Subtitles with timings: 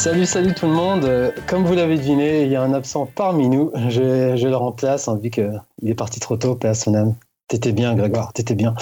[0.00, 1.04] Salut, salut tout le monde.
[1.04, 3.70] Euh, Comme vous l'avez deviné, il y a un absent parmi nous.
[3.90, 7.16] Je, le remplace, hein, vu qu'il est parti trop tôt, paix à âme.
[7.48, 8.74] T'étais bien, Grégoire, t'étais bien.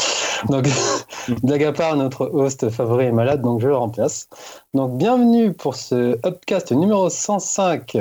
[0.48, 0.68] Donc,
[1.42, 4.28] blague notre host favori est malade, donc je le remplace.
[4.74, 7.96] Donc, bienvenue pour ce Upcast numéro 105.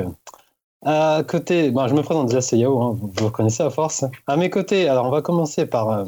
[0.86, 4.04] À côté, bon, je me présente déjà, c'est Yao, hein, vous vous reconnaissez à force.
[4.28, 6.04] À mes côtés, alors on va commencer par euh,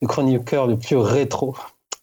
[0.00, 1.56] le chroniqueur le plus rétro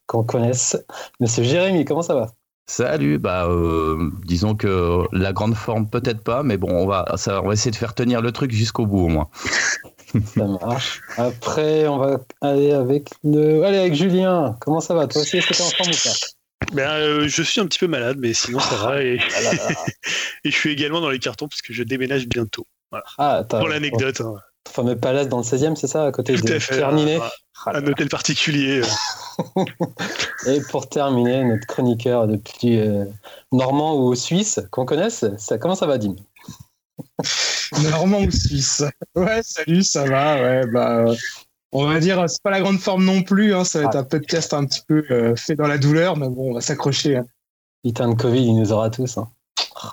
[0.08, 0.76] qu'on connaisse,
[1.22, 2.34] Monsieur Jérémy, comment ça va?
[2.68, 7.42] Salut, bah euh, disons que la grande forme peut-être pas, mais bon, on va, ça,
[7.42, 9.30] on va essayer de faire tenir le truc jusqu'au bout au moins.
[10.26, 11.02] Ça marche.
[11.18, 13.64] Après, on va aller avec le.
[13.64, 14.58] Allez, avec Julien.
[14.60, 15.08] Comment ça va?
[15.08, 16.74] Toi aussi, est-ce que t'es en forme ou pas?
[16.74, 19.02] Ben, euh, je suis un petit peu malade, mais sinon ça va.
[19.02, 19.70] Et, Ah là là.
[20.44, 22.68] et je suis également dans les cartons parce que je déménage bientôt.
[23.18, 24.36] Ah, t'as Pour l'anecdote, hein.
[24.70, 26.58] Fameux palace dans le 16e, c'est ça, à côté tout de.
[26.58, 27.30] Pierre Ninet un-
[27.66, 28.81] Ah là Un hôtel particulier.
[28.81, 29.66] euh.
[30.48, 33.06] Et pour terminer, notre chroniqueur le plus euh,
[33.52, 36.16] normand ou suisse qu'on connaisse, ça, comment ça va, Dim
[37.92, 38.84] Normand ou Suisse
[39.16, 40.36] Ouais, salut, ça va.
[40.42, 41.16] Ouais, bah, euh,
[41.72, 43.53] on va dire, c'est pas la grande forme non plus.
[43.53, 46.28] Hein, ça va être un podcast un petit peu euh, fait dans la douleur, mais
[46.30, 47.18] bon, on va s'accrocher.
[47.18, 47.25] hein.
[47.84, 49.18] Putain de Covid, il nous aura tous.
[49.18, 49.30] hein.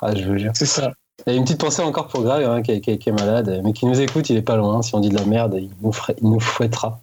[0.02, 0.52] Ah, je vous jure.
[0.54, 0.92] C'est ça.
[1.26, 4.30] Et une petite pensée encore pour Greg, hein, qui, est- malade, mais qui nous écoute,
[4.30, 4.82] il est pas loin.
[4.82, 5.70] Si on dit de la merde, il
[6.22, 7.00] nous, fouettera.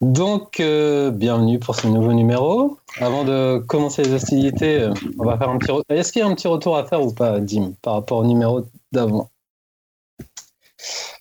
[0.00, 2.78] Donc, euh, bienvenue pour ce nouveau numéro.
[3.00, 5.72] Avant de commencer les hostilités, euh, on va faire un petit.
[5.88, 8.24] Est-ce qu'il y a un petit retour à faire ou pas, Dim, par rapport au
[8.24, 9.28] numéro d'avant?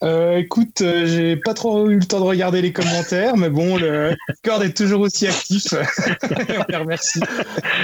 [0.04, 3.78] Euh, écoute, euh, j'ai pas trop eu le temps de regarder les commentaires, mais bon,
[3.78, 5.74] le Discord est toujours aussi actif.
[6.24, 7.22] on les remercie.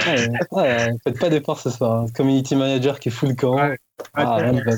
[0.06, 2.02] ouais, ouais, Faites pas d'efforts ce soir.
[2.02, 2.06] hein.
[2.14, 3.54] Community manager qui fout le camp.
[3.56, 3.78] Ouais.
[4.14, 4.38] Ah.
[4.42, 4.76] On répond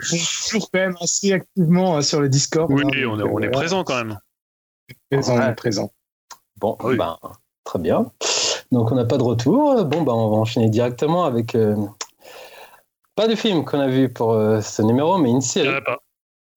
[0.00, 2.70] toujours quand même assez activement euh, sur le Discord.
[2.70, 4.18] Oui, hein, on, est, donc, on est présent quand même.
[5.10, 5.48] Présent, on Ouais.
[5.50, 5.90] est présent.
[6.58, 6.96] Bon, Oui.
[6.96, 7.16] ben,
[7.64, 8.10] très bien.
[8.70, 9.84] Donc on n'a pas de retour.
[9.84, 11.76] Bon, ben, on va enchaîner directement avec euh,
[13.14, 15.68] pas de film qu'on a vu pour euh, ce numéro, mais une Il n'y série.
[15.68, 15.98] en a pas.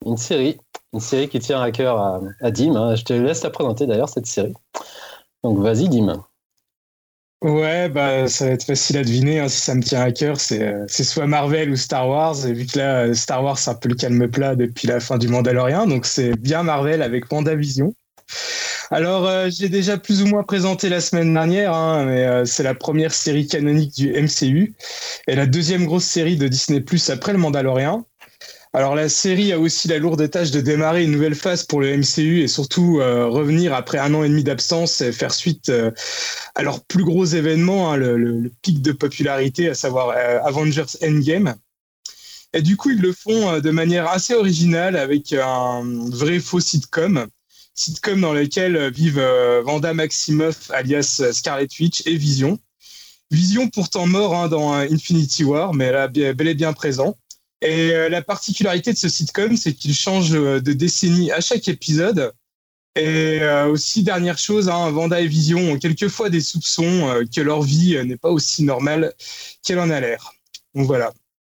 [0.05, 0.57] Une série.
[0.93, 1.99] Une série qui tient à cœur
[2.41, 2.75] à, Dim.
[2.75, 2.95] hein.
[2.95, 4.53] Je te laisse la présenter d'ailleurs, cette série.
[5.43, 6.23] Donc vas-y, Dim.
[7.41, 10.39] Ouais, bah, ça va être facile à deviner hein, si ça me tient à cœur.
[10.39, 12.45] C'est euh, c'est soit Marvel ou Star Wars.
[12.47, 14.99] Et vu que là, euh, Star Wars, c'est un peu le calme plat depuis la
[14.99, 15.85] fin du Mandalorian.
[15.85, 17.93] Donc, c'est bien Marvel avec WandaVision.
[18.91, 22.63] Alors, euh, j'ai déjà plus ou moins présenté la semaine dernière, hein, mais euh, c'est
[22.63, 24.73] la première série canonique du MCU
[25.27, 28.05] et la deuxième grosse série de Disney Plus après le Mandalorian.
[28.75, 31.95] Alors la série a aussi la lourde tâche de démarrer une nouvelle phase pour le
[31.95, 35.91] MCU et surtout euh, revenir après un an et demi d'absence et faire suite euh,
[36.55, 41.55] à leur plus gros événement, hein, le, pic de popularité, à savoir euh, Avengers Endgame.
[42.51, 47.27] Et du coup, ils le font de manière assez originale avec un vrai faux sitcom.
[47.75, 49.25] Sitcom dans lequel vivent
[49.63, 52.59] Vanda Maximoff, alias Scarlet Witch, et Vision.
[53.31, 57.15] Vision pourtant mort hein, dans Infinity War, mais là, bel et bien présent.
[57.61, 61.67] Et euh, la particularité de ce sitcom, c'est qu'il change euh, de décennie à chaque
[61.67, 62.33] épisode.
[62.95, 67.61] Et euh, aussi, dernière chose, hein, Vanda et Vision ont quelquefois des soupçons que leur
[67.61, 69.13] vie n'est pas aussi normale
[69.63, 70.31] qu'elle en a l'air.
[70.73, 71.11] Donc voilà.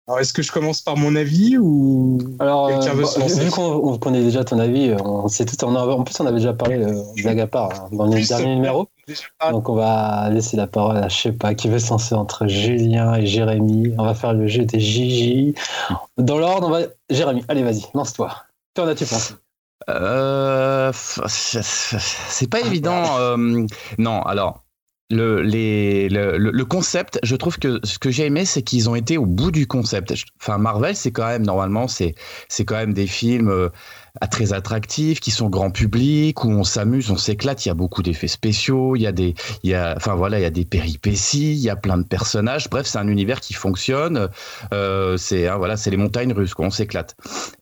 [0.07, 3.43] Alors, est-ce que je commence par mon avis ou Alors, Quelqu'un veut bon, se lancer
[3.43, 5.55] vu qu'on on connaît déjà ton avis, euh, on sait tout.
[5.65, 8.17] On a- en plus, on avait déjà parlé euh, blague à part hein, dans les
[8.17, 8.87] Plus, derniers euh, numéros.
[9.39, 9.51] Ah.
[9.51, 12.45] Donc, on va laisser la parole à je sais pas qui veut se lancer entre
[12.45, 13.95] Julien et Jérémy.
[13.97, 15.55] On va faire le jeu des Gigi.
[16.19, 16.81] Dans l'ordre, on va.
[17.09, 18.31] Jérémy, allez, vas-y, lance-toi.
[18.75, 19.33] Qu'en as-tu pensé?
[19.89, 20.91] Euh,
[21.27, 23.17] c'est c'est pas évident.
[23.19, 23.65] euh,
[23.97, 24.64] non, alors.
[25.11, 29.19] Le, le, le- concept, je trouve que ce que j'ai aimé, c'est qu'ils ont été
[29.19, 30.15] au bout du concept.
[30.41, 32.15] Enfin, Marvel, c'est quand même, normalement, c'est
[32.65, 33.69] quand même des films euh,
[34.29, 37.65] très attractifs, qui sont grand public, où on s'amuse, on s'éclate.
[37.65, 40.39] Il y a beaucoup d'effets spéciaux, il y a des, il y a, enfin voilà,
[40.39, 42.69] il y a des péripéties, il y a plein de personnages.
[42.69, 44.29] Bref, c'est un univers qui fonctionne.
[44.73, 46.65] Euh, c'est hein, voilà, c'est les montagnes russes, quoi.
[46.65, 47.15] On s'éclate.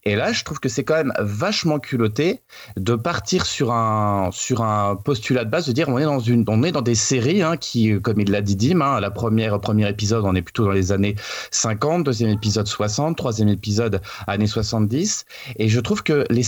[0.04, 2.42] Et là, je trouve que c'est quand même vachement culotté
[2.78, 6.44] de partir sur un sur un postulat de base, de dire on est dans une,
[6.48, 9.60] on est dans des séries hein, qui, comme il l'a dit Dim, hein, la première
[9.60, 11.16] premier épisode, on est plutôt dans les années
[11.52, 15.26] 50, deuxième épisode 60, troisième épisode années 70.
[15.58, 16.43] Et je trouve que les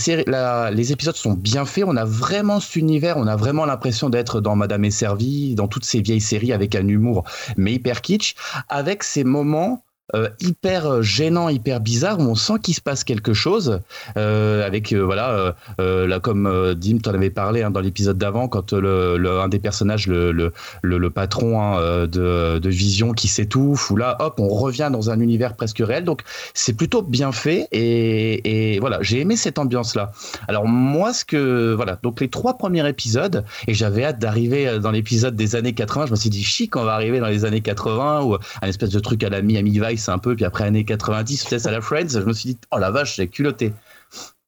[0.72, 1.84] les épisodes sont bien faits.
[1.86, 5.68] On a vraiment cet univers, on a vraiment l'impression d'être dans Madame est servie, dans
[5.68, 7.24] toutes ces vieilles séries avec un humour
[7.56, 8.34] mais hyper kitsch,
[8.68, 13.02] avec ces moments euh, hyper euh, gênant, hyper bizarre, où on sent qu'il se passe
[13.02, 13.80] quelque chose,
[14.16, 19.40] euh, avec voilà, là comme Dim t'en avais parlé hein, dans l'épisode d'avant, quand le,
[19.40, 24.38] un des personnages, le, le, patron hein, de, de Vision qui s'étouffe, ou là, hop,
[24.38, 26.04] on revient dans un univers presque réel.
[26.04, 26.22] Donc
[26.54, 30.12] c'est plutôt bien fait et, voilà, j'ai aimé cette ambiance-là.
[30.46, 34.92] Alors moi, ce que voilà, donc les trois premiers épisodes, et j'avais hâte d'arriver dans
[34.92, 36.06] l'épisode des années 80.
[36.06, 38.90] Je me suis dit chic, on va arriver dans les années 80 ou un espèce
[38.90, 41.70] de truc à la Miami Vice Spice un peu, puis après années 90, peut-être à
[41.70, 43.72] la Friends, je me suis dit, oh la vache, j'ai culotté.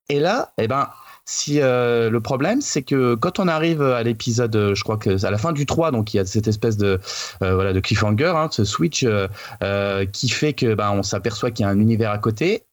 [0.08, 0.88] Et là, eh ben,
[1.24, 5.30] si euh, le problème, c'est que quand on arrive à l'épisode, je crois que à
[5.30, 6.98] la fin du 3, donc il y a cette espèce de
[7.40, 9.06] voilà de cliffhanger, hein, ce switch
[10.12, 12.64] qui fait que ben, on s'aperçoit qu'il y a un univers à côté.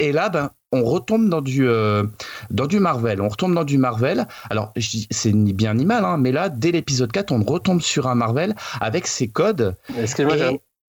[0.00, 2.04] Et là, ben, on retombe dans du, euh,
[2.50, 3.20] dans du Marvel.
[3.20, 4.26] On retombe dans du Marvel.
[4.48, 4.72] Alors,
[5.10, 8.14] c'est ni bien ni mal, hein, mais là, dès l'épisode 4, on retombe sur un
[8.14, 9.76] Marvel avec ses codes.
[9.98, 10.36] Excuse-moi,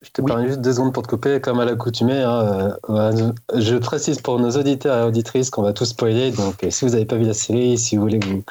[0.01, 2.21] je te permets juste deux secondes pour te couper, comme à l'accoutumée.
[2.21, 6.31] Hein, euh, je précise pour nos auditeurs et auditrices qu'on va tout spoiler.
[6.31, 8.43] Donc, si vous n'avez pas vu la série, si vous voulez vous,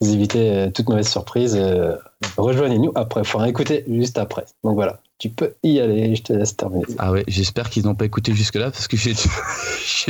[0.00, 1.58] vous éviter euh, toute mauvaise surprise,
[2.36, 3.20] rejoignez-nous après.
[3.20, 4.44] Enfin, écoutez juste après.
[4.64, 6.84] Donc voilà tu peux y aller, je te laisse terminer.
[6.98, 9.14] Ah ouais, j'espère qu'ils n'ont pas écouté jusque-là parce que j'ai.
[9.14, 9.16] de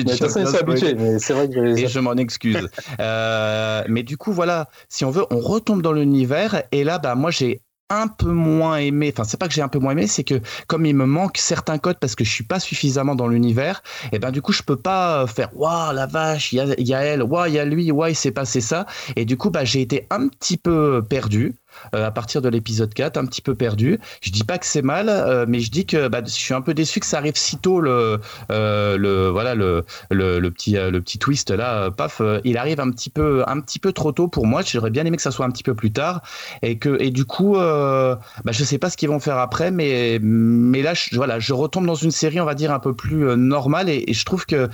[0.03, 2.69] toute façon, ils sont habitués, mais c'est vrai que je Et je m'en excuse.
[3.01, 7.15] euh, mais du coup, voilà, si on veut, on retombe dans l'univers et là, bah,
[7.15, 10.07] moi, j'ai un peu moins aimé, enfin c'est pas que j'ai un peu moins aimé,
[10.07, 13.29] c'est que comme il me manque certains codes parce que je suis pas suffisamment dans
[13.29, 13.83] l'univers,
[14.13, 16.95] et ben du coup je peux pas faire waouh la vache, il y a, y
[16.95, 18.87] a elle, waouh il y a lui, waouh il s'est passé ça,
[19.17, 21.55] et du coup bah j'ai été un petit peu perdu.
[21.95, 23.99] Euh, à partir de l'épisode 4, un petit peu perdu.
[24.21, 26.61] Je dis pas que c'est mal, euh, mais je dis que bah, je suis un
[26.61, 28.21] peu déçu que ça arrive si tôt le,
[28.51, 33.11] euh, le voilà le, le, petit le petit twist là, paf, il arrive un petit
[33.11, 34.63] peu un petit peu trop tôt pour moi.
[34.63, 36.23] J'aurais bien aimé que ça soit un petit peu plus tard
[36.63, 40.19] et que et du coup, bah, je sais pas ce qu'ils vont faire après, mais
[40.21, 43.37] mais là je, voilà, je retombe dans une série on va dire un peu plus
[43.37, 44.69] normale et, je trouve que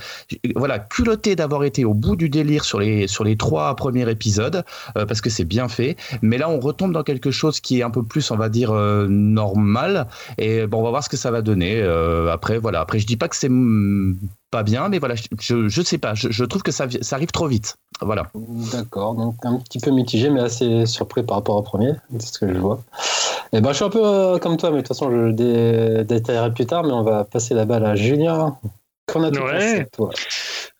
[0.55, 4.63] voilà culotté d'avoir été au bout du délire sur les sur les trois premiers épisodes
[4.95, 7.91] parce que c'est bien fait, mais là on retombe dans quelque chose qui est un
[7.91, 10.07] peu plus, on va dire, euh, normal.
[10.37, 11.81] Et bon, on va voir ce que ça va donner.
[11.81, 12.79] Euh, après, voilà.
[12.81, 13.51] Après, je dis pas que c'est
[14.51, 16.13] pas bien, mais voilà, je, je sais pas.
[16.15, 17.75] Je, trouve que ça, ça arrive trop vite.
[18.01, 18.31] Voilà.
[18.71, 19.15] D'accord.
[19.15, 21.93] Donc, un petit peu mitigé, mais assez surpris par rapport au premier.
[22.19, 22.79] C'est ce que je vois.
[23.53, 26.01] Et eh ben, je suis un peu euh, comme toi, mais de toute façon, je
[26.01, 26.83] détaillerai plus tard.
[26.83, 28.57] Mais on va passer la balle à Julien.
[29.07, 30.09] Qu'en as-tu pensé, toi?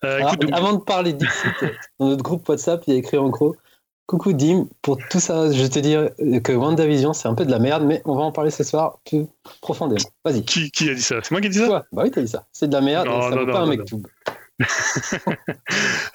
[0.02, 1.52] Avant de parler d'Ixit,
[1.98, 3.56] dans notre groupe WhatsApp, il y a écrit en gros
[4.06, 6.10] Coucou Dim, pour tout ça, je vais te dire
[6.44, 9.00] que WandaVision, c'est un peu de la merde, mais on va en parler ce soir
[9.04, 9.26] plus
[9.60, 10.08] profondément.
[10.24, 10.44] Vas-y.
[10.44, 11.16] Qui, qui, a dit ça?
[11.22, 11.84] C'est moi qui ai dit ça?
[11.92, 12.46] Bah oui, t'as dit ça.
[12.52, 14.02] C'est de la merde, ça non, vaut pas un mec tout.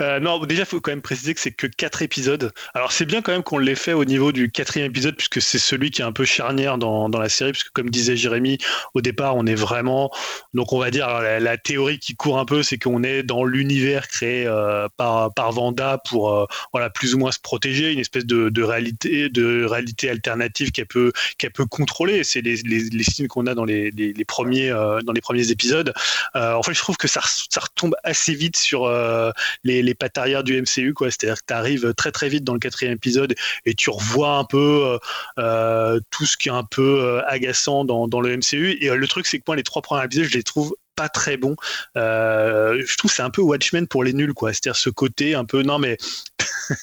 [0.01, 2.51] Euh, non, déjà, il faut quand même préciser que c'est que 4 épisodes.
[2.73, 5.59] Alors, c'est bien quand même qu'on l'ait fait au niveau du quatrième épisode, puisque c'est
[5.59, 8.57] celui qui est un peu charnière dans, dans, la série, puisque comme disait Jérémy,
[8.93, 10.11] au départ, on est vraiment.
[10.53, 14.07] Donc, on va dire, la, théorie qui court un peu, c'est qu'on est dans l'univers
[14.07, 18.25] créé euh, par, par Vanda pour euh, voilà, plus ou moins se protéger, une espèce
[18.25, 21.11] de, réalité, de réalité alternative qu'elle peut,
[21.53, 22.23] peut contrôler.
[22.23, 25.93] C'est les, les, les, signes qu'on a dans les, les, premiers, dans les premiers épisodes.
[26.33, 29.31] en fait, je trouve que ça, ça retombe assez vite sur euh,
[29.63, 31.09] les, pattes arrière du MCU, quoi.
[31.11, 33.35] C'est-à-dire que tu arrives très très vite dans le quatrième épisode
[33.65, 34.97] et tu revois un peu euh,
[35.39, 38.77] euh, tout ce qui est un peu agaçant dans, dans le MCU.
[38.81, 41.37] Et le truc, c'est que moi, les trois premiers épisodes, je les trouve pas très
[41.37, 41.55] bon.
[41.97, 44.51] Euh, je trouve c'est un peu Watchmen pour les nuls, quoi.
[44.53, 45.97] C'est-à-dire ce côté un peu, non mais,
[46.69, 46.75] je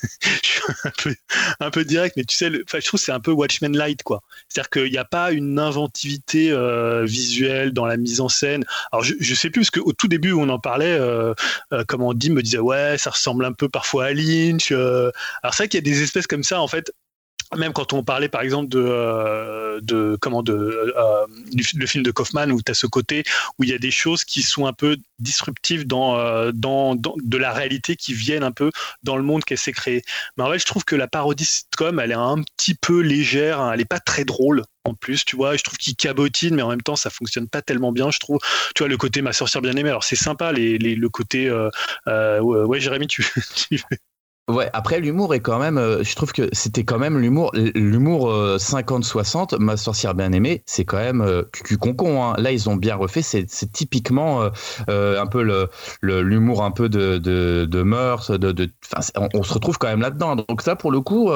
[0.43, 1.17] suis
[1.61, 4.23] un peu, direct, mais tu sais, le, je trouve c'est un peu Watchmen light, quoi.
[4.49, 8.65] C'est-à-dire qu'il n'y a pas une inventivité euh, visuelle dans la mise en scène.
[8.93, 11.35] Alors je, je sais plus parce qu'au tout début où on en parlait, euh,
[11.73, 14.73] euh comment dit me disait ouais, ça ressemble un peu parfois à Lynch.
[14.73, 15.13] Alors
[15.53, 16.93] c'est vrai qu'il y a des espèces comme ça en fait
[17.57, 20.53] même quand on parlait par exemple de, euh, comment de
[20.97, 23.25] euh, le film de Kaufman où tu as ce côté
[23.59, 27.53] où il y a des choses qui sont un peu disruptives dans, euh, de la
[27.53, 28.71] réalité qui viennent un peu
[29.03, 30.03] dans le monde qu'elle s'est créée.
[30.37, 33.61] Mais en fait, je trouve que la parodie sitcom, elle est un petit peu légère,
[33.61, 36.63] hein, elle est pas très drôle en plus, tu vois, je trouve qu'il cabotine, mais
[36.63, 38.39] en même temps, ça fonctionne pas tellement bien, je trouve.
[38.75, 41.51] Tu vois, le côté ma sorcière bien aimée, alors c'est sympa, les, les, le côté,
[42.07, 43.27] ouais, Jérémy, tu,
[43.71, 43.83] tu,
[44.49, 48.33] Ouais, après l'humour est quand même, euh, je trouve que c'était quand même l'humour, l'humour
[48.57, 51.43] 50-60, euh, ma sorcière bien aimée, c'est quand même euh,
[51.79, 52.25] concon.
[52.25, 52.35] Hein.
[52.39, 54.49] Là, ils ont bien refait, c'est, typiquement
[54.89, 55.69] euh, un peu le,
[56.23, 58.71] l'humour un peu de, de, de meurtre, de, de
[59.17, 60.37] on, on, se retrouve quand même là-dedans.
[60.37, 61.31] Donc ça, pour le coup,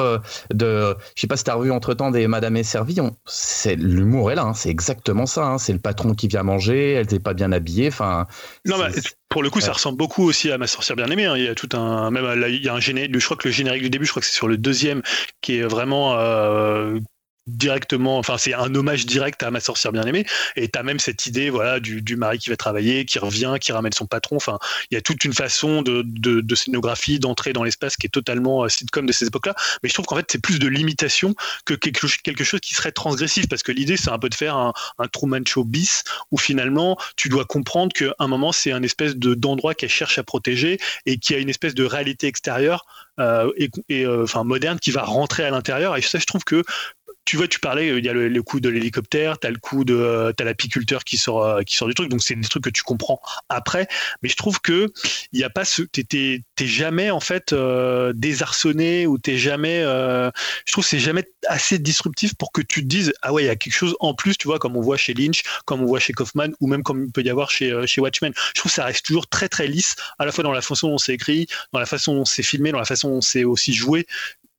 [0.51, 4.31] de, je sais pas si t'as revu entre temps des Madame et Servie, c'est l'humour
[4.31, 4.53] est là, hein.
[4.55, 5.45] c'est exactement ça.
[5.45, 5.57] Hein.
[5.59, 8.25] c'est le patron qui vient manger, elle n'est pas bien habillée, enfin.
[8.65, 8.91] Non, mais
[9.33, 11.25] pour le coup, ça ressemble beaucoup aussi à Ma sorcière bien aimée.
[11.25, 11.35] Hein.
[11.35, 13.17] Il y a tout un, même il y a un générique.
[13.17, 15.01] Je crois que le générique du début, je crois que c'est sur le deuxième,
[15.41, 16.99] qui est vraiment euh,
[17.47, 20.25] directement, enfin c'est un hommage direct à ma sorcière bien aimée.
[20.55, 23.55] Et tu as même cette idée, voilà, du, du, mari qui va travailler, qui revient,
[23.59, 24.37] qui ramène son patron.
[24.37, 24.59] Enfin,
[24.89, 28.63] il y a toute une façon de, de, scénographie, d'entrer dans l'espace qui est totalement
[28.63, 29.55] euh, sitcom de ces époques-là.
[29.81, 31.35] Mais je trouve qu'en fait c'est plus de limitation
[31.65, 34.55] que quelque, quelque chose qui serait transgressif, parce que l'idée c'est un peu de faire
[34.55, 34.73] un,
[35.11, 39.35] Truman Show bis où finalement tu dois comprendre qu'à un moment c'est un espèce de
[39.35, 42.85] d'endroit qu'elle cherche à protéger et qui a une espèce de réalité extérieure
[43.19, 45.97] euh, et, et euh, enfin moderne qui va rentrer à l'intérieur.
[45.97, 46.63] Et ça, je trouve que
[47.25, 50.33] tu vois, tu parlais, il y a le, coup de l'hélicoptère, t'as le coup de,
[50.35, 53.21] t'as l'apiculteur qui sort, qui sort du truc, donc c'est des trucs que tu comprends
[53.49, 53.87] après.
[54.21, 54.91] Mais je trouve que
[55.31, 57.53] il y a pas ce, t'es, jamais en fait
[58.13, 63.13] désarçonné ou t'es jamais, je trouve c'est jamais assez disruptif pour que tu te dises
[63.21, 65.13] ah ouais il y a quelque chose en plus, tu vois, comme on voit chez
[65.13, 68.01] Lynch, comme on voit chez Kaufman ou même comme il peut y avoir chez chez
[68.01, 68.33] Watchmen.
[68.55, 70.89] Je trouve que ça reste toujours très très lisse, à la fois dans la façon
[70.89, 73.73] dont c'est écrit, dans la façon dont c'est filmé, dans la façon dont c'est aussi
[73.73, 74.05] joué.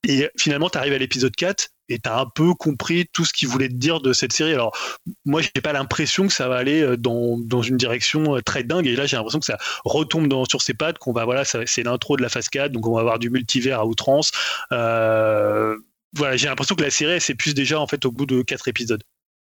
[0.06, 3.32] Et finalement, tu arrives à l'épisode 4 et tu as un peu compris tout ce
[3.32, 4.52] qu'il voulait te dire de cette série.
[4.52, 4.76] Alors,
[5.24, 8.64] moi, j'ai pas l'impression que ça va aller euh, dans, dans, une direction euh, très
[8.64, 8.86] dingue.
[8.86, 12.16] Et là, j'ai l'impression que ça retombe sur ses pattes, qu'on va, voilà, c'est l'intro
[12.16, 14.32] de la phase 4, donc on va avoir du multivers à outrance.
[14.72, 15.76] Euh,
[16.16, 19.02] voilà, j'ai l'impression que la série s'épuise déjà, en fait, au bout de 4 épisodes.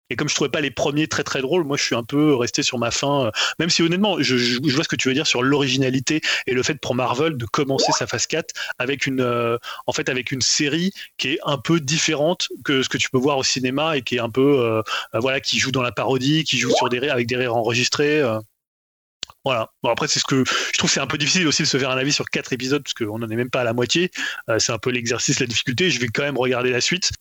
[0.09, 2.35] Et comme je trouvais pas les premiers très très drôles, moi je suis un peu
[2.35, 3.27] resté sur ma fin.
[3.27, 6.63] Euh, même si honnêtement, je, vois ce que tu veux dire sur l'originalité et le
[6.63, 10.41] fait pour Marvel de commencer sa phase 4 avec une, euh, en fait avec une
[10.41, 14.01] série qui est un peu différente que ce que tu peux voir au cinéma et
[14.01, 14.81] qui est un peu, euh,
[15.13, 18.21] voilà, qui joue dans la parodie, qui joue sur des rires avec des rires enregistrés.
[19.43, 19.71] Voilà.
[19.81, 21.89] Bon, après, c'est ce que je trouve c'est un peu difficile aussi de se faire
[21.89, 24.11] un avis sur quatre épisodes parce qu'on n'en est même pas à la moitié.
[24.49, 25.89] Euh, c'est un peu l'exercice, la difficulté.
[25.89, 27.11] Je vais quand même regarder la suite,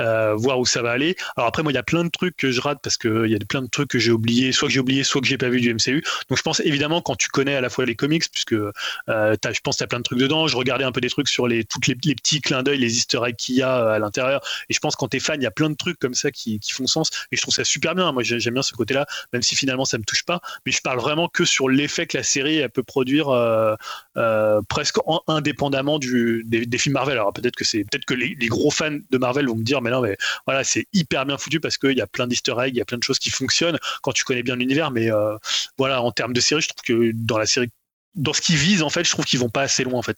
[0.00, 1.16] euh, voir où ça va aller.
[1.36, 3.34] Alors après, moi, il y a plein de trucs que je rate parce qu'il y
[3.34, 5.48] a plein de trucs que j'ai oubliés, soit que j'ai oublié, soit que j'ai pas
[5.48, 6.02] vu du MCU.
[6.28, 8.72] Donc je pense évidemment quand tu connais à la fois les comics, puisque euh,
[9.08, 10.48] je pense que tu as plein de trucs dedans.
[10.48, 13.20] Je regardais un peu des trucs sur les, toutes les, petits clins d'œil, les easter
[13.24, 14.40] eggs qu'il y a à l'intérieur.
[14.68, 16.32] Et je pense quand tu es fan, il y a plein de trucs comme ça
[16.32, 17.10] qui, qui font sens.
[17.30, 18.10] Et je trouve ça super bien.
[18.10, 20.40] Moi, j'aime bien ce côté-là, même si finalement ça me touche pas.
[20.66, 23.74] Mais je parle vraiment que sur l'effet que la série peut produire euh,
[24.16, 24.96] euh, presque
[25.26, 27.18] indépendamment du, des, films Marvel.
[27.18, 29.90] Alors peut-être que c'est peut-être que les, gros fans de Marvel vont me dire mais
[29.90, 32.78] non mais voilà c'est hyper bien foutu parce qu'il y a plein d'easter eggs, il
[32.78, 34.90] y a plein de choses qui fonctionnent quand tu connais bien l'univers.
[34.90, 35.36] Mais euh,
[35.76, 37.68] voilà en termes de série, je trouve que dans la série,
[38.14, 40.16] dans ce qu'ils visent en fait, je trouve qu'ils vont pas assez loin en fait.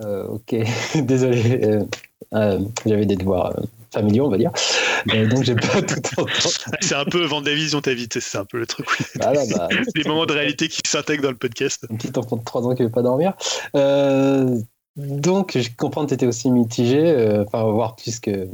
[0.00, 0.54] ok,
[1.02, 1.80] désolé.
[2.32, 3.54] J'avais des devoirs
[3.96, 4.52] familiaux, on va dire.
[5.06, 6.32] donc j'ai pas tout entendu.
[6.80, 8.86] C'est un peu Vendavision ta vie, c'est un peu le truc.
[9.20, 11.86] Ah bah, les moments de réalité qui s'intègrent dans le podcast.
[11.90, 13.32] Un petit enfant de 3 ans qui veut pas dormir.
[13.74, 14.58] Euh,
[14.96, 18.48] donc je comprends que tu étais aussi mitigé, euh, enfin voir plus que,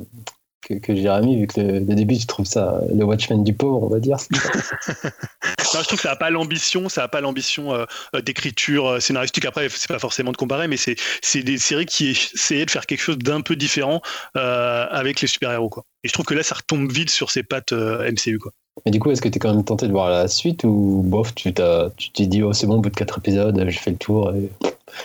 [0.62, 3.88] que, que Jérémy, vu que le, début tu trouves ça le Watchmen du pauvre, on
[3.88, 4.16] va dire.
[4.30, 7.84] je trouve que ça n'a pas l'ambition, ça a pas l'ambition euh,
[8.20, 9.44] d'écriture scénaristique.
[9.44, 13.00] Après, c'est pas forcément de comparer, mais c'est des séries qui essayaient de faire quelque
[13.00, 14.00] chose d'un peu différent
[14.34, 15.68] avec les super-héros.
[15.68, 15.84] quoi.
[16.04, 18.38] Et je trouve que là, ça retombe vite sur ses pattes euh, MCU.
[18.38, 18.52] Quoi.
[18.84, 21.02] Mais du coup, est-ce que tu es quand même tenté de voir la suite ou
[21.04, 23.96] bof, tu t'es dit, oh, c'est bon, au bout de 4 épisodes, j'ai fait le
[23.96, 24.50] tour et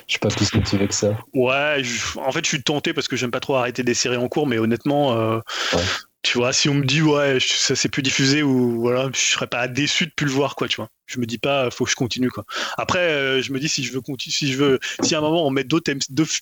[0.07, 1.81] je suis pas plus motivé que ça Ouais,
[2.17, 4.47] en fait, je suis tenté parce que j'aime pas trop arrêter des séries en cours,
[4.47, 5.39] mais honnêtement, euh,
[6.23, 9.47] tu vois, si on me dit ouais, ça s'est plus diffusé ou voilà, je serais
[9.47, 10.89] pas déçu de plus le voir quoi, tu vois.
[11.05, 12.43] Je me dis pas, faut que je continue quoi.
[12.77, 15.21] Après, euh, je me dis si je veux continuer, si je veux, si à un
[15.21, 15.93] moment on met d'autres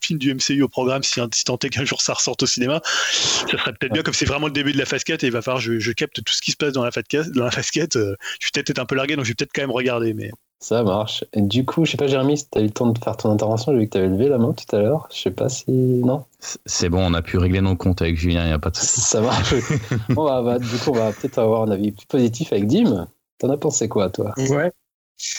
[0.01, 2.81] films du MCU au programme, si, si tant est qu'un jour ça ressorte au cinéma,
[2.83, 5.33] ça serait peut-être bien comme c'est vraiment le début de la phase 4 et il
[5.33, 7.45] va falloir je, je capte tout ce qui se passe dans la phase 4, dans
[7.45, 9.61] la phase 4 euh, je suis peut-être un peu largué donc je vais peut-être quand
[9.61, 10.31] même regarder mais
[10.65, 11.23] ça marche.
[11.33, 13.15] Et du coup, je sais pas, Jérémy, si tu as eu le temps de faire
[13.15, 15.07] ton intervention, j'ai vu que tu avais levé la main tout à l'heure.
[15.13, 15.69] Je sais pas si.
[15.69, 16.25] Non?
[16.65, 18.77] C'est bon, on a pu régler nos comptes avec Julien, il n'y a pas de
[18.77, 19.01] souci.
[19.01, 19.53] Ça marche.
[20.09, 23.07] bon, bah, bah, du coup, on va peut-être avoir un avis plus positif avec Dim.
[23.37, 24.33] T'en as pensé quoi, toi?
[24.37, 24.71] Ouais.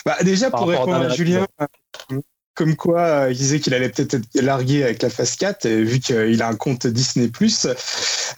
[0.04, 1.44] Bah, déjà, pour répondre à, Julien,
[2.54, 5.98] comme quoi euh, il disait qu'il allait peut-être être largué avec la phase 4, vu
[5.98, 7.28] qu'il a un compte Disney.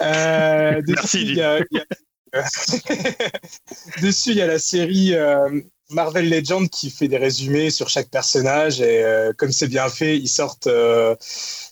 [0.00, 1.20] Euh, Merci.
[1.20, 1.58] Il y a,
[4.02, 8.10] dessus, il y a la série euh, Marvel Legends qui fait des résumés sur chaque
[8.10, 11.16] personnage et euh, comme c'est bien fait, ils sortent euh,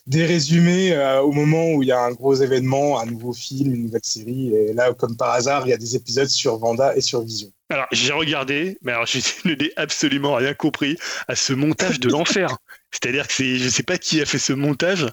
[0.07, 3.75] des résumés euh, au moment où il y a un gros événement, un nouveau film,
[3.75, 4.55] une nouvelle série.
[4.55, 7.51] Et là, comme par hasard, il y a des épisodes sur Vanda et sur Vision.
[7.69, 10.97] Alors j'ai regardé, mais alors je n'ai absolument rien compris
[11.27, 12.57] à ce montage de l'enfer.
[12.91, 15.05] C'est-à-dire que c'est, je sais pas qui a fait ce montage.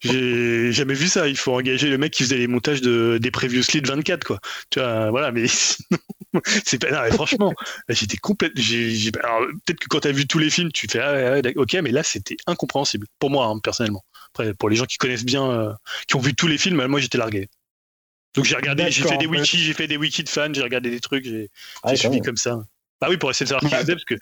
[0.00, 1.28] J'ai jamais vu ça.
[1.28, 4.40] Il faut engager le mec qui faisait les montages de, des Previously de 24, quoi.
[4.70, 5.46] Tu vois, voilà, mais
[6.64, 7.52] c'est pas, non, franchement,
[7.88, 8.62] j'étais complètement,
[9.64, 12.02] peut-être que quand tu as vu tous les films, tu fais, ah, ok, mais là,
[12.02, 13.06] c'était incompréhensible.
[13.18, 14.04] Pour moi, hein, personnellement.
[14.34, 15.72] Après, pour les gens qui connaissent bien, euh,
[16.06, 17.48] qui ont vu tous les films, moi, j'étais largué.
[18.34, 20.90] Donc j'ai regardé, j'ai fait des wikis, j'ai fait des wikis de fans, j'ai regardé
[20.90, 21.48] des trucs, j'ai
[21.82, 22.60] ah, suivi comme ça.
[23.00, 24.14] Ah oui, pour essayer de savoir qui faisait, parce que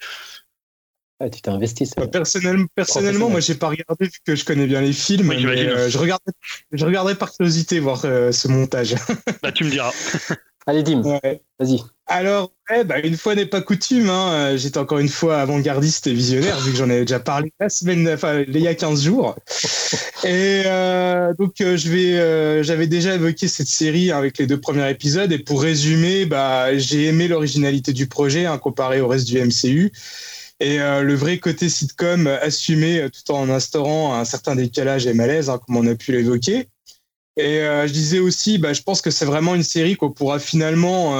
[1.21, 1.89] ah, tu t'es investi.
[1.95, 5.27] Bah, personnellement, personnellement moi, j'ai pas regardé vu que je connais bien les films.
[5.27, 8.95] mais, euh, je, regarderai par curiosité voir euh, ce montage.
[9.43, 9.93] bah, tu me diras.
[10.67, 11.79] Allez, Dim, vas-y.
[12.07, 12.51] Alors,
[12.85, 16.59] bah, une fois n'est pas coutume, hein, euh, j'étais encore une fois avant-gardiste et visionnaire,
[16.59, 19.35] vu que j'en avais déjà parlé la semaine, enfin, il y a 15 jours.
[20.25, 20.63] Et
[21.37, 25.31] donc, je vais, j'avais déjà évoqué cette série avec les deux premiers épisodes.
[25.31, 29.91] Et pour résumer, bah, j'ai aimé l'originalité du projet hein, comparé au reste du MCU
[30.59, 35.13] et euh, le vrai côté sitcom assumé euh, tout en instaurant un certain décalage et
[35.13, 36.69] malaise, hein, comme on a pu l'évoquer.
[37.37, 41.17] Et je disais aussi, bah, je pense que c'est vraiment une série qu'on pourra finalement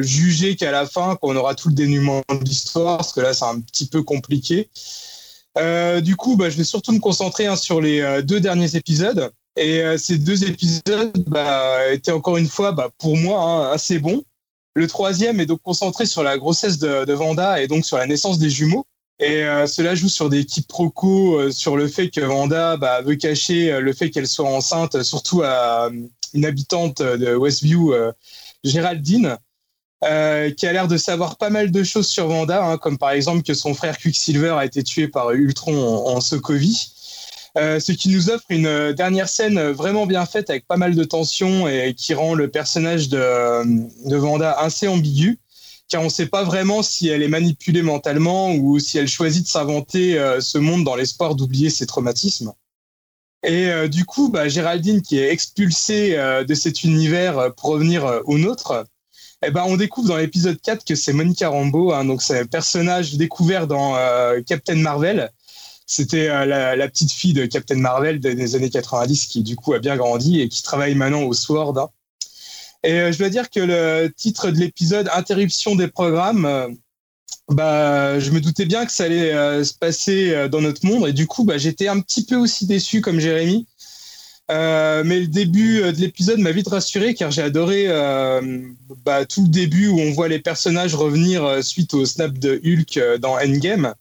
[0.00, 3.44] juger qu'à la fin, qu'on aura tout le dénouement de l'histoire, parce que là, c'est
[3.44, 4.70] un petit peu compliqué.
[6.00, 9.30] du coup, bah, je vais surtout me concentrer hein, sur les deux derniers épisodes.
[9.58, 14.22] Et ces deux épisodes bah, étaient encore une fois, bah, pour moi, hein, assez bons.
[14.78, 18.38] Le troisième est donc concentré sur la grossesse de, Vanda et donc sur la naissance
[18.38, 18.86] des jumeaux.
[19.18, 23.16] Et euh, cela joue sur des quiproquos, euh, sur le fait que Vanda bah, veut
[23.16, 25.90] cacher euh, le fait qu'elle soit enceinte, surtout à
[26.32, 27.92] une habitante de Westview,
[28.62, 29.36] Géraldine,
[30.00, 33.42] qui a l'air de savoir pas mal de choses sur Vanda, hein, comme par exemple
[33.42, 36.92] que son frère Quicksilver a été tué par Ultron en, en Sokovie.
[37.56, 40.94] Euh, ce qui nous offre une euh, dernière scène vraiment bien faite avec pas mal
[40.94, 43.64] de tension et qui rend le personnage de,
[44.08, 45.38] de Vanda assez ambigu,
[45.88, 49.44] car on ne sait pas vraiment si elle est manipulée mentalement ou si elle choisit
[49.44, 52.52] de s'inventer euh, ce monde dans l'espoir d'oublier ses traumatismes.
[53.44, 58.84] Et du coup, bah, Géraldine, qui est expulsée de cet univers pour revenir au nôtre,
[59.46, 62.46] eh ben, on découvre dans l'épisode 4 que c'est Monica Rambeau, hein, donc c'est un
[62.46, 63.94] personnage découvert dans
[64.44, 65.30] Captain Marvel,
[65.88, 66.44] c'était euh,
[66.76, 70.40] la, petite fille de Captain Marvel des années 90 qui du coup a bien grandi
[70.40, 71.78] et qui travaille maintenant au Sword.
[71.78, 71.88] Hein.
[72.84, 76.68] Et euh, je dois dire que le titre de l'épisode Interruption des programmes, euh,
[77.48, 81.26] bah, je me doutais bien que ça allait se passer dans notre monde et du
[81.26, 83.66] coup bah, j'étais un petit peu aussi déçu comme Jérémy.
[84.50, 87.86] mais le début de l'épisode m'a vite rassuré car j'ai adoré
[89.06, 93.18] bah, tout le début où on voit les personnages revenir suite au snap de Hulk
[93.18, 93.94] dans Endgame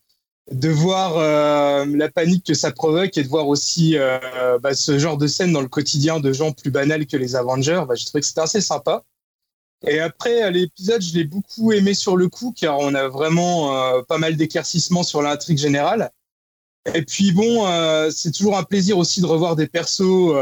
[0.51, 4.97] de voir euh, la panique que ça provoque et de voir aussi euh, bah, ce
[4.97, 8.05] genre de scène dans le quotidien de gens plus banals que les Avengers, bah, j'ai
[8.05, 9.03] trouvé que c'était assez sympa.
[9.85, 14.01] Et après, l'épisode, je l'ai beaucoup aimé sur le coup, car on a vraiment euh,
[14.07, 16.11] pas mal d'éclaircissements sur l'intrigue générale.
[16.95, 17.65] Et puis bon,
[18.11, 20.33] c'est toujours un plaisir aussi de revoir des persos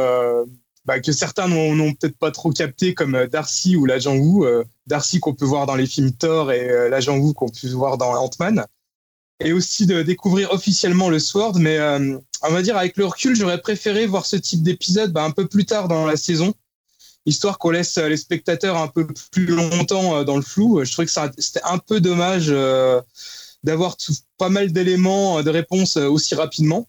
[0.86, 4.46] bah, que certains n'ont peut-être pas trop capté, comme Darcy ou l'agent Wu.
[4.86, 8.14] Darcy qu'on peut voir dans les films Thor et l'agent Wu qu'on peut voir dans
[8.14, 8.68] Ant-Man
[9.40, 11.58] et aussi de découvrir officiellement le Sword.
[11.60, 15.24] Mais euh, on va dire, avec le recul, j'aurais préféré voir ce type d'épisode bah,
[15.24, 16.54] un peu plus tard dans la saison,
[17.26, 20.84] histoire qu'on laisse les spectateurs un peu plus longtemps euh, dans le flou.
[20.84, 23.02] Je trouvais que c'était un peu dommage euh,
[23.64, 23.98] d'avoir
[24.38, 26.88] pas mal d'éléments de réponse aussi rapidement.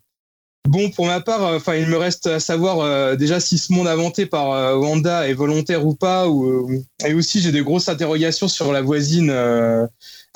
[0.68, 4.26] Bon, pour ma part, enfin, il me reste à savoir déjà si ce monde inventé
[4.26, 8.82] par Wanda est volontaire ou pas, ou, et aussi j'ai des grosses interrogations sur la
[8.82, 9.30] voisine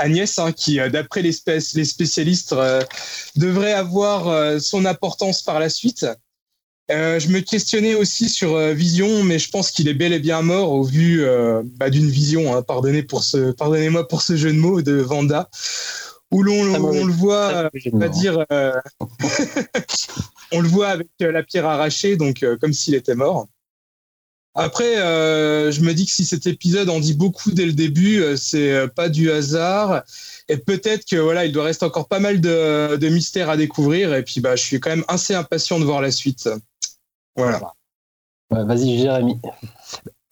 [0.01, 2.83] Agnès, hein, qui, euh, d'après les, spécialistes, euh,
[3.37, 6.07] devrait avoir euh, son importance par la suite.
[6.89, 10.73] je me questionnais aussi sur Vision, mais je pense qu'il est bel et bien mort
[10.73, 11.25] au vu
[11.79, 12.57] bah, d'une vision.
[12.57, 15.49] Hein, pardonnez pour ce, pardonnez-moi pour ce jeu de mots de Vanda,
[16.33, 18.45] où l'on le voit, va dire,
[20.53, 23.47] on le voit avec la pierre arrachée, donc comme s'il était mort.
[24.55, 28.21] Après, euh, je me dis que si cet épisode en dit beaucoup dès le début,
[28.21, 30.03] euh, c'est euh, pas du hasard.
[30.49, 34.13] Et peut-être que voilà, il doit rester encore pas mal de, de mystères à découvrir.
[34.15, 36.49] Et puis, bah, je suis quand même assez impatient de voir la suite.
[37.37, 37.61] Voilà.
[38.51, 39.39] Vas-y, Jérémy.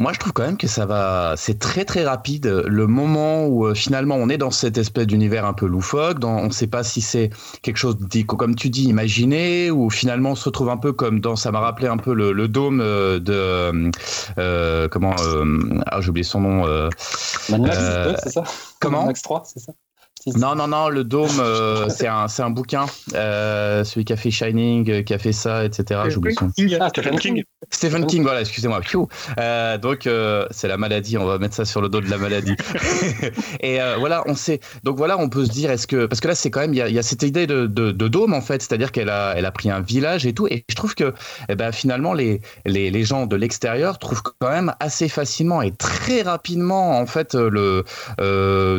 [0.01, 1.35] Moi, je trouve quand même que ça va.
[1.37, 2.47] C'est très très rapide.
[2.47, 6.37] Le moment où euh, finalement on est dans cette espèce d'univers un peu loufoque, dans,
[6.39, 7.31] on ne sait pas si c'est
[7.63, 7.97] quelque chose,
[8.29, 11.35] comme tu dis, imaginé, ou finalement on se retrouve un peu comme dans.
[11.35, 13.91] Ça m'a rappelé un peu le, dôme euh, de.
[14.39, 15.17] Euh, comment.
[15.87, 16.91] ah, j'ai oublié son nom.
[17.49, 18.45] c'est ça
[18.79, 19.05] Comment?
[19.05, 19.73] Max 3, c'est ça?
[20.37, 22.87] Non, non, non, le Dôme, euh, c'est un, un bouquin.
[23.14, 26.01] Euh, celui qui a fait Shining, euh, qui a fait ça, etc.
[26.09, 27.43] J'oublie son ah, Stephen King.
[27.71, 28.81] Stephen King, voilà, excusez-moi.
[29.79, 30.09] donc,
[30.51, 32.57] c'est la maladie, on va mettre ça sur le dos de la maladie.
[33.61, 34.61] et voilà, on sait.
[34.85, 36.07] Donc voilà, on peut se dire, est-ce que.
[36.07, 38.41] Parce que là, c'est quand même, il y, a, cette idée de, de, Dôme, en
[38.41, 40.47] fait, c'est-à-dire qu'elle a, elle a pris un village et tout.
[40.47, 41.12] Et je trouve que
[41.49, 45.73] eh ben, finalement, les, les, les gens de l'extérieur trouvent quand même assez facilement et
[45.73, 47.85] très rapidement, en fait, le,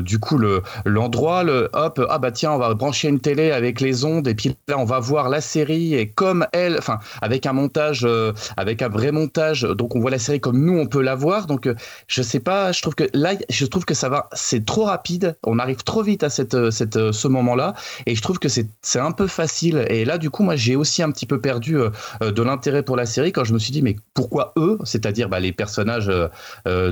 [0.02, 0.40] du coup,
[0.86, 4.36] l'endroit le hop, ah bah tiens, on va brancher une télé avec les ondes et
[4.36, 8.34] puis là on va voir la série et comme elle, enfin avec un montage, euh,
[8.58, 11.46] avec un vrai montage, donc on voit la série comme nous on peut la voir.
[11.46, 11.76] Donc euh,
[12.08, 15.38] je sais pas, je trouve que là, je trouve que ça va, c'est trop rapide,
[15.44, 17.76] on arrive trop vite à cette, euh, ce moment-là
[18.06, 19.86] et je trouve que c'est un peu facile.
[19.90, 21.78] Et là du coup moi j'ai aussi un petit peu perdu
[22.22, 25.40] de l'intérêt pour la série quand je me suis dit mais pourquoi eux, c'est-à-dire bah,
[25.40, 26.08] les personnages
[26.66, 26.92] de,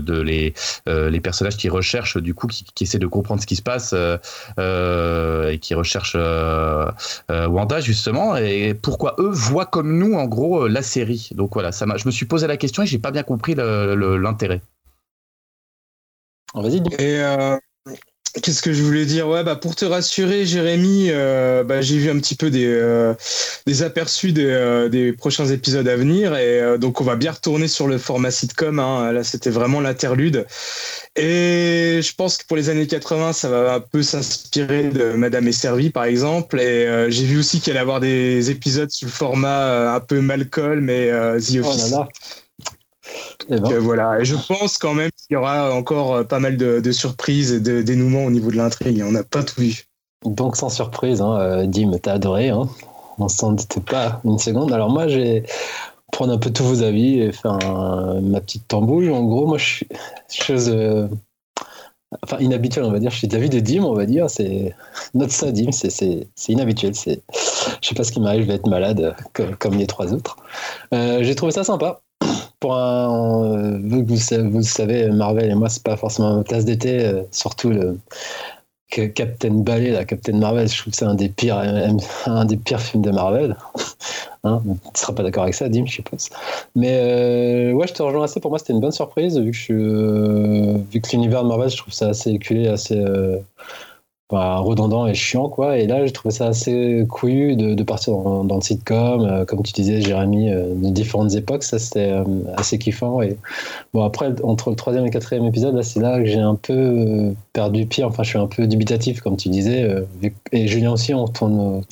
[0.00, 0.54] de les
[0.86, 4.18] les personnages qui recherchent du coup qui essaient de comprendre ce qui se passe euh,
[4.58, 6.90] euh, et qui recherchent euh,
[7.28, 11.30] Wanda justement et pourquoi eux voient comme nous en gros la série.
[11.34, 14.60] Donc voilà, ça je me suis posé la question et j'ai pas bien compris l'intérêt.
[16.54, 16.82] Vas-y.
[16.98, 17.22] Et
[18.42, 19.28] Qu'est-ce que je voulais dire?
[19.28, 23.14] Ouais, bah pour te rassurer, Jérémy, euh, bah, j'ai vu un petit peu des, euh,
[23.66, 27.68] des aperçus des, euh, des, prochains épisodes à venir, et donc on va bien retourner
[27.68, 28.78] sur le format sitcom.
[28.78, 29.12] Hein.
[29.12, 30.46] Là, c'était vraiment l'interlude,
[31.16, 35.48] et je pense que pour les années 80, ça va un peu s'inspirer de Madame
[35.48, 36.60] est servie, par exemple.
[36.60, 40.90] Et j'ai vu aussi qu'il allait avoir des épisodes sous le format un peu Malcolm
[40.90, 41.94] et The oh Office.
[43.50, 43.78] Eh ben.
[43.78, 44.20] voilà.
[44.20, 47.60] Et je pense quand même qu'il y aura encore euh, pas mal de, surprises et
[47.60, 49.02] de dénouements au niveau de l'intrigue.
[49.06, 49.84] On n'a pas tout vu.
[50.24, 52.48] Donc sans surprise, hein, euh, Dim, t'as adoré.
[52.48, 52.68] Hein
[53.18, 54.72] On s'en doutait pas une seconde.
[54.72, 55.44] Alors moi, j'ai
[56.10, 57.58] prendre un peu tous vos avis et faire
[58.22, 59.10] ma petite tambouille.
[59.10, 59.86] En gros, moi, je suis
[60.30, 60.74] chose,
[62.22, 63.10] enfin inhabituelle, on va dire.
[63.10, 64.30] Je suis d'avis de Dim, on va dire.
[64.30, 64.74] C'est
[65.12, 65.70] notre ça, Dim.
[65.70, 66.94] C'est inhabituel.
[66.94, 67.20] C'est,
[67.82, 68.44] je sais pas ce qui m'arrive.
[68.44, 70.38] Je vais être malade comme, les trois autres.
[70.92, 72.00] j'ai trouvé ça sympa
[72.60, 76.64] pour un, euh, vu que vous, savez, Marvel et moi, c'est pas forcément ma tasse
[76.64, 77.98] d'été, euh, surtout le
[78.90, 81.58] Captain Ballet, la Captain Marvel, je trouve que c'est un des pires,
[82.26, 83.56] un des pires films de Marvel.
[84.44, 84.62] hein
[84.94, 86.30] tu seras pas d'accord avec ça, Dim, je suppose.
[86.74, 88.40] Mais euh, ouais, je te rejoins assez.
[88.40, 91.92] Pour moi, c'était une bonne surprise, vu que, vu que l'univers de Marvel, je trouve
[91.92, 92.98] ça assez éculé, assez
[94.36, 95.78] redondant et chiant quoi.
[95.78, 99.72] Et là j'ai trouvé ça assez couillu de, partir dans, le sitcom euh, comme tu
[99.72, 101.62] disais Jérémy euh, de différentes époques.
[101.62, 102.24] Ça c'était euh,
[102.56, 103.22] assez kiffant.
[103.22, 103.38] Et
[103.94, 106.56] bon après entre le troisième et le quatrième épisode là c'est là que j'ai un
[106.56, 108.04] peu perdu pied.
[108.04, 109.88] Enfin je suis un peu dubitatif comme tu disais
[110.52, 111.82] et Julien aussi on retourne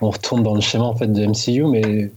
[0.00, 2.10] on retourne dans le schéma en fait de MCU mais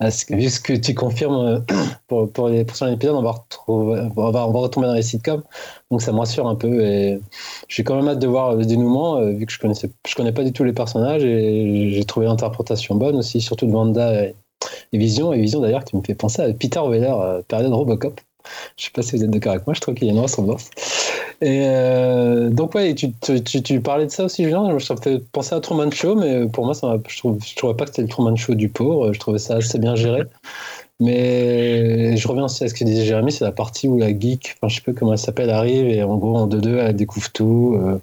[0.00, 1.64] vu ce que tu confirmes
[2.06, 5.02] pour, pour les prochains épisodes, on va, retrouver, on, va, on va retomber dans les
[5.02, 5.42] sitcoms.
[5.90, 6.80] Donc ça me rassure un peu.
[6.84, 7.20] Et
[7.68, 10.32] j'ai quand même hâte de voir le dénouement, euh, vu que je connaissais, je connais
[10.32, 14.34] pas du tout les personnages et j'ai trouvé l'interprétation bonne aussi, surtout de Wanda et,
[14.92, 15.32] Vision.
[15.32, 18.20] Et Vision d'ailleurs qui me fait penser à Peter Weller, euh, période Robocop.
[18.76, 20.20] Je sais pas si vous êtes d'accord avec moi, je trouve qu'il y a une
[20.20, 20.70] ressemblance.
[21.40, 24.76] Et euh, donc, ouais, tu, tu, tu, parlais de ça aussi, Julien.
[24.78, 27.84] Je fait penser à Truman Show, mais pour moi, ça, je, trouve, je trouvais pas
[27.84, 29.12] que c'était le Truman Show du pauvre.
[29.12, 30.22] Je trouvais ça assez bien géré.
[31.00, 34.56] Mais je reviens aussi à ce que disait Jérémy, c'est la partie où la geek,
[34.56, 37.30] enfin, je sais pas comment elle s'appelle, arrive et en gros, en 2-2, elle découvre
[37.30, 38.00] tout, euh,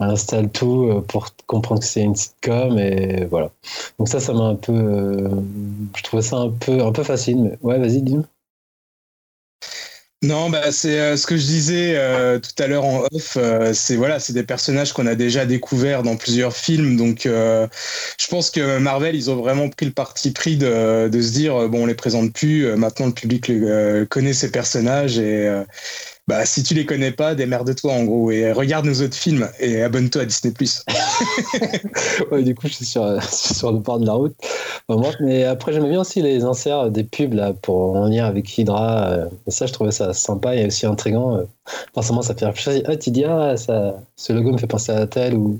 [0.00, 3.50] elle installe tout euh, pour comprendre que c'est une sitcom et voilà.
[3.98, 5.30] Donc ça, ça m'a un peu,
[5.96, 8.26] je trouvais ça un peu, un peu facile, mais ouais, vas-y, dis-nous.
[10.20, 13.36] Non, bah c'est euh, ce que je disais euh, tout à l'heure en off.
[13.36, 16.96] Euh, c'est voilà, c'est des personnages qu'on a déjà découverts dans plusieurs films.
[16.96, 21.30] Donc, je pense que Marvel, ils ont vraiment pris le parti pris de, de se
[21.32, 22.66] dire bon, on les présente plus.
[22.76, 23.52] maintenant, le public
[24.08, 25.48] connaît ces personnages et
[26.28, 29.82] bah, si tu les connais pas, démerde-toi en gros et regarde nos autres films et
[29.82, 30.52] abonne-toi à Disney+.
[32.30, 34.36] ouais, du coup, je suis sur, le bord de la route.
[35.20, 39.08] mais après, j'aimais bien aussi les inserts des pubs là, pour, en lien avec Hydra.
[39.08, 41.38] Euh, ça, je trouvais ça sympa et aussi intriguant.
[41.38, 41.44] Euh.
[41.94, 42.82] Forcément, ça fait réfléchir.
[42.84, 45.58] Ah, tu dis, ah, ça, ce logo me fait penser à tel ou,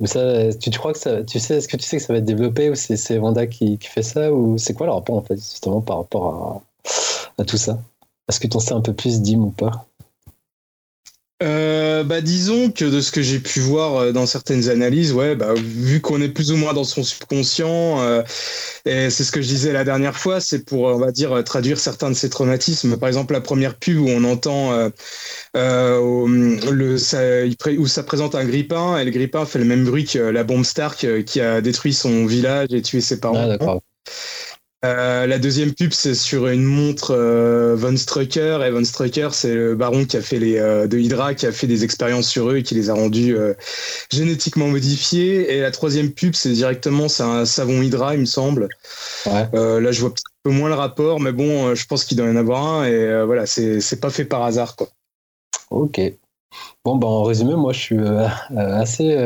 [0.00, 0.50] ou ça.
[0.54, 1.22] Tu, tu crois que ça.
[1.22, 3.76] Tu sais, est-ce que tu sais que ça va être développé ou c'est Vanda qui,
[3.76, 6.62] qui, fait ça ou c'est quoi le rapport en fait, justement, par rapport
[7.36, 7.78] à, à tout ça?
[8.30, 9.87] Est-ce que tu en sais un peu plus, Dim, ou pas?
[11.40, 15.36] Euh, bah disons que de ce que j'ai pu voir euh, dans certaines analyses, ouais,
[15.36, 18.24] bah, vu qu'on est plus ou moins dans son subconscient, euh,
[18.84, 21.78] et c'est ce que je disais la dernière fois, c'est pour on va dire traduire
[21.78, 22.96] certains de ces traumatismes.
[22.96, 24.90] Par exemple, la première pub où on entend
[25.54, 27.20] le ça,
[27.78, 30.64] où ça présente un grippin et le grippin fait le même bruit que la bombe
[30.64, 33.56] Stark qui a détruit son village et tué ses parents.
[33.60, 33.78] Ah,
[34.84, 38.60] euh, la deuxième pub, c'est sur une montre euh, Von Strucker.
[38.64, 41.52] Et Von Strucker, c'est le baron qui a fait les, euh, de Hydra, qui a
[41.52, 43.36] fait des expériences sur eux et qui les a rendus
[44.10, 45.56] génétiquement modifiés.
[45.56, 48.68] Et la troisième pub, c'est directement, c'est un savon Hydra, il me semble.
[49.26, 50.12] là, je vois un
[50.44, 52.84] peu moins le rapport, mais bon, je pense qu'il doit y en avoir un.
[52.84, 54.88] Et voilà, c'est pas fait par hasard, quoi.
[55.70, 56.00] Ok.
[56.84, 57.98] Bon, bah, en résumé, moi, je suis
[58.56, 59.16] assez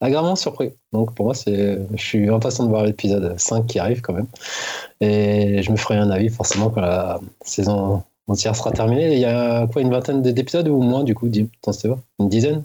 [0.00, 0.72] agréablement surpris.
[0.92, 4.26] Donc pour moi, c'est, je suis impatient de voir l'épisode 5 qui arrive quand même.
[5.00, 9.14] Et je me ferai un avis forcément quand la saison entière sera terminée.
[9.14, 11.30] Il y a quoi, une vingtaine d'épisodes ou moins du coup,
[11.62, 11.72] pas?
[12.18, 12.64] Une dizaine?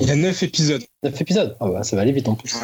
[0.00, 0.82] Il y a 9 épisodes.
[1.02, 1.56] 9 épisodes?
[1.60, 2.54] Ah bah, Ça va aller vite en plus.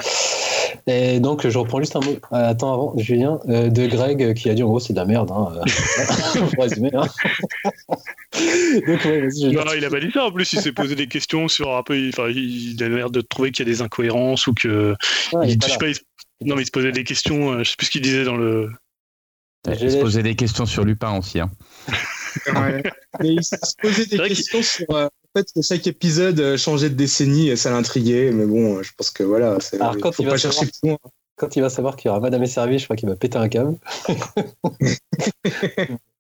[0.87, 2.13] Et donc, je reprends juste un mot.
[2.33, 5.05] Euh, attends, avant, Julien, euh, de Greg qui a dit en gros, c'est de la
[5.05, 5.31] merde.
[5.31, 6.91] Hein, euh, pour résumer.
[6.95, 7.05] Hein.
[8.87, 10.25] Donc, non, il a pas dit ça.
[10.25, 12.09] En plus, il s'est posé des questions sur un peu.
[12.09, 14.95] Enfin, il a l'air de trouver qu'il y a des incohérences ou que.
[15.45, 15.87] il, je sais pas,
[16.41, 17.59] non, mais il se posait des questions.
[17.59, 18.71] je sais plus ce qu'il disait dans le.
[19.67, 21.41] Il se posait des questions sur Lupin aussi.
[21.41, 21.51] Hein.
[22.55, 22.83] ouais.
[23.21, 27.57] Mais il se posait des questions sur fait, chaque épisode euh, changeait de décennie et
[27.57, 28.31] ça l'intriguait.
[28.33, 30.99] Mais bon, je pense que voilà, Alors, quand faut il pas va chercher plus loin.
[31.37, 33.39] Quand il va savoir qu'il y aura Madame et Servie, je crois qu'il va péter
[33.39, 33.77] un câble.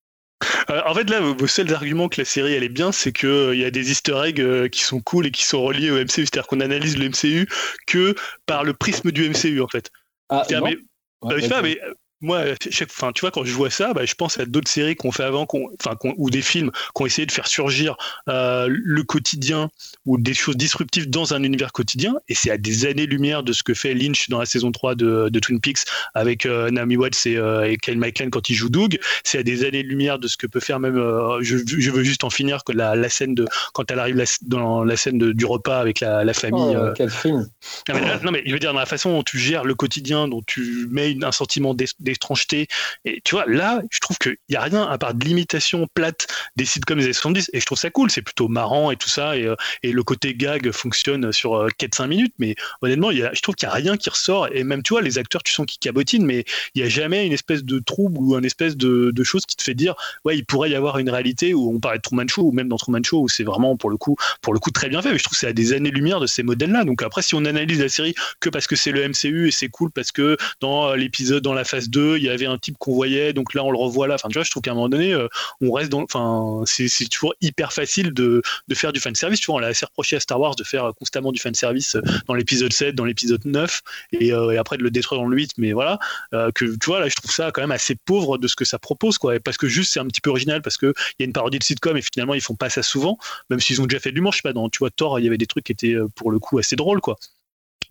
[0.70, 3.28] Euh, en fait, là, vos seuls arguments que la série elle est bien, c'est qu'il
[3.28, 5.90] euh, il y a des easter eggs euh, qui sont cool et qui sont reliés
[5.90, 6.08] au MCU.
[6.26, 7.48] C'est-à-dire qu'on analyse le MCU
[7.86, 8.14] que
[8.46, 9.90] par le prisme du MCU, en fait.
[10.28, 10.70] Ah, C'est-à-dire, non.
[10.70, 10.78] mais-
[11.20, 11.74] Ouais, je sais pas, vas-y.
[11.74, 11.80] mais
[12.20, 14.96] moi, chaque, enfin, tu vois, quand je vois ça, bah, je pense à d'autres séries
[14.96, 17.96] qu'on fait avant, qu'on, enfin, qu'on- ou des films qui ont essayé de faire surgir
[18.28, 19.70] euh, le quotidien
[20.06, 22.16] ou des choses disruptives dans un univers quotidien.
[22.28, 25.28] Et c'est à des années-lumière de ce que fait Lynch dans la saison 3 de,
[25.28, 25.80] de Twin Peaks
[26.14, 28.98] avec euh, Naomi Watts et, euh, et Kyle MacLachlan quand il joue Doug.
[29.24, 30.96] C'est à des années-lumière de ce que peut faire même.
[30.98, 34.16] euh, je, je veux juste en finir que la, la scène de quand elle arrive
[34.16, 36.60] la- dans la scène de- du repas avec la, la famille.
[36.66, 37.48] Oh, euh, quel film.
[37.88, 39.74] non mais, là- non, mais je veux dire, dans la façon dont tu gères le
[39.74, 42.66] quotidien, dont tu mets une- un sentiment d'es- d'étrangeté,
[43.04, 46.26] et tu vois, là, je trouve qu'il n'y a rien à part de l'imitation plate
[46.56, 49.08] des sitcoms des années 70, et je trouve ça cool, c'est plutôt marrant et tout
[49.08, 53.22] ça, et, euh, et le côté gag fonctionne sur euh, 4-5 minutes, mais honnêtement, y
[53.22, 55.42] a, je trouve qu'il n'y a rien qui ressort, et même, tu vois, les acteurs,
[55.42, 56.44] tu sens qu'ils cabotinent, mais
[56.74, 59.56] il n'y a jamais une espèce de trouble ou une espèce de, de chose qui
[59.56, 59.94] te fait dire,
[60.24, 62.68] ouais, il pourrait y avoir une réalité où on parlait de Truman Show, ou même
[62.68, 65.12] dans Truman Show, où c'est vraiment, pour le coup, pour le coup, très bien fait,
[65.12, 67.44] mais je trouve que c'est à des années-lumière de ces modèles-là, donc après, si on
[67.44, 70.88] analyse la série que parce que c'est le MCU et c'est cool parce que dans
[70.88, 73.64] euh, l'épisode dans la phase 2 il y avait un type qu'on voyait donc là
[73.64, 74.14] on le revoit là.
[74.14, 75.28] Enfin tu vois je trouve qu'à un moment donné euh,
[75.60, 79.46] on reste dans enfin c'est toujours hyper facile de, de faire du fan service tu
[79.46, 81.96] vois on l'a assez reproché à Star Wars de faire euh, constamment du fan service
[82.26, 83.82] dans l'épisode 7 dans l'épisode 9
[84.12, 85.98] et, euh, après de le détruire dans le 8 mais voilà.
[86.34, 88.64] Euh, que tu vois là je trouve ça quand même assez pauvre de ce que
[88.64, 89.38] ça propose quoi.
[89.40, 91.58] Parce que juste c'est un petit peu original parce que il y a une parodie
[91.58, 93.18] de sitcom et finalement ils font pas ça souvent
[93.50, 95.24] même s'ils ont déjà fait de l'humour je sais pas dans tu vois Thor il
[95.24, 97.16] y avait des trucs qui étaient euh, pour le coup assez drôles quoi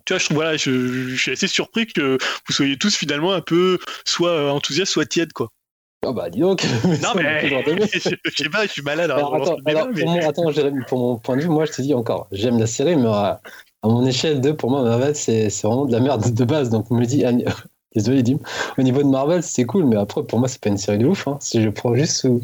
[0.07, 2.17] tu vois, je, trouve- voilà, je, je suis assez surpris que
[2.47, 5.49] vous soyez tous finalement un peu soit euh, enthousiastes, soit tièdes, quoi.
[6.05, 6.63] Oh bah dis donc.
[7.03, 9.11] Non, mais je, je sais pas, je suis malade.
[9.11, 11.71] Alors, alors, attends, alors, pour, mon, attends, Jérémy, pour mon point de vue, moi je
[11.71, 13.41] te dis encore, j'aime la série, mais à,
[13.83, 16.69] à mon échelle de, pour moi, Marvel, c'est vraiment de la merde de base.
[16.69, 17.31] Donc, je me dis, ah,
[17.97, 18.37] désolé, Dim,
[18.77, 21.05] au niveau de Marvel, c'est cool, mais après, pour moi, c'est pas une série de
[21.05, 21.27] ouf.
[21.27, 22.41] Hein, si je prends juste sous.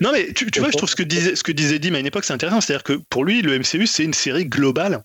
[0.00, 1.98] Non, mais tu, tu vois, je trouve ce que disait, ce que disait Dim à
[2.00, 2.60] une époque, c'est intéressant.
[2.60, 5.02] C'est-à-dire que pour lui, le MCU, c'est une série globale.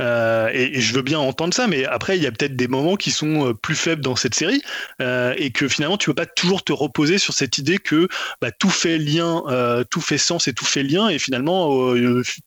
[0.00, 2.66] Euh, et, et je veux bien entendre ça, mais après, il y a peut-être des
[2.66, 4.60] moments qui sont euh, plus faibles dans cette série
[5.00, 8.08] euh, et que finalement, tu peux pas toujours te reposer sur cette idée que
[8.40, 11.94] bah, tout fait lien, euh, tout fait sens et tout fait lien, et finalement,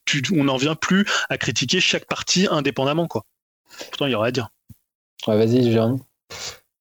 [0.05, 3.23] tu- on n'en vient plus à critiquer chaque partie indépendamment, quoi.
[3.91, 4.49] Pourtant, il y aurait à dire.
[5.27, 5.99] Ouais, vas-y, Jérémy.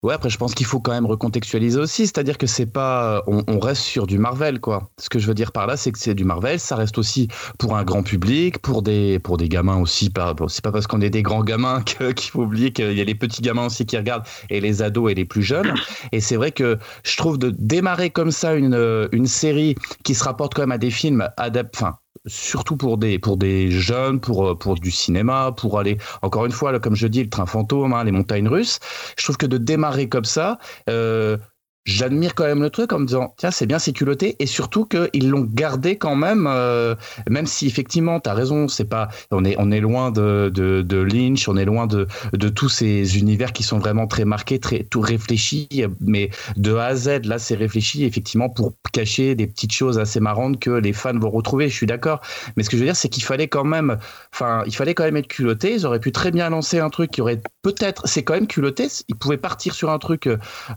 [0.05, 3.59] Ouais, après, je pense qu'il faut quand même recontextualiser aussi, c'est-à-dire que c'est pas, on,
[3.59, 4.91] reste sur du Marvel, quoi.
[4.99, 7.29] Ce que je veux dire par là, c'est que c'est du Marvel, ça reste aussi
[7.59, 10.13] pour un grand public, pour des, pour des gamins aussi.
[10.49, 11.81] C'est pas parce qu'on est des grands gamins
[12.17, 15.11] qu'il faut oublier qu'il y a les petits gamins aussi qui regardent et les ados
[15.11, 15.73] et les plus jeunes.
[16.13, 20.23] Et c'est vrai que je trouve de démarrer comme ça une, une série qui se
[20.23, 21.87] rapporte quand même à des films adaptés,
[22.27, 26.53] surtout pour des, pour des jeunes, pour, euh, pour du cinéma, pour aller, encore une
[26.53, 28.79] fois, là, comme je dis, le train fantôme, hein, les montagnes russes.
[29.19, 31.37] Je trouve que de démarrer comme ça, euh,
[31.85, 34.87] j'admire quand même le truc en me disant, tiens, c'est bien, c'est culotté, et surtout
[34.87, 36.95] qu'ils l'ont gardé quand même, euh,
[37.29, 40.99] même si effectivement, tu as raison, c'est pas, on est, on est loin de, de,
[40.99, 44.85] Lynch, on est loin de, de tous ces univers qui sont vraiment très marqués, très,
[44.85, 45.69] tout réfléchis,
[46.01, 50.21] mais de A à Z, là, c'est réfléchi effectivement pour cacher des petites choses assez
[50.21, 52.21] marrantes que les fans vont retrouver, je suis d'accord.
[52.57, 53.99] Mais ce que je veux dire, c'est qu'il fallait quand même,
[54.33, 55.75] enfin, il fallait quand même être culotté.
[55.75, 58.89] Ils auraient pu très bien lancer un truc qui aurait peut-être, c'est quand même culotté.
[59.09, 60.29] Ils pouvaient partir sur un truc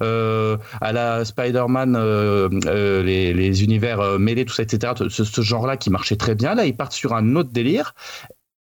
[0.01, 0.93] euh, à
[1.23, 4.93] Spider-Man, euh, euh, les, univers euh, mêlés, tout ça, etc.
[5.09, 6.55] Ce, genre-là qui marchait très bien.
[6.55, 7.93] Là, ils partent sur un autre délire.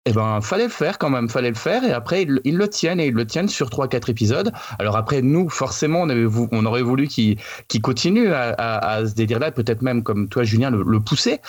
[0.07, 1.83] Eh ben, fallait le faire quand même, fallait le faire.
[1.83, 4.53] Et après, ils, le tiennent et ils le tiennent sur 3-4 épisodes.
[4.79, 9.07] Alors après, nous, forcément, on, avait, on aurait voulu qu'ils qu continuent à, à, à,
[9.07, 11.40] ce délire-là, peut-être même comme toi, Julien, le, pousser.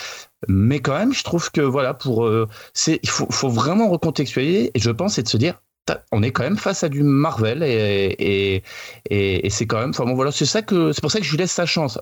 [0.47, 2.29] Mais quand même, je trouve que voilà, pour,
[2.73, 4.71] c'est, il faut, faut vraiment recontextualiser.
[4.73, 5.59] Et je pense, c'est de se dire,
[6.11, 8.63] on est quand même face à du Marvel et, et,
[9.45, 11.31] et, c'est quand même enfin bon voilà c'est ça que c'est pour ça que je
[11.31, 11.99] lui laisse sa chance.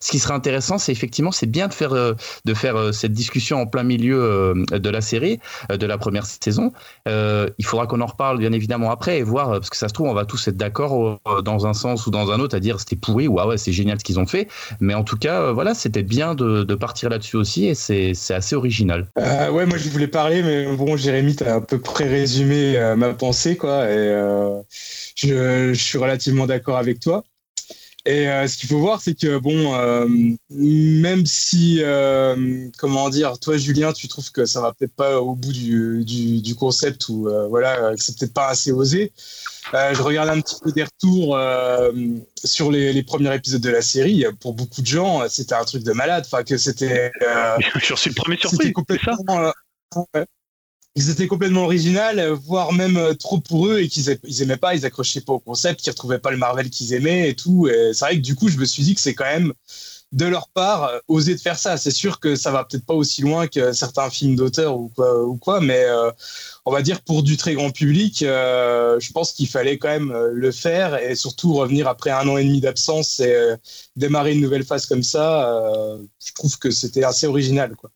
[0.00, 3.66] Ce qui serait intéressant c'est effectivement c'est bien de faire de faire cette discussion en
[3.66, 6.72] plein milieu de la série de la première saison.
[7.06, 9.92] Euh, il faudra qu'on en reparle bien évidemment après et voir parce que ça se
[9.92, 12.80] trouve on va tous être d'accord dans un sens ou dans un autre à dire
[12.80, 14.48] c'était pourri ou ah ouais c'est génial ce qu'ils ont fait.
[14.80, 18.56] Mais en tout cas voilà c'était bien de, de partir là-dessus aussi et c'est assez
[18.56, 19.06] original.
[19.18, 22.96] Euh, ouais moi je voulais parler mais bon Jérémy t'as à peu près résumé euh,
[22.96, 24.60] ma pensée quoi et euh,
[25.16, 27.24] je, je, suis relativement d'accord avec toi
[28.06, 30.06] et euh, ce qu'il faut voir c'est que bon euh,
[30.48, 35.34] même si euh, comment dire toi Julien tu trouves que ça va peut-être pas au
[35.34, 39.12] bout du, du, du concept ou voilà que c'est peut-être pas assez osé
[39.72, 41.38] je regarde un petit peu des retours
[42.42, 44.24] sur les, les, premiers épisodes de la série.
[44.40, 46.24] Pour beaucoup de gens, c'était un truc de malade.
[46.24, 47.12] Enfin, que c'était.
[47.78, 48.72] Je suis le premier surpris.
[48.72, 49.52] Complètement,
[50.14, 50.24] euh,
[50.98, 54.74] ils étaient complètement original, voire même euh, trop pour eux et qu'ils ils aimaient pas,
[54.74, 57.68] ils accrochaient pas au concept, qu'ils retrouvaient pas le Marvel qu'ils aimaient et tout.
[57.68, 59.52] Et c'est vrai que du coup, je me suis dit que c'est quand même
[60.10, 61.76] de leur part, oser de faire ça.
[61.76, 65.22] C'est sûr que ça va peut-être pas aussi loin que certains films d'auteur ou quoi,
[65.24, 65.84] ou quoi mais
[66.64, 70.50] on va dire pour du très grand public, je pense qu'il fallait quand même le
[70.50, 73.54] faire et surtout revenir après un an et demi d'absence et
[73.96, 75.60] démarrer une nouvelle phase comme ça.
[76.26, 77.90] je trouve que c'était assez original, quoi.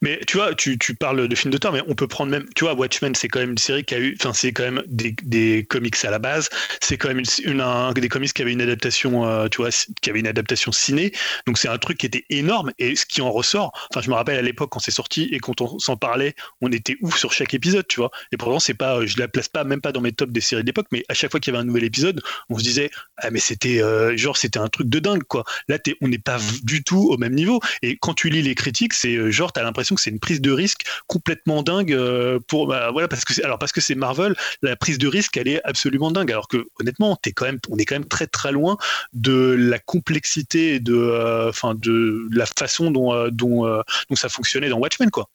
[0.00, 2.64] Mais tu vois, tu, tu parles de films d'auteur, mais on peut prendre même, tu
[2.64, 5.14] vois, Watchmen, c'est quand même une série qui a eu, enfin, c'est quand même des,
[5.22, 6.48] des, comics à la base,
[6.80, 10.10] c'est quand même une, un, des comics qui avait une adaptation, euh, tu vois, qui
[10.10, 11.12] avait une adaptation ciné,
[11.46, 14.14] donc c'est un truc qui était énorme, et ce qui en ressort, enfin, je me
[14.14, 17.32] rappelle à l'époque quand c'est sorti et quand on s'en parlait, on était ouf sur
[17.32, 20.00] chaque épisode, tu vois, et pourtant, c'est pas, je la place pas, même pas dans
[20.00, 22.22] mes tops des séries d'époque, mais à chaque fois qu'il y avait un nouvel épisode,
[22.48, 25.44] on se disait, ah, mais c'était, euh, genre, c'était un truc de dingue, quoi.
[25.68, 28.92] Là, on n'est pas du tout au même niveau, et quand tu lis les critiques,
[28.92, 32.66] c'est euh, genre, t'as l'impression que c'est une prise de risque complètement dingue euh, pour
[32.66, 35.62] bah, voilà parce que alors parce que c'est Marvel la prise de risque elle est
[35.64, 36.30] absolument dingue.
[36.30, 38.76] Alors que honnêtement quand même on est quand même très très loin
[39.12, 43.82] de la complexité de euh, enfin de la façon dont euh, dont
[44.14, 45.28] ça fonctionnait dans Watchmen quoi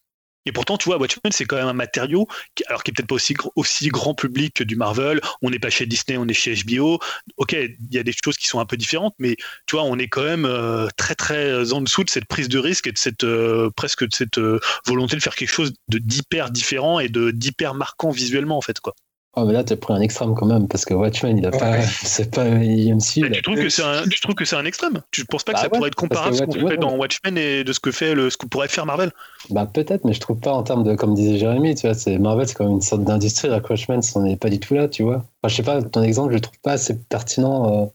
[0.45, 3.07] et pourtant, tu vois, Watchmen, c'est quand même un matériau, qui, alors qui est peut-être
[3.07, 5.19] pas aussi, aussi grand public que du Marvel.
[5.41, 6.99] On n'est pas chez Disney, on est chez HBO.
[7.37, 9.97] Ok, il y a des choses qui sont un peu différentes, mais tu vois, on
[9.97, 12.97] est quand même euh, très très en dessous de cette prise de risque et de
[12.97, 17.09] cette euh, presque de cette euh, volonté de faire quelque chose de d'hyper différent et
[17.09, 18.93] de d'hyper marquant visuellement en fait quoi.
[19.37, 21.51] Oh, mais là, tu as pris un extrême quand même, parce que Watchmen, il a
[21.51, 21.81] pas.
[21.81, 23.31] C'est pas IMC.
[23.33, 25.01] tu, trouves que c'est un, tu trouves que c'est un extrême?
[25.11, 26.95] Tu ne penses pas que bah ça pourrait être comparable à ce qu'on fait dans
[26.95, 29.11] Watchmen et de ce que, fait le, ce que pourrait faire Marvel?
[29.49, 30.95] Bah, peut-être, mais je trouve pas en termes de.
[30.95, 33.49] Comme disait Jérémy, tu vois, c'est, Marvel, c'est comme une sorte d'industrie.
[33.49, 35.25] La Watchmen, on n'est pas du tout là, tu vois.
[35.43, 37.83] Enfin, je sais pas, ton exemple, je le trouve pas assez pertinent.
[37.83, 37.85] Euh...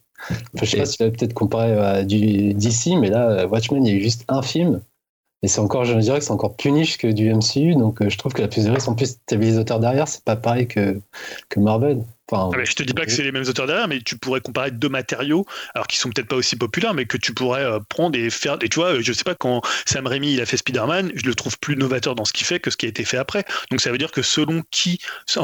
[0.55, 3.83] Enfin, je sais pas si tu l'avais peut-être comparé à du DC, mais là, Watchmen,
[3.83, 4.81] il y a eu juste un film.
[5.43, 8.09] Et c'est encore, je dirais que c'est encore plus niche que du MCU, donc euh,
[8.09, 9.17] je trouve que la plus en plus,
[9.57, 11.01] auteurs derrière, c'est pas pareil que,
[11.49, 12.03] que Marvel.
[12.31, 14.41] Enfin, ah je te dis pas que c'est les mêmes auteurs derrière, mais tu pourrais
[14.41, 17.79] comparer deux matériaux, alors qui sont peut-être pas aussi populaires, mais que tu pourrais euh,
[17.89, 18.57] prendre et faire.
[18.61, 21.59] Et tu vois, je sais pas, quand Sam Raimi a fait Spider-Man, je le trouve
[21.59, 23.43] plus novateur dans ce qu'il fait que ce qui a été fait après.
[23.69, 24.99] Donc ça veut dire que selon qui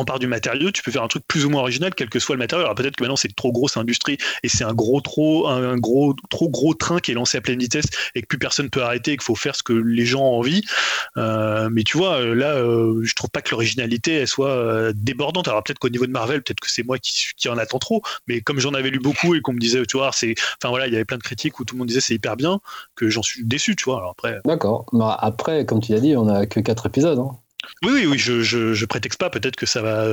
[0.06, 2.36] part du matériau, tu peux faire un truc plus ou moins original, quel que soit
[2.36, 2.64] le matériau.
[2.64, 6.16] Alors peut-être que maintenant c'est trop grosse industrie et c'est un gros trop, un gros,
[6.30, 9.12] trop gros train qui est lancé à pleine vitesse et que plus personne peut arrêter
[9.12, 10.64] et qu'il faut faire ce que les gens ont envie.
[11.18, 15.48] Euh, mais tu vois, là, euh, je trouve pas que l'originalité elle soit débordante.
[15.48, 18.02] Alors peut-être qu'au niveau de Marvel, peut-être que c'est moi qui, en attend trop.
[18.28, 20.88] Mais comme j'en avais lu beaucoup et qu'on me disait, tu vois, c'est, enfin voilà,
[20.88, 22.60] il y avait plein de critiques où tout le monde disait c'est hyper bien,
[22.96, 24.10] que j'en suis déçu, tu vois.
[24.12, 24.40] Après.
[24.46, 24.86] D'accord.
[24.94, 27.20] Bah, après, comme tu l'as dit, on a que quatre épisodes.
[27.20, 27.36] Hein.
[27.84, 29.30] Oui, oui, oui, je, je, je prétexte pas.
[29.30, 30.06] Peut-être que ça va,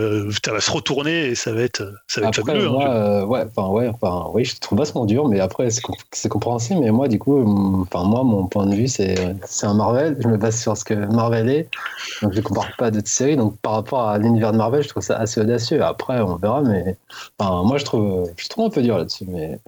[0.44, 2.66] ça va se retourner et ça va être, ça va être fabuleux.
[2.66, 6.28] Hein, moi, euh, ouais, enfin, ouais, enfin, oui, je trouve vachement dur, mais après, c'est
[6.28, 6.80] compréhensible.
[6.80, 10.16] Mais moi, du coup, enfin, moi, mon point de vue, c'est, c'est un Marvel.
[10.20, 11.68] Je me base sur ce que Marvel est,
[12.22, 13.36] donc je compare pas d'autres séries.
[13.36, 15.82] Donc, par rapport à l'univers de Marvel, je trouve ça assez audacieux.
[15.82, 16.96] Après, on verra, mais
[17.38, 19.24] enfin, moi, je trouve, je trouve un peu dur là-dessus.
[19.28, 19.58] Mais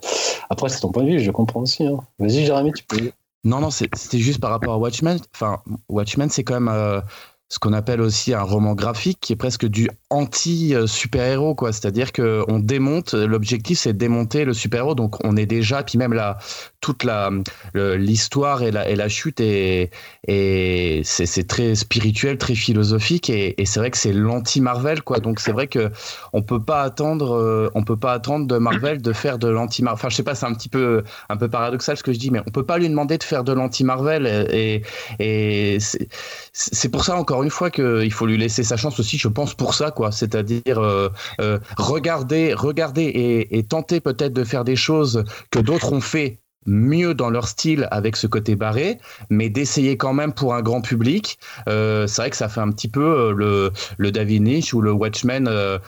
[0.49, 1.85] après, c'est ton point de vue, je comprends aussi.
[1.85, 1.97] Hein.
[2.19, 3.11] Vas-y, Jérémy, tu peux.
[3.43, 5.19] Non, non, c'était juste par rapport à Watchmen.
[5.33, 6.67] Enfin, Watchmen, c'est quand même.
[6.69, 6.99] Euh,
[7.49, 11.71] ce qu'on appelle aussi un roman graphique qui est presque du anti-super-héros, quoi.
[11.71, 16.13] C'est-à-dire qu'on démonte, l'objectif c'est de démonter le super-héros, donc on est déjà, puis même
[16.13, 16.37] la,
[16.81, 17.31] toute la,
[17.73, 19.91] l'histoire et la, et la chute et,
[20.27, 25.19] et c'est, très spirituel, très philosophique et, c'est vrai que c'est l'anti-Marvel, quoi.
[25.19, 25.89] Donc c'est vrai que
[26.33, 29.97] on peut pas attendre, euh, peut pas attendre de Marvel de faire de l'anti-Marvel.
[29.97, 32.29] Enfin, je sais pas, c'est un petit peu, un peu paradoxal ce que je dis,
[32.29, 34.83] mais on peut pas lui demander de faire de l'anti-Marvel et,
[35.19, 39.27] et c'est pour ça encore une fois qu'il faut lui laisser sa chance aussi, je
[39.27, 40.11] pense pour ça, quoi.
[40.11, 41.09] C'est-à-dire euh,
[41.41, 46.39] euh, regarder, regarder et, et tenter peut-être de faire des choses que d'autres ont fait
[46.67, 48.99] mieux dans leur style avec ce côté barré,
[49.29, 51.39] mais d'essayer quand même pour un grand public.
[51.67, 54.81] Euh, c'est vrai que ça fait un petit peu euh, le, le David Niche ou
[54.81, 55.79] le Watchmen euh,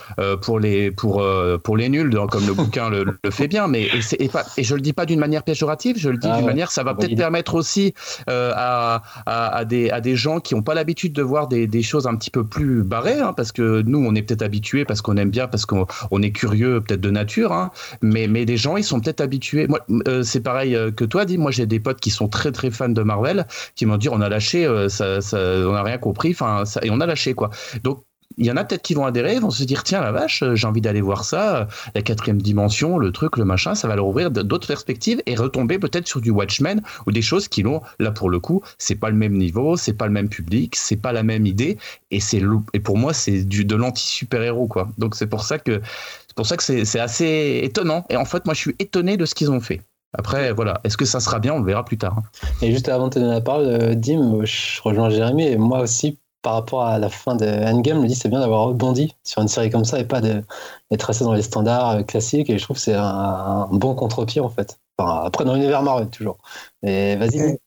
[0.42, 1.24] pour les pour
[1.64, 3.68] pour les nuls, comme le bouquin le, le, fait bien.
[3.68, 6.28] Mais et, et, pas, et je le dis pas d'une manière péjorative, je le dis
[6.32, 7.94] ah d'une manière, ça va peut-être permettre aussi
[8.28, 11.84] à, à, à, des à des gens qui n'ont pas l'habitude de voir des, des
[11.84, 15.02] choses un petit peu plus barrées, hein, parce que nous on est peut-être habitués, parce
[15.02, 18.58] qu'on aime bien, parce qu'on on est curieux peut-être de nature, hein, mais mais des
[18.58, 19.68] gens ils sont peut-être habitués.
[19.68, 19.80] Moi
[20.24, 21.38] c'est pareil euh, que toi, dis.
[21.38, 24.22] Moi, j'ai des potes qui sont très très fans de Marvel, qui m'ont dit on
[24.22, 27.50] a lâché, euh, ça, on n'a rien compris, enfin, et on a lâché quoi.
[27.84, 28.04] Donc
[28.38, 30.68] il y en a peut-être qui vont adhérer, vont se dire tiens la vache, j'ai
[30.68, 34.32] envie d'aller voir ça, la quatrième dimension, le truc, le machin, ça va leur ouvrir
[34.32, 38.30] d'autres perspectives et retomber peut-être sur du Watchmen ou des choses qui l'ont là pour
[38.30, 41.24] le coup, c'est pas le même niveau, c'est pas le même public, c'est pas la
[41.24, 41.78] même idée
[42.12, 42.42] et c'est
[42.74, 44.90] et pour moi c'est de l'anti super héros quoi.
[44.98, 45.82] Donc c'est pour ça que
[46.28, 49.26] c'est pour ça que c'est assez étonnant et en fait moi je suis étonné de
[49.26, 49.82] ce qu'ils ont fait.
[50.18, 51.54] Après, voilà, est-ce que ça sera bien?
[51.54, 52.18] On verra plus tard.
[52.18, 52.48] Hein.
[52.62, 55.82] Et juste avant de te donner la parole, euh, Dim, je rejoins Jérémy, et moi
[55.82, 59.16] aussi, par rapport à la fin de Endgame, je me dis c'est bien d'avoir rebondi
[59.24, 62.58] sur une série comme ça et pas d'être resté dans les standards euh, classiques, et
[62.58, 64.80] je trouve que c'est un, bon contre-pied en fait.
[64.98, 66.38] Enfin, après, dans l'univers Marvel, toujours.
[66.82, 67.60] Mais vas-y.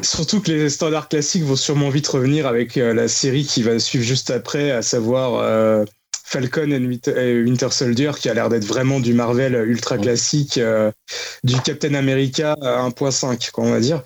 [0.00, 4.04] Surtout que les standards classiques vont sûrement vite revenir avec la série qui va suivre
[4.04, 5.86] juste après, à savoir
[6.32, 10.90] Falcon et Winter Soldier, qui a l'air d'être vraiment du Marvel ultra classique, euh,
[11.44, 14.02] du Captain America 1.5, on va dire.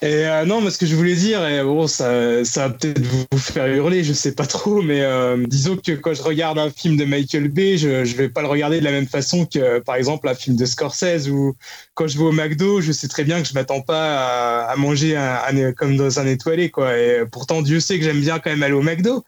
[0.00, 3.02] Et euh, non, mais ce que je voulais dire, et bon, ça, ça va peut-être
[3.02, 6.70] vous faire hurler, je sais pas trop, mais euh, disons que quand je regarde un
[6.70, 9.80] film de Michael Bay, je, je vais pas le regarder de la même façon que,
[9.80, 11.54] par exemple, un film de Scorsese, ou
[11.92, 15.16] quand je vais au McDo, je sais très bien que je m'attends pas à, manger
[15.16, 16.96] un, comme dans un étoilé, quoi.
[16.96, 19.22] Et pourtant, Dieu sait que j'aime bien quand même aller au McDo.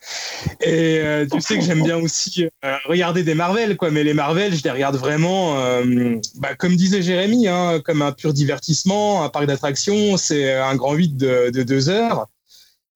[0.62, 3.90] Et Dieu sait que j'aime bien aussi euh, regarder des Marvel, quoi.
[3.90, 8.12] Mais les Marvel, je les regarde vraiment, euh, bah, comme disait Jérémy, hein, comme un
[8.12, 10.16] pur divertissement, un parc d'attractions.
[10.16, 12.28] C'est un grand vide de, deux heures.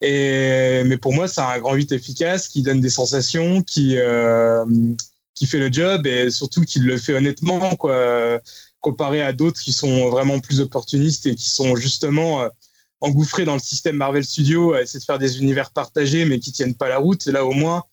[0.00, 4.64] Mais pour moi, c'est un grand vide efficace qui donne des sensations, qui, euh,
[5.34, 8.40] qui fait le job et surtout qui le fait honnêtement, quoi,
[8.80, 12.48] comparé à d'autres qui sont vraiment plus opportunistes et qui sont justement
[13.00, 16.52] engouffrés dans le système Marvel Studios à essayer de faire des univers partagés mais qui
[16.52, 17.26] tiennent pas la route.
[17.26, 17.84] Là, au moins,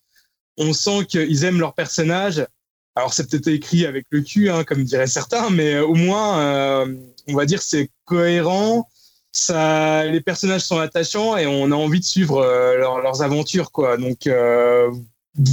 [0.58, 2.46] on sent qu'ils aiment leur personnage.
[2.94, 6.94] Alors c'est peut-être écrit avec le cul, hein, comme diraient certains, mais au moins, euh,
[7.28, 8.88] on va dire c'est cohérent.
[9.34, 13.96] Ça, les personnages sont attachants et on a envie de suivre euh, leurs aventures, quoi.
[13.96, 14.90] Donc euh,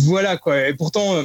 [0.04, 0.68] voilà, quoi.
[0.68, 1.24] Et pourtant,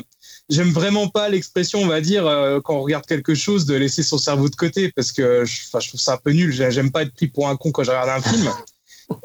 [0.48, 2.22] j'aime vraiment pas l'expression, on va dire,
[2.64, 5.88] quand on regarde quelque chose, de laisser son cerveau de côté, parce que je, je
[5.88, 6.52] trouve ça un peu nul.
[6.52, 8.48] J'aime pas être pris pour un con quand je regarde un film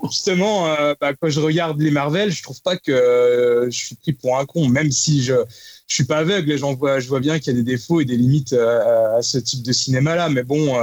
[0.10, 3.96] justement, euh, bah, quand je regarde les Marvel, je trouve pas que euh, je suis
[3.96, 5.36] pris pour un con, même si je
[5.88, 6.56] je suis pas aveugle.
[6.58, 9.22] J'en vois, je vois bien qu'il y a des défauts et des limites euh, à
[9.22, 10.76] ce type de cinéma-là, mais bon,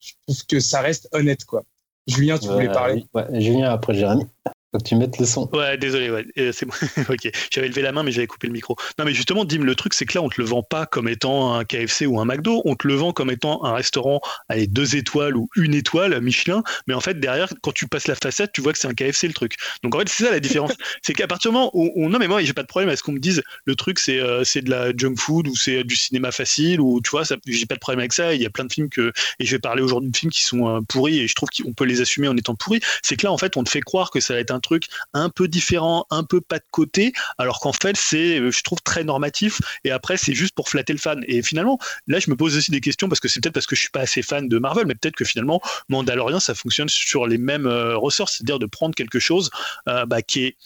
[0.00, 1.64] je trouve que ça reste honnête, quoi.
[2.06, 3.04] Julien, tu voulais parler?
[3.34, 4.24] Julien après Jérémy.
[4.72, 5.48] Faut que tu mettes le son.
[5.54, 6.26] Ouais, désolé, ouais.
[6.52, 6.74] c'est bon.
[7.08, 8.76] ok, j'avais levé la main, mais j'avais coupé le micro.
[8.98, 11.08] Non, mais justement, Dim, le truc, c'est que là, on te le vend pas comme
[11.08, 14.72] étant un KFC ou un McDo, on te le vend comme étant un restaurant avec
[14.72, 18.50] deux étoiles ou une étoile, Michelin, mais en fait, derrière, quand tu passes la façade,
[18.52, 19.56] tu vois que c'est un KFC le truc.
[19.82, 20.72] Donc en fait, c'est ça la différence.
[21.02, 22.10] c'est qu'à partir du moment où, on...
[22.10, 24.20] non, mais moi, j'ai pas de problème à ce qu'on me dise le truc, c'est
[24.20, 27.66] euh, c'est de la junk food ou c'est du cinéma facile ou tu vois, j'ai
[27.66, 28.34] pas de problème avec ça.
[28.34, 30.42] Il y a plein de films que, et je vais parler aujourd'hui de films qui
[30.42, 32.80] sont euh, pourris et je trouve qu'on peut les assumer en étant pourris.
[33.02, 34.88] C'est que là, en fait, on te fait croire que ça va être un truc
[35.12, 38.80] un peu différent, un peu pas de côté, alors qu'en fait, c'est, euh, je trouve,
[38.82, 39.60] très normatif.
[39.84, 41.24] Et après, c'est juste pour flatter le fan.
[41.26, 43.76] Et finalement, là, je me pose aussi des questions parce que c'est peut-être parce que
[43.76, 47.26] je suis pas assez fan de Marvel, mais peut-être que finalement, Mandalorian, ça fonctionne sur
[47.26, 49.50] les mêmes euh, ressorts, c'est-à-dire de prendre quelque chose
[49.88, 50.56] euh, bah, qui est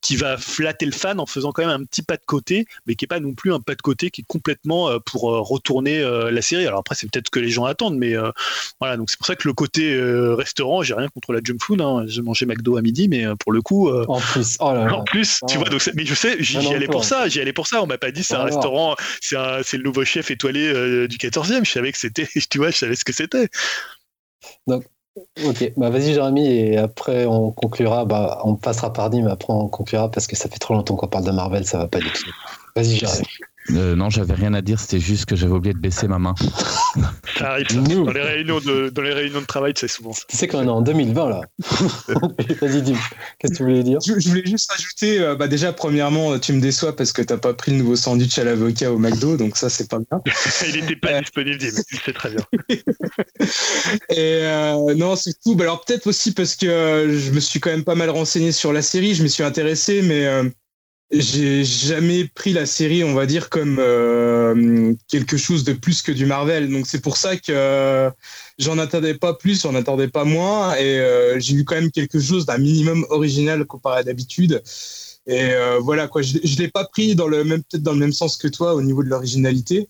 [0.00, 2.94] qui va flatter le fan en faisant quand même un petit pas de côté, mais
[2.94, 6.40] qui est pas non plus un pas de côté qui est complètement pour retourner la
[6.40, 6.66] série.
[6.66, 8.14] Alors après, c'est peut-être ce que les gens attendent, mais
[8.80, 8.96] voilà.
[8.96, 9.98] Donc c'est pour ça que le côté
[10.34, 11.80] restaurant, j'ai rien contre la junk food.
[11.80, 12.04] Hein.
[12.06, 15.58] J'ai mangé McDo à midi, mais pour le coup, en plus, oh en plus, tu
[15.58, 17.82] vois, donc mais je sais, j'y allais pour ça, j'y allais pour ça.
[17.82, 21.64] On m'a pas dit c'est un restaurant, c'est le nouveau chef étoilé euh, du 14e.
[21.64, 23.48] Je savais que c'était, tu vois, je savais ce que c'était.
[24.66, 24.84] Donc,
[25.44, 29.68] ok, bah vas-y Jérémy, et après on conclura, bah on passera par mais après on
[29.68, 32.10] conclura parce que ça fait trop longtemps qu'on parle de Marvel, ça va pas du
[32.10, 32.30] tout.
[32.76, 33.26] Vas-y Jérémy.
[33.72, 36.34] Euh, non, j'avais rien à dire, c'était juste que j'avais oublié de baisser ma main.
[37.38, 40.22] Ça arrive, Dans, les réunions de, dans les réunions de travail, c'est souvent ça.
[40.28, 41.40] Tu sais qu'on est en 2020 là.
[42.60, 42.94] Vas-y, dis
[43.38, 43.98] qu'est-ce que tu voulais dire?
[44.04, 47.54] Je, voulais juste ajouter, euh, bah, déjà, premièrement, tu me déçois parce que t'as pas
[47.54, 50.20] pris le nouveau sandwich à l'avocat au McDo, donc ça, c'est pas bien.
[50.68, 51.20] Il n'était pas euh.
[51.20, 52.44] disponible, Dim, c'est très bien.
[54.10, 55.54] Et non, c'est tout.
[55.54, 58.72] Bah, alors, peut-être aussi parce que je me suis quand même pas mal renseigné sur
[58.72, 60.26] la série, je me suis intéressé, mais
[61.10, 66.12] j'ai jamais pris la série, on va dire, comme euh, quelque chose de plus que
[66.12, 66.70] du Marvel.
[66.70, 68.10] Donc c'est pour ça que euh,
[68.58, 72.20] j'en attendais pas plus, j'en attendais pas moins, et euh, j'ai eu quand même quelque
[72.20, 74.62] chose d'un minimum original comparé à d'habitude.
[75.26, 75.50] Et
[75.82, 78.38] voilà quoi, je, je l'ai pas pris dans le même peut-être dans le même sens
[78.38, 79.88] que toi au niveau de l'originalité.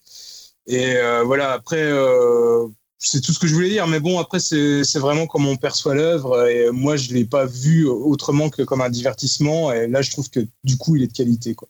[0.66, 0.94] Et
[1.24, 1.92] voilà après
[2.99, 3.86] c'est tout ce que je voulais dire.
[3.86, 6.49] Mais bon, après, c'est vraiment comment on perçoit l'œuvre.
[6.49, 9.72] Et moi, je l'ai pas vu autrement que comme un divertissement.
[9.72, 11.55] Et là, je trouve que du coup, il est de qualité.
[11.55, 11.68] Quoi.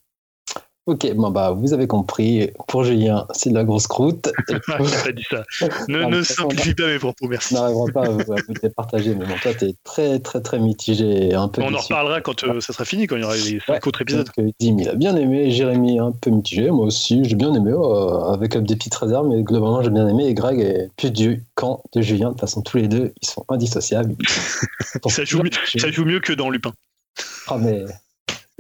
[0.89, 2.51] Ok, bon bah vous avez compris.
[2.67, 4.33] Pour Julien, c'est de la grosse croûte.
[4.67, 5.43] pas dit ça.
[5.87, 7.55] Ne, ne simplifie pas mes propos, merci.
[7.55, 8.23] On n'arrivera pas à vous,
[8.63, 11.35] les partager, mais bon, toi, tu es très, très, très mitigé.
[11.35, 13.61] Un peu On en reparlera quand euh, ça sera fini, quand il y aura les
[13.61, 14.31] cinq autres épisodes.
[14.61, 15.51] Dim, il a bien aimé.
[15.51, 16.71] Jérémy, un peu mitigé.
[16.71, 20.25] Moi aussi, j'ai bien aimé, euh, avec des petites réserves, mais globalement, j'ai bien aimé.
[20.25, 22.29] Et Greg est plus du camp de Julien.
[22.29, 24.17] De toute façon, tous les deux, ils sont indissociables.
[25.07, 26.73] ça, joue mieux, ça joue mieux que dans Lupin.
[27.49, 27.85] Ah, mais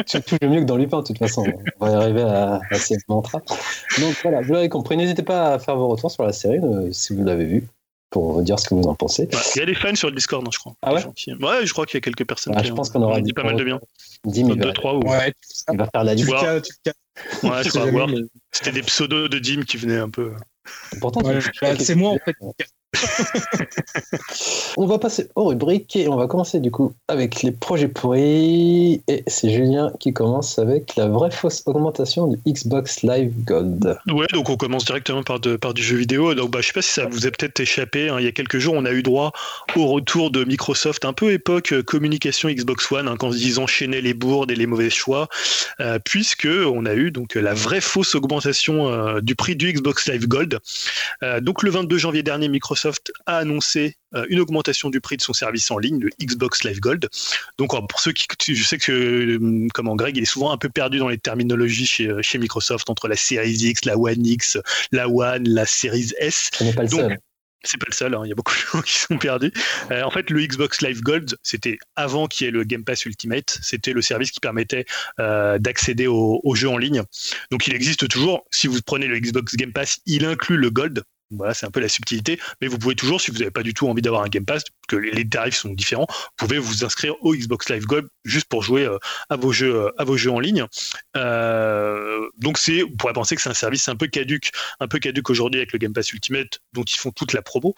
[0.06, 1.44] Surtout le mieux que dans Lupin, de toute façon.
[1.80, 3.40] On va y arriver à, à ces mantras.
[4.00, 4.96] Donc voilà, vous l'avez compris.
[4.96, 7.68] N'hésitez pas à faire vos retours sur la série euh, si vous l'avez vue
[8.10, 9.28] pour vous dire ce que vous en pensez.
[9.54, 10.74] Il y a des fans sur le Discord, non, je crois.
[10.82, 13.02] Ah ouais Ouais, je crois qu'il y a quelques personnes ah, qui je pense qu'on
[13.02, 13.80] aura dit pas mal de bien.
[14.24, 14.54] 10 000.
[14.54, 15.00] 2, 3 ou...
[15.00, 15.32] Ouais,
[15.70, 16.30] il va faire la liste.
[16.30, 16.62] Ouais,
[17.64, 18.06] je crois
[18.52, 20.32] C'était des pseudos de Dim qui venaient un peu.
[21.00, 21.40] Pourtant, ouais,
[21.78, 22.36] c'est moi en fait
[24.78, 29.02] on va passer aux rubriques et on va commencer du coup avec les projets pourris.
[29.08, 33.98] Et c'est Julien qui commence avec la vraie fausse augmentation du Xbox Live Gold.
[34.08, 36.34] Ouais, donc on commence directement par, du jeu vidéo.
[36.34, 38.08] Donc bah, je sais pas si ça vous a peut-être échappé.
[38.08, 38.16] Hein.
[38.20, 39.32] Il y a quelques jours, on a eu droit
[39.76, 44.00] au retour de Microsoft, un peu époque euh, communication Xbox One, hein, quand ils enchaînaient
[44.00, 45.28] les bourdes et les mauvais choix,
[45.80, 50.08] euh, puisque on a eu donc la vraie fausse augmentation euh, du prix du Xbox
[50.08, 50.58] Live Gold.
[51.42, 52.77] donc le 22 janvier dernier, Microsoft
[53.26, 56.80] a annoncé euh, une augmentation du prix de son service en ligne, le Xbox Live
[56.80, 57.08] Gold.
[57.58, 60.70] Donc pour ceux qui, je sais que euh, comment Greg, il est souvent un peu
[60.70, 64.56] perdu dans les terminologies chez, euh, chez Microsoft entre la Series X, la One X,
[64.92, 66.50] la One, la Series S.
[66.60, 67.18] N'est pas le seul.
[67.64, 69.52] C'est pas le seul, hein, il y a beaucoup de gens qui sont perdus.
[69.90, 73.58] en fait, le Xbox Live Gold, c'était avant qu'il y ait le Game Pass Ultimate.
[73.62, 74.86] C'était le service qui permettait
[75.18, 77.02] d'accéder aux, aux, jeux en ligne.
[77.50, 78.46] Donc, il existe toujours.
[78.52, 81.02] Si vous prenez le Xbox Game Pass, il inclut le Gold.
[81.30, 82.40] Voilà, c'est un peu la subtilité.
[82.60, 84.64] Mais vous pouvez toujours, si vous n'avez pas du tout envie d'avoir un Game Pass,
[84.88, 88.62] que les tarifs sont différents, vous pouvez vous inscrire au Xbox Live Gold juste pour
[88.62, 88.98] jouer euh,
[89.30, 90.64] à vos jeux, euh, à vos jeux en ligne.
[91.16, 94.98] Euh, donc c'est, on pourrait penser que c'est un service un peu caduque, un peu
[94.98, 97.74] caduque aujourd'hui avec le Game Pass Ultimate, dont ils font toute la promo.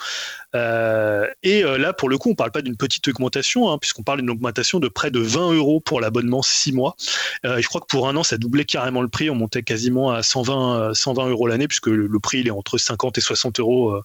[0.55, 4.31] et là, pour le coup, on parle pas d'une petite augmentation, hein, puisqu'on parle d'une
[4.31, 6.97] augmentation de près de 20 euros pour l'abonnement 6 mois.
[7.45, 9.31] je crois que pour un an, ça doublait carrément le prix.
[9.31, 13.19] On montait quasiment à 120, 120 euros l'année, puisque le, prix il est entre 50
[13.19, 14.01] et 60 euros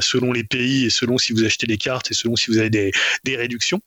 [0.00, 2.70] selon les pays et selon si vous achetez des cartes et selon si vous avez
[2.70, 2.92] des,
[3.36, 3.80] réductions.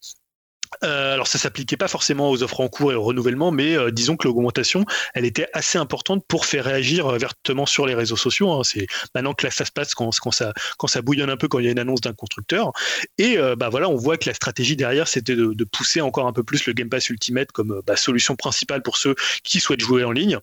[0.84, 3.92] Euh, alors ça s'appliquait pas forcément aux offres en cours et au renouvellement, mais euh,
[3.92, 8.18] disons que l'augmentation, elle était assez importante pour faire réagir euh, vertement sur les réseaux
[8.18, 8.52] sociaux.
[8.52, 8.64] Hein.
[8.64, 10.54] C'est maintenant que là ça se passe quand, ça,
[11.02, 12.72] bouillonne un peu quand il y a une annonce d'un constructeur.
[13.18, 16.44] Et bah voilà, on voit que la stratégie derrière, c'était de, pousser encore un peu
[16.44, 20.12] plus le Game Pass Ultimate comme bah, solution principale pour ceux qui souhaitent jouer en
[20.12, 20.40] ligne.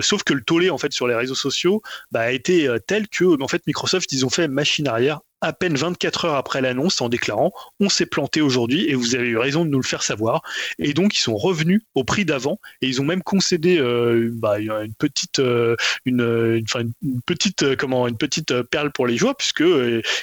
[0.00, 3.40] sauf que le tollé en fait sur les réseaux sociaux bah, a été tel que
[3.42, 7.08] en fait Microsoft ils ont fait machine arrière à peine 24 heures après l'annonce en
[7.08, 10.42] déclarant on s'est planté aujourd'hui et vous avez eu raison de nous le faire savoir.
[10.78, 14.94] Et donc ils sont revenus au prix d'avant et ils ont même concédé euh, une
[14.94, 19.64] petite, euh, une, une, une, petite, euh, comment, une petite perle pour les joueurs puisque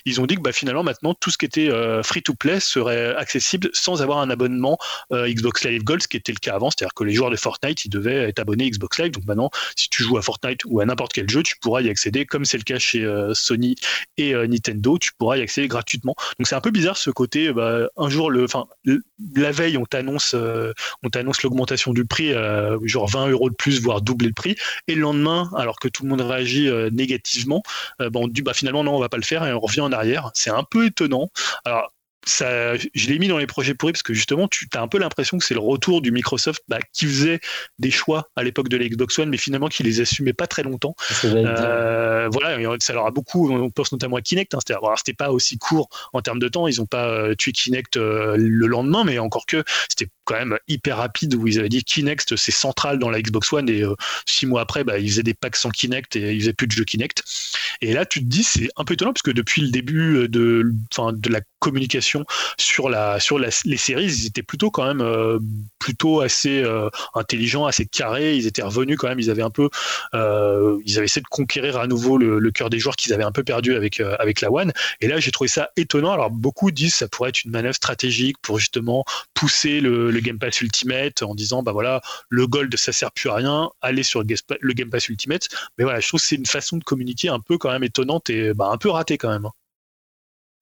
[0.05, 1.69] ils ont dit que bah, finalement maintenant tout ce qui était
[2.03, 4.77] free to play serait accessible sans avoir un abonnement
[5.11, 7.85] Xbox Live Gold, ce qui était le cas avant, c'est-à-dire que les joueurs de Fortnite
[7.85, 9.11] ils devaient être abonnés Xbox Live.
[9.11, 11.89] Donc maintenant, si tu joues à Fortnite ou à n'importe quel jeu, tu pourras y
[11.89, 13.75] accéder comme c'est le cas chez Sony
[14.17, 16.15] et Nintendo tu pourras y accéder gratuitement.
[16.39, 17.53] Donc c'est un peu bizarre ce côté.
[17.53, 18.47] Bah, un jour, le,
[19.35, 23.55] la veille, on t'annonce, euh, on t'annonce l'augmentation du prix, euh, genre 20 euros de
[23.55, 24.55] plus, voire doubler le prix.
[24.87, 27.63] Et le lendemain, alors que tout le monde réagit euh, négativement,
[27.99, 29.91] bah, on dit bah finalement non, on va pas le faire et on revient en
[29.91, 30.31] arrière.
[30.33, 31.29] C'est un peu étonnant.
[31.63, 31.91] Alors
[32.25, 34.97] ça, je l'ai mis dans les projets pourris parce que justement, tu as un peu
[34.97, 37.39] l'impression que c'est le retour du Microsoft bah, qui faisait
[37.79, 40.63] des choix à l'époque de la Xbox One, mais finalement qui les assumait pas très
[40.63, 40.95] longtemps.
[41.23, 43.51] Euh, voilà, ça leur a beaucoup.
[43.51, 44.55] On pense notamment à Kinect.
[44.55, 44.59] Hein,
[44.97, 46.67] c'était pas aussi court en termes de temps.
[46.67, 50.57] Ils n'ont pas euh, tué Kinect euh, le lendemain, mais encore que c'était quand même
[50.67, 53.83] hyper rapide où ils avaient dit Kinect c'est central dans la Xbox One et
[54.25, 56.71] six mois après, bah, ils faisaient des packs sans Kinect et ils faisaient plus de
[56.71, 57.23] jeux Kinect.
[57.81, 60.71] Et là, tu te dis c'est un peu étonnant parce que depuis le début de,
[60.97, 62.25] de la communication
[62.57, 65.39] sur la sur les séries, ils étaient plutôt quand même euh,
[65.79, 68.35] plutôt assez euh, intelligents, assez carrés.
[68.35, 69.19] Ils étaient revenus quand même.
[69.19, 69.69] Ils avaient un peu,
[70.13, 73.31] euh, ils avaient essayé de conquérir à nouveau le, cœur des joueurs qu'ils avaient un
[73.31, 74.71] peu perdu avec la One.
[75.01, 76.11] Et là, j'ai trouvé ça étonnant.
[76.11, 79.03] Alors beaucoup disent que ça pourrait être une manœuvre stratégique pour justement
[79.33, 83.35] pousser le, Game Pass Ultimate en disant bah voilà le Gold ça sert plus à
[83.35, 85.47] rien, allez sur le Game Pass Ultimate.
[85.77, 88.29] Mais voilà, je trouve que c'est une façon de communiquer un peu quand même étonnante
[88.29, 89.49] et bah, un peu ratée quand même.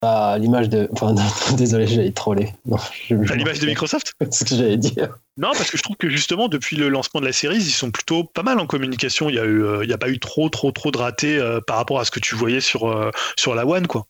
[0.02, 0.88] À l'image de.
[0.92, 1.14] Enfin,
[1.56, 2.52] désolé, j'allais troller.
[2.70, 5.18] à l'image de Microsoft C'est ce que j'allais dire.
[5.36, 7.90] Non, parce que je trouve que justement, depuis le lancement de la série, ils sont
[7.90, 9.28] plutôt pas mal en communication.
[9.28, 11.38] Il n'y a, eu, euh, il y a pas eu trop, trop, trop de ratés
[11.38, 14.06] euh, par rapport à ce que tu voyais sur, euh, sur la One, quoi.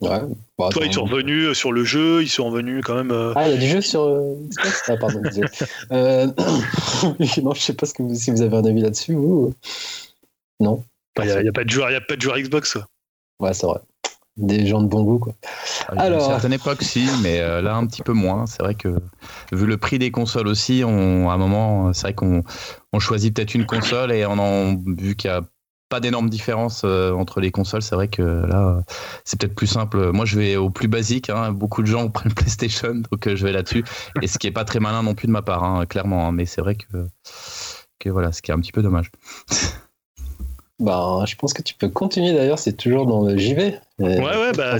[0.00, 0.20] Ouais.
[0.58, 3.12] Bah, Toi, ils sont revenus sur le jeu, ils sont revenus quand même.
[3.36, 4.02] Ah, il y a du jeu sur
[4.88, 5.22] Ah, pardon,
[5.92, 6.26] euh...
[7.42, 9.54] non, je sais pas ce que si vous avez un avis là-dessus, ou.
[10.58, 10.82] Non.
[11.18, 12.72] Il n'y a, a, pas de joueur, a pas de joueur Xbox.
[12.72, 12.86] Quoi.
[13.40, 13.80] Ouais, c'est vrai
[14.36, 15.18] des gens de bon goût.
[15.18, 15.34] Quoi.
[15.88, 18.46] Alors, à une certaine époque, si, mais euh, là, un petit peu moins.
[18.46, 18.88] C'est vrai que,
[19.52, 22.42] vu le prix des consoles aussi, on, à un moment, c'est vrai qu'on
[22.92, 25.42] on choisit peut-être une console et on en, vu qu'il y a
[25.90, 27.82] pas d'énorme différence euh, entre les consoles.
[27.82, 28.82] C'est vrai que là,
[29.24, 30.12] c'est peut-être plus simple.
[30.12, 31.28] Moi, je vais au plus basique.
[31.28, 31.52] Hein.
[31.52, 33.84] Beaucoup de gens prennent PlayStation, donc euh, je vais là-dessus.
[34.22, 36.28] Et ce qui est pas très malin non plus de ma part, hein, clairement.
[36.28, 36.32] Hein.
[36.32, 37.06] Mais c'est vrai que,
[37.98, 39.10] que voilà, ce qui est un petit peu dommage.
[40.78, 43.78] Bah, je pense que tu peux continuer d'ailleurs, c'est toujours dans le JV.
[44.00, 44.78] Ouais, ouais, bah,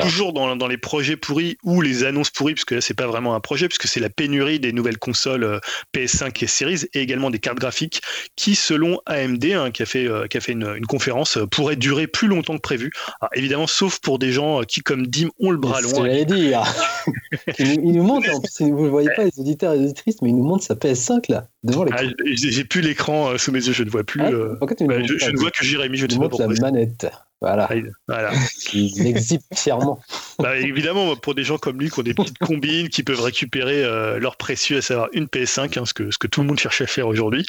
[0.00, 3.06] toujours dans, dans, les projets pourris ou les annonces pourries, parce que là, c'est pas
[3.06, 5.60] vraiment un projet, puisque c'est la pénurie des nouvelles consoles euh,
[5.94, 8.02] PS5 et Series, et également des cartes graphiques,
[8.34, 11.46] qui, selon AMD, hein, qui a fait, euh, qui a fait une, une conférence, euh,
[11.46, 12.90] pourraient durer plus longtemps que prévu.
[13.20, 16.04] Alors, évidemment, sauf pour des gens qui, comme Dim, ont le bras long.
[16.04, 16.64] C'est dire.
[17.58, 20.30] il, nous montre, en plus, vous ne voyez pas, les auditeurs et les auditrices, mais
[20.30, 22.00] il nous montre sa PS5, là, devant l'écran.
[22.04, 24.20] Ah, J'ai plus l'écran sous mes yeux, je ne vois plus.
[24.20, 24.30] Ah,
[24.60, 24.66] bah,
[25.02, 26.48] je, je, ne vois que Jérémy, je ne sais pas pourquoi.
[26.52, 27.06] la manette.
[27.42, 27.68] Voilà.
[28.06, 28.30] voilà.
[28.72, 30.00] Il exhibe fièrement.
[30.38, 33.84] Bah, évidemment, pour des gens comme lui qui ont des petites combines, qui peuvent récupérer
[33.84, 36.60] euh, leur précieux, à savoir une PS5, hein, ce, que, ce que tout le monde
[36.60, 37.44] cherche à faire aujourd'hui.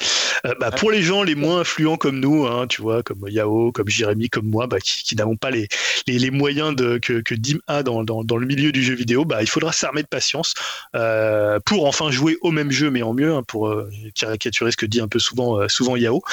[0.48, 3.72] Euh, bah, pour les gens les moins influents comme nous, hein, tu vois, comme Yao,
[3.72, 5.68] comme Jérémy, comme moi, bah, qui, n'avons pas les,
[6.08, 9.26] les, moyens de, que, que Dim a dans, dans, dans, le milieu du jeu vidéo,
[9.26, 10.56] bah, il faudra s'armer de patience
[10.96, 13.72] euh, pour enfin jouer au même jeu, mais en mieux, hein, pour
[14.16, 16.24] caricaturer ce que dit un peu souvent, souvent Yao.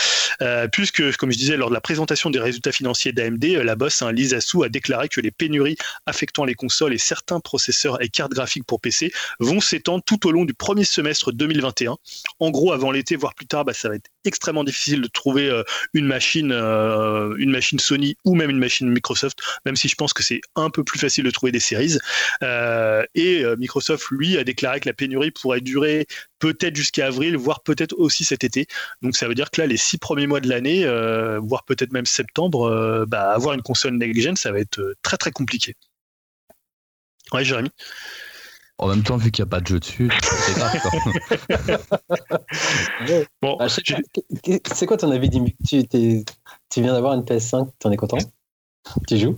[0.73, 4.13] puisque, comme je disais, lors de la présentation des résultats financiers d'AMD, la boss, hein,
[4.13, 5.77] Lisa Su, a déclaré que les pénuries
[6.07, 10.33] affectant les consoles et certains processeurs et cartes graphiques pour PC vont s'étendre tout au
[10.33, 11.97] long du premier semestre 2021.
[12.39, 15.49] En gros, avant l'été, voire plus tard, bah, ça va être extrêmement difficile de trouver
[15.49, 15.63] euh,
[15.95, 20.13] une machine, euh, une machine Sony ou même une machine Microsoft, même si je pense
[20.13, 21.99] que c'est un peu plus facile de trouver des séries.
[22.43, 26.07] Euh, et Microsoft, lui, a déclaré que la pénurie pourrait durer
[26.39, 28.67] peut-être jusqu'à avril, voire peut-être aussi cet été.
[29.03, 30.85] Donc ça veut dire que là, les six premiers mois de l'année,
[31.39, 35.75] voire peut-être même septembre, bah, avoir une console next-gen, ça va être très très compliqué.
[37.33, 37.71] Ouais, Jérémy
[38.81, 40.73] en même temps, vu qu'il n'y a pas de jeu dessus, c'est grave.
[43.43, 46.25] bon, bah, c'est quoi ton avis, Dim tu, tu
[46.81, 48.17] viens d'avoir une PS5, tu en es content?
[49.07, 49.37] Tu joues?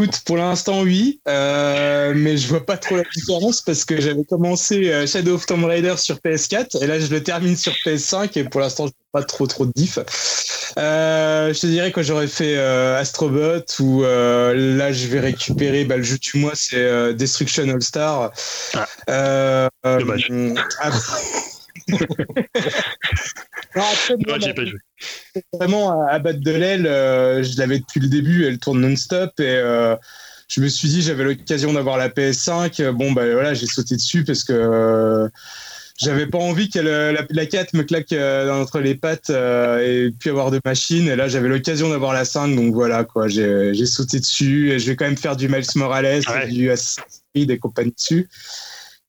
[0.00, 4.24] Écoute, pour l'instant, oui, euh, mais je vois pas trop la différence parce que j'avais
[4.24, 8.36] commencé euh, Shadow of Tomb Raider sur PS4 et là je le termine sur PS5
[8.36, 10.00] et pour l'instant je vois pas trop trop de diff.
[10.78, 16.02] Euh, je te dirais que j'aurais fait Astrobot ou là je vais récupérer bah, le
[16.02, 18.32] jeu du mois c'est Destruction All Star.
[19.06, 19.68] Ah.
[19.84, 20.28] Dommage.
[23.76, 23.82] non,
[24.54, 24.78] pas joué
[25.52, 26.86] vraiment à, battre de l'aile.
[26.86, 29.96] Euh, je l'avais depuis le début, elle tourne non-stop et euh,
[30.48, 32.90] je me suis dit j'avais l'occasion d'avoir la PS5.
[32.90, 35.28] Bon bah voilà, j'ai sauté dessus parce que euh,
[36.00, 40.50] j'avais pas envie que la, la 4 me claque entre les pattes et puis avoir
[40.50, 41.08] de machines.
[41.08, 44.86] Et là j'avais l'occasion d'avoir la 5, donc voilà quoi, j'ai sauté dessus et je
[44.86, 48.28] vais quand même faire du Miles Morales, du Assassin's Creed et compagnie dessus.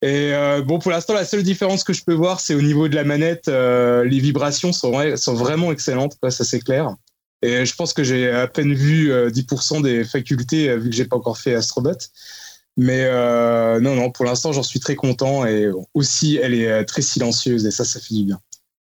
[0.06, 2.88] Et euh, bon, pour l'instant, la seule différence que je peux voir, c'est au niveau
[2.88, 3.48] de la manette.
[3.48, 4.92] Euh, les vibrations sont,
[5.34, 6.96] vraiment excellentes, ça c'est clair.
[7.42, 11.06] Et je pense que j'ai à peine vu 10% euh, des facultés, vu que j'ai
[11.06, 11.98] pas encore fait Astrobot.
[12.78, 13.10] Mais
[13.80, 15.44] non, non, pour l'instant, j'en suis très content.
[15.48, 18.40] Et aussi, elle est très silencieuse, et ça, ça fait du bien.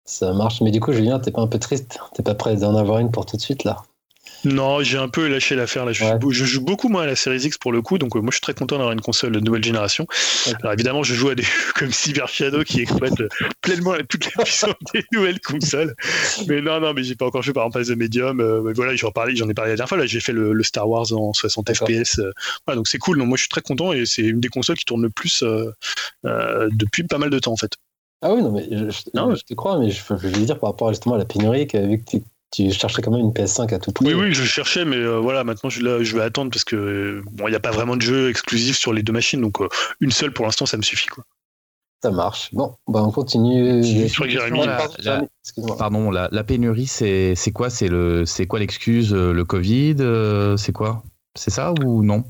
[0.06, 0.62] Ça marche.
[0.62, 2.00] Mais du coup, Julien, t'es pas un peu triste?
[2.14, 3.84] T'es pas prêt d'en avoir une pour tout de suite, là?
[4.46, 5.92] Non, j'ai un peu lâché l'affaire là.
[5.92, 8.36] Je, joue, beaucoup moins à la Series X pour le coup, donc euh, moi je
[8.36, 10.08] suis très content d'avoir une console de nouvelle génération.
[10.62, 13.28] Alors évidemment, je joue à des jeux comme Cyber Shadow qui exploite euh,
[13.62, 15.96] pleinement toute la puissance des nouvelles consoles.
[16.48, 18.40] Mais non, non, mais j'ai pas encore joué par exemple à The Medium.
[18.40, 19.98] Euh, voilà, j'en parlais, j'en ai parlé la dernière fois.
[19.98, 22.20] Là, j'ai fait le, Star Wars en 60 FPS.
[22.66, 23.18] voilà, donc c'est cool.
[23.18, 25.44] Donc moi je suis très content et c'est une des consoles qui tourne le plus
[26.24, 27.72] depuis pas mal de temps en fait.
[28.22, 30.72] Ah oui, non, mais je, non, je te crois, mais je, je veux dire par
[30.72, 32.22] rapport justement à la pénurie, vu que tu
[32.52, 34.06] tu cherchais quand même une PS5 à tout prix.
[34.08, 37.48] Oui, oui, je cherchais, mais euh, voilà, maintenant je, je, vais attendre parce que bon,
[37.48, 39.68] il n'y a pas vraiment de jeu exclusif sur les deux machines, donc euh,
[40.00, 41.08] une seule pour l'instant, ça me suffit.
[41.08, 41.24] Quoi.
[42.02, 42.50] Ça marche.
[42.54, 43.82] Bon, bah on continue.
[45.78, 47.70] pardon, la, la pénurie, c'est quoi?
[47.70, 49.98] C'est le, c'est quoi l'excuse Le Covid
[50.58, 51.04] C'est quoi?
[51.36, 52.24] C'est ça ou non?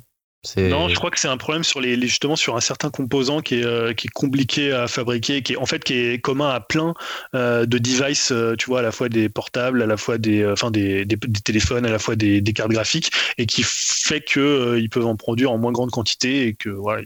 [0.55, 3.55] Non, je crois que c'est un problème sur les, justement sur un certain composant qui
[3.55, 6.61] est, euh, qui est compliqué à fabriquer, qui est en fait qui est commun à
[6.61, 6.93] plein
[7.35, 10.45] euh, de devices, euh, tu vois, à la fois des portables, à la fois des,
[10.45, 14.79] enfin des, des, téléphones, à la fois des, des, cartes graphiques, et qui fait que
[14.79, 17.03] ils peuvent en produire en moins grande quantité et que voilà.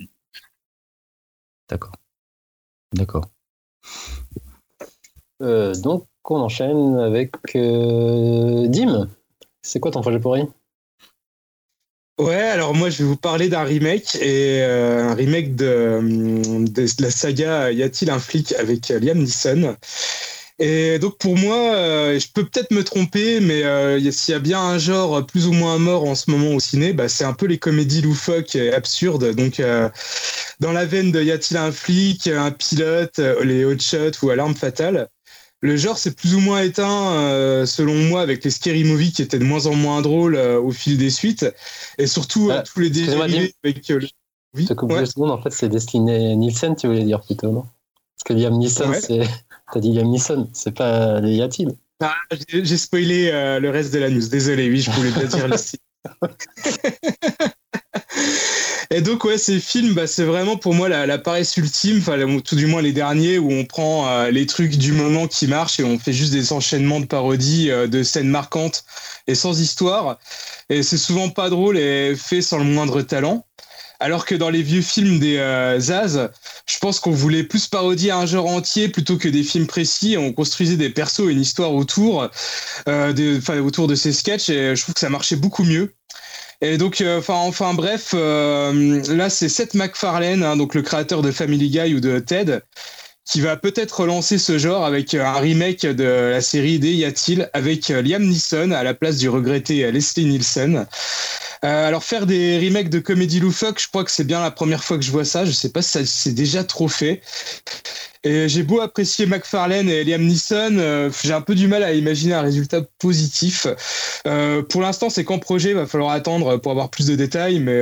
[1.69, 1.93] D'accord.
[2.93, 3.25] D'accord.
[5.39, 9.09] donc on enchaîne avec Dim.
[9.63, 10.35] C'est quoi ton projet pour
[12.19, 16.69] Ouais, alors moi je vais vous parler d'un remake et euh, un remake de,
[17.01, 19.75] la saga Y a-t-il un flic avec Liam Neeson.
[20.59, 24.39] Et donc pour moi, euh, je peux peut-être me tromper, mais euh, s'il y a
[24.39, 27.33] bien un genre plus ou moins mort en ce moment au ciné, bah, c'est un
[27.33, 29.33] peu les comédies loufoques et absurdes.
[29.35, 29.59] Donc
[30.59, 34.55] dans la veine de Y a-t-il un flic, un pilote, les hot shots ou alarme
[34.55, 35.09] fatale
[35.63, 39.21] le genre s'est plus ou moins éteint, euh, selon moi, avec les scary movies qui
[39.21, 41.45] étaient de moins en moins drôles euh, au fil des suites.
[41.97, 43.93] Et surtout, euh, tous les dérivés avec.
[44.53, 47.61] oui, secondes, en fait, c'est Destiné Nielsen, tu voulais dire plutôt, non?
[47.61, 49.21] Parce que Liam Neeson, c'est.
[49.73, 51.71] T'as dit Liam Neeson, c'est pas les y a-t-il?
[52.01, 52.13] Ah,
[52.49, 55.47] J'ai spoilé le reste de la news, désolé, oui, je voulais pas dire
[58.91, 62.55] Et donc, ouais, ces films, bah, c'est vraiment pour moi la, paresse ultime, enfin, tout
[62.55, 65.83] du moins les derniers, où on prend euh, les trucs du moment qui marchent et
[65.83, 68.83] on fait juste des enchaînements de parodies, euh, de scènes marquantes
[69.27, 70.17] et sans histoire.
[70.69, 73.45] Et c'est souvent pas drôle et fait sans le moindre talent.
[73.99, 76.29] Alors que dans les vieux films des euh, Zaz,
[76.65, 80.17] je pense qu'on voulait plus parodier un genre entier plutôt que des films précis.
[80.17, 82.29] On construisait des persos et une histoire autour,
[82.85, 85.95] de, autour de ces sketchs et je trouve que ça marchait beaucoup mieux.
[86.61, 91.31] Et donc, euh, enfin, bref, euh, là, c'est Seth MacFarlane, hein, donc le créateur de
[91.31, 92.61] Family Guy ou de Ted,
[93.25, 97.49] qui va peut-être relancer ce genre avec un remake de la série des Y a-t-il
[97.53, 100.85] avec Liam Neeson à la place du regretté Leslie Nielsen.
[101.63, 104.83] Euh, alors faire des remakes de comédie loufoque, je crois que c'est bien la première
[104.83, 105.45] fois que je vois ça.
[105.45, 107.21] Je sais pas si c'est déjà trop fait.
[108.25, 111.93] Et j'ai beau apprécier McFarlane et Liam Neeson, euh, j'ai un peu du mal à
[111.93, 113.67] imaginer un résultat positif.
[114.27, 117.59] Euh, pour l'instant, c'est qu'en projet, il va falloir attendre pour avoir plus de détails.
[117.59, 117.81] Mais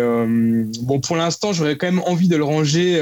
[0.82, 3.00] bon, pour l'instant, j'aurais quand même envie de le ranger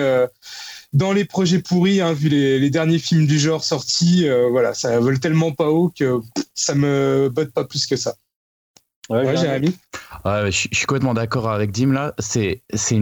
[0.94, 4.28] dans les projets pourris, hein, vu les, derniers films du genre sortis.
[4.50, 6.20] voilà, ça vole tellement pas haut que
[6.56, 8.16] ça me botte pas plus que ça.
[9.10, 9.76] Ouais, Jérémy
[10.26, 12.14] je, suis complètement d'accord avec Dim là.
[12.20, 13.00] C'est, c'est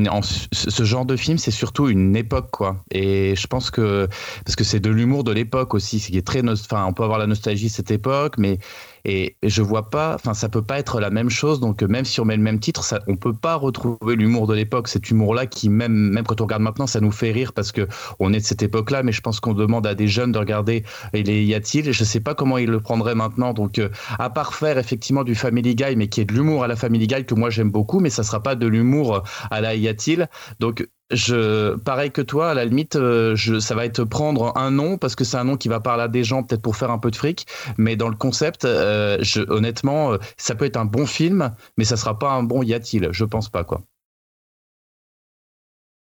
[0.51, 2.83] ce genre de film, c'est surtout une époque quoi.
[2.91, 4.07] Et je pense que
[4.45, 7.03] parce que c'est de l'humour de l'époque aussi, ce qui est très, enfin, on peut
[7.03, 8.59] avoir la nostalgie de cette époque, mais
[9.07, 11.61] et je vois pas, enfin, ça peut pas être la même chose.
[11.61, 14.53] Donc, même si on met le même titre, ça, on peut pas retrouver l'humour de
[14.53, 14.89] l'époque.
[14.89, 17.87] Cet humour-là qui, même, même quand on regarde maintenant, ça nous fait rire parce que
[18.19, 19.03] on est de cette époque-là.
[19.03, 20.83] Mais je pense qu'on demande à des jeunes de regarder
[21.13, 21.93] les y a-t-il.
[21.93, 23.53] Je sais pas comment ils le prendraient maintenant.
[23.53, 23.87] Donc, euh,
[24.19, 27.07] à part faire effectivement du Family Guy, mais qui est de l'humour à la Family
[27.07, 30.27] Guy que moi j'aime beaucoup, mais ça sera pas de l'humour à la y a-t-il.
[30.59, 34.97] Donc, je pareil que toi à la limite euh, ça va être prendre un nom
[34.97, 36.99] parce que c'est un nom qui va parler à des gens peut-être pour faire un
[36.99, 37.47] peu de fric.
[37.77, 41.95] Mais dans le concept euh, honnêtement euh, ça peut être un bon film mais ça
[41.95, 43.81] sera pas un bon y a-t-il je pense pas quoi.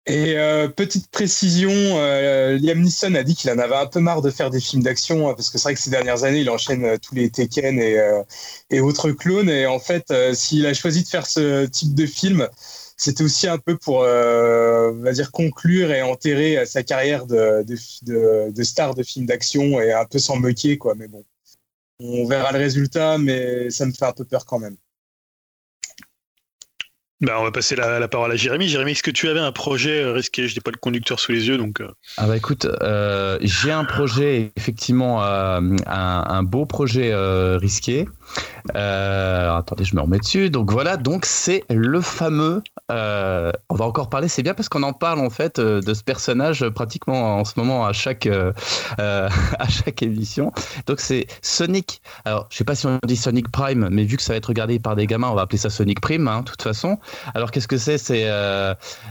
[0.06, 0.36] Et
[0.76, 4.60] petite précision, Liam Neeson a dit qu'il en avait un peu marre de faire des
[4.60, 7.30] films d'action hein, parce que c'est vrai que ces dernières années il enchaîne tous les
[7.30, 7.98] Tekken et,
[8.68, 9.48] et autres clones.
[9.48, 12.46] Et en fait s'il a choisi de faire ce type de film
[13.04, 17.62] c'était aussi un peu pour, euh, on va dire, conclure et enterrer sa carrière de,
[17.62, 20.94] de, star de film d'action et un peu s'en moquer, quoi.
[20.94, 21.22] Mais bon,
[22.00, 24.76] on verra le résultat, mais ça me fait un peu peur quand même.
[27.24, 28.68] Bah, on va passer la, parole à Jérémy.
[28.68, 30.46] Jérémy, est-ce que tu avais un projet euh, risqué?
[30.46, 31.80] Je n'ai pas le conducteur sous les yeux, donc.
[31.80, 31.88] Euh.
[32.18, 32.66] Ah bah écoute,
[33.40, 37.14] j'ai un projet effectivement, un, beau projet
[37.56, 38.06] risqué.
[38.74, 40.50] attendez, je me remets dessus.
[40.50, 44.82] Donc voilà, donc c'est le fameux euh, on va encore parler, c'est bien parce qu'on
[44.82, 48.52] en parle en fait euh, de ce personnage pratiquement en ce moment à chaque, euh,
[48.98, 50.52] à chaque émission.
[50.86, 52.02] Donc c'est Sonic.
[52.26, 54.46] Alors je sais pas si on dit Sonic Prime, mais vu que ça va être
[54.46, 56.98] regardé par des gamins, on va appeler ça Sonic Prime, hein, de toute façon.
[57.34, 57.98] Alors qu'est-ce que c'est?
[57.98, 58.28] C'est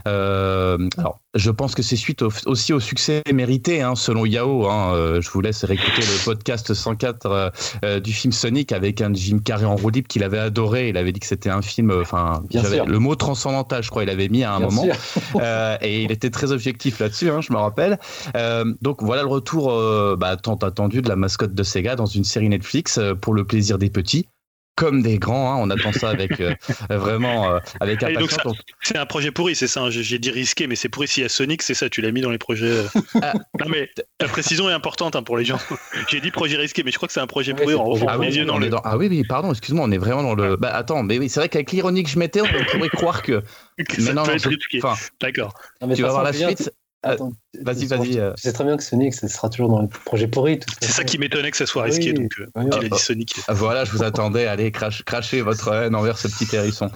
[0.05, 4.67] alors je pense que c'est suite aussi au succès mérité, hein, selon Yao.
[4.67, 7.51] Hein, je vous laisse réécouter le podcast 104
[7.99, 10.89] du film Sonic avec un Jim Carrey en roue qu'il avait adoré.
[10.89, 14.29] Il avait dit que c'était un film, enfin, le mot transcendant je crois, il avait
[14.29, 14.85] mis à un moment.
[15.35, 17.99] Euh, et il était très objectif là-dessus, hein, je me rappelle.
[18.35, 22.05] Euh, donc voilà le retour euh, bah, tant attendu de la mascotte de Sega dans
[22.05, 24.27] une série Netflix pour le plaisir des petits
[24.75, 25.53] comme des grands.
[25.53, 25.57] Hein.
[25.59, 26.41] On attend ça avec
[26.89, 28.57] vraiment avec impatience.
[28.81, 29.81] C'est un projet pourri, c'est ça.
[29.81, 29.89] Hein.
[29.89, 31.07] J'ai dit risqué, mais c'est pourri.
[31.07, 31.89] S'il y a Sonic, c'est ça.
[31.89, 32.83] Tu l'as mis dans les projets.
[33.21, 33.33] Ah.
[33.59, 35.59] non mais la précision est importante pour les gens.
[36.09, 37.75] J'ai dit projet risqué, mais je crois que c'est un projet pourri.
[38.07, 38.69] ah, oui, dans le...
[38.83, 39.51] ah oui, oui, pardon.
[39.51, 40.55] Excuse-moi, on est vraiment dans le.
[40.55, 43.43] Bah attends, mais oui, c'est vrai qu'avec l'ironie que je mettais, on pourrait croire que
[43.77, 44.33] mais non, non,
[45.21, 45.53] D'accord.
[45.95, 46.71] Tu vas voir la suite.
[47.05, 47.17] Euh,
[47.61, 48.19] vas-y, vas-y.
[48.19, 48.33] Euh.
[48.37, 50.59] C'est très bien que Sonic, ça sera toujours dans le projet pourri.
[50.81, 52.13] C'est ça qui m'étonnait que ça soit risqué.
[52.13, 53.35] donc, euh, il a dit Sonic.
[53.47, 54.47] Ah, voilà, je vous attendais.
[54.47, 56.89] Allez, cracher votre haine envers ce petit hérisson.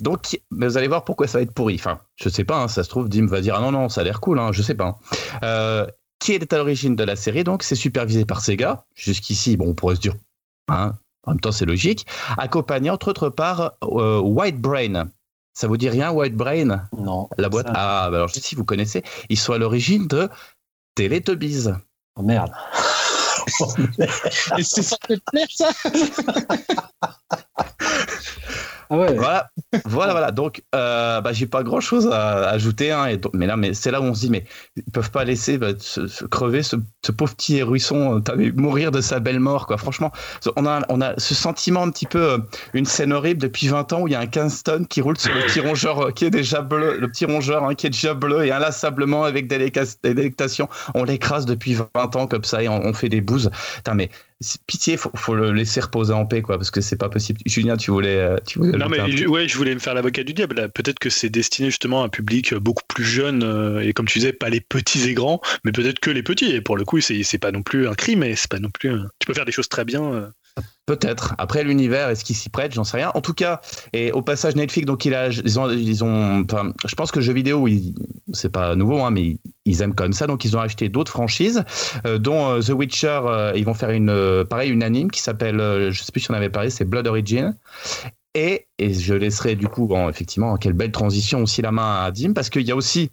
[0.00, 1.74] donc, vous allez voir pourquoi ça va être pourri.
[1.74, 4.00] Enfin, je sais pas, hein, ça se trouve, Dim va dire Ah non, non, ça
[4.00, 4.98] a l'air cool, hein, je sais pas.
[6.18, 8.86] qui est à l'origine de la série Donc, c'est supervisé par Sega.
[8.94, 10.14] Jusqu'ici, bon, on pourrait se dire
[10.68, 10.94] hein,
[11.24, 12.06] en même temps, c'est logique.
[12.38, 15.10] Accompagné entre autres par White Brain.
[15.56, 16.86] Ça vous dit rien, White Brain?
[16.98, 17.30] Non.
[17.38, 17.68] La boîte?
[17.70, 20.28] Ah, bah alors si vous connaissez, ils sont à l'origine de
[20.94, 21.70] Teletubbies.
[22.16, 22.52] Oh merde.
[24.58, 25.70] Et c'est ça te plaire, ça?
[28.90, 29.50] Ah voilà,
[29.84, 30.30] voilà, voilà.
[30.30, 32.92] Donc, euh, bah, j'ai pas grand chose à, ajouter.
[32.92, 34.44] Hein, et mais là, mais c'est là où on se dit, mais
[34.76, 36.76] ils peuvent pas laisser bah, se, crever ce,
[37.16, 39.76] pauvre petit hérisson, euh, mourir de sa belle mort, quoi.
[39.76, 40.12] Franchement,
[40.56, 42.38] on a, on a ce sentiment un petit peu, euh,
[42.74, 45.34] une scène horrible depuis 20 ans où il y a un Kingston qui roule sur
[45.34, 48.44] le petit rongeur qui est déjà bleu, le petit rongeur hein, qui est déjà bleu
[48.44, 53.20] et inlassablement avec délectation, on l'écrase depuis 20 ans comme ça et on, fait des
[53.20, 53.50] bouses.
[53.76, 54.10] Putain, mais
[54.66, 57.40] pitié, faut, faut le laisser reposer en paix, quoi, parce que c'est pas possible.
[57.46, 60.34] Julien, tu voulais, euh, tu voulais Non, mais ouais, je voulais me faire l'avocat du
[60.34, 60.70] diable.
[60.74, 64.18] Peut-être que c'est destiné justement à un public beaucoup plus jeune, euh, et comme tu
[64.18, 66.52] disais, pas les petits et grands, mais peut-être que les petits.
[66.52, 68.90] Et pour le coup, c'est pas non plus un crime, et c'est pas non plus.
[69.18, 70.30] Tu peux faire des choses très bien.
[70.86, 71.34] Peut-être.
[71.38, 72.72] Après l'univers, est-ce qu'il s'y prête?
[72.72, 73.10] J'en sais rien.
[73.14, 73.60] En tout cas,
[73.92, 76.46] et au passage Netflix, donc il a, ils ont, ils ont,
[76.86, 77.68] je pense que jeux vidéo,
[78.32, 81.64] c'est pas nouveau, hein, mais ils aiment comme ça, donc ils ont acheté d'autres franchises,
[82.06, 83.20] euh, dont euh, The Witcher.
[83.24, 85.58] Euh, ils vont faire une, pareil, une anime qui s'appelle,
[85.90, 87.56] je sais plus si on avait parlé, c'est Blood Origin.
[88.34, 92.48] Et, je laisserai du coup, effectivement, quelle belle transition aussi la main à Dim, parce
[92.48, 93.10] qu'il y a aussi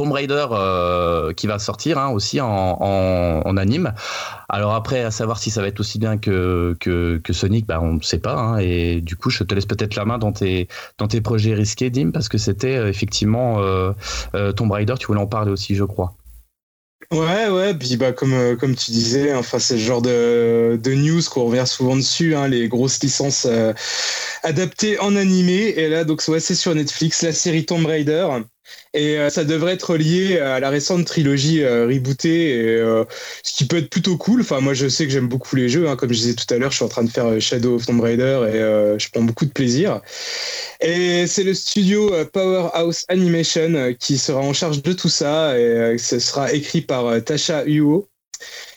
[0.00, 3.92] Tomb Raider euh, qui va sortir hein, aussi en, en, anime.
[4.48, 7.92] Alors après, à savoir si ça va être aussi bien que, que, Sonic, bah, on
[7.94, 8.32] ne sait pas.
[8.32, 8.58] Hein.
[8.60, 11.90] et du coup, je te laisse peut-être la main dans tes, dans tes projets risqués,
[11.90, 13.92] Dim, parce que c'était euh, effectivement euh,
[14.56, 16.14] Tomb Raider, tu voulais en parler aussi, je crois.
[17.12, 21.20] Ouais, ouais, puis bah, comme, comme tu disais, enfin, c'est le genre de, de news
[21.30, 23.46] qu'on revient souvent dessus, hein, les grosses licences
[24.44, 25.74] adaptées en animé.
[25.76, 28.28] Et là, donc, ouais, c'est sur Netflix, la série Tomb Raider.
[28.92, 33.04] Et euh, ça devrait être lié à la récente trilogie euh, rebootée, euh,
[33.44, 34.40] ce qui peut être plutôt cool.
[34.40, 35.88] Enfin, moi, je sais que j'aime beaucoup les jeux.
[35.88, 35.96] Hein.
[35.96, 38.00] Comme je disais tout à l'heure, je suis en train de faire Shadow of Tomb
[38.00, 40.00] Raider et je prends beaucoup de plaisir.
[40.80, 45.58] Et c'est le studio Powerhouse Animation qui sera en charge de tout ça.
[45.58, 48.08] Et ce sera écrit par Tasha Uo,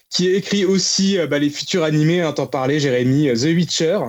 [0.10, 4.00] qui écrit aussi bah, les futurs animés, hein, t'en parlais, Jérémy, The Witcher.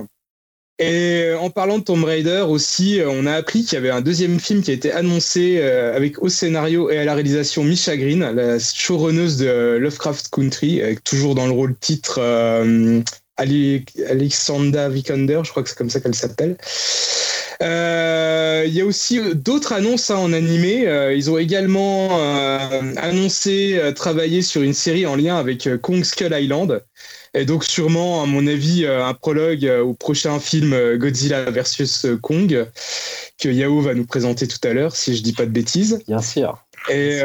[0.77, 3.91] Et euh, en parlant de Tomb Raider aussi, euh, on a appris qu'il y avait
[3.91, 7.63] un deuxième film qui a été annoncé euh, avec au scénario et à la réalisation
[7.63, 13.01] Misha Green, la showrunneuse de Lovecraft Country, avec toujours dans le rôle titre euh,
[13.37, 16.57] Alexandra Vikander, je crois que c'est comme ça qu'elle s'appelle.
[17.61, 20.87] Il y a aussi d'autres annonces hein, en animé.
[21.15, 22.17] ils ont également
[22.97, 26.81] annoncé travailler sur une série en lien avec Kong Skull Island.
[27.35, 31.51] Et donc sûrement, à mon avis, euh, un prologue euh, au prochain film euh, Godzilla
[31.51, 32.65] versus Kong
[33.37, 36.01] que Yao va nous présenter tout à l'heure, si je dis pas de bêtises.
[36.07, 36.57] Bien sûr.
[36.89, 37.21] Et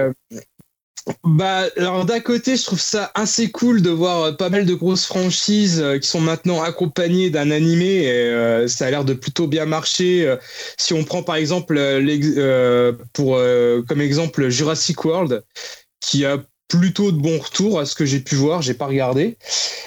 [1.25, 5.07] bah, alors d'un côté, je trouve ça assez cool de voir pas mal de grosses
[5.07, 10.35] franchises qui sont maintenant accompagnées d'un animé et ça a l'air de plutôt bien marcher.
[10.77, 11.79] si on prend par exemple
[13.13, 13.41] pour
[13.89, 15.45] comme exemple Jurassic World,
[16.01, 16.39] qui a
[16.71, 19.37] plutôt de bons retours à ce que j'ai pu voir, j'ai pas regardé.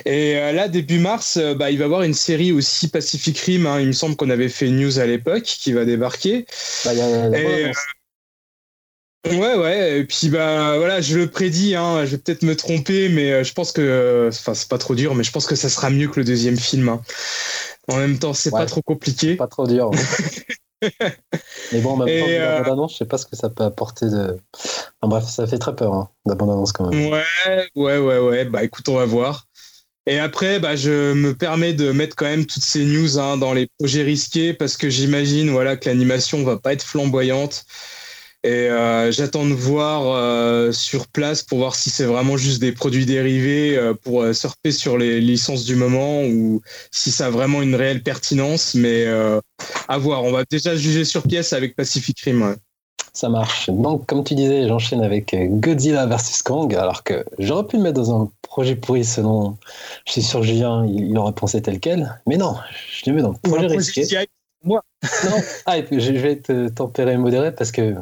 [0.05, 3.39] Et euh, là, début mars, euh, bah, il va y avoir une série aussi Pacific
[3.39, 3.79] Rim, hein.
[3.79, 6.45] il me semble qu'on avait fait une news à l'époque, qui va débarquer.
[6.86, 7.71] Bah, y a, euh,
[9.25, 13.07] Ouais, ouais, et puis bah voilà, je le prédis, hein, je vais peut-être me tromper,
[13.07, 15.89] mais je pense que, enfin, c'est pas trop dur, mais je pense que ça sera
[15.89, 16.89] mieux que le deuxième film.
[16.89, 17.01] Hein.
[17.88, 19.38] En même temps, c'est pas trop compliqué.
[19.38, 19.91] Pas trop dur.
[21.71, 22.39] Mais bon, en même temps, euh...
[22.39, 24.38] la bande-annonce, je sais pas ce que ça peut apporter de.
[25.01, 27.11] Enfin, bref, ça fait très peur, hein, la bande-annonce quand même.
[27.11, 28.45] Ouais, ouais, ouais, ouais.
[28.45, 29.47] Bah écoute, on va voir.
[30.05, 33.53] Et après, bah, je me permets de mettre quand même toutes ces news hein, dans
[33.53, 37.65] les projets risqués parce que j'imagine voilà, que l'animation va pas être flamboyante.
[38.45, 42.73] Et euh, j'attends de voir euh, sur place pour voir si c'est vraiment juste des
[42.73, 47.61] produits dérivés euh, pour surfer sur les licences du moment ou si ça a vraiment
[47.61, 48.75] une réelle pertinence.
[48.75, 49.05] Mais
[49.87, 50.23] à voir.
[50.23, 52.41] On va déjà juger sur pièce avec Pacific Rim.
[52.41, 52.55] Ouais.
[53.13, 53.69] Ça marche.
[53.69, 58.01] Donc, comme tu disais, j'enchaîne avec Godzilla vs Kong, alors que j'aurais pu le mettre
[58.01, 59.55] dans un projet pourri selon.
[60.05, 62.19] Je suis sûr, Julien, il, aurait pensé tel quel.
[62.27, 62.55] Mais non,
[62.91, 64.27] je le mets dans le projet risqué.
[64.63, 64.81] Moi.
[65.25, 67.95] Non, ah, et puis je vais être tempéré et modéré parce que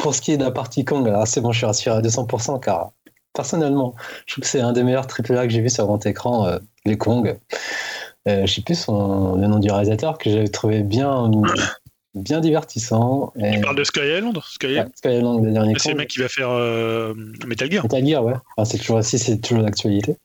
[0.00, 2.00] pour ce qui est de la partie Kong, alors c'est bon, je suis rassuré à
[2.00, 2.92] 200% car
[3.34, 3.94] personnellement,
[4.26, 6.58] je trouve que c'est un des meilleurs AAA que j'ai vu sur grand écran, euh,
[6.84, 7.38] les Kong.
[8.28, 11.30] Euh, je sais plus son, le nom du réalisateur que j'avais trouvé bien,
[12.14, 13.32] bien divertissant.
[13.36, 13.52] Et...
[13.52, 15.74] Tu parles de Sky Island Sky, ouais, Sky Island, le dernier.
[15.78, 17.14] C'est le mec qui va faire euh,
[17.46, 17.82] Metal Gear.
[17.84, 18.34] Metal Gear, ouais.
[18.56, 20.16] Enfin, c'est toujours si c'est toujours d'actualité.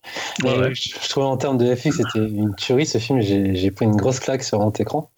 [0.44, 0.76] Ouais, ouais.
[0.76, 3.22] Je, je trouvais en termes de FX, c'était une tuerie ce film.
[3.22, 5.10] J'ai pris une grosse claque sur grand écran.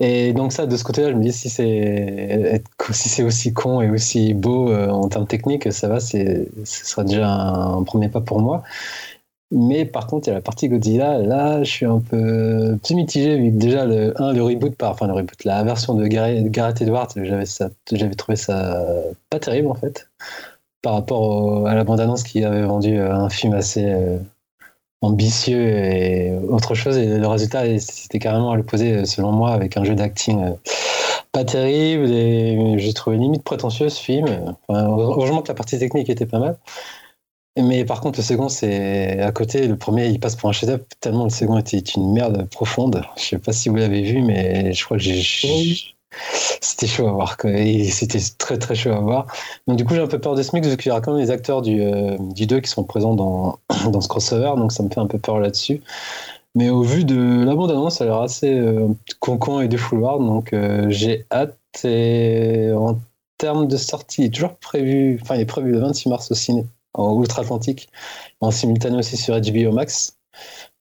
[0.00, 3.82] Et donc ça, de ce côté-là, je me dis si c'est si c'est aussi con
[3.82, 8.08] et aussi beau euh, en termes techniques, ça va, c'est ce sera déjà un, premier
[8.08, 8.62] pas pour moi.
[9.52, 13.36] Mais par contre, il y a la partie Godzilla, là, je suis un peu mitigé
[13.36, 16.80] vu que déjà le un le reboot par enfin le reboot, la version de Gareth,
[16.80, 17.08] Edwards,
[17.92, 18.84] j'avais trouvé ça
[19.28, 20.08] pas terrible en fait
[20.82, 24.18] par rapport à la bande-annonce qui avait vendu un film assez euh,
[25.02, 26.96] ambitieux et autre chose.
[26.96, 30.52] Et le résultat, c'était carrément à l'opposé, selon moi, avec un jeu d'acting euh,
[31.32, 32.10] pas terrible.
[32.10, 34.54] Et j'ai trouvé limite prétentieux ce film.
[34.68, 36.58] Heureusement que la partie technique était pas mal.
[37.58, 39.66] Mais par contre, le second, c'est à côté.
[39.66, 43.02] Le premier, il passe pour un chef-d'œuvre, tellement le second était une merde profonde.
[43.16, 45.20] Je sais pas si vous l'avez vu, mais je crois que j'ai.
[46.60, 47.36] C'était chaud à voir.
[47.40, 49.26] C'était très très chaud à voir.
[49.66, 51.12] Donc du coup, j'ai un peu peur de ce mix vu qu'il y aura quand
[51.12, 51.80] même les acteurs du,
[52.34, 53.58] du 2 qui sont présents dans,
[53.90, 55.82] dans ce crossover, donc ça me fait un peu peur là-dessus.
[56.54, 58.88] Mais au vu de la bande-annonce, ça a l'air assez euh,
[59.20, 61.56] concon et défouloir, donc euh, j'ai hâte.
[61.84, 62.98] Et en
[63.38, 66.34] termes de sortie, il est toujours prévu, enfin il est prévu le 26 mars au
[66.34, 67.88] ciné, en outre-Atlantique,
[68.40, 70.16] en simultané aussi sur HBO Max.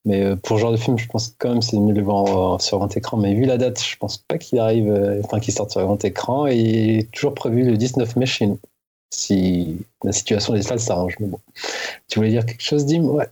[0.05, 2.05] Mais euh, pour ce genre de film, je pense quand même c'est mieux de le
[2.05, 3.17] voir sur grand écran.
[3.17, 4.91] Mais vu la date, je pense pas qu'il arrive,
[5.23, 6.47] enfin qu'il sorte sur grand écran.
[6.47, 8.59] Et il est toujours prévu le 19 mai chez nous.
[9.11, 11.15] Si la situation des salles s'arrange.
[11.19, 11.39] Mais bon.
[12.07, 13.03] Tu voulais dire quelque chose, Dim?
[13.03, 13.27] Ouais.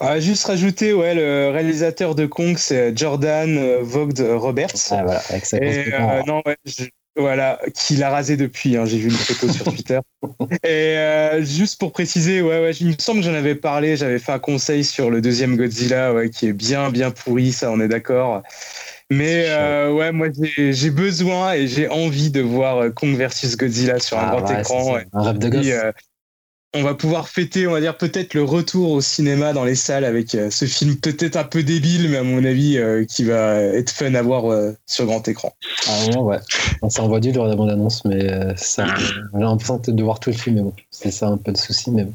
[0.00, 4.90] Ah, juste rajouter, ouais, le réalisateur de Kong, c'est Jordan euh, Vogt Roberts.
[4.90, 6.56] Ah, voilà, avec sa Et, euh, non, ouais,
[7.16, 8.76] voilà, qui l'a rasé depuis.
[8.76, 10.00] Hein, J'ai vu une photo sur Twitter.
[10.64, 13.96] Et euh, juste pour préciser, ouais, ouais, il me semble que j'en avais parlé.
[13.96, 17.52] J'avais fait un conseil sur le deuxième Godzilla, ouais, qui est bien, bien pourri.
[17.52, 18.42] Ça, on est d'accord.
[19.12, 24.16] Mais euh, ouais, moi j'ai besoin et j'ai envie de voir Kong versus Godzilla sur
[24.16, 24.98] un Ah, grand ouais, écran.
[25.12, 25.66] Un rêve de gosse.
[25.66, 25.92] Euh,
[26.72, 30.04] on va pouvoir fêter, on va dire peut-être le retour au cinéma dans les salles
[30.04, 33.56] avec euh, ce film peut-être un peu débile, mais à mon avis euh, qui va
[33.56, 35.52] être fun à voir euh, sur grand écran.
[35.88, 36.38] Ah ouais.
[36.88, 40.36] Ça envoie du lors de la bande-annonce, mais ça, j'ai l'impression de voir tout le
[40.36, 42.14] film, mais bon, c'est ça un peu le souci, mais bon.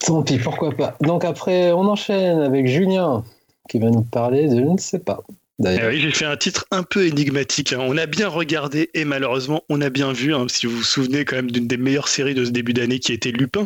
[0.00, 0.96] Tant pis, pourquoi pas.
[1.00, 3.22] Donc après, on enchaîne avec Julien,
[3.68, 5.22] qui va nous parler de je ne sais pas.
[5.64, 7.72] Eh oui, j'ai fait un titre un peu énigmatique.
[7.72, 7.78] hein.
[7.80, 10.34] On a bien regardé et malheureusement, on a bien vu.
[10.34, 12.98] hein, si vous vous souvenez quand même d'une des meilleures séries de ce début d'année
[12.98, 13.64] qui était Lupin.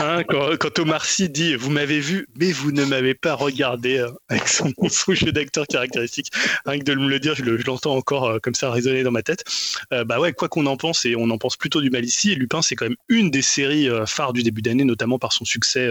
[0.00, 3.98] Hein, quand, quand Omar Sy dit Vous m'avez vu, mais vous ne m'avez pas regardé,
[3.98, 6.30] euh, avec son, son jeu d'acteur caractéristique.
[6.66, 9.02] Rien que de me le dire, je le- je l'entends encore euh, comme ça résonner
[9.02, 9.44] dans ma tête.
[9.92, 12.32] Euh, bah ouais, quoi qu'on en pense, et on en pense plutôt du mal ici,
[12.32, 15.44] et Lupin, c'est quand même une des séries phares du début d'année, notamment par son
[15.44, 15.88] succès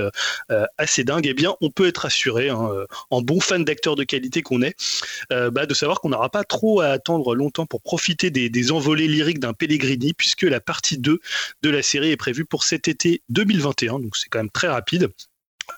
[0.78, 1.26] assez dingue.
[1.28, 2.70] Eh bien, on peut être assuré, hein,
[3.10, 4.76] en bon fan d'acteur de qualité qu'on est,
[5.30, 9.08] bah, de savoir qu'on n'aura pas trop à attendre longtemps pour profiter des, des envolées
[9.08, 11.20] lyriques d'un Pellegrini, puisque la partie 2
[11.64, 15.12] de la série est prévue pour cet été 2021, donc c'est quand même très rapide.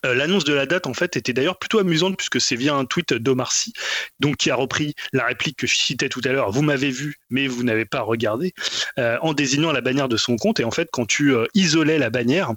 [0.06, 2.86] Euh, L'annonce de la date, en fait, était d'ailleurs plutôt amusante puisque c'est via un
[2.86, 3.74] tweet d'Omar Sy,
[4.20, 6.52] donc qui a repris la réplique que je citais tout à l'heure.
[6.52, 8.54] Vous m'avez vu, mais vous n'avez pas regardé,
[8.98, 10.60] euh, en désignant la bannière de son compte.
[10.60, 12.54] Et en fait, quand tu euh, isolais la bannière,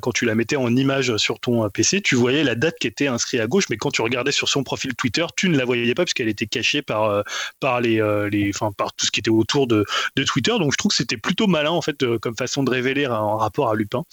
[0.00, 3.06] quand tu la mettais en image sur ton PC, tu voyais la date qui était
[3.06, 5.94] inscrite à gauche, mais quand tu regardais sur son profil Twitter, tu ne la voyais
[5.94, 7.22] pas puisqu'elle était cachée par
[7.60, 9.84] par les, les, enfin par tout ce qui était autour de,
[10.26, 10.52] Twitter.
[10.52, 13.70] Donc je trouve que c'était plutôt malin en fait comme façon de révéler un, rapport
[13.70, 14.04] à Lupin.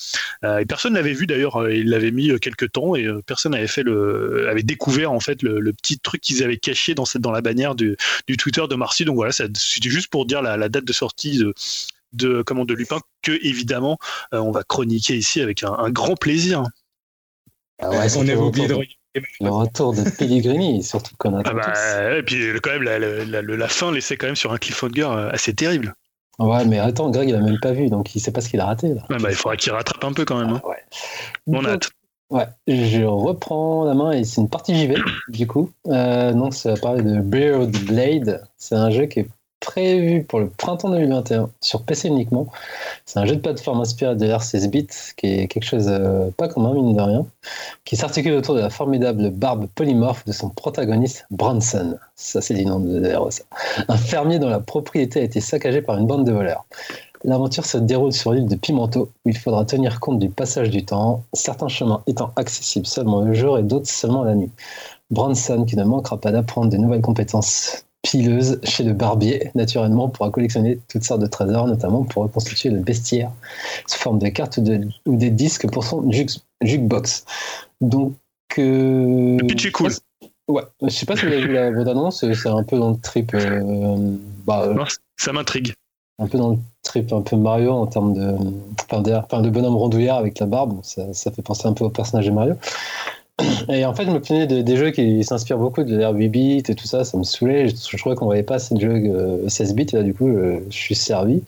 [0.44, 1.70] Et personne l'avait vu d'ailleurs.
[1.70, 5.20] Il l'avait mis euh, quelques temps et euh, personne n'avait fait le, avait découvert en
[5.20, 7.96] fait le, le petit truc qu'ils avaient caché dans cette dans la bannière du,
[8.28, 9.06] du Twitter de Marcy.
[9.06, 11.54] Donc voilà, ça- c'était juste pour dire la, la date de sortie de
[12.14, 13.98] de comment de Lupin que évidemment
[14.34, 16.64] euh, on va chroniquer ici avec un, un grand plaisir.
[17.82, 18.78] ah ouais, on avait oublié de
[19.42, 22.18] le retour de Pellegrini, surtout qu'on Ah attend bah, tous.
[22.20, 25.04] et puis quand même la, la, la- la fin laissait quand même sur un cliffhanger
[25.04, 25.94] euh, assez terrible.
[26.38, 28.62] Ouais, mais attends, Greg, il a même pas vu, donc il sait pas ce qu'il
[28.62, 29.02] a raté là.
[29.10, 30.52] Ouais, bah, il faudra qu'il rattrape un peu quand même.
[30.56, 30.62] hein.
[30.64, 30.78] Ouais.
[31.48, 31.90] On a hâte.
[32.30, 34.96] Ouais, je reprends la main et c'est une partie JV
[35.30, 35.72] du coup.
[35.88, 38.44] Euh, donc ça va parler de Beard Blade.
[38.58, 39.28] C'est un jeu qui est
[39.60, 42.48] prévu pour le printemps 2021 sur PC uniquement.
[43.06, 46.48] C'est un jeu de plateforme inspiré de R16 bits qui est quelque chose euh, pas
[46.48, 47.26] commun mine de rien,
[47.84, 51.98] qui s'articule autour de la formidable barbe polymorphe de son protagoniste Bronson.
[52.16, 53.44] Ça c'est du nom de d'ailleurs, ça.
[53.88, 56.66] Un fermier dont la propriété a été saccagée par une bande de voleurs.
[57.24, 60.86] L'aventure se déroule sur l'île de Pimento, où il faudra tenir compte du passage du
[60.86, 64.52] temps, certains chemins étant accessibles seulement le jour et d'autres seulement la nuit.
[65.12, 70.30] Branson, qui ne manquera pas d'apprendre de nouvelles compétences pileuses chez le barbier, naturellement, pourra
[70.30, 73.32] collectionner toutes sortes de trésors, notamment pour reconstituer le bestiaire
[73.88, 76.10] sous forme de cartes ou, de- ou des disques pour son
[76.62, 77.26] jukebox.
[77.82, 78.14] Donc,
[78.58, 79.92] euh, Le pitch est cool.
[80.48, 82.98] Ouais, je sais pas si vous avez vu la bande-annonce, c'est un peu dans le
[82.98, 84.16] trip, euh,
[84.46, 84.86] bah, Non,
[85.18, 85.74] ça m'intrigue.
[86.20, 88.36] Un peu dans le trip un peu Mario en termes de,
[88.90, 90.80] enfin, d'ailleurs, enfin, de bonhomme rondouillard avec la barbe.
[90.84, 92.56] Ça, ça fait penser un peu au personnage de Mario.
[93.70, 96.30] Et en fait, je me plaignais de- des jeux qui s'inspirent beaucoup de l'ère 8
[96.30, 97.04] bits et tout ça.
[97.06, 97.70] Ça me saoulait.
[97.70, 99.88] Je, je trouvais qu'on voyait pas assez de jeux euh, 16 bits.
[99.94, 101.44] Et là, du coup, euh, je suis servi.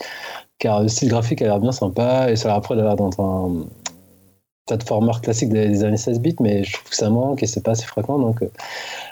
[0.59, 2.31] Car le style graphique a l'air bien sympa.
[2.31, 3.65] Et ça a l'air après d'avoir dans un
[4.71, 6.35] platformer classique des, années 16 bits.
[6.39, 8.17] Mais je trouve que ça manque et c'est pas assez fréquent.
[8.19, 8.49] Donc, euh,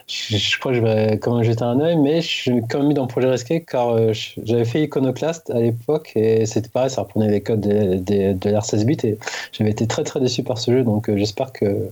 [0.07, 1.97] je, crois que je vais quand même jeter un œil.
[1.97, 5.49] Mais je suis quand même mis dans le projet risqué car euh, j'avais fait Iconoclast
[5.49, 6.11] à l'époque.
[6.15, 8.97] Et c'était pareil, ça reprenait les codes des- des- de l'ère 16 bits.
[9.03, 9.17] Et
[9.51, 10.83] j'avais été très très déçu par ce jeu.
[10.83, 11.89] Donc, euh, j'espère que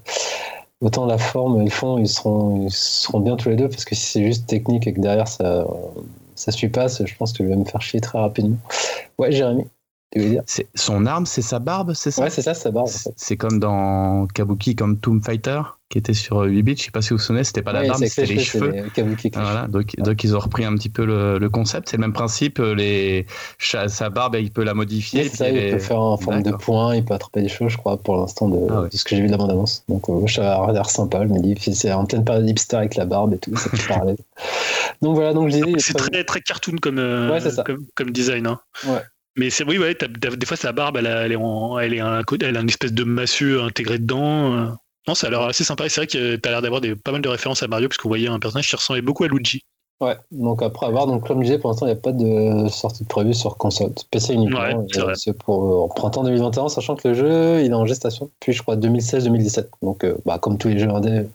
[0.82, 3.84] autant la forme et le fond, ils seront, ils seront bien tous les deux, parce
[3.86, 5.66] que si c'est juste technique et que derrière ça,
[6.36, 8.58] ça suit pas, je pense que je vais me faire chier très rapidement.
[9.18, 9.66] Ouais, Jérémy.
[10.46, 12.24] C'est son arme, c'est sa barbe, c'est ça?
[12.24, 12.90] Ouais, c'est ça, sa barbe.
[13.18, 16.78] C'est comme dans Kabuki, comme Tomb Fighter, qui était sur 8 bits.
[16.78, 18.90] Je sais pas si vous vous souvenez, c'était pas la barbe, c'était les cheveux.
[18.94, 21.90] Kabuki, voilà, donc, donc, ils ont repris un petit peu le, concept.
[21.90, 22.60] C'est le même principe.
[22.60, 23.26] Les,
[23.60, 25.24] sa barbe, il peut la modifier.
[25.24, 27.78] Oui, ça, il peut faire en forme de point, il peut attraper des choses, je
[27.78, 29.84] crois, pour l'instant, de, ah ce que j'ai vu de la bande-annonce.
[29.90, 31.24] Donc, euh, ça a l'air sympa.
[31.24, 33.78] Je me dis, c'est en pleine période hipster avec la barbe et tout, ça peut
[33.90, 34.16] parler.
[35.02, 38.48] donc voilà, donc j'ai C'est très, très cartoon comme, euh, comme, comme, design.
[38.48, 38.60] Hein.
[38.86, 39.02] Ouais.
[39.38, 42.24] Mais c'est oui, ouais, des fois sa barbe, elle, a, est en, elle est un,
[42.24, 44.56] une espèce de massue intégré dedans.
[44.56, 44.72] Euh.
[45.08, 45.88] Non, ça a l'air assez sympa.
[45.90, 48.28] C'est vrai que tu l'air d'avoir pas mal de références à Mario, parce qu'on voyait
[48.28, 49.62] un personnage qui ressemblait beaucoup à Luigi.
[50.00, 52.68] Ouais, donc après avoir, donc comme je disais, pour l'instant, il n'y a pas de
[52.68, 53.94] sortie prévue sur console.
[54.12, 54.60] PC uniquement.
[54.60, 58.54] Ouais, c'est pour euh, printemps 2021, sachant que le jeu, il est en gestation depuis,
[58.54, 59.66] je crois, 2016-2017.
[59.82, 61.26] Donc, euh, bah, comme tous les jeux indés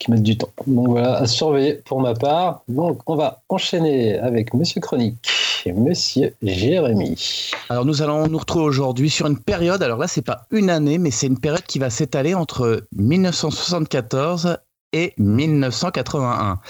[0.00, 0.48] qui mettent du temps.
[0.66, 2.62] Donc voilà, à surveiller pour ma part.
[2.66, 5.30] Donc, on va enchaîner avec Monsieur Chronique.
[5.72, 7.50] Monsieur Jérémy.
[7.68, 10.98] Alors nous allons nous retrouver aujourd'hui sur une période, alors là c'est pas une année,
[10.98, 14.58] mais c'est une période qui va s'étaler entre 1974
[14.94, 16.60] et 1981.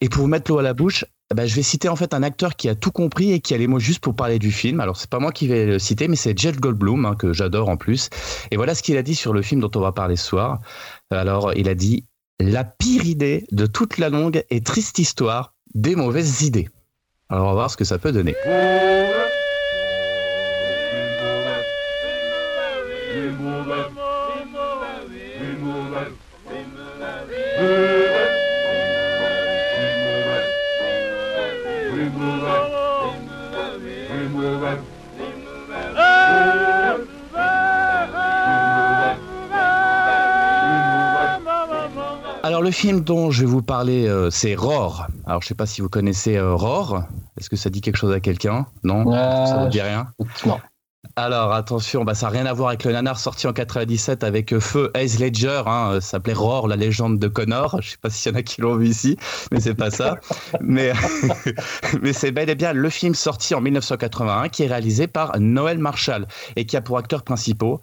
[0.00, 1.04] Et pour vous mettre l'eau à la bouche,
[1.34, 3.58] bah, je vais citer en fait un acteur qui a tout compris et qui a
[3.58, 4.80] les mots juste pour parler du film.
[4.80, 7.68] Alors c'est pas moi qui vais le citer, mais c'est Jeff Goldblum hein, que j'adore
[7.68, 8.08] en plus.
[8.50, 10.60] Et voilà ce qu'il a dit sur le film dont on va parler ce soir.
[11.10, 12.06] Alors il a dit
[12.40, 16.68] la pire idée de toute la longue et triste histoire des mauvaises idées.
[17.28, 18.34] Alors on va voir ce que ça peut donner.
[42.58, 45.06] Alors le film dont je vais vous parler, euh, c'est Roar.
[45.26, 47.06] Alors je ne sais pas si vous connaissez euh, Roar.
[47.38, 48.66] Est-ce que ça dit quelque chose à quelqu'un?
[48.82, 49.12] Non?
[49.12, 50.08] Ça vous dit rien?
[50.44, 50.58] Non.
[51.14, 54.52] Alors attention, bah, ça n'a rien à voir avec le nanar sorti en 97 avec
[54.52, 57.80] euh, Feu Ace Ledger, hein, ça s'appelait Roar, la légende de Connor.
[57.80, 59.16] Je ne sais pas s'il y en a qui l'ont vu ici,
[59.52, 60.16] mais c'est pas ça.
[60.60, 60.92] mais
[62.02, 65.78] mais c'est bel et bien le film sorti en 1981 qui est réalisé par Noël
[65.78, 67.80] Marshall et qui a pour acteurs principaux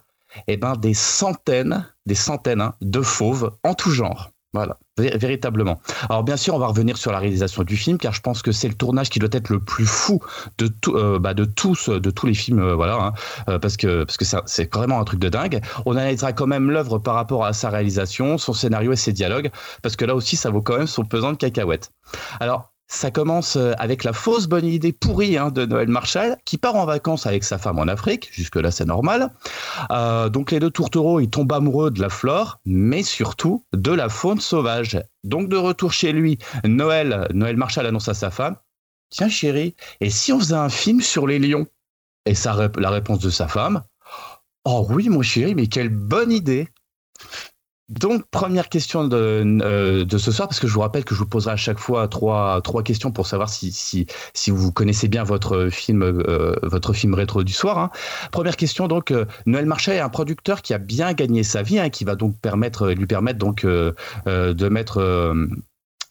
[0.47, 4.31] eh ben, des centaines, des centaines hein, de fauves en tout genre.
[4.55, 5.81] Voilà, véritablement.
[6.07, 8.53] Alors bien sûr, on va revenir sur la réalisation du film, car je pense que
[8.53, 10.21] c'est le tournage qui doit être le plus fou
[10.57, 13.13] de, tout, euh, bah, de tous, de tous les films, euh, voilà, hein,
[13.49, 15.59] euh, parce que parce que c'est vraiment un truc de dingue.
[15.85, 19.51] On analysera quand même l'œuvre par rapport à sa réalisation, son scénario et ses dialogues,
[19.81, 21.91] parce que là aussi, ça vaut quand même son pesant de cacahuètes.
[22.39, 26.57] Alors ça commence euh, avec la fausse bonne idée pourrie hein, de Noël Marshall qui
[26.57, 28.29] part en vacances avec sa femme en Afrique.
[28.31, 29.31] Jusque-là, c'est normal.
[29.91, 34.09] Euh, donc les deux tourtereaux, ils tombent amoureux de la flore, mais surtout de la
[34.09, 35.01] faune sauvage.
[35.23, 38.55] Donc de retour chez lui, Noël, Noël Marshall annonce à sa femme
[39.09, 41.67] Tiens chérie, et si on faisait un film sur les lions?
[42.25, 42.33] Et
[42.77, 43.83] la réponse de sa femme
[44.65, 46.67] Oh oui, mon chéri, mais quelle bonne idée
[47.87, 51.27] donc, première question euh, de, ce soir, parce que je vous rappelle que je vous
[51.27, 55.23] poserai à chaque fois trois, trois questions pour savoir si, si, si vous connaissez bien
[55.23, 57.77] votre film, euh, votre film rétro du soir.
[57.77, 57.91] Hein.
[58.31, 61.77] Première question, donc, euh, Noël Marchais est un producteur qui a bien gagné sa vie,
[61.77, 65.35] hein, qui va donc permettre, lui permettre donc, de mettre.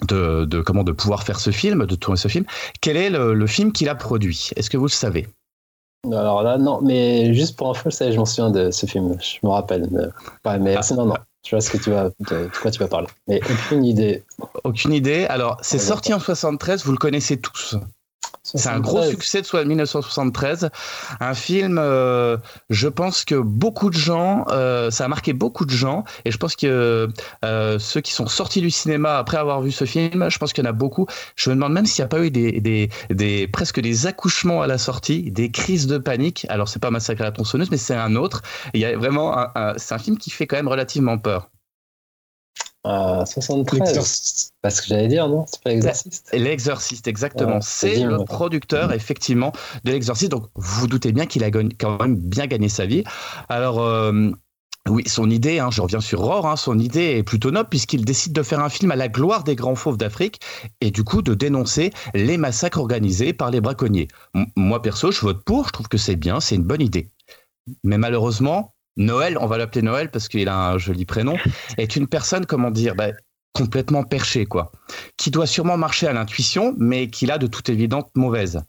[0.08, 2.44] De, de, comment de pouvoir faire ce film, de tourner ce film.
[2.80, 4.50] Quel est le, film qu'il a produit?
[4.56, 5.28] Est-ce que vous le savez?
[6.12, 9.50] Alors là, non, mais juste pour info, je m'en souviens de ce film, je me
[9.50, 9.88] rappelle.
[9.90, 10.94] Mais, mais ah.
[10.94, 11.14] non, non.
[11.44, 13.08] Je vois ce que tu vas, de quoi tu vas parler.
[13.28, 14.22] Mais aucune idée.
[14.64, 15.26] Aucune idée.
[15.26, 17.76] Alors, c'est sorti en 73, vous le connaissez tous.
[18.54, 20.70] C'est un gros succès de 1973.
[21.20, 22.36] Un film, euh,
[22.70, 26.04] je pense que beaucoup de gens, euh, ça a marqué beaucoup de gens.
[26.24, 27.08] Et je pense que
[27.44, 30.64] euh, ceux qui sont sortis du cinéma après avoir vu ce film, je pense qu'il
[30.64, 31.06] y en a beaucoup.
[31.36, 34.62] Je me demande même s'il n'y a pas eu des, des, des, presque des accouchements
[34.62, 36.46] à la sortie, des crises de panique.
[36.48, 38.42] Alors, c'est pas Massacre à la tronçonneuse, mais c'est un autre.
[38.72, 39.34] Il y a vraiment
[39.76, 41.50] c'est un film qui fait quand même relativement peur.
[42.84, 44.52] 73.
[44.62, 47.60] Parce que j'allais dire, non C'est pas l'exorciste L'exorciste, exactement.
[47.60, 49.52] c'est le producteur, effectivement,
[49.84, 50.30] de l'exorciste.
[50.30, 53.04] Donc, vous vous doutez bien qu'il a quand même bien gagné sa vie.
[53.48, 53.80] Alors.
[53.80, 54.30] Euh,
[54.90, 58.04] oui, son idée, hein, je reviens sur Roar, hein, son idée est plutôt noble puisqu'il
[58.04, 60.40] décide de faire un film à la gloire des grands fauves d'Afrique
[60.82, 64.08] et du coup de dénoncer les massacres organisés par les braconniers.
[64.56, 67.10] moi perso, je vote pour, je trouve que c'est bien, c'est une bonne idée.
[67.82, 71.36] Mais malheureusement, Noël, on va l'appeler Noël parce qu'il a un joli prénom,
[71.78, 73.08] est une personne, comment dire, bah,
[73.52, 74.72] complètement perchée, quoi,
[75.16, 78.62] qui doit sûrement marcher à l'intuition, mais qui l'a de toute évidence mauvaise.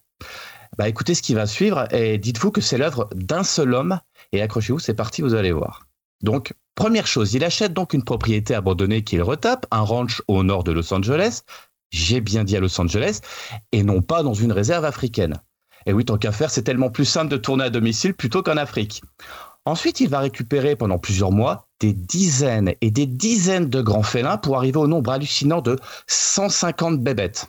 [0.78, 4.00] Bah, écoutez ce qui va suivre et dites-vous que c'est l'œuvre d'un seul homme
[4.32, 5.88] et accrochez-vous, c'est parti, vous allez voir.
[6.22, 10.64] Donc, première chose, il achète donc une propriété abandonnée qu'il retape, un ranch au nord
[10.64, 11.42] de Los Angeles,
[11.92, 13.22] j'ai bien dit à Los Angeles,
[13.72, 15.36] et non pas dans une réserve africaine.
[15.86, 18.58] Et oui, tant qu'à faire, c'est tellement plus simple de tourner à domicile plutôt qu'en
[18.58, 19.02] Afrique.
[19.66, 24.38] Ensuite, il va récupérer pendant plusieurs mois des dizaines et des dizaines de grands félins
[24.38, 25.78] pour arriver au nombre hallucinant de
[26.08, 27.48] 150 bébêtes.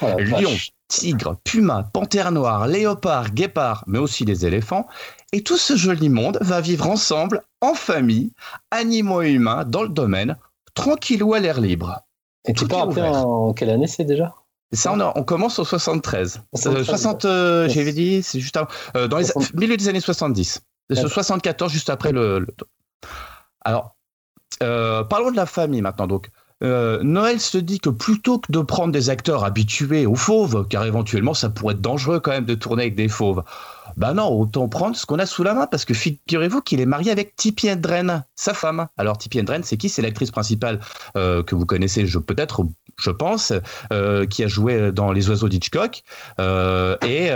[0.00, 0.72] Oh vache.
[0.88, 4.86] tigres, pumas, panthères noires, léopards, guépards, mais aussi des éléphants.
[5.32, 8.32] Et tout ce joli monde va vivre ensemble, en famille,
[8.70, 10.36] animaux et humains, dans le domaine,
[10.74, 12.00] tranquillou à l'air libre.
[12.46, 13.26] Et tu tout peux ouvert.
[13.26, 14.34] en quelle année c'est déjà?
[14.72, 16.36] Ça, on, a- on commence au 73.
[16.38, 19.54] Euh, 73, 60, euh, j'avais dit, c'est juste avant, euh, dans les 60.
[19.54, 20.60] milieu des années 70.
[20.90, 21.10] D'accord.
[21.10, 22.40] 74, juste après le.
[22.40, 22.46] le-
[23.62, 23.96] Alors,
[24.62, 26.06] euh, parlons de la famille maintenant.
[26.06, 26.28] Donc,
[26.62, 30.84] euh, Noël se dit que plutôt que de prendre des acteurs habitués aux fauves, car
[30.84, 33.42] éventuellement ça pourrait être dangereux quand même de tourner avec des fauves,
[33.96, 36.86] bah non, autant prendre ce qu'on a sous la main, parce que figurez-vous qu'il est
[36.86, 38.86] marié avec Tippi Hedren, sa femme.
[38.96, 39.88] Alors Tippi Hedren, c'est qui?
[39.88, 40.78] C'est l'actrice principale
[41.16, 42.64] euh, que vous connaissez, je peut-être,
[42.96, 43.52] je pense,
[43.92, 46.02] euh, qui a joué dans Les Oiseaux d'Hitchcock.
[46.38, 47.30] Et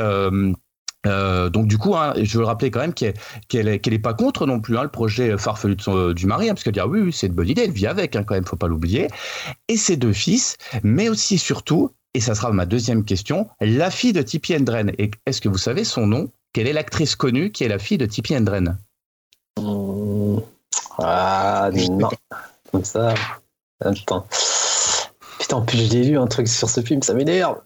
[1.06, 3.14] euh, euh, donc du coup, hein, je veux le rappeler quand même qu'elle
[3.48, 6.26] qu'elle est, qu'elle est pas contre non plus hein, le projet farfelu de son- du
[6.26, 8.16] mari, hein, parce qu'elle dit ah oui, oui c'est une bonne idée, elle vit avec
[8.16, 9.08] hein, quand même, faut pas l'oublier.
[9.68, 14.12] Et ses deux fils, mais aussi surtout, et ça sera ma deuxième question, la fille
[14.12, 14.92] de Tippi Hedren.
[14.98, 16.30] Et est-ce que vous savez son nom?
[16.52, 18.78] Quelle est l'actrice connue qui est la fille de Tippi Hedren
[19.58, 20.42] Hum,
[20.98, 22.08] Ah non.
[22.72, 23.14] Comme ça.
[23.84, 24.26] Attends.
[25.38, 27.58] Putain, en plus j'ai lu un truc sur ce film, ça m'énerve.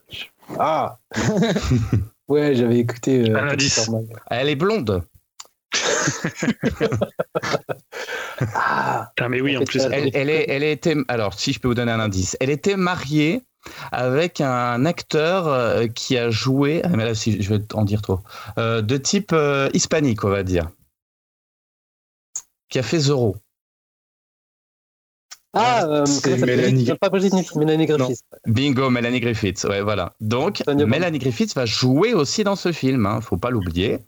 [0.59, 0.99] Ah
[2.31, 3.29] Ouais, j'avais écouté.
[3.29, 3.73] euh, Un indice.
[3.73, 4.07] Superman.
[4.29, 5.03] Elle est blonde.
[8.55, 9.81] Ah Ah, mais oui, en plus.
[9.91, 13.43] Elle- est, elle était, alors si je peux vous donner un indice, elle était mariée
[13.91, 18.01] avec un acteur euh, qui a joué, ah, mais là si je vais en dire
[18.01, 18.19] trop,
[18.57, 20.69] euh, de type euh, hispanique on va dire,
[22.69, 23.35] qui a fait Zorro.
[25.53, 28.21] Ah, euh, C'est Mélanie- Pas Brigitte, Mélanie Griffith.
[28.47, 30.13] Bingo, Melanie Griffiths, ouais voilà.
[30.21, 30.61] Donc.
[30.85, 33.99] Melanie Griffiths va jouer aussi dans ce film, hein, faut pas l'oublier.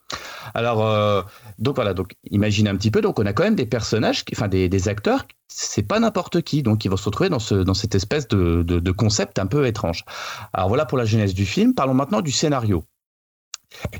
[0.53, 1.21] Alors euh,
[1.59, 4.47] donc voilà, donc imaginez un petit peu, donc on a quand même des personnages, enfin
[4.47, 7.73] des, des acteurs, c'est pas n'importe qui, donc ils vont se retrouver dans ce dans
[7.73, 10.05] cette espèce de, de, de concept un peu étrange.
[10.53, 11.73] Alors voilà pour la genèse du film.
[11.73, 12.83] Parlons maintenant du scénario.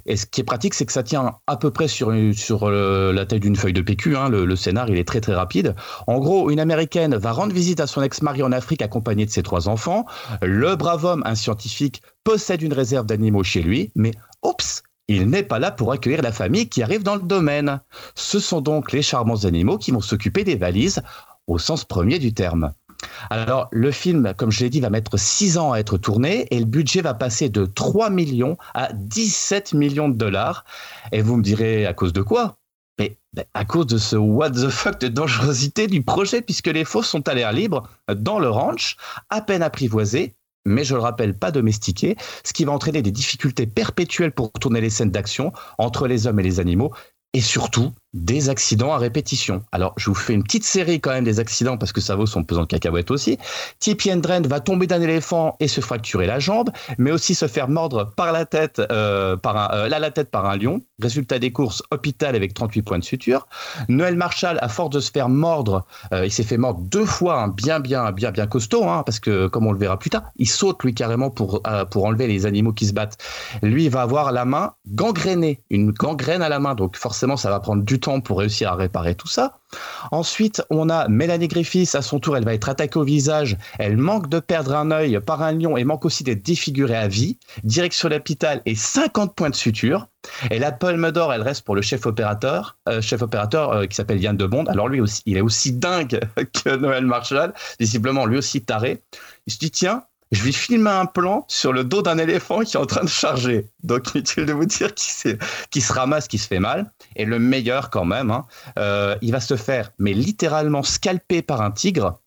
[0.06, 3.26] Et ce qui est pratique, c'est que ça tient à peu près sur, euh, la
[3.26, 4.16] taille d'une feuille de PQ.
[4.18, 4.30] hein.
[4.30, 5.76] Le, le scénar, il est très très rapide.
[6.08, 9.44] En gros, une américaine va rendre visite à son ex-mari en Afrique accompagnée de ses
[9.44, 10.06] trois enfants.
[10.42, 14.12] Le brave homme, un scientifique, possède une réserve d'animaux chez lui, mais
[14.44, 17.82] oups, il n'est pas là pour accueillir la famille qui arrive dans le domaine.
[18.16, 21.02] Ce sont donc les charmants animaux qui vont s'occuper des valises
[21.48, 22.72] au sens premier du terme.
[23.30, 26.60] Alors, le film, comme je l'ai dit, va mettre 6 ans à être tourné et
[26.60, 30.66] le budget va passer de 3 millions à 17 millions de dollars.
[31.12, 32.58] Et vous me direz, à cause de quoi?
[33.00, 36.86] Mais ben, à cause de ce what the fuck de dangerosité du projet, puisque les
[36.86, 38.98] faux sont à l'air libre dans le ranch,
[39.30, 40.36] à peine apprivoisés,
[40.66, 44.82] mais je le rappelle, pas domestiqués, ce qui va entraîner des difficultés perpétuelles pour tourner
[44.82, 46.94] les scènes d'action entre les hommes et les animaux,
[47.34, 49.64] et surtout des accidents à répétition.
[49.72, 52.26] Alors, je vous fais une petite série quand même des accidents parce que ça vaut
[52.26, 53.38] son pesant de cacahuètes aussi.
[53.80, 57.68] Tippi Hendren va tomber d'un éléphant et se fracturer la jambe, mais aussi se faire
[57.68, 60.82] mordre par la tête, euh, par un, euh, là, la tête par un lion.
[61.02, 63.48] Résultat des courses, hôpital avec 38 points de suture.
[63.90, 67.42] Noël Marshall, à force de se faire mordre, euh, il s'est fait mordre deux fois,
[67.42, 70.24] hein, bien, bien, bien, bien costaud, hein, parce que comme on le verra plus tard,
[70.38, 73.18] il saute lui carrément pour, pour enlever les animaux qui se battent.
[73.64, 77.50] Lui, il va avoir la main gangrénée, une gangrène à la main, donc forcément, ça
[77.50, 79.60] va prendre du pour réussir à réparer tout ça.
[80.12, 83.58] Ensuite, on a Mélanie Griffiths, à son tour, elle va être attaquée au visage.
[83.80, 87.08] Elle manque de perdre un œil par un lion et manque aussi d'être défigurée à
[87.08, 87.38] vie.
[87.64, 90.08] Direction l'hôpital et 50 points de suture.
[90.52, 93.96] Et la palme d'or, elle reste pour le chef opérateur, euh, chef opérateur euh, qui
[93.96, 94.66] s'appelle Yann de Bond.
[94.66, 96.20] Alors lui aussi, il est aussi dingue
[96.64, 99.04] que Noël Marshall, visiblement lui aussi taré.
[99.48, 100.04] Il se dit tiens,
[100.34, 103.10] je vais filmer un plan sur le dos d'un éléphant qui est en train de
[103.10, 103.68] charger.
[103.84, 106.92] Donc inutile de vous dire qui, se ramasse, qui se fait mal.
[107.16, 108.46] Et le meilleur quand même, hein,
[108.80, 112.20] euh, il va se faire, mais littéralement scalpé par un tigre.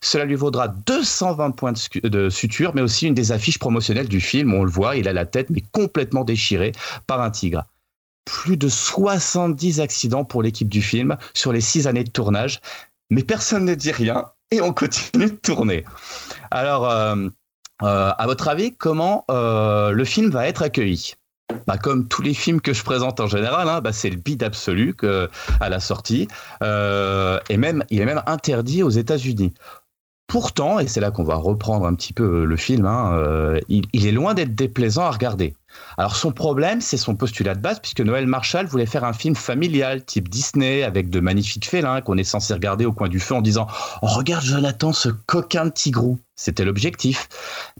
[0.00, 1.72] Cela lui vaudra 220 points
[2.02, 4.52] de, suture, mais aussi une des affiches promotionnelles du film.
[4.52, 6.72] On le voit, il a la tête mais complètement déchirée
[7.06, 7.64] par un tigre.
[8.24, 12.60] Plus de 70 accidents pour l'équipe du film sur les six années de tournage,
[13.10, 15.84] mais personne ne dit rien et on continue de tourner.
[16.50, 17.28] Alors, euh,
[17.80, 21.14] à votre avis, comment euh, le film va être accueilli?
[21.66, 24.42] Bah, comme tous les films que je présente en général, hein, bah, c'est le bide
[24.42, 24.96] absolu
[25.60, 26.28] à la sortie.
[26.62, 27.58] Euh, et
[27.90, 29.52] il est même interdit aux États-Unis.
[30.26, 34.06] Pourtant, et c'est là qu'on va reprendre un petit peu le film, hein, euh, il
[34.06, 35.54] est loin d'être déplaisant à regarder.
[35.98, 39.34] Alors son problème, c'est son postulat de base, puisque Noël Marshall voulait faire un film
[39.34, 43.34] familial, type Disney, avec de magnifiques félins qu'on est censé regarder au coin du feu
[43.34, 43.66] en disant
[44.02, 47.28] oh, Regarde Jonathan, ce coquin de tigrou!» C'était l'objectif.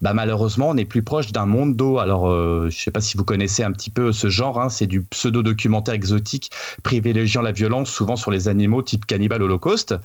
[0.02, 1.98] Bah, malheureusement, on est plus proche d'un monde d'eau.
[1.98, 4.69] Alors, euh, je ne sais pas si vous connaissez un petit peu ce genre, hein,
[4.69, 6.51] c'est du pseudo-documentaire exotique
[6.85, 9.97] privilégiant la violence, souvent sur les animaux, type Cannibal Holocaust.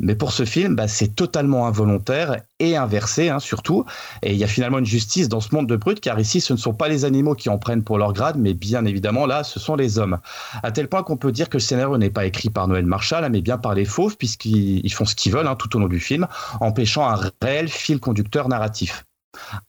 [0.00, 3.84] Mais pour ce film, bah, c'est totalement involontaire et inversé, hein, surtout.
[4.22, 6.52] Et il y a finalement une justice dans ce monde de brut, car ici, ce
[6.52, 9.44] ne sont pas les animaux qui en prennent pour leur grade, mais bien évidemment, là,
[9.44, 10.18] ce sont les hommes.
[10.64, 13.28] À tel point qu'on peut dire que le scénario n'est pas écrit par Noël Marshall,
[13.30, 16.00] mais bien par les fauves, puisqu'ils font ce qu'ils veulent hein, tout au long du
[16.00, 16.26] film,
[16.60, 19.04] empêchant un réel fil conducteur narratif.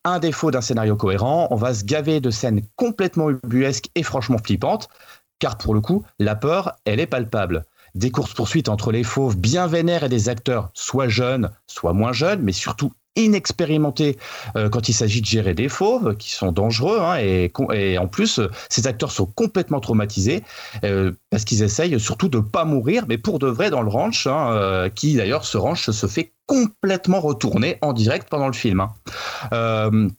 [0.04, 4.38] Un défaut d'un scénario cohérent, on va se gaver de scènes complètement ubuesques et franchement
[4.44, 4.90] flippantes,
[5.38, 7.64] car pour le coup, la peur, elle est palpable
[7.96, 12.42] des courses-poursuites entre les fauves bien vénères et des acteurs soit jeunes, soit moins jeunes,
[12.42, 14.18] mais surtout inexpérimentés
[14.58, 18.42] euh, quand il s'agit de gérer des fauves qui sont dangereux hein, et, en plus
[18.70, 20.44] ces acteurs sont complètement traumatisés
[20.84, 24.28] euh, parce qu'ils essayent surtout de pas mourir mais pour de vrai dans le ranch
[24.28, 28.82] hein, euh, qui d'ailleurs ce ranch se fait complètement retourner en direct pendant le film.
[28.82, 30.10] Hein.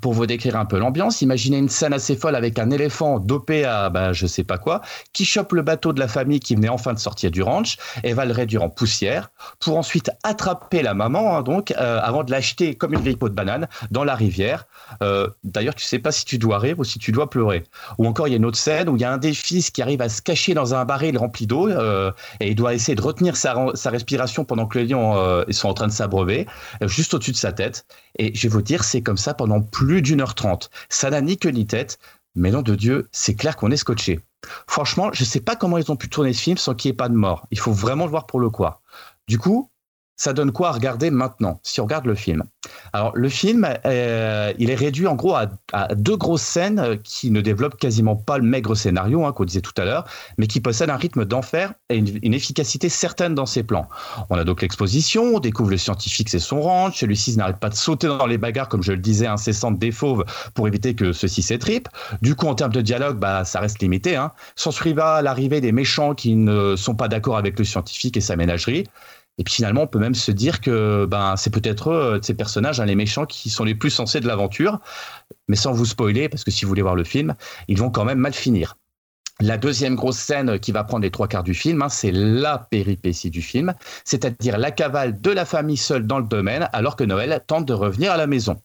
[0.00, 3.64] Pour vous décrire un peu l'ambiance, imaginez une scène assez folle avec un éléphant dopé
[3.64, 6.68] à bah, je sais pas quoi, qui chope le bateau de la famille qui venait
[6.68, 10.94] enfin de sortir du ranch et va le réduire en poussière pour ensuite attraper la
[10.94, 14.14] maman, hein, donc, euh, avant de l'acheter comme une vieille peau de banane dans la
[14.14, 14.66] rivière.
[15.02, 17.64] Euh, d'ailleurs, tu sais pas si tu dois rire ou si tu dois pleurer.
[17.98, 19.72] Ou encore, il y a une autre scène où il y a un des fils
[19.72, 22.94] qui arrive à se cacher dans un baril rempli d'eau euh, et il doit essayer
[22.94, 23.54] de retenir sa,
[23.86, 26.46] respiration pendant que les lions sont en train de s'abreuver,
[26.82, 27.86] juste au-dessus de sa tête.
[28.18, 30.70] Et je vais vous dire, c'est comme ça pendant plus d'une heure trente.
[30.88, 31.98] Ça n'a ni queue ni tête,
[32.34, 34.20] mais nom de Dieu, c'est clair qu'on est scotché.
[34.66, 36.94] Franchement, je ne sais pas comment ils ont pu tourner ce film sans qu'il n'y
[36.94, 37.46] ait pas de mort.
[37.50, 38.80] Il faut vraiment le voir pour le quoi.
[39.26, 39.69] Du coup,
[40.20, 42.42] ça donne quoi à regarder maintenant, si on regarde le film?
[42.92, 45.46] Alors, le film, euh, il est réduit en gros à,
[45.94, 49.62] deux grosses scènes euh, qui ne développent quasiment pas le maigre scénario hein, qu'on disait
[49.62, 50.04] tout à l'heure,
[50.36, 53.88] mais qui possèdent un rythme d'enfer et une, efficacité certaine dans ses plans.
[54.28, 57.74] On a donc l'exposition, on découvre le scientifique, c'est son ranch, celui-ci n'arrête pas de
[57.74, 61.40] sauter dans les bagarres, comme je le disais, incessantes des fauves pour éviter que ceux-ci
[61.40, 61.88] s'étripent.
[62.20, 64.16] Du coup, en termes de dialogue, bah, ça reste limité.
[64.16, 64.32] Hein.
[64.54, 68.84] S'ensuivra l'arrivée des méchants qui ne sont pas d'accord avec le scientifique et sa ménagerie.
[69.38, 72.80] Et puis finalement, on peut même se dire que ben, c'est peut-être eux, ces personnages,
[72.80, 74.78] hein, les méchants, qui sont les plus sensés de l'aventure.
[75.48, 77.34] Mais sans vous spoiler, parce que si vous voulez voir le film,
[77.68, 78.76] ils vont quand même mal finir.
[79.40, 82.58] La deuxième grosse scène qui va prendre les trois quarts du film, hein, c'est la
[82.58, 83.72] péripétie du film,
[84.04, 87.72] c'est-à-dire la cavale de la famille seule dans le domaine, alors que Noël tente de
[87.72, 88.60] revenir à la maison.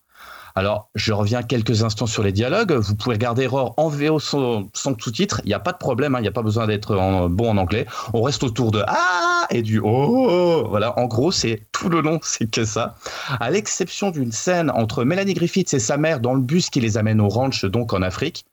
[0.57, 2.71] Alors, je reviens quelques instants sur les dialogues.
[2.71, 5.41] Vous pouvez regarder Error en VO sans, sous-titres.
[5.43, 6.15] Il n'y a pas de problème.
[6.15, 6.19] Hein.
[6.19, 6.95] Il n'y a pas besoin d'être
[7.27, 7.85] bon en anglais.
[8.13, 10.65] On reste autour de Ah et du Oh.
[10.69, 10.97] Voilà.
[10.97, 12.95] En gros, c'est tout le long, c'est que ça.
[13.41, 16.97] À l'exception d'une scène entre Melanie Griffiths et sa mère dans le bus qui les
[16.97, 18.45] amène au ranch, donc en Afrique.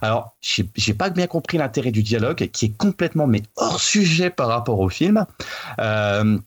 [0.00, 4.46] Alors, j'ai pas bien compris l'intérêt du dialogue, qui est complètement mais hors sujet par
[4.46, 5.26] rapport au film.
[5.80, 6.38] Euh,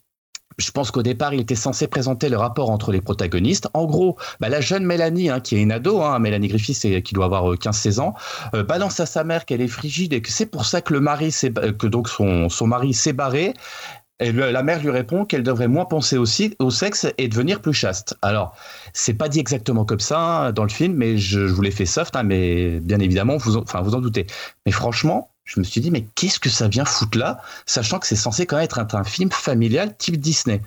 [0.61, 3.67] je pense qu'au départ, il était censé présenter le rapport entre les protagonistes.
[3.73, 7.13] En gros, bah, la jeune Mélanie, hein, qui est une ado, hein, Mélanie Griffith, qui
[7.13, 8.13] doit avoir 15-16 euh, ans,
[8.53, 10.99] euh, balance à sa mère qu'elle est frigide et que c'est pour ça que le
[10.99, 11.31] mari,
[11.77, 13.53] que donc son, mari s'est barré.
[14.19, 17.73] Et la mère lui répond qu'elle devrait moins penser aussi au sexe et devenir plus
[17.73, 18.15] chaste.
[18.21, 18.55] Alors,
[18.93, 21.87] c'est pas dit exactement comme ça hein, dans le film, mais je, vous l'ai fait
[21.87, 24.27] soft, mais bien évidemment, vous en doutez.
[24.67, 28.07] Mais franchement, je me suis dit, mais qu'est-ce que ça vient foutre là, sachant que
[28.07, 30.61] c'est censé quand même être un, film familial type Disney?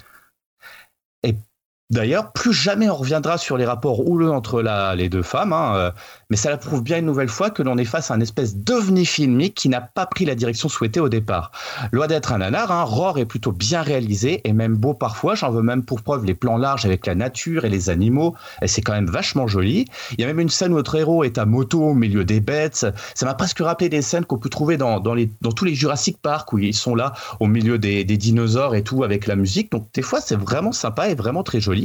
[1.95, 4.65] D'ailleurs, plus jamais on reviendra sur les rapports houleux entre
[4.97, 5.91] les deux femmes, hein, euh,
[6.29, 9.07] mais ça prouve bien une nouvelle fois que l'on est face à un espèce d'ovni
[9.07, 11.53] filmique qui n'a pas pris la direction souhaitée au départ.
[11.93, 15.37] Loin d'être un nanar, hein, Roar est plutôt bien réalisé et même beau parfois.
[15.37, 18.67] J'en veux même pour preuve les plans larges avec la nature et les animaux, et
[18.67, 19.85] c'est quand même vachement joli.
[20.19, 22.41] Il y a même une scène où notre héros est à moto au milieu des
[22.41, 22.89] bêtes.
[23.15, 26.59] Ça m'a presque rappelé des scènes qu'on peut trouver dans, tous les Jurassic Park où
[26.59, 29.71] ils sont là au milieu des, des dinosaures et tout avec la musique.
[29.71, 31.84] Donc des fois, c'est vraiment sympa et vraiment très joli.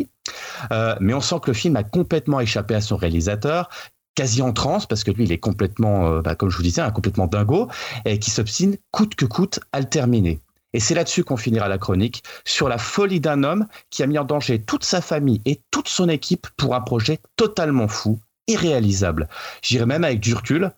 [0.71, 3.69] Euh, mais on sent que le film a complètement échappé à son réalisateur,
[4.15, 6.81] quasi en transe, parce que lui, il est complètement, euh, bah, comme je vous disais,
[6.81, 7.69] un complètement dingo,
[8.05, 10.39] et qui s'obstine coûte que coûte à le terminer.
[10.73, 14.17] Et c'est là-dessus qu'on finira la chronique, sur la folie d'un homme qui a mis
[14.17, 19.27] en danger toute sa famille et toute son équipe pour un projet totalement fou, irréalisable.
[19.61, 20.71] J'irais même avec du recul,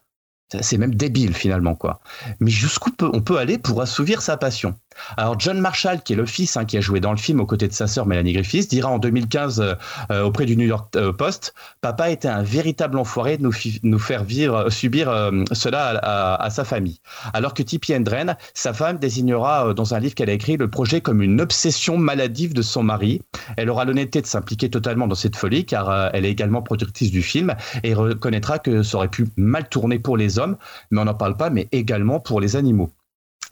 [0.60, 2.02] c'est même débile finalement quoi.
[2.40, 4.76] Mais jusqu'où on peut aller pour assouvir sa passion?
[5.18, 7.46] Alors John Marshall, qui est le fils, hein, qui a joué dans le film aux
[7.46, 9.78] côtés de sa sœur Melanie Griffiths, dira en 2015
[10.12, 13.44] euh, auprès du New York euh, Post, Papa était un véritable enfoiré de
[13.84, 16.00] nous, faire vivre, subir cela
[16.36, 17.00] à, sa famille.
[17.34, 21.02] Alors que Tippi Hendren, sa femme, désignera dans un livre qu'elle a écrit le projet
[21.02, 23.22] comme une obsession maladive de son mari.
[23.58, 27.22] Elle aura l'honnêteté de s'impliquer totalement dans cette folie, car elle est également productrice du
[27.22, 30.58] film et reconnaîtra que ça aurait pu mal tourner pour les hommes,
[30.92, 32.92] mais on n'en parle pas, mais également pour les animaux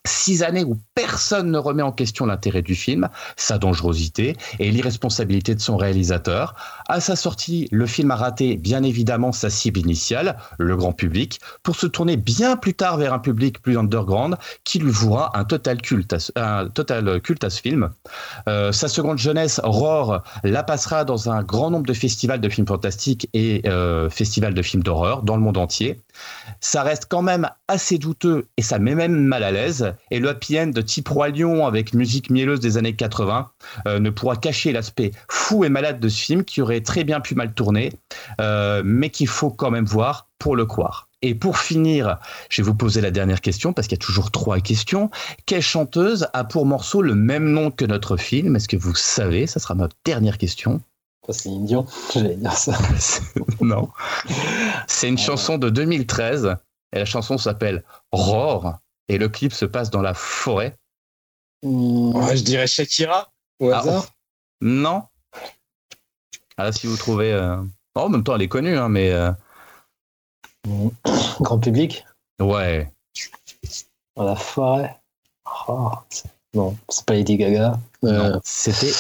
[0.06, 5.56] six années où personne ne remet en question l'intérêt du film, sa dangerosité et l'irresponsabilité
[5.56, 6.56] de son réalisateur.
[6.92, 11.40] À sa sortie, le film a raté bien évidemment sa cible initiale, le grand public,
[11.62, 15.44] pour se tourner bien plus tard vers un public plus underground qui lui vouera un
[15.44, 17.92] total culte à, un total culte à ce film.
[18.48, 22.66] Euh, sa seconde jeunesse, Roar, la passera dans un grand nombre de festivals de films
[22.66, 26.02] fantastiques et euh, festivals de films d'horreur dans le monde entier.
[26.60, 29.94] Ça reste quand même assez douteux et ça met même mal à l'aise.
[30.10, 33.48] Et le happy end de type Roi Lion avec musique mielleuse des années 80
[33.88, 37.20] euh, ne pourra cacher l'aspect fou et malade de ce film qui aurait très bien
[37.20, 37.94] pu mal tourner,
[38.42, 41.10] euh, mais qu'il faut quand même voir pour le croire.
[41.22, 42.18] Et pour finir,
[42.50, 45.10] je vais vous poser la dernière question parce qu'il y a toujours trois questions.
[45.46, 48.56] Quelle chanteuse a pour morceau le même nom que notre film?
[48.56, 49.46] Est-ce que vous savez?
[49.46, 50.82] Ça sera ma dernière question.
[51.32, 52.78] C'est Indian, j'allais dire ça.
[53.62, 53.90] non.
[54.88, 56.56] C'est une chanson de 2013.
[56.94, 58.80] Et la chanson s'appelle Roar.
[59.10, 60.78] Et le clip se passe dans la forêt.
[61.62, 62.14] Hmm.
[62.34, 64.08] je dirais Shakira, au ah, hasard.
[64.62, 65.04] non.
[66.58, 67.32] Ah, si vous trouvez.
[67.32, 67.58] Euh,
[67.96, 69.12] oh, en même temps, elle est connue, hein, mais.
[69.12, 69.32] Euh,
[71.40, 72.06] Grand public
[72.40, 72.92] Ouais.
[74.16, 74.96] Dans la forêt.
[75.68, 75.92] Oh,
[76.54, 77.80] non, c'est pas Lady Gaga.
[78.04, 78.92] Euh, c'était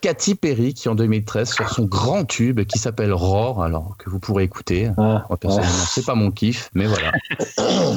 [0.00, 4.18] Katy Perry qui en 2013 sur son grand tube qui s'appelle Roar, alors que vous
[4.18, 4.90] pourrez écouter.
[4.96, 7.12] Ah, personnellement, c'est pas mon kiff, mais voilà.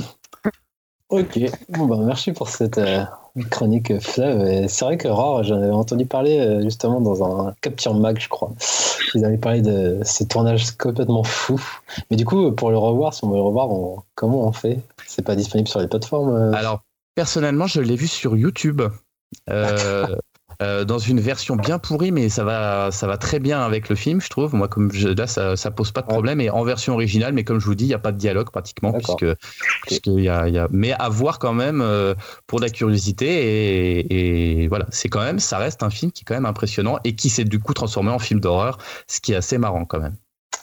[1.10, 1.40] ok,
[1.70, 2.80] bon bah merci pour cette
[3.46, 4.68] chronique fleuve.
[4.68, 8.30] C'est vrai que Roar, j'en avais entendu parler euh, justement dans un Capture Mag, je
[8.30, 8.52] crois.
[9.16, 11.64] Ils avaient parlé de ces tournages complètement fous.
[12.10, 13.70] Mais du coup, pour le revoir, si on veut le revoir,
[14.16, 14.80] comment on fait?
[15.06, 16.82] C'est pas disponible sur les plateformes Alors
[17.18, 18.84] Personnellement, je l'ai vu sur YouTube.
[19.50, 20.06] Euh,
[20.62, 23.96] euh, dans une version bien pourrie, mais ça va, ça va très bien avec le
[23.96, 24.56] film, je trouve.
[24.56, 26.42] Moi, comme je, là, ça, ça pose pas de problème.
[26.42, 28.50] Et en version originale, mais comme je vous dis, il n'y a pas de dialogue
[28.50, 29.26] pratiquement, puisque,
[29.84, 32.14] puisque y a, y a, mais à voir quand même euh,
[32.48, 33.28] pour la curiosité.
[33.28, 36.98] Et, et voilà, c'est quand même, ça reste un film qui est quand même impressionnant
[37.04, 38.78] et qui s'est du coup transformé en film d'horreur,
[39.08, 40.16] ce qui est assez marrant quand même.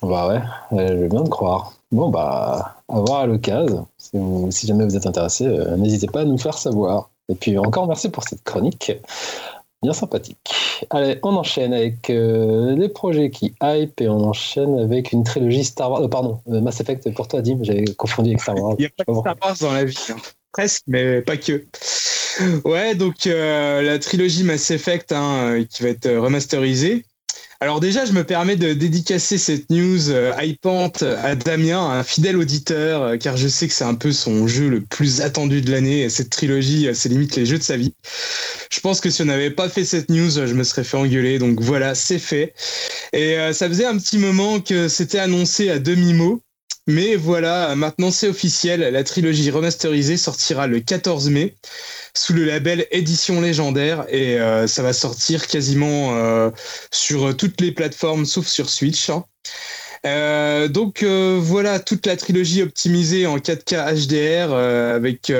[0.02, 0.42] Bah ouais,
[0.72, 1.72] je veux bien te croire.
[1.92, 3.86] Bon, bah, à voir à l'occasion.
[4.50, 7.10] Si, jamais vous êtes intéressé, euh, n'hésitez pas à nous faire savoir.
[7.28, 8.92] Et puis encore merci pour cette chronique.
[9.84, 10.38] Bien sympathique.
[10.88, 15.62] Allez, on enchaîne avec euh, des projets qui hype et on enchaîne avec une trilogie
[15.62, 16.02] Star Wars.
[16.02, 18.76] Euh, pardon, Mass Effect pour toi, Dim, j'avais confondu avec Star Wars.
[18.78, 20.16] Il n'y a pas de Star Wars dans la vie, hein.
[20.52, 21.66] presque, mais pas que.
[22.64, 27.04] Ouais, donc la trilogie Mass Effect hein, qui va être remasterisée.
[27.64, 32.36] Alors déjà, je me permets de dédicacer cette news euh, hypante à Damien, un fidèle
[32.36, 35.70] auditeur, euh, car je sais que c'est un peu son jeu le plus attendu de
[35.70, 36.10] l'année.
[36.10, 37.94] Cette trilogie, euh, c'est limite les jeux de sa vie.
[38.74, 41.38] Je pense que si on n'avait pas fait cette news, je me serais fait engueuler.
[41.38, 42.54] Donc voilà, c'est fait.
[43.12, 46.42] Et ça faisait un petit moment que c'était annoncé à demi-mot.
[46.86, 51.54] Mais voilà, maintenant c'est officiel, la trilogie remasterisée sortira le 14 mai
[52.14, 56.50] sous le label Édition Légendaire et euh, ça va sortir quasiment euh,
[56.92, 59.08] sur toutes les plateformes sauf sur Switch.
[59.08, 59.24] Hein.
[60.04, 65.32] Euh, donc voilà toute la trilogie optimisée en 4K HDR avec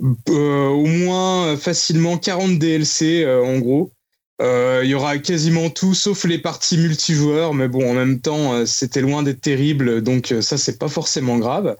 [0.00, 3.92] au moins facilement 40 DLC en gros.
[4.40, 8.54] Euh, il y aura quasiment tout sauf les parties multijoueurs, mais bon, en même temps,
[8.54, 11.76] euh, c'était loin d'être terrible, donc euh, ça, c'est pas forcément grave.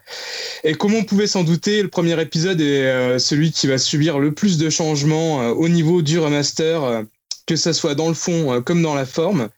[0.65, 4.33] Et comme on pouvait s'en douter, le premier épisode est celui qui va subir le
[4.35, 7.05] plus de changements au niveau du remaster,
[7.49, 9.49] que ça soit dans le fond comme dans la forme.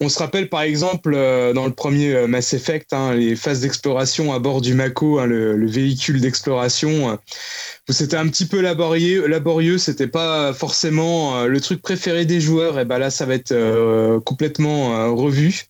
[0.00, 4.38] On se rappelle par exemple dans le premier Mass Effect, hein, les phases d'exploration à
[4.38, 7.18] bord du Mako, hein, le, le, véhicule d'exploration
[7.92, 12.78] c'était un petit peu laborieux, laborieux c'était pas forcément euh, le truc préféré des joueurs,
[12.78, 15.64] et ben là ça va être euh, complètement euh, revu.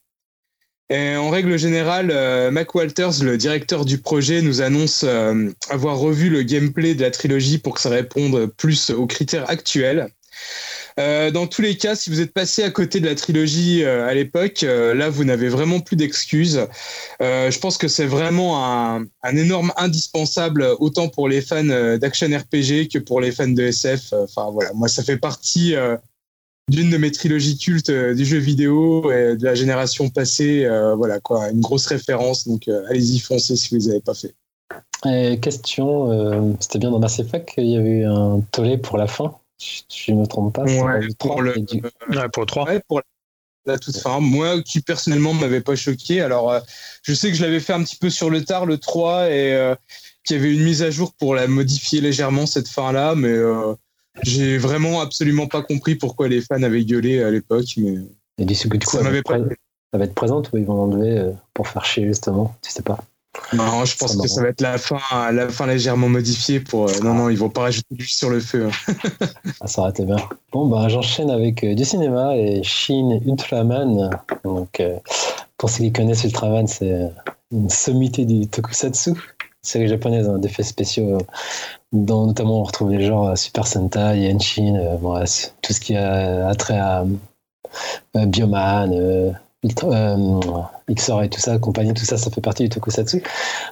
[0.92, 2.12] En règle générale,
[2.52, 5.04] Mac Walters, le directeur du projet, nous annonce
[5.68, 10.08] avoir revu le gameplay de la trilogie pour que ça réponde plus aux critères actuels.
[11.00, 14.06] Euh, dans tous les cas, si vous êtes passé à côté de la trilogie euh,
[14.06, 16.66] à l'époque, euh, là, vous n'avez vraiment plus d'excuses.
[17.20, 19.06] je pense que c'est vraiment un,
[19.36, 21.64] énorme indispensable, autant pour les fans
[21.98, 24.12] d'action RPG que pour les fans de SF.
[24.12, 25.74] Enfin, voilà, moi, ça fait partie
[26.68, 30.68] d'une de mes trilogies cultes du jeu vidéo et de la génération passée.
[30.96, 32.46] voilà, quoi, une grosse référence.
[32.46, 34.34] Donc, allez-y, foncez si vous ne les avez pas fait.
[35.40, 40.12] Question, c'était bien dans Mass Effect qu'il y avait un tollé pour la fin je
[40.12, 40.64] ne me trompe pas.
[40.64, 41.54] Ouais, pour, le...
[41.56, 42.64] ouais, pour le 3.
[42.64, 43.00] Ouais, pour
[43.66, 44.20] la toute fin.
[44.20, 46.20] Moi, qui personnellement ne m'avait pas choqué.
[46.20, 46.60] Alors, euh,
[47.02, 49.54] je sais que je l'avais fait un petit peu sur le tard, le 3, et
[49.54, 49.74] euh,
[50.24, 53.74] qu'il y avait une mise à jour pour la modifier légèrement, cette fin-là, mais euh,
[54.22, 57.66] j'ai vraiment absolument pas compris pourquoi les fans avaient gueulé à l'époque.
[57.76, 57.94] Mais...
[58.38, 59.38] Et du coup, ça, m'avait pas...
[59.38, 62.98] ça va être présente ou ils vont l'enlever pour faire chier, justement Tu sais pas.
[63.52, 64.98] Non, je pense que ça va être la fin,
[65.32, 66.88] la fin légèrement modifiée pour.
[66.88, 68.68] Euh, non, non, ils vont pas rajouter du sur le feu.
[68.68, 68.94] Hein.
[69.60, 70.16] ah, ça aurait été bien.
[70.52, 74.10] Bon, bah, j'enchaîne avec euh, du cinéma et Shin Ultraman.
[74.44, 74.98] Donc, euh,
[75.56, 77.10] pour ceux qui connaissent Ultraman, c'est
[77.52, 79.12] une sommité du tokusatsu,
[79.62, 81.18] série japonaise hein, d'effets spéciaux,
[81.92, 85.22] dont notamment on retrouve les genres Super Sentai, Yenshin, bon,
[85.62, 87.04] tout ce qui a, trait à
[88.14, 89.34] Bioman
[89.64, 90.40] euh,
[90.88, 93.22] et tout ça, compagnie, tout ça, ça fait partie du tokusatsu.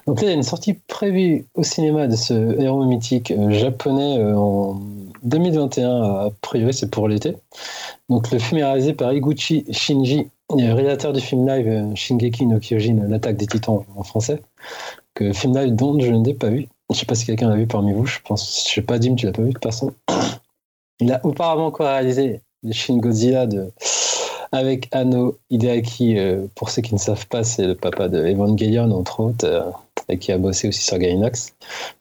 [0.07, 3.51] Donc là, il y a une sortie prévue au cinéma de ce héros mythique euh,
[3.51, 4.81] japonais euh, en
[5.23, 7.37] 2021, a priori c'est pour l'été.
[8.09, 12.59] Donc le film est réalisé par Iguchi Shinji, réalisateur du film live euh, Shingeki no
[12.59, 14.43] Kyojin, l'attaque des titans en français,
[15.15, 16.69] que film live dont je ne l'ai pas vu.
[16.91, 18.99] Je ne sais pas si quelqu'un l'a vu parmi vous, je pense, je sais pas,
[18.99, 19.93] Dim, tu l'as pas vu de personne.
[21.01, 22.41] Il a auparavant encore réalisé
[22.71, 23.73] Shin Godzilla de
[24.53, 28.91] avec Anno Hideaki, euh, pour ceux qui ne savent pas, c'est le papa de Evangelion,
[28.93, 29.63] entre autres, euh,
[30.09, 31.55] et qui a bossé aussi sur Gainax.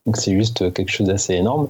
[0.06, 1.70] Donc c'est juste quelque chose d'assez énorme.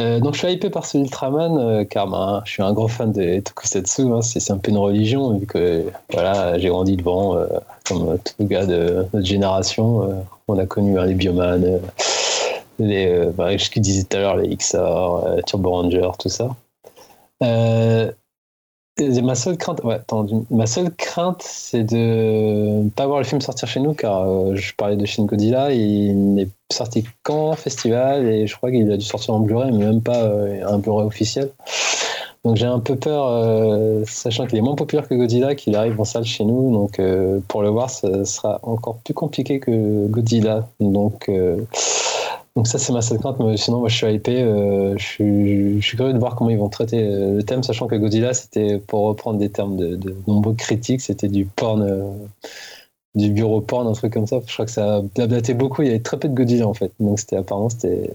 [0.00, 3.12] Euh, donc je suis hypé par ce Ultraman car ben, je suis un grand fan
[3.12, 7.38] de Tokusatsu, hein, c'est un peu une religion vu que voilà, j'ai grandi devant
[7.86, 10.24] comme tout gars de notre génération.
[10.48, 11.80] on a connu hein, les Bioman,
[12.80, 16.56] les, ce que disais tout à l'heure, les XR, Turbo Ranger, tout ça.
[19.00, 19.98] Ma seule crainte, ouais,
[20.50, 24.54] ma seule crainte, c'est de ne pas voir le film sortir chez nous, car euh,
[24.54, 28.96] je parlais de Shin Godzilla, il n'est sorti qu'en festival et je crois qu'il a
[28.96, 31.50] dû sortir en Blu-ray, mais même pas euh, un Blu-ray officiel.
[32.44, 36.00] Donc j'ai un peu peur, euh, sachant qu'il est moins populaire que Godzilla, qu'il arrive
[36.00, 36.72] en salle chez nous.
[36.72, 37.00] Donc
[37.48, 40.68] pour le voir, ce sera encore plus compliqué que Godzilla.
[40.78, 41.28] Donc
[42.56, 44.40] donc ça, c'est ma seule crainte, mais sinon, moi, je suis hypé.
[44.42, 47.64] Euh, je, suis, je, suis, curieux de voir comment ils vont traiter euh, le thème,
[47.64, 52.12] sachant que Godzilla, c'était, pour reprendre des termes de, nombreux critiques, c'était du porn, euh,
[53.16, 54.40] du bureau porn, un truc comme ça.
[54.46, 55.82] Je crois que ça a blablaté beaucoup.
[55.82, 56.92] Il y avait très peu de Godzilla, en fait.
[57.00, 58.10] Donc c'était apparemment, c'était,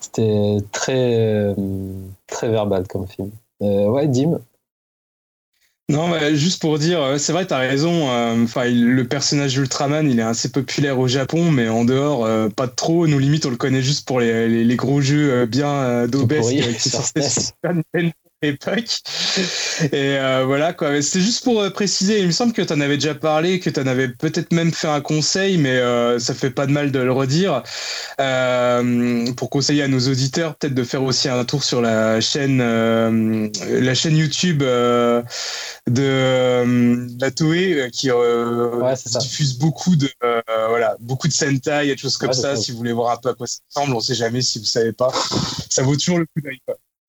[0.00, 1.54] c'était très,
[2.28, 3.30] très verbal comme film.
[3.60, 4.40] ouais, Dim
[5.90, 8.10] non, juste pour dire, euh, c'est vrai, tu as raison.
[8.10, 12.50] Euh, enfin, le personnage Ultraman, il est assez populaire au Japon, mais en dehors, euh,
[12.50, 13.06] pas trop.
[13.06, 17.22] Nous, limite, on le connaît juste pour les, les, gros jeux bien d'obèse qui sortaient
[17.22, 17.52] sur
[18.42, 19.00] époque.
[19.92, 21.00] Et euh, voilà quoi.
[21.02, 22.20] C'était juste pour euh, préciser.
[22.20, 24.72] Il me semble que tu en avais déjà parlé, que tu en avais peut-être même
[24.72, 27.62] fait un conseil, mais euh, ça fait pas de mal de le redire.
[29.36, 33.94] pour conseiller à nos auditeurs, peut-être de faire aussi un tour sur la chaîne, la
[33.94, 35.24] chaîne YouTube de
[35.86, 38.10] la Toei qui
[39.18, 40.08] diffuse beaucoup de
[40.68, 42.56] voilà beaucoup de Sentai et de choses comme ça.
[42.56, 44.64] Si vous voulez voir un peu à quoi ça ressemble, on sait jamais si vous
[44.64, 45.12] savez pas.
[45.70, 46.60] Ça vaut toujours le coup d'œil.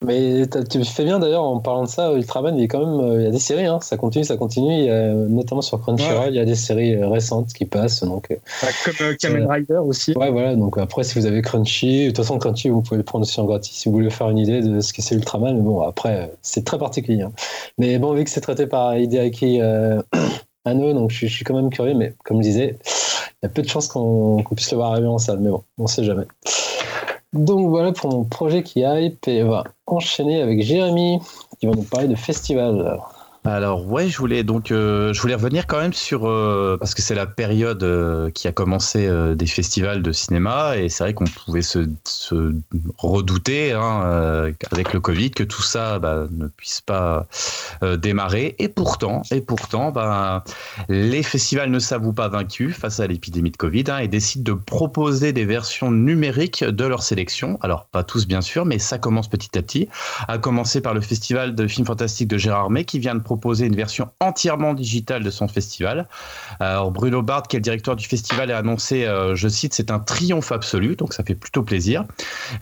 [0.10, 3.00] Mais tu fais bien d'ailleurs en parlant de ça, Ultraman, il y a quand même
[3.00, 4.74] euh, il y a des séries, hein, ça continue, ça continue.
[4.74, 8.04] Il y a, notamment sur Crunchyroll, il y a des séries euh, récentes qui passent.
[8.04, 8.36] Donc, euh,
[8.84, 10.14] comme Kamen Rider aussi.
[10.18, 10.56] Ouais, voilà.
[10.56, 13.40] Donc après, si vous avez Crunchy, de toute façon, Crunchy, vous pouvez le prendre aussi
[13.40, 15.56] en gratis si vous voulez faire une idée de ce que c'est Ultraman.
[15.56, 17.22] Mais bon, après, c'est très particulier.
[17.22, 17.32] Hein.
[17.78, 20.02] Mais bon, vu que c'est traité par Hideaki euh,
[20.66, 21.94] Anno, donc je, suis quand même curieux.
[21.94, 25.08] Mais comme je disais, il y a peu de chances qu'on puisse le voir arriver
[25.08, 25.38] en salle.
[25.40, 26.26] Mais bon, on sait jamais.
[27.34, 31.20] Donc voilà pour mon projet qui hype et va enchaîner avec Jérémy
[31.60, 33.00] qui va nous parler de festival.
[33.46, 37.02] Alors ouais, je voulais donc euh, je voulais revenir quand même sur euh, parce que
[37.02, 41.24] c'est la période euh, qui a commencé des festivals de cinéma et c'est vrai qu'on
[41.24, 41.88] pouvait se,
[42.98, 47.28] redouter hein, avec le Covid que tout ça bah, ne puisse pas
[47.82, 50.44] démarrer et pourtant et pourtant bah,
[50.90, 54.60] les festivals ne s'avouent pas vaincus face à l'épidémie de Covid hein, et décident de
[54.60, 57.58] proposer des versions numériques de leur sélection.
[57.62, 59.88] Alors pas tous bien sûr, mais ça commence petit à petit.
[60.28, 63.68] À commencer par le festival de films fantastiques de Gérard May qui vient de proposer
[63.68, 66.08] une version entièrement digitale de son festival.
[66.60, 69.92] Alors Bruno Bard, qui est le directeur du festival, a annoncé, euh, je cite, c'est
[69.92, 72.06] un triomphe absolu, donc ça fait plutôt plaisir.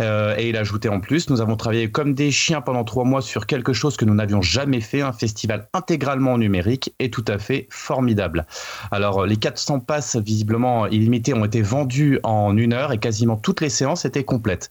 [0.01, 3.05] Euh, et il a ajouté en plus, nous avons travaillé comme des chiens pendant trois
[3.05, 7.25] mois sur quelque chose que nous n'avions jamais fait, un festival intégralement numérique et tout
[7.29, 8.45] à fait formidable.
[8.91, 13.61] Alors les 400 passes visiblement illimitées ont été vendues en une heure et quasiment toutes
[13.61, 14.69] les séances étaient complètes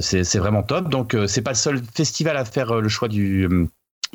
[0.00, 0.88] c'est vraiment top.
[0.88, 3.48] Donc, euh, c'est pas le seul festival à faire le choix du,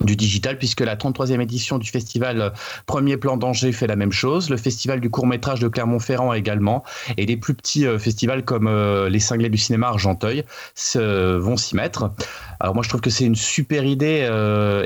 [0.04, 2.50] du digital puisque la 33e édition du festival euh,
[2.86, 6.84] Premier Plan d'Angers fait la même chose, le festival du court métrage de Clermont-Ferrand également
[7.18, 10.44] et les plus petits euh, festivals comme euh, les Cinglés du cinéma Argenteuil
[10.96, 12.12] vont s'y mettre.
[12.62, 14.28] Alors moi je trouve que c'est une super idée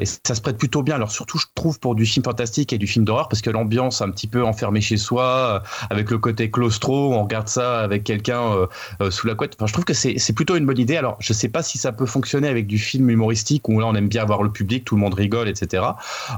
[0.02, 0.96] et ça se prête plutôt bien.
[0.96, 4.02] Alors surtout je trouve pour du film fantastique et du film d'horreur parce que l'ambiance
[4.02, 8.68] un petit peu enfermée chez soi avec le côté claustro, on regarde ça avec quelqu'un
[9.10, 9.56] sous la couette.
[9.58, 10.98] Enfin je trouve que c'est plutôt une bonne idée.
[10.98, 13.96] Alors je sais pas si ça peut fonctionner avec du film humoristique où là on
[13.96, 15.84] aime bien avoir le public, tout le monde rigole, etc.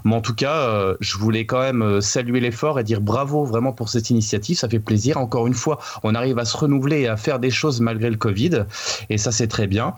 [0.03, 3.45] Mais en tout cas, euh, je voulais quand même euh, saluer l'effort et dire bravo
[3.45, 4.57] vraiment pour cette initiative.
[4.57, 5.17] Ça fait plaisir.
[5.17, 8.17] Encore une fois, on arrive à se renouveler et à faire des choses malgré le
[8.17, 8.65] Covid.
[9.09, 9.93] Et ça, c'est très bien.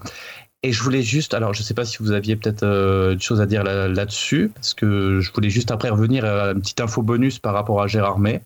[0.62, 3.22] Et je voulais juste, alors je ne sais pas si vous aviez peut-être euh, une
[3.22, 7.02] chose à dire là-dessus, parce que je voulais juste après revenir à une petite info
[7.02, 8.42] bonus par rapport à Gérard May.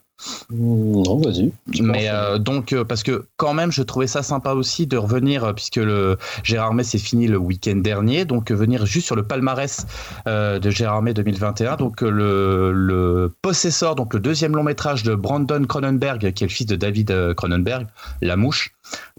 [0.49, 1.51] Non, vas-y.
[1.81, 5.43] Mais euh, donc, euh, parce que quand même, je trouvais ça sympa aussi de revenir,
[5.43, 9.23] euh, puisque le Gérard May s'est fini le week-end dernier, donc venir juste sur le
[9.23, 9.85] palmarès
[10.25, 11.75] de Gérard May 2021.
[11.77, 16.53] Donc, le, le Possessor, donc le deuxième long métrage de Brandon Cronenberg, qui est le
[16.53, 17.87] fils de David Cronenberg,
[18.21, 18.73] La Mouche,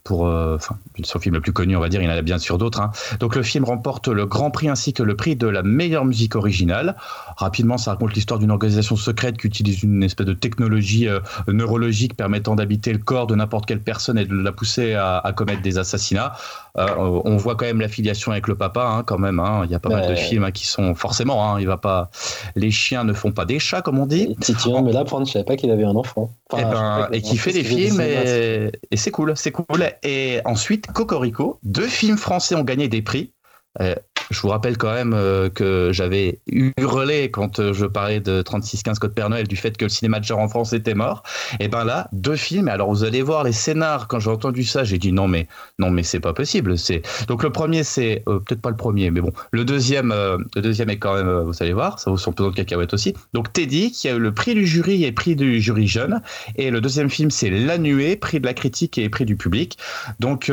[0.05, 0.59] pour euh,
[1.03, 2.81] son film le plus connu, on va dire, il y en a bien sûr d'autres.
[2.81, 2.93] Hein.
[3.21, 6.37] Donc le film remporte le Grand Prix ainsi que le prix de la meilleure musique
[6.37, 6.97] originale.
[7.37, 12.17] Rapidement, ça raconte l'histoire d'une organisation secrète qui utilise une espèce de technologie euh, neurologique
[12.17, 15.63] permettant d'habiter le corps de n'importe quelle personne et de la pousser à, à commettre
[15.63, 16.33] des assassinats.
[16.77, 19.39] Euh, on voit quand même l'affiliation avec le papa, hein, quand même.
[19.39, 19.63] Hein.
[19.65, 21.59] Il y a pas mal de films hein, qui sont forcément.
[21.59, 22.11] il va pas.
[22.57, 24.35] Les chiens ne font pas des chats, comme on dit.
[24.41, 26.31] Titi, mais là, je savais pas qu'il avait un enfant.
[26.53, 29.91] et, eh ben, et qui fait des films et, et c'est cool, c'est cool.
[30.03, 33.33] Et ensuite, Cocorico, deux films français ont gagné des prix.
[33.81, 33.95] Euh,
[34.31, 38.99] je vous rappelle quand même euh, que j'avais hurlé quand euh, je parlais de 3615
[38.99, 41.23] Code Père Noël du fait que le cinéma de genre en France était mort.
[41.61, 42.69] Et ben là, deux films.
[42.69, 44.09] Alors vous allez voir les scénars.
[44.09, 45.47] Quand j'ai entendu ça, j'ai dit non mais
[45.79, 46.79] non mais c'est pas possible.
[46.79, 50.91] C'est donc le premier c'est peut-être pas le premier, mais bon le deuxième le deuxième
[50.91, 53.15] est quand même vous allez voir ça vaut son pesant de cacahuètes aussi.
[53.33, 56.21] Donc Teddy qui a eu le prix du jury et prix du jury jeune.
[56.57, 59.79] Et le deuxième film c'est La Nuée, prix de la critique et prix du public.
[60.21, 60.51] Donc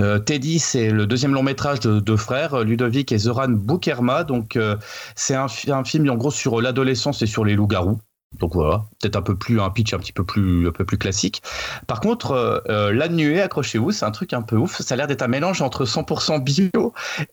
[0.00, 4.24] euh, Teddy, c'est le deuxième long métrage de deux frères, Ludovic et Zoran Boukerma.
[4.24, 4.76] Donc, euh,
[5.14, 7.98] c'est un, film en gros sur l'adolescence et sur les loups-garous.
[8.38, 10.98] Donc voilà, peut-être un peu plus un pitch un petit peu plus un peu plus
[10.98, 11.42] classique.
[11.86, 12.32] Par contre,
[12.68, 14.82] euh, La Nuée, accrochez-vous, c'est un truc un peu ouf.
[14.82, 16.92] Ça a l'air d'être un mélange entre 100% bio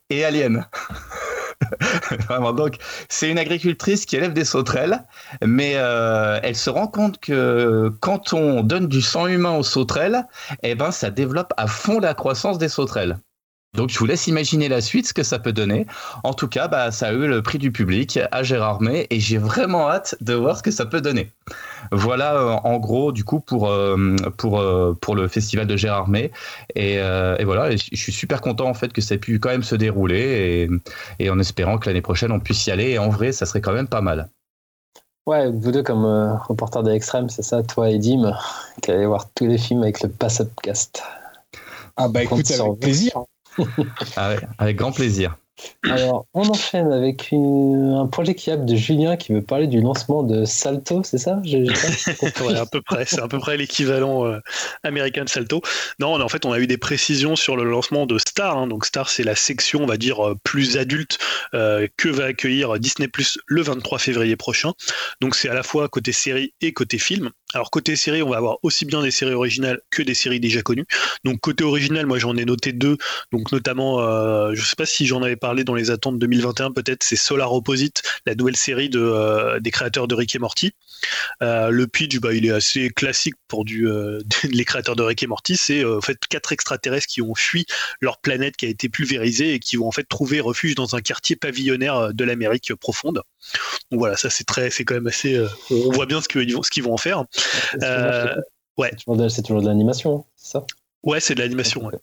[0.09, 0.67] et Alien.
[2.27, 2.77] Vraiment, donc
[3.09, 5.03] c'est une agricultrice qui élève des sauterelles,
[5.45, 10.25] mais euh, elle se rend compte que quand on donne du sang humain aux sauterelles,
[10.63, 13.17] eh ben ça développe à fond la croissance des sauterelles.
[13.73, 15.87] Donc je vous laisse imaginer la suite, ce que ça peut donner.
[16.23, 19.19] En tout cas, bah, ça a eu le prix du public à Gérard May et
[19.19, 21.31] j'ai vraiment hâte de voir ce que ça peut donner.
[21.91, 26.07] Voilà euh, en gros du coup pour, euh, pour, euh, pour le festival de Gérard
[26.07, 26.31] May.
[26.75, 26.99] Et,
[27.43, 30.69] voilà, je suis super content en fait que ça ait pu quand même se dérouler
[31.19, 32.91] et, en espérant que l'année prochaine on puisse y aller.
[32.91, 34.29] Et en vrai, ça serait quand même pas mal.
[35.25, 36.05] Ouais, vous deux comme
[36.47, 38.35] reporter de l'extrême, c'est ça, toi et Dim,
[38.81, 41.01] qui allez voir tous les films avec le Pass-Upcast.
[41.95, 43.23] Ah bah écoute, avec plaisir.
[44.15, 45.37] Ah avec grand plaisir.
[45.83, 50.45] Alors, on enchaîne avec un projet qui de Julien qui veut parler du lancement de
[50.45, 51.41] Salto, c'est ça?
[52.63, 54.39] À peu près, c'est à peu près l'équivalent euh,
[54.83, 55.61] américain de Salto.
[55.99, 58.57] Non, en fait, on a eu des précisions sur le lancement de Star.
[58.57, 58.67] Hein.
[58.67, 61.17] Donc, Star, c'est la section, on va dire, euh, plus adulte
[61.53, 64.73] euh, que va accueillir Disney Plus le 23 février prochain.
[65.21, 67.31] Donc, c'est à la fois côté série et côté film.
[67.53, 70.61] Alors côté série, on va avoir aussi bien des séries originales que des séries déjà
[70.61, 70.85] connues.
[71.23, 72.97] Donc côté original, moi j'en ai noté deux.
[73.31, 76.71] Donc notamment, euh, je ne sais pas si j'en avais parlé dans les attentes 2021,
[76.71, 80.71] peut-être c'est Solar Opposite, la nouvelle série de, euh, des créateurs de Rick et Morty.
[81.41, 83.85] Euh, le pitch, bah, il est assez classique pour du,
[84.49, 85.57] les créateurs de Rick et Morty.
[85.57, 87.65] C'est en fait quatre extraterrestres qui ont fui
[87.99, 91.01] leur planète qui a été pulvérisée et qui vont en fait trouver refuge dans un
[91.01, 93.21] quartier pavillonnaire de l'Amérique profonde.
[93.91, 95.45] Donc voilà, ça c'est très, c'est quand même assez.
[95.69, 97.25] on voit bien ce qu'ils vont, ce qu'ils vont en faire.
[97.81, 98.33] Euh,
[98.77, 98.91] ouais.
[99.27, 100.65] C'est toujours de l'animation, hein, c'est ça?
[101.03, 101.83] Ouais, c'est de l'animation.
[101.83, 101.99] Ouais.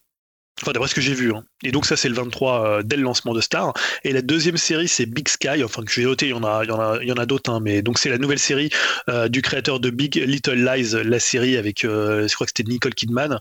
[0.62, 1.32] Enfin, d'après ce que j'ai vu.
[1.32, 1.44] Hein.
[1.62, 3.72] Et donc, ça, c'est le 23 euh, dès le lancement de Star.
[4.04, 5.64] Et la deuxième série, c'est Big Sky.
[5.64, 7.50] Enfin, que je vais noter, il y en a, il y en a, a d'autres.
[7.50, 8.68] Hein, mais donc, c'est la nouvelle série
[9.08, 12.70] euh, du créateur de Big Little Lies, la série avec, euh, je crois que c'était
[12.70, 13.38] Nicole Kidman.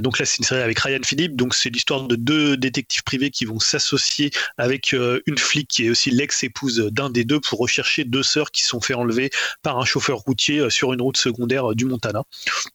[0.00, 1.34] donc là, c'est une série avec Ryan Philippe.
[1.34, 5.90] Donc, c'est l'histoire de deux détectives privés qui vont s'associer avec une flic qui est
[5.90, 9.30] aussi l'ex-épouse d'un des deux pour rechercher deux sœurs qui sont fait enlever
[9.62, 12.22] par un chauffeur routier sur une route secondaire du Montana.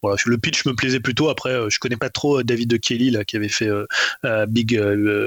[0.02, 1.30] Voilà, le pitch me plaisait plutôt.
[1.30, 3.70] Après, je connais pas trop David Kelly qui avait fait
[4.48, 4.80] Big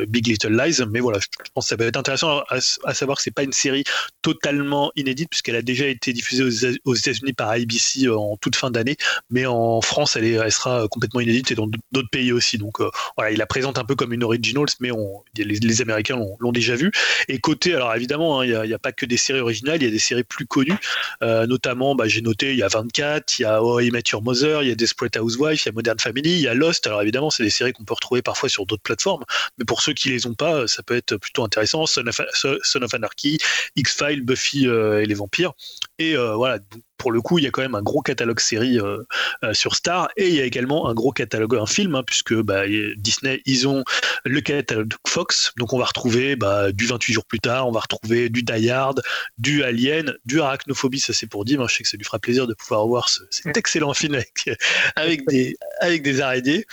[0.08, 0.84] Big Little Lies.
[0.90, 3.54] Mais voilà, je pense que ça peut être intéressant à, savoir que c'est pas une
[3.54, 3.84] série
[4.22, 8.98] totalement inédite puisqu'elle a déjà été diffusée aux, États-Unis par ABC en toute fin d'année,
[9.30, 12.58] mais en France, elle, est, elle sera complètement inédite et dans d'autres pays aussi.
[12.58, 12.80] Donc
[13.16, 14.92] voilà, il la présente un peu comme une originals, mais
[15.38, 16.92] les, Américains l'ont déjà vu.
[17.28, 19.88] Et côté, alors évidemment, hein, il n'y a, pas que des séries originales, il y
[19.88, 20.78] a des séries plus connues,
[21.22, 24.22] notamment, bah, j'ai noté, il y a 24, il y a How I Met Your
[24.22, 26.88] Mother, il y a Desperate Housewives, il y a Modern Family, il y a Lost.
[26.88, 29.24] Alors évidemment, c'est des séries qu'on peut retrouver parfois sur d'autres plateformes,
[29.58, 31.86] mais pour ceux qui les ont pas, ça peut être plutôt intéressant.
[31.86, 33.38] Son of, Anarchy,
[33.76, 35.54] X-Files, Buffy euh, et les vampires.
[36.00, 36.60] Et euh, voilà,
[36.98, 39.04] pour le coup, il y a quand même un gros catalogue série euh,
[39.44, 42.36] euh, sur Star et il y a également un gros catalogue un film, hein, puisque
[42.36, 42.64] bah,
[42.98, 43.84] Disney, ils ont
[44.24, 45.54] le catalogue Fox.
[45.58, 48.70] Donc on va retrouver bah, du 28 jours plus tard, on va retrouver du Die
[48.70, 49.02] Hard,
[49.40, 51.62] du Alien, du Arachnophobie, ça c'est pour dire.
[51.62, 54.50] Hein, je sais que ça lui fera plaisir de pouvoir voir cet excellent film avec,
[54.96, 56.66] avec, des, avec des araignées.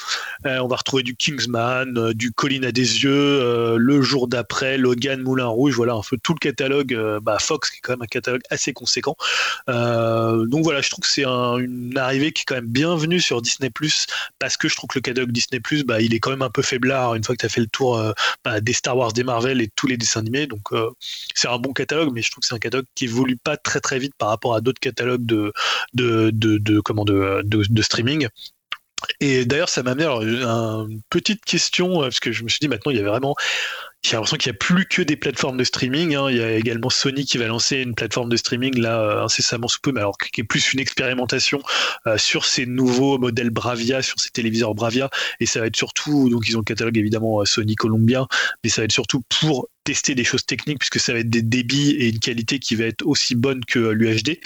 [0.44, 5.46] On va retrouver du Kingsman, du Colline à des yeux, le jour d'après, Logan, Moulin
[5.46, 8.42] Rouge, voilà un peu tout le catalogue bah, Fox, qui est quand même un catalogue
[8.50, 9.13] assez conséquent.
[9.68, 13.42] Euh, donc voilà, je trouve que c'est une arrivée qui est quand même bienvenue sur
[13.42, 14.06] Disney Plus
[14.38, 16.50] parce que je trouve que le catalogue Disney Plus, bah, il est quand même un
[16.50, 18.12] peu faiblard une fois que tu as fait le tour euh,
[18.44, 20.46] bah, des Star Wars, des Marvel et tous les dessins animés.
[20.46, 20.90] Donc euh,
[21.34, 23.80] c'est un bon catalogue, mais je trouve que c'est un catalogue qui évolue pas très
[23.80, 25.52] très vite par rapport à d'autres catalogues de,
[25.94, 28.28] de, de, comment, de, de streaming.
[29.20, 32.90] Et d'ailleurs, ça m'a amené une petite question parce que je me suis dit maintenant
[32.90, 33.34] il y avait vraiment
[34.04, 36.14] j'ai l'impression qu'il n'y a plus que des plateformes de streaming.
[36.14, 36.30] Hein.
[36.30, 39.66] Il y a également Sony qui va lancer une plateforme de streaming là euh, incessamment
[39.66, 41.62] sous peu, mais alors qui est plus une expérimentation
[42.06, 45.08] euh, sur ces nouveaux modèles Bravia, sur ces téléviseurs Bravia,
[45.40, 48.26] et ça va être surtout donc ils ont le catalogue évidemment euh, Sony Columbia,
[48.62, 51.42] mais ça va être surtout pour tester des choses techniques puisque ça va être des
[51.42, 54.38] débits et une qualité qui va être aussi bonne que l'UHD.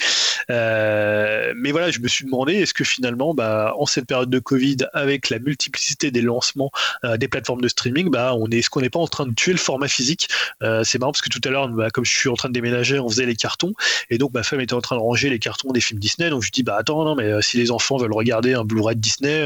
[0.49, 4.39] Euh, mais voilà, je me suis demandé est-ce que finalement, bah, en cette période de
[4.39, 6.71] Covid, avec la multiplicité des lancements
[7.03, 9.33] euh, des plateformes de streaming, bah, on est, est-ce qu'on n'est pas en train de
[9.33, 10.27] tuer le format physique?
[10.63, 12.53] Euh, C'est marrant parce que tout à l'heure, bah, comme je suis en train de
[12.53, 13.73] déménager, on faisait les cartons
[14.09, 16.29] et donc ma femme était en train de ranger les cartons des films Disney.
[16.29, 19.43] Donc je dis bah attends non mais si les enfants veulent regarder un Blu-ray Disney,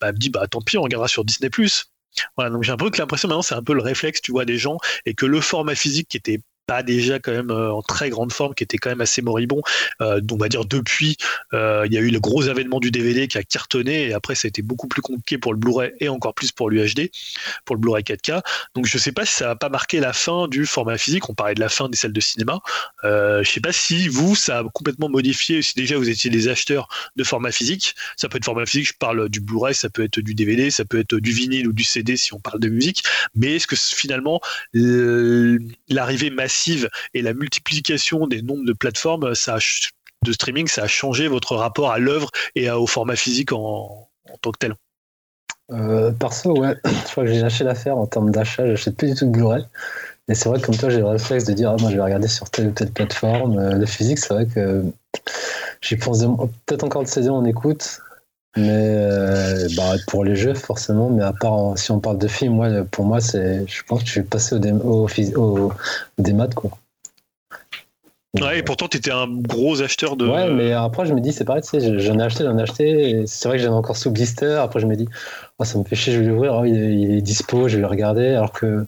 [0.00, 1.50] bah, elle me dit bah tant pis, on regardera sur Disney+.
[2.36, 4.58] Voilà, donc j'ai un peu l'impression maintenant c'est un peu le réflexe, tu vois, des
[4.58, 8.10] gens et que le format physique qui était pas déjà quand même euh, en très
[8.10, 9.62] grande forme, qui était quand même assez moribond.
[10.00, 11.16] Euh, on va dire depuis,
[11.52, 14.34] euh, il y a eu le gros avènement du DVD qui a cartonné et après
[14.34, 17.10] ça a été beaucoup plus compliqué pour le Blu-ray et encore plus pour l'UHD,
[17.64, 18.42] pour le Blu-ray 4K.
[18.74, 21.28] Donc je sais pas si ça va pas marqué la fin du format physique.
[21.28, 22.60] On parlait de la fin des salles de cinéma.
[23.04, 25.62] Euh, je sais pas si vous ça a complètement modifié.
[25.62, 28.88] Si déjà vous étiez des acheteurs de format physique, ça peut être format physique.
[28.88, 31.72] Je parle du Blu-ray, ça peut être du DVD, ça peut être du vinyle ou
[31.72, 33.04] du CD si on parle de musique.
[33.34, 34.40] Mais est-ce que finalement
[34.72, 36.53] l'arrivée massive
[37.14, 39.32] et la multiplication des nombres de plateformes
[40.24, 44.08] de streaming, ça a changé votre rapport à l'œuvre et au format physique en,
[44.40, 44.74] tant que tel
[45.72, 49.14] euh, Perso, ouais, je crois que j'ai lâché l'affaire en termes d'achat, j'achète plus du
[49.14, 49.64] tout de Blu-ray.
[50.28, 52.02] Et c'est vrai que comme toi, j'ai le réflexe de dire, ah, moi je vais
[52.02, 53.58] regarder sur telle ou telle plateforme.
[53.58, 54.82] Euh, le physique, c'est vrai que
[55.82, 56.24] j'y pense
[56.66, 58.00] peut-être encore de saison en écoute,
[58.56, 62.54] mais euh, bah, pour les jeux, forcément, mais à part si on parle de films,
[62.54, 64.54] moi, pour moi, c'est, je pense que je vais passer
[64.84, 65.72] au, au,
[66.18, 66.70] des maths, quoi.
[68.40, 70.26] Ouais, et pourtant, tu étais un gros acheteur de.
[70.26, 72.62] Ouais, mais après, je me dis, c'est pareil, tu sais, j'en ai acheté, j'en ai
[72.62, 73.24] acheté.
[73.26, 74.54] C'est vrai que j'en ai encore sous blister.
[74.60, 75.06] Après, je me dis,
[75.58, 76.54] oh, ça me fait chier, je vais l'ouvrir.
[76.54, 78.30] Oh, il, est, dispo, je vais le regarder.
[78.30, 78.86] Alors que.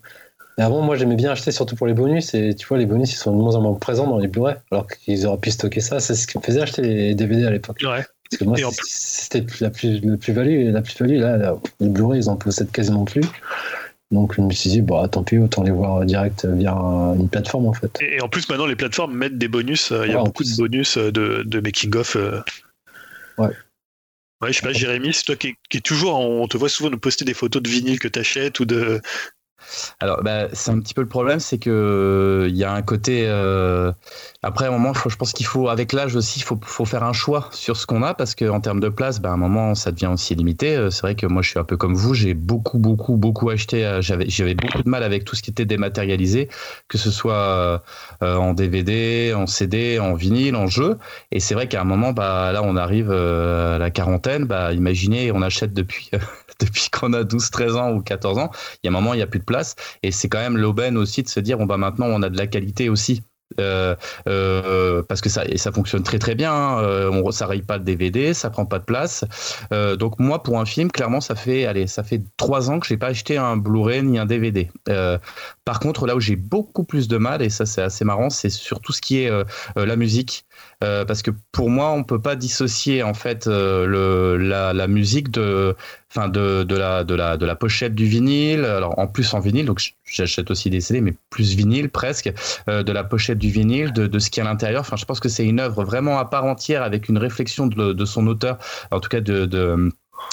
[0.59, 2.34] avant, moi, j'aimais bien acheter surtout pour les bonus.
[2.34, 4.56] Et tu vois, les bonus, ils sont de moins en moins présents dans les Blu-ray.
[4.72, 6.01] Alors qu'ils auraient pu stocker ça.
[6.01, 7.78] C'est ce qui me faisait acheter les DVD à l'époque.
[7.84, 8.05] Ouais.
[8.30, 10.16] Parce que moi, c'était la plus-value.
[10.16, 13.24] Plus la plus-value, là, les Blu-ray, ils en possèdent quasiment plus.
[14.12, 16.72] Donc je me suis dit, bah, tant pis, autant les voir direct via
[17.18, 17.90] une plateforme en fait.
[18.00, 19.90] Et en plus, maintenant, les plateformes mettent des bonus.
[19.90, 22.16] Euh, il y a beaucoup de bonus euh, de, de making-of.
[22.16, 22.40] Euh.
[23.38, 23.50] Ouais.
[24.42, 26.20] Ouais, je sais pas, Jérémy, c'est toi qui, qui est toujours.
[26.20, 29.00] On te voit souvent nous poster des photos de vinyle que tu achètes ou de,
[30.01, 33.24] alors, bah, c'est un petit peu le problème, c'est que il y a un côté.
[33.26, 33.93] Euh,
[34.43, 37.48] après, un moment, je pense qu'il faut, avec l'âge aussi, il faut, faire un choix
[37.52, 40.06] sur ce qu'on a, parce qu'en termes de place, bah, à un moment, ça devient
[40.06, 40.76] aussi limité.
[40.76, 43.51] Euh, c'est vrai que moi, je suis un peu comme vous, j'ai beaucoup, beaucoup, beaucoup
[43.51, 43.84] acheté.
[43.84, 46.48] Euh, j'avais, j'avais beaucoup de mal avec tout ce qui était dématérialisé,
[46.88, 47.82] que ce soit
[48.20, 50.98] en DVD, en CD, en vinyle, en jeu.
[51.32, 54.44] Et c'est vrai qu'à un moment, bah, là, on arrive à la quarantaine.
[54.44, 56.10] Bah, imaginez, on achète depuis
[56.60, 58.50] depuis qu'on a 12, 13 ans ou 14 ans.
[58.82, 59.74] Il y a un moment, il n'y a plus de place.
[60.02, 62.36] Et c'est quand même l'aubaine aussi de se dire, bon, bah, maintenant, on a de
[62.36, 63.22] la qualité aussi.
[63.60, 63.94] Euh,
[64.28, 66.52] euh, parce que ça, et ça fonctionne très très bien.
[66.52, 66.82] Hein.
[66.82, 69.24] Euh, on, ça raye pas de DVD, ça prend pas de place.
[69.70, 72.96] donc moi, pour un film, clairement, ça fait, allez, ça fait trois ans que j'ai
[72.96, 74.70] pas acheté un Blu-ray ni un DVD.
[75.64, 78.50] par contre, là où j'ai beaucoup plus de mal, et ça c'est assez marrant, c'est
[78.50, 79.30] sur tout ce qui est
[79.76, 80.45] la musique.
[80.80, 85.74] Parce que pour moi, on peut pas dissocier en fait le, la, la, musique de
[86.10, 89.40] enfin de, de, la, de, la, de la pochette du vinyle, alors en plus en
[89.40, 92.32] vinyle, donc j'achète aussi des CD, mais plus vinyle presque,
[92.68, 94.80] euh, de la pochette du vinyle, de, de ce qui est à l'intérieur.
[94.80, 97.92] Enfin, je pense que c'est une œuvre vraiment à part entière avec une réflexion de,
[97.92, 98.58] de son auteur,
[98.90, 99.90] en tout cas de, de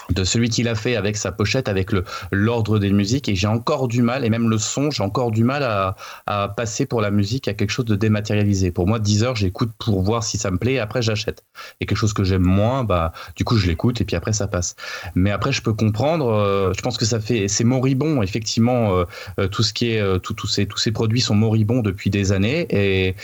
[0.10, 1.92] de celui qui l'a fait avec sa pochette, avec
[2.32, 5.44] l'ordre des musiques, et j'ai encore du mal, et même le son, j'ai encore du
[5.44, 5.96] mal à,
[6.26, 8.72] à, passer pour la musique à quelque chose de dématérialisé.
[8.72, 11.44] Pour moi, 10 heures, j'écoute pour voir si ça me plaît, et après j'achète.
[11.80, 14.48] Et quelque chose que j'aime moins, bah du coup je l'écoute et puis après ça
[14.48, 14.76] passe.
[15.16, 19.06] Mais après je peux comprendre, euh, je pense que ça fait c'est moribond effectivement euh,
[19.40, 22.68] euh tout ce qui est tous ces tous ces produits sont moribonds depuis des années
[22.70, 23.16] et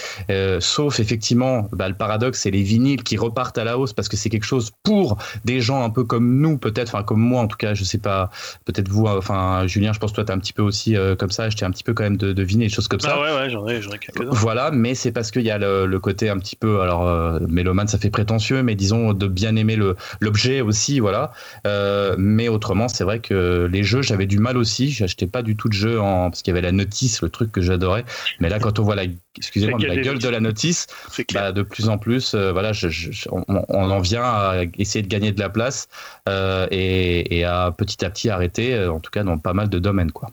[0.59, 4.17] sauf effectivement bah, le paradoxe c'est les vinyles qui repartent à la hausse parce que
[4.17, 7.47] c'est quelque chose pour des gens un peu comme nous peut-être, enfin comme moi en
[7.47, 8.29] tout cas, je sais pas,
[8.65, 11.31] peut-être vous, enfin Julien, je pense que toi t'es un petit peu aussi euh, comme
[11.31, 13.21] ça, j'étais un petit peu quand même de deviner des choses comme bah ça.
[13.21, 14.29] ouais, ouais, j'en ai, j'en ai quelques-uns.
[14.31, 17.39] Voilà, mais c'est parce qu'il y a le, le, côté un petit peu, alors euh,
[17.47, 21.31] mélomane ça fait prétentieux, mais disons de bien aimer le, l'objet aussi, voilà.
[21.67, 25.55] Euh, mais autrement, c'est vrai que les jeux, j'avais du mal aussi, j'achetais pas du
[25.55, 28.05] tout de jeux en, parce qu'il y avait la notice, le truc que j'adorais.
[28.39, 29.03] Mais là, quand on voit la,
[29.37, 30.87] excusez-moi, la, gueule de la notice,
[31.33, 35.01] bah, de plus en plus, euh, voilà, je, je, on, on, en vient à essayer
[35.01, 35.87] de gagner de la place.
[36.27, 36.38] Euh,
[36.71, 39.79] et, et, à petit à petit arrêter, euh, en tout cas dans pas mal de
[39.79, 40.11] domaines.
[40.11, 40.31] Quoi.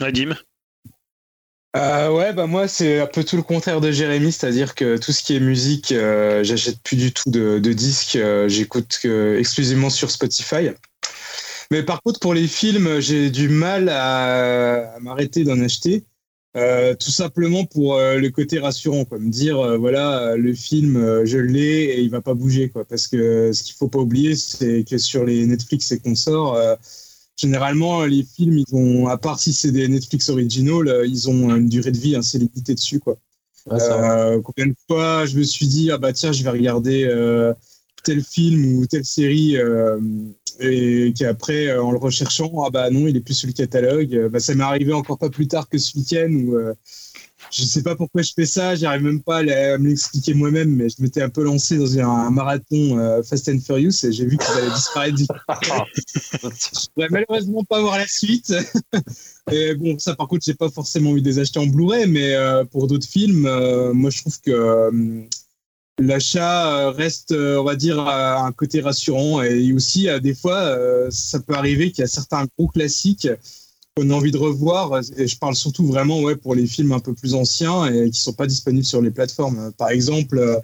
[0.00, 0.36] Nadim
[1.74, 5.10] euh, ouais, bah moi c'est un peu tout le contraire de Jérémy, c'est-à-dire que tout
[5.10, 9.00] ce qui est musique, euh, j'achète plus du tout de, de disques, euh, j'écoute
[9.38, 10.68] exclusivement sur Spotify.
[11.70, 16.04] Mais par contre pour les films, j'ai du mal à, à m'arrêter d'en acheter.
[16.54, 19.18] Euh, tout simplement pour euh, le côté rassurant, quoi.
[19.18, 22.84] Me dire, euh, voilà, le film, je l'ai et il va pas bouger, quoi.
[22.84, 26.58] Parce que ce qu'il faut pas oublier, c'est que sur les Netflix et consorts,
[27.36, 31.68] généralement, les films, ils ont, à part si c'est des Netflix original, ils ont une
[31.68, 33.16] durée de vie assez limitée dessus, quoi.
[33.66, 33.78] Ouais,
[34.42, 37.06] combien de fois je me suis dit, ah bah tiens, je vais regarder
[38.04, 39.98] tel film ou telle série euh,
[40.60, 44.28] et qu'après euh, en le recherchant ah bah non il est plus sur le catalogue.
[44.30, 46.74] Bah, ça m'est arrivé encore pas plus tard que ce week-end où euh,
[47.50, 50.88] je sais pas pourquoi je fais ça j'arrive même pas à, me l'expliquer moi-même mais
[50.88, 54.36] je m'étais un peu lancé dans un, marathon euh, Fast and Furious et j'ai vu
[54.36, 55.26] qu'il allait disparaître je
[56.94, 58.54] pourrais malheureusement pas voir la suite.
[59.50, 62.34] Et bon ça par contre j'ai pas forcément envie de les acheter en Blu-ray mais
[62.34, 65.26] euh, pour d'autres films euh, moi je trouve que
[65.98, 69.42] l'achat reste, on va dire, un côté rassurant.
[69.42, 70.76] Et aussi, des fois,
[71.10, 73.28] ça peut arriver qu'il y a certains gros classiques
[73.96, 75.00] qu'on a envie de revoir.
[75.16, 78.20] Et je parle surtout vraiment ouais, pour les films un peu plus anciens et qui
[78.20, 79.72] sont pas disponibles sur les plateformes.
[79.76, 80.60] Par exemple,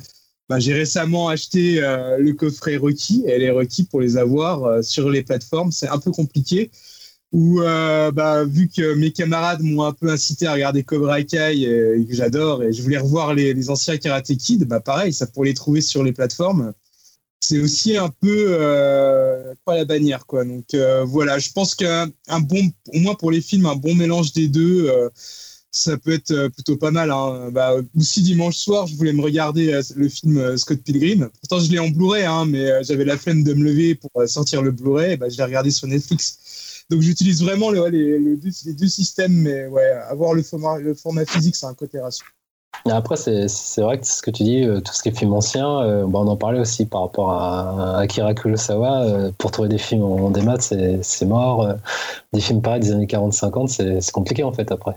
[0.48, 1.80] bah, j'ai récemment acheté
[2.18, 6.10] le coffret Rocky et les Rocky pour les avoir sur les plateformes, c'est un peu
[6.10, 6.70] compliqué
[7.32, 11.62] où euh, bah, vu que mes camarades m'ont un peu incité à regarder Cobra Kai
[11.62, 15.44] et, que j'adore et je voulais revoir les, anciens Karate Kid, bah pareil, ça pour
[15.44, 16.72] les trouver sur les plateformes.
[17.40, 20.44] C'est aussi un peu euh, pas la bannière quoi.
[20.44, 22.08] Donc euh, voilà, je pense qu'un
[22.40, 25.08] bon, au moins pour les films, un bon mélange des deux, euh,
[25.70, 27.10] ça peut être plutôt pas mal.
[27.10, 27.50] Hein.
[27.52, 31.28] Bah, aussi dimanche soir, je voulais me regarder euh, le film Scott Pilgrim.
[31.40, 34.62] Pourtant je l'ai en Blu-ray, hein, mais j'avais la flemme de me lever pour sortir
[34.62, 35.16] le Blu-ray.
[35.18, 36.38] Bah, je l'ai regardé sur Netflix.
[36.90, 41.26] Donc j'utilise vraiment le, les, les, deux, systèmes, mais ouais, avoir le format, le format
[41.26, 42.30] physique, c'est un côté rassurant.
[42.86, 45.80] Après, c'est vrai que ce que tu dis, euh, tout ce qui est film ancien,
[45.80, 49.02] euh, bah on en parlait aussi par rapport à, à Akira Kurosawa.
[49.02, 51.74] Euh, pour trouver des films en démat, c'est mort.
[52.32, 54.94] Des films pareils des années 40-50, c'est compliqué en fait après.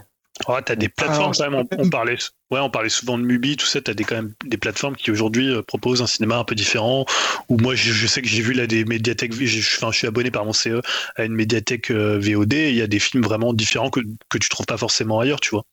[0.47, 1.55] Oh, t'as des plateformes quand même.
[1.55, 2.18] On, on, parlait,
[2.51, 3.81] ouais, on parlait souvent de Mubi, tout ça.
[3.81, 7.05] T'as des quand même des plateformes qui aujourd'hui euh, proposent un cinéma un peu différent.
[7.49, 9.34] Ou moi, je, je sais que j'ai vu là des médiathèques.
[9.34, 10.81] Enfin, je suis abonné par mon CE
[11.15, 12.53] à une médiathèque euh, VOD.
[12.53, 15.51] Il y a des films vraiment différents que que tu trouves pas forcément ailleurs, tu
[15.51, 15.63] vois.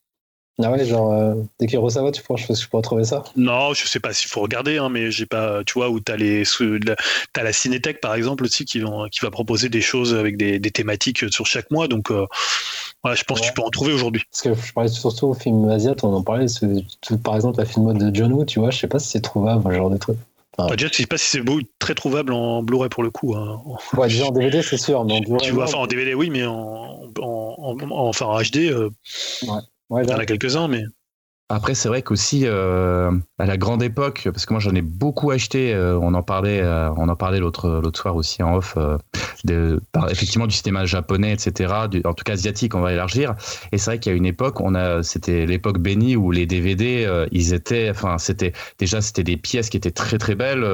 [0.61, 3.23] Ah ouais, genre, euh, des Kurosawa, tu penses que je pourrais trouver ça?
[3.37, 6.17] Non, je sais pas s'il faut regarder, hein, mais j'ai pas, tu vois, où t'as
[6.17, 6.43] les,
[7.33, 10.59] t'as la Cinétech par exemple aussi qui, vont, qui va proposer des choses avec des,
[10.59, 12.27] des thématiques sur chaque mois, donc euh,
[13.03, 13.47] voilà, je pense ouais.
[13.47, 14.23] que tu peux en trouver aujourd'hui.
[14.31, 16.47] Parce que je parlais surtout au film asiat, on en parlait,
[17.23, 19.21] par exemple la film mode de John Woo, tu vois, je sais pas si c'est
[19.21, 20.19] trouvable, ce genre de truc.
[20.61, 21.43] Enfin, déjà, je sais pas si c'est
[21.79, 23.37] très trouvable en Blu-ray pour le coup.
[23.37, 23.63] Hein.
[23.97, 25.47] Ouais, déjà en DVD, c'est sûr, mais en Blu-ray.
[25.47, 28.91] Tu vois, enfin en DVD, oui, mais en, en, en, enfin en HD, euh,
[29.43, 29.61] ouais.
[29.91, 30.83] Ouais, il y en a quelques-uns, mais.
[31.51, 35.31] Après, c'est vrai qu'aussi euh, à la grande époque, parce que moi j'en ai beaucoup
[35.31, 38.75] acheté, euh, on en parlait, euh, on en parlait l'autre l'autre soir aussi en off,
[38.77, 38.99] euh,
[39.45, 41.73] de, par, effectivement du cinéma japonais, etc.
[41.91, 43.35] Du, en tout cas asiatique, on va élargir.
[43.73, 46.45] Et c'est vrai qu'il y a une époque, on a, c'était l'époque bénie où les
[46.45, 50.67] DVD, ils étaient, enfin c'était déjà c'était des pièces qui étaient très très belles.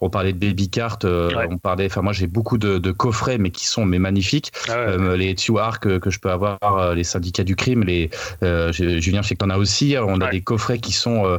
[0.00, 1.48] On parlait de baby cart, ouais.
[1.50, 4.52] on parlait, enfin moi j'ai beaucoup de, de, coffrets, mais qui sont mais magnifiques.
[4.70, 5.18] Ah ouais.
[5.18, 8.08] les Tuar que, que je peux avoir, les syndicats du crime, les
[8.40, 9.96] Julien, je sais que t'en as aussi.
[9.98, 11.38] On on a des coffrets qui sont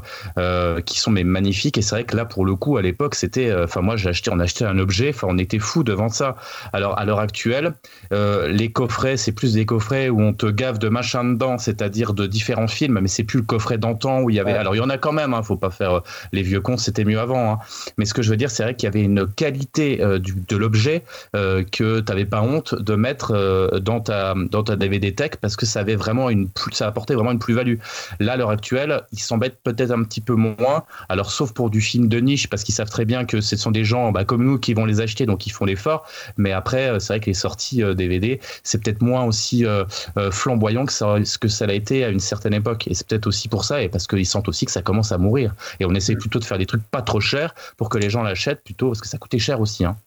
[0.86, 1.78] qui sont mais magnifiques.
[1.78, 4.32] Et c'est vrai que là pour le coup à l'époque c'était enfin moi j'ai acheté
[4.32, 5.10] on achetait un objet.
[5.10, 6.36] Enfin on était fou devant ça.
[6.74, 7.74] Alors à l'heure actuelle
[8.12, 12.26] les coffrets c'est plus des coffrets où on te gave de machin dedans c'est-à-dire de
[12.26, 14.82] différents films mais c'est plus le coffret d'antan où il y avait alors il y
[14.82, 17.60] en a quand même hein, faut pas faire les vieux cons c'était mieux avant hein.
[17.98, 21.04] mais ce que je veux dire c'est vrai qu'il y avait une qualité de l'objet
[21.34, 25.66] que tu n'avais pas honte de mettre dans ta dans ta DVD tech parce que
[25.66, 27.76] ça avait vraiment une ça apportait vraiment une plus-value.
[28.20, 30.84] Là, à l'heure actuelle, ils s'embêtent peut-être un petit peu moins.
[31.10, 33.72] Alors, sauf pour du film de niche, parce qu'ils savent très bien que ce sont
[33.72, 36.08] des gens bah, comme nous qui vont les acheter, donc ils font l'effort.
[36.38, 39.86] Mais après, euh, c'est vrai que les sorties DVD, euh, c'est peut-être moins aussi euh,
[40.32, 42.88] flamboyant que ça, que ça l'a été à une certaine époque.
[42.88, 45.18] Et c'est peut-être aussi pour ça, et parce qu'ils sentent aussi que ça commence à
[45.18, 45.54] mourir.
[45.80, 48.24] Et on essaie plutôt de faire des trucs pas trop chers pour que les gens
[48.24, 49.86] l'achètent plutôt, parce que ça coûtait cher aussi.
[49.86, 49.98] Hein.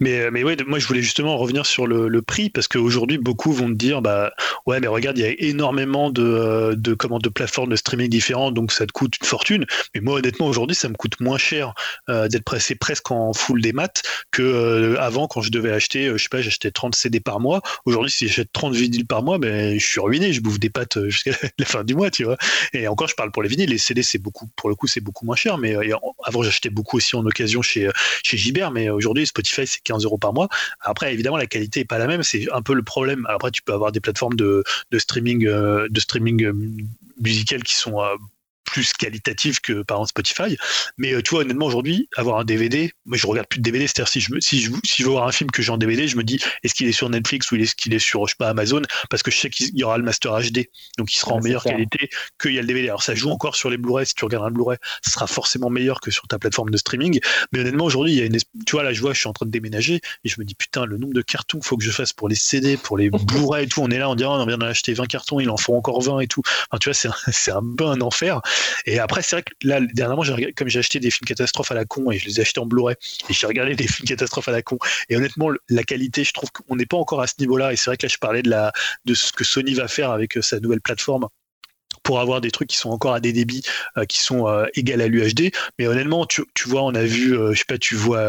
[0.00, 3.18] Mais, euh, mais ouais, moi je voulais justement revenir sur le, le prix parce qu'aujourd'hui
[3.18, 4.32] beaucoup vont te dire bah
[4.66, 8.08] ouais mais regarde il y a énormément de, euh, de comment de plateformes de streaming
[8.08, 9.66] différentes donc ça te coûte une fortune.
[9.94, 11.74] Mais moi honnêtement aujourd'hui ça me coûte moins cher
[12.08, 16.22] euh, d'être pressé presque en full des maths que avant quand je devais acheter je
[16.22, 17.60] sais pas j'achetais 30 CD par mois.
[17.84, 20.98] Aujourd'hui si j'achète 30 vinyles par mois ben je suis ruiné je bouffe des pâtes
[21.08, 22.38] jusqu'à la fin du mois tu vois.
[22.72, 25.00] Et encore je parle pour les vinyles les CD c'est beaucoup pour le coup c'est
[25.02, 25.76] beaucoup moins cher mais
[26.24, 27.90] avant j'achetais beaucoup aussi en occasion chez
[28.22, 30.48] chez Gibert mais aujourd'hui Spotify c'est 15 euros par mois.
[30.80, 32.22] Après, évidemment, la qualité est pas la même.
[32.22, 33.26] C'est un peu le problème.
[33.28, 34.62] Après, tu peux avoir des plateformes de,
[34.96, 36.84] streaming, de streaming euh, euh,
[37.20, 38.14] musical qui sont euh,
[38.70, 40.56] plus qualitatif que par exemple Spotify.
[40.96, 43.86] Mais euh, tu vois, honnêtement, aujourd'hui, avoir un DVD, moi je regarde plus de DVD,
[43.86, 46.06] c'est-à-dire si je, si, je, si je veux voir un film que j'ai en DVD,
[46.06, 48.36] je me dis est-ce qu'il est sur Netflix ou est-ce qu'il est sur, je sais
[48.38, 50.66] pas, Amazon, parce que je sais qu'il y aura le Master HD,
[50.98, 52.08] donc il sera en meilleure qualité
[52.40, 52.88] qu'il y a le DVD.
[52.88, 55.70] Alors ça joue encore sur les Blu-ray, si tu regardes un Blu-ray, ce sera forcément
[55.70, 57.20] meilleur que sur ta plateforme de streaming.
[57.52, 59.32] Mais honnêtement, aujourd'hui, il y a une, tu vois, là, je vois, je suis en
[59.32, 61.90] train de déménager et je me dis putain, le nombre de cartons faut que je
[61.90, 64.46] fasse pour les CD, pour les Blu-ray et tout, on est là, on dirait, on
[64.46, 66.42] vient d'en acheter 20 cartons, il en faut encore 20 et tout.
[66.70, 67.08] Enfin, tu vois, c'est
[67.50, 68.40] un, un un enfer.
[68.86, 70.24] Et après, c'est vrai là, dernièrement,
[70.56, 72.66] comme j'ai acheté des films catastrophes à la con et je les ai achetés en
[72.66, 72.96] Blu-ray
[73.28, 74.78] et j'ai regardé des films catastrophes à la con.
[75.08, 77.72] Et honnêtement, la qualité, je trouve qu'on n'est pas encore à ce niveau-là.
[77.72, 78.50] Et c'est vrai que là, je parlais de,
[79.04, 81.28] de ce que Sony va faire avec euh, sa nouvelle plateforme
[82.02, 83.62] pour avoir des trucs qui sont encore à des débits
[83.96, 85.52] euh, qui sont euh, égales à l'UHD.
[85.78, 88.20] Mais honnêtement, tu, vois, on a vu, je sais pas, tu vois,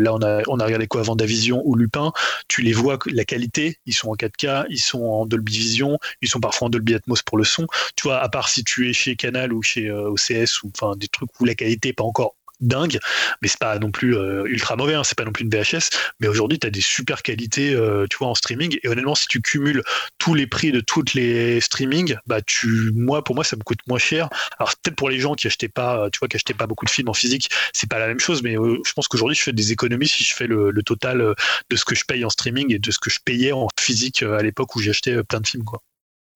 [0.00, 2.12] là on a, on a regardé quoi avant Davision ou Lupin,
[2.48, 6.28] tu les vois, la qualité, ils sont en 4K, ils sont en Dolby Vision, ils
[6.28, 7.66] sont parfois en Dolby Atmos pour le son.
[7.96, 11.08] Tu vois, à part si tu es chez Canal ou chez OCS ou enfin des
[11.08, 12.98] trucs où la qualité n'est pas encore dingue,
[13.42, 15.90] mais c'est pas non plus euh, ultra mauvais, hein, c'est pas non plus une VHS,
[16.20, 19.26] mais aujourd'hui tu as des super qualités, euh, tu vois, en streaming, et honnêtement, si
[19.26, 19.82] tu cumules
[20.18, 23.80] tous les prix de toutes les streamings, bah tu, moi, pour moi, ça me coûte
[23.86, 24.28] moins cher.
[24.58, 26.90] Alors peut-être pour les gens qui achetaient pas, tu vois, qui achetaient pas beaucoup de
[26.90, 29.52] films en physique, c'est pas la même chose, mais euh, je pense qu'aujourd'hui je fais
[29.52, 31.34] des économies si je fais le, total
[31.70, 34.22] de ce que je paye en streaming et de ce que je payais en physique
[34.22, 35.82] à l'époque où acheté plein de films, quoi.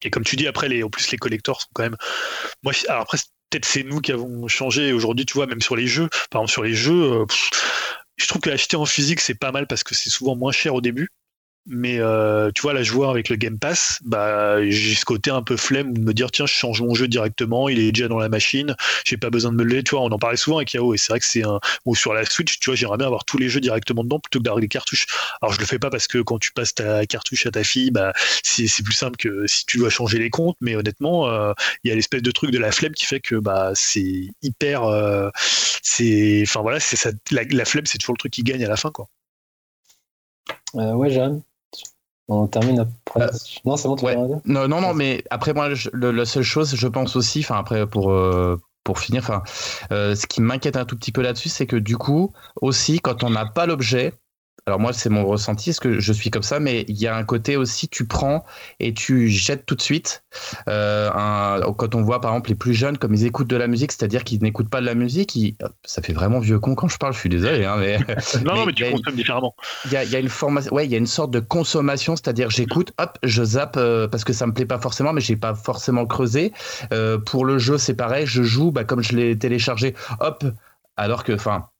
[0.03, 1.97] Et comme tu dis, après, les, en plus, les collectors sont quand même.
[2.63, 3.19] Moi, alors après,
[3.51, 6.09] peut-être c'est nous qui avons changé aujourd'hui, tu vois, même sur les jeux.
[6.31, 7.27] Par exemple, sur les jeux, euh,
[8.17, 10.81] je trouve qu'acheter en physique, c'est pas mal parce que c'est souvent moins cher au
[10.81, 11.09] début.
[11.69, 15.31] Mais euh, tu vois, là, je vois avec le Game Pass, bah, j'ai ce côté
[15.31, 18.09] un peu flemme de me dire tiens, je change mon jeu directement, il est déjà
[18.09, 18.75] dans la machine,
[19.05, 19.83] j'ai pas besoin de me lever.
[19.83, 21.61] Tu vois, on en parlait souvent avec Yao et c'est vrai que c'est un.
[21.85, 24.39] Ou sur la Switch, tu vois, j'aimerais bien avoir tous les jeux directement dedans plutôt
[24.39, 25.07] que d'avoir des cartouches.
[25.43, 27.91] Alors, je le fais pas parce que quand tu passes ta cartouche à ta fille,
[27.91, 28.13] bah,
[28.43, 30.57] c'est plus simple que si tu dois changer les comptes.
[30.63, 31.53] Mais honnêtement, euh,
[31.85, 34.85] il y a l'espèce de truc de la flemme qui fait que bah, c'est hyper.
[34.85, 35.29] Euh,
[35.83, 36.43] c'est.
[36.45, 37.11] Enfin voilà, c'est ça.
[37.31, 39.09] La, flemme, c'est toujours le truc qui gagne à la fin, quoi.
[40.75, 41.43] ouais, Jeanne.
[42.29, 43.23] On termine après.
[43.23, 43.29] Euh,
[43.65, 44.05] non, c'est bon, tu
[44.45, 48.11] Non, non, non, mais après, moi, la seule chose, je pense aussi, enfin, après, pour.
[48.11, 49.43] Euh, pour finir, enfin,
[49.93, 52.33] euh, ce qui m'inquiète un tout petit peu là-dessus, c'est que du coup,
[52.63, 54.15] aussi, quand on n'a pas l'objet,
[54.69, 57.17] alors moi, c'est mon ressenti, est-ce que je suis comme ça, mais il y a
[57.17, 58.45] un côté aussi, tu prends
[58.81, 60.23] et tu jettes tout de suite.
[60.69, 61.09] Euh,
[61.79, 64.25] quand on voit par exemple les plus jeunes, comme ils écoutent de la musique, c'est-à-dire
[64.25, 67.19] qu'ils n'écoutent pas de la musique, ça fait vraiment vieux con quand je parle, je
[67.19, 67.65] suis désolé.
[67.65, 67.97] Hein, mais,
[68.45, 69.57] non, non, mais tu consommes différemment.
[69.87, 72.15] Il y a, y a, une formation, ouais, il y a une sorte de consommation,
[72.15, 75.37] c'est-à-dire j'écoute, hop, je zappe euh, parce que ça me plaît pas forcément, mais j'ai
[75.37, 76.53] pas forcément creusé.
[76.93, 80.45] Euh, pour le jeu, c'est pareil, je joue, bah, comme je l'ai téléchargé, hop,
[80.99, 81.71] alors que, enfin,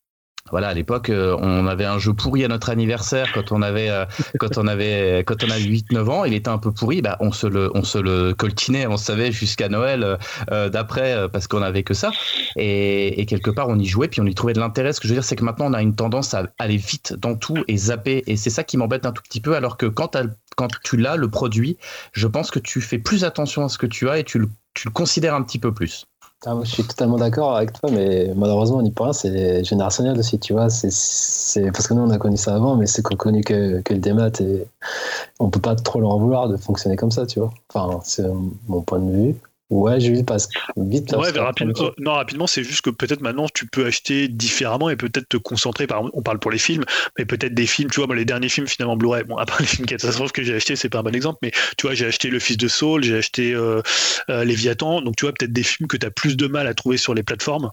[0.51, 3.89] voilà, à l'époque, euh, on avait un jeu pourri à notre anniversaire quand on avait
[3.89, 4.05] euh,
[4.39, 7.17] quand on avait quand on avait 8 9 ans, il était un peu pourri, bah
[7.19, 10.17] on se le on se le coltinait, on savait jusqu'à Noël
[10.51, 12.11] euh, d'après parce qu'on avait que ça
[12.55, 14.93] et, quelque part on y jouait puis on y trouvait de l'intérêt.
[14.93, 17.13] Ce que je veux dire c'est que maintenant on a une tendance à aller vite
[17.13, 19.85] dans tout et zapper et c'est ça qui m'embête un tout petit peu alors que
[19.85, 20.17] quand,
[20.55, 21.77] quand tu l'as le produit,
[22.13, 24.49] je pense que tu fais plus attention à ce que tu as et tu le,
[24.73, 26.05] tu le considères un petit peu plus.
[26.45, 30.17] Ah, je suis totalement d'accord avec toi, mais malheureusement, on n'y peut rien, c'est générationnel
[30.17, 30.69] aussi, tu vois.
[30.69, 33.93] C'est parce que nous, on a connu ça avant, mais c'est qu'on connaît que, que
[33.93, 34.65] le démat et
[35.39, 37.51] on peut pas trop leur en vouloir de fonctionner comme ça, tu vois.
[37.73, 38.25] Enfin, c'est
[38.67, 39.35] mon point de vue.
[39.69, 41.13] Ouais, parce que vite.
[41.13, 45.29] Ouais, rapidement, non, rapidement, c'est juste que peut-être maintenant tu peux acheter différemment et peut-être
[45.29, 45.85] te concentrer.
[45.85, 46.83] Par on parle pour les films,
[47.19, 47.91] mais peut-être des films.
[47.91, 49.25] Tu vois, les derniers films finalement Blu-ray.
[49.25, 51.85] Bon, après les films catastrophes que j'ai achetés, c'est pas un bon exemple, mais tu
[51.85, 53.83] vois, j'ai acheté Le Fils de Saul, j'ai acheté euh,
[54.31, 55.01] euh, Léviathan.
[55.01, 57.13] Donc tu vois, peut-être des films que tu as plus de mal à trouver sur
[57.13, 57.69] les plateformes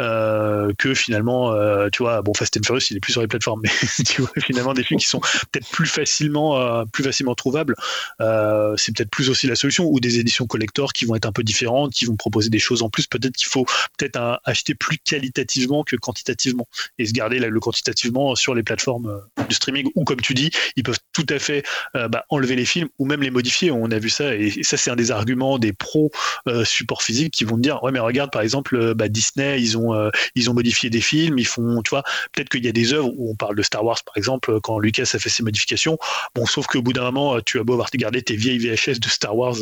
[0.00, 1.54] euh, que finalement,
[1.90, 3.70] tu vois, bon, Fast and Furious, il est plus sur les plateformes, mais
[4.04, 5.20] tu vois, finalement, des films qui sont
[5.52, 7.76] peut-être plus facilement, plus facilement trouvables.
[8.18, 11.92] c'est peut-être plus aussi la solution ou des éditions collector qui vont être un différentes,
[11.92, 13.06] qui vont proposer des choses en plus.
[13.06, 13.66] Peut-être qu'il faut
[13.98, 16.68] peut-être acheter plus qualitativement que quantitativement
[16.98, 19.06] et se garder le quantitativement sur les plateformes
[19.38, 21.64] euh, de streaming ou comme tu dis, ils peuvent tout à fait
[21.94, 23.70] euh, bah, enlever les films ou même les modifier.
[23.70, 26.10] On a vu ça et, ça c'est un des arguments des pros
[26.48, 30.10] euh, support physique qui vont dire ouais mais regarde par exemple bah, Disney ils ont
[30.34, 32.02] ils ont modifié des films, ils font tu vois
[32.32, 34.78] peut-être qu'il y a des œuvres où on parle de Star Wars par exemple quand
[34.78, 35.98] Lucas a fait ses modifications.
[36.34, 39.08] Bon sauf qu'au bout d'un moment tu as beau avoir regardé tes vieilles VHS de
[39.08, 39.56] Star Wars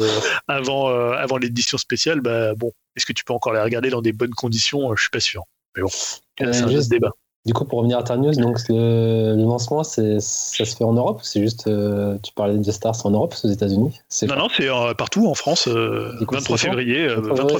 [0.49, 4.13] avant avant l'édition spéciale, bah bon est-ce que tu peux encore les regarder dans des
[4.13, 5.45] bonnes conditions Je suis pas sûr.
[5.77, 7.11] Mais bon, c'est un juste débat.
[7.45, 11.43] Du coup, pour revenir à ta donc le, lancement, ça se fait en Europe c'est
[11.43, 14.01] juste, euh, tu parlais de Stars en Europe aux États-Unis?
[14.23, 17.07] Non, non, c'est euh, partout en France, 23 euh, février.
[17.09, 17.59] 23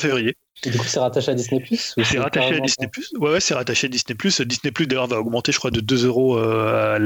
[0.63, 0.73] févrié.
[0.73, 3.11] du coup, c'est rattaché à Disney Plus C'est rattaché à Disney Plus.
[3.19, 4.41] Ouais, ouais, c'est rattaché à Disney Plus.
[4.41, 6.99] Disney Plus d'ailleurs va augmenter, je crois, de 2 euros à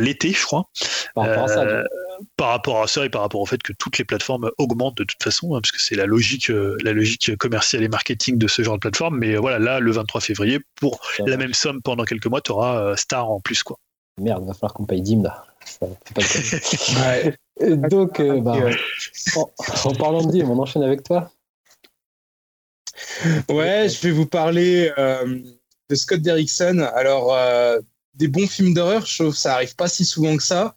[0.00, 0.68] l'été, je crois.
[1.14, 1.84] Par rapport à ça
[2.36, 5.04] par rapport à ça et par rapport au fait que toutes les plateformes augmentent de
[5.04, 8.48] toute façon, hein, parce que c'est la logique, euh, la logique commerciale et marketing de
[8.48, 9.18] ce genre de plateforme.
[9.18, 12.52] Mais euh, voilà, là, le 23 février, pour la même somme pendant quelques mois, tu
[12.52, 13.62] auras euh, Star en plus.
[13.62, 13.78] quoi.
[14.20, 15.44] Merde, va falloir qu'on paye Dim là.
[17.88, 18.56] Donc, bah,
[19.84, 21.30] en, parlant de Dim, on enchaîne avec toi.
[23.48, 26.78] Ouais, je vais vous parler de Scott Derrickson.
[26.94, 27.36] Alors,
[28.14, 30.74] des bons films d'horreur, je trouve que ça arrive pas si souvent que ça.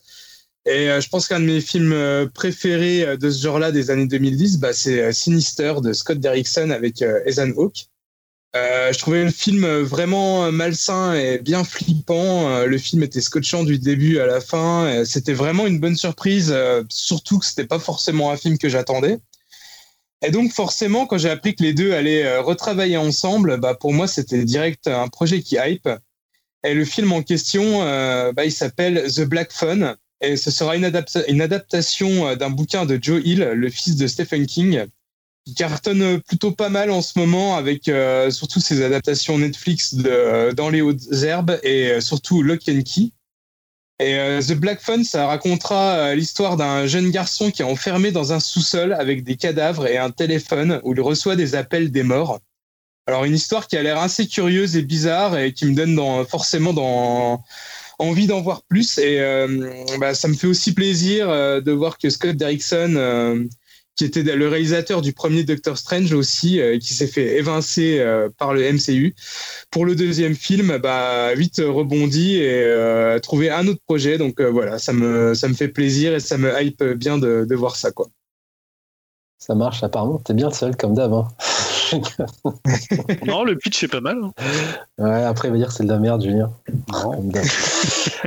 [0.65, 3.91] Et euh, je pense qu'un de mes films euh, préférés euh, de ce genre-là des
[3.91, 7.87] années 2010, bah, c'est Sinister de Scott Derrickson avec Ethan Hawke.
[8.53, 12.65] je trouvais le film vraiment malsain et bien flippant.
[12.65, 15.03] le film était scotchant du début à la fin.
[15.05, 16.55] C'était vraiment une bonne surprise,
[16.89, 19.19] surtout que c'était pas forcément un film que j'attendais.
[20.21, 24.07] Et donc forcément, quand j'ai appris que les deux allaient retravailler ensemble, bah, pour moi
[24.07, 25.89] c'était direct un projet qui hype.
[26.65, 27.79] Et le film en question,
[28.33, 29.95] bah, il s'appelle The Black Phone.
[30.21, 34.45] Et ce sera une, adaptation euh, d'un bouquin de Joe Hill, le fils de Stephen
[34.45, 34.85] King,
[35.45, 40.51] qui cartonne plutôt pas mal en ce moment avec euh, surtout ses adaptations Netflix euh,
[40.53, 43.11] Dans les hautes herbes et surtout Lock and Key.
[43.99, 48.39] Et The Black Phone, ça racontera l'histoire d'un jeune garçon qui est enfermé dans un
[48.39, 52.39] sous-sol avec des cadavres et un téléphone où il reçoit des appels des morts.
[53.07, 56.23] Alors une histoire qui a l'air assez curieuse et bizarre et qui me donne dans,
[56.25, 57.43] forcément dans
[57.99, 58.97] envie d'en voir plus.
[58.97, 63.43] Et euh, bah, ça me fait aussi plaisir euh, de voir que Scott Derrickson, euh,
[63.99, 68.01] qui était le réalisateur du premier Doctor Strange aussi, qui s'est fait évincer
[68.37, 69.13] par le MCU,
[69.71, 74.17] pour le deuxième film, bah, vite rebondi et trouvé un autre projet.
[74.17, 77.55] Donc voilà, ça me, ça me fait plaisir et ça me hype bien de, de
[77.55, 77.91] voir ça.
[77.91, 78.07] Quoi.
[79.37, 80.19] Ça marche, apparemment.
[80.19, 81.11] T'es bien seul comme d'hab.
[81.11, 81.27] Hein.
[83.27, 84.17] non, le pitch est pas mal.
[84.23, 84.31] Hein.
[84.97, 86.51] Ouais, après, il va dire c'est de la merde, Julien.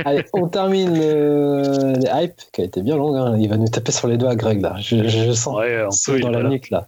[0.05, 3.15] Allez, on termine le, hype qui a été bien long.
[3.15, 3.37] Hein.
[3.39, 4.75] Il va nous taper sur les doigts, Greg, là.
[4.79, 5.55] Je, sens
[6.21, 6.87] dans la nuque, là.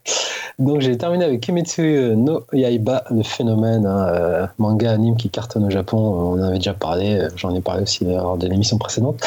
[0.60, 5.65] Donc, j'ai terminé avec Kimetsu no Yaiba, le phénomène, hein, euh, manga anime qui cartonne
[5.65, 5.97] au Japon.
[5.97, 7.19] On en avait déjà parlé.
[7.19, 9.19] Euh, j'en ai parlé aussi lors de l'émission précédente.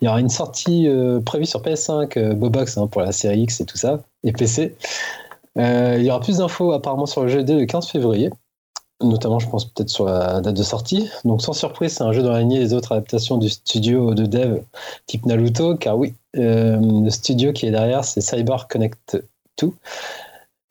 [0.00, 3.64] Il y aura une sortie euh, prévue sur PS5, Bobox, pour la série X et
[3.64, 4.74] tout ça, et PC.
[5.58, 8.30] Euh, il y aura plus d'infos apparemment sur le jeu dès le 15 février,
[9.00, 11.10] notamment je pense peut-être sur la date de sortie.
[11.24, 14.26] Donc sans surprise, c'est un jeu dans la lignée des autres adaptations du studio de
[14.26, 14.60] dev
[15.06, 19.22] type Naruto, car oui, euh, le studio qui est derrière, c'est Cyber Connect
[19.60, 19.72] 2.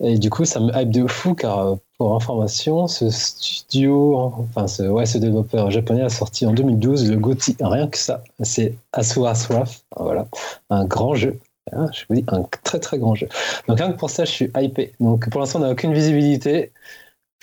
[0.03, 4.67] Et du coup, ça me hype de fou, car euh, pour information, ce studio, enfin
[4.67, 8.75] ce, ouais, ce développeur japonais a sorti en 2012 le GOTY, rien que ça, c'est
[8.91, 10.27] Asura Swaf, voilà,
[10.69, 11.39] un grand jeu
[11.75, 13.27] ah, je vous dis, un très très grand jeu.
[13.67, 14.93] Donc rien que pour ça, je suis hypé.
[14.99, 16.71] Donc pour l'instant, on n'a aucune visibilité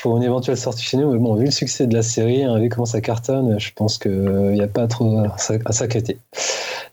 [0.03, 1.13] pour une éventuelle sortie chez nous.
[1.13, 3.99] Mais bon, vu le succès de la série, hein, vu comment ça cartonne, je pense
[3.99, 5.23] qu'il n'y a pas trop
[5.65, 6.19] à s'inquiéter.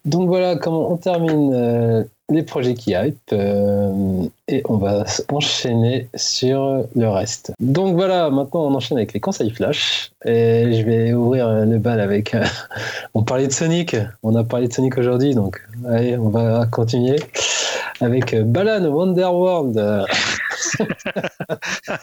[0.05, 6.09] Donc voilà comment on termine euh, les projets qui hype euh, et on va enchaîner
[6.15, 7.53] sur le reste.
[7.59, 11.99] Donc voilà, maintenant on enchaîne avec les conseils flash et je vais ouvrir le bal
[11.99, 12.35] avec.
[12.35, 12.43] Euh,
[13.13, 17.19] on parlait de Sonic, on a parlé de Sonic aujourd'hui, donc allez, on va continuer
[18.01, 20.05] avec Balan Wonderworld.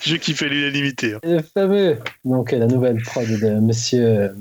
[0.00, 1.14] Qui fait l'unanimité.
[1.14, 1.20] Hein.
[1.22, 4.34] Le fameux, donc la nouvelle prod de Monsieur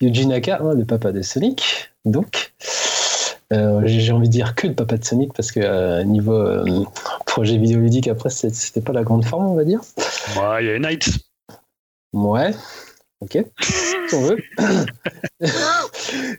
[0.00, 2.52] Yuji Naka, hein, le papa de Sonic, donc.
[3.52, 6.84] Euh, j'ai envie de dire que de Papa de Sonic parce que euh, niveau euh,
[7.24, 9.80] projet vidéoludique après c'était pas la grande forme on va dire.
[10.36, 11.08] Ouais, il y a Night.
[12.12, 12.54] Ouais.
[13.20, 13.38] Ok.
[13.60, 14.38] si on veut.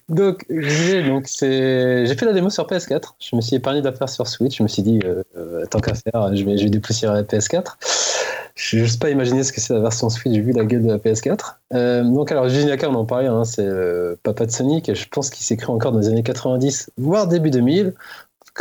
[0.09, 3.15] donc j'ai donc c'est j'ai fait la démo sur PS4.
[3.19, 4.57] Je me suis épargné d'affaires sur Switch.
[4.57, 4.99] Je me suis dit
[5.71, 7.75] tant qu'à faire, je vais je vais dépoussiérer la PS4.
[8.55, 10.97] Je n'ose pas imaginer ce que c'est la version Switch vu la gueule de la
[10.97, 11.55] PS4.
[11.73, 13.67] Euh, donc alors Jinaka, on en parlait, hein, c'est
[14.23, 17.27] Papa de Sonic, et je pense qu'il s'est créé encore dans les années 90, voire
[17.27, 17.93] début 2000.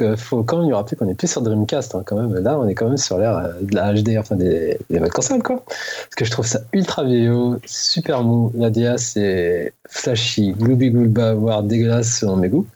[0.01, 2.33] Il faut quand même lui rappeler qu'on est plus sur Dreamcast hein, quand même.
[2.35, 5.43] Là, on est quand même sur l'ère euh, de la HD, enfin des, des consoles
[5.43, 5.65] quoi.
[5.67, 8.53] Parce que je trouve ça ultra vieillot, super mou.
[8.55, 12.67] La DA c'est flashy, gloubi gloulba, voire dégueulasse selon mes goûts.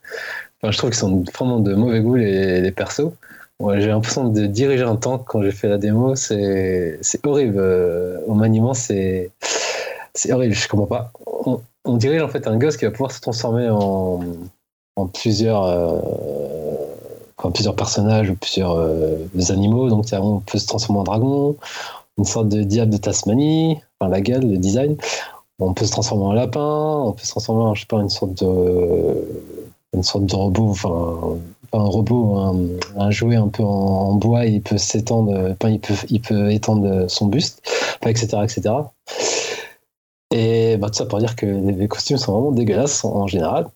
[0.60, 3.12] Enfin, je trouve qu'ils sont vraiment de mauvais goût les persos
[3.76, 6.16] j'ai l'impression de diriger un tank quand j'ai fait la démo.
[6.16, 7.59] C'est horrible.
[7.59, 9.30] Euh, au maniement, c'est
[10.30, 10.55] horrible.
[10.55, 11.12] Je comprends pas.
[11.84, 14.20] On, dirige en fait un gosse qui va pouvoir se transformer en,
[14.98, 15.05] euh,
[17.52, 19.16] plusieurs personnages ou plusieurs euh,
[19.51, 19.89] animaux.
[19.89, 21.56] Donc, on peut se transformer en dragon,
[22.18, 24.97] une sorte de diable de Tasmanie, enfin la gueule, le design.
[25.59, 29.24] On peut se transformer en lapin, on peut se transformer en, pas, une sorte de,
[29.93, 31.39] une sorte de robot, enfin,
[31.73, 32.36] un robot,
[32.97, 37.27] un, jouet un peu en, bois, il peut s'étendre, il peut, il peut étendre son
[37.27, 37.62] buste,
[38.07, 38.74] etc., etc.
[40.32, 43.66] Et bah, tout ça pour dire que les costumes sont vraiment dégueulasses en, général.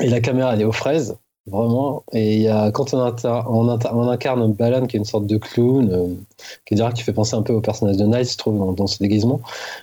[0.00, 1.16] Et la caméra, elle est aux fraises,
[1.46, 2.04] vraiment.
[2.12, 6.14] Et y a, quand on, on, incarne Balan, qui est une sorte de clown, euh,
[6.66, 8.98] qui dirait qui fait penser un peu au personnage de Night, je trouve, dans, ce
[8.98, 9.40] déguisement.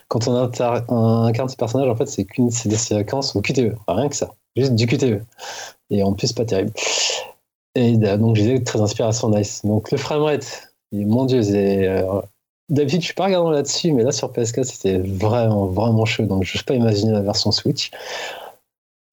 [0.08, 2.26] Quand on, incarne ce personnage, en fait, c'est
[2.68, 5.22] des séquences au QTE, rien que ça, juste du QTE.
[5.90, 6.72] Et en plus, pas terrible.
[7.74, 9.64] Et euh, donc, je disais très inspiration nice.
[9.64, 12.20] Donc, le framerate, mon dieu, euh,
[12.68, 16.24] D'habitude, je suis pas regardant là-dessus, mais là sur PS4, c'était vraiment, vraiment chaud.
[16.24, 17.90] Donc, je ne pas imaginer la version Switch.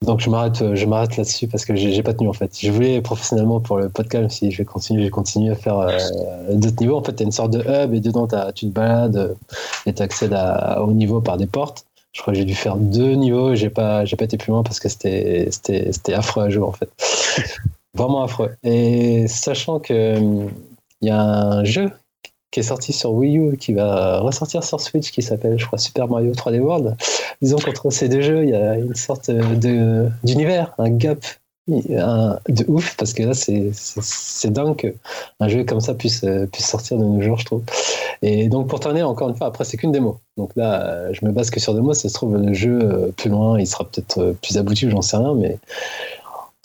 [0.06, 2.56] Donc, je m'arrête, euh, je m'arrête là-dessus parce que j'ai pas tenu en fait.
[2.60, 5.88] Je voulais professionnellement pour le podcast, si je vais continuer, je vais continuer à faire
[6.52, 6.98] d'autres niveaux.
[6.98, 9.36] En fait, tu as une sorte de hub et dedans, tu te balades
[9.88, 11.88] et tu accèdes à, au niveau par des portes.
[12.18, 13.54] Je crois que j'ai dû faire deux niveaux.
[13.54, 16.64] J'ai pas, j'ai pas été plus loin parce que c'était, c'était, c'était affreux à jouer
[16.64, 16.90] en fait.
[17.94, 18.56] Vraiment affreux.
[18.64, 20.18] Et sachant que
[21.02, 21.92] il y a un jeu
[22.50, 25.78] qui est sorti sur Wii U qui va ressortir sur Switch qui s'appelle, je crois,
[25.78, 26.98] Super Mario 3D World.
[27.44, 31.24] Disons qu'entre ces deux jeux, il y a une sorte de d'univers, un gap
[31.68, 37.04] de ouf parce que là c'est dingue qu'un jeu comme ça puisse puisse sortir de
[37.04, 37.64] nos jours je trouve
[38.22, 41.32] et donc pour terminer encore une fois après c'est qu'une démo donc là je me
[41.32, 44.20] base que sur mots ça se trouve le jeu euh, plus loin il sera peut-être
[44.20, 45.58] euh, plus abouti j'en sais rien mais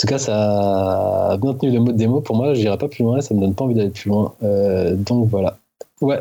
[0.03, 2.21] en tout cas, ça a bien tenu le mot de démo.
[2.21, 4.35] Pour moi, je n'irai pas plus loin, ça me donne pas envie d'aller plus loin.
[4.43, 5.59] Euh, donc voilà.
[6.01, 6.19] Ouais.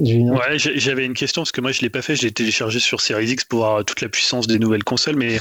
[0.00, 3.00] Ouais, j'avais une question parce que moi je l'ai pas fait, je l'ai téléchargé sur
[3.00, 5.38] Series X pour voir toute la puissance des nouvelles consoles, mais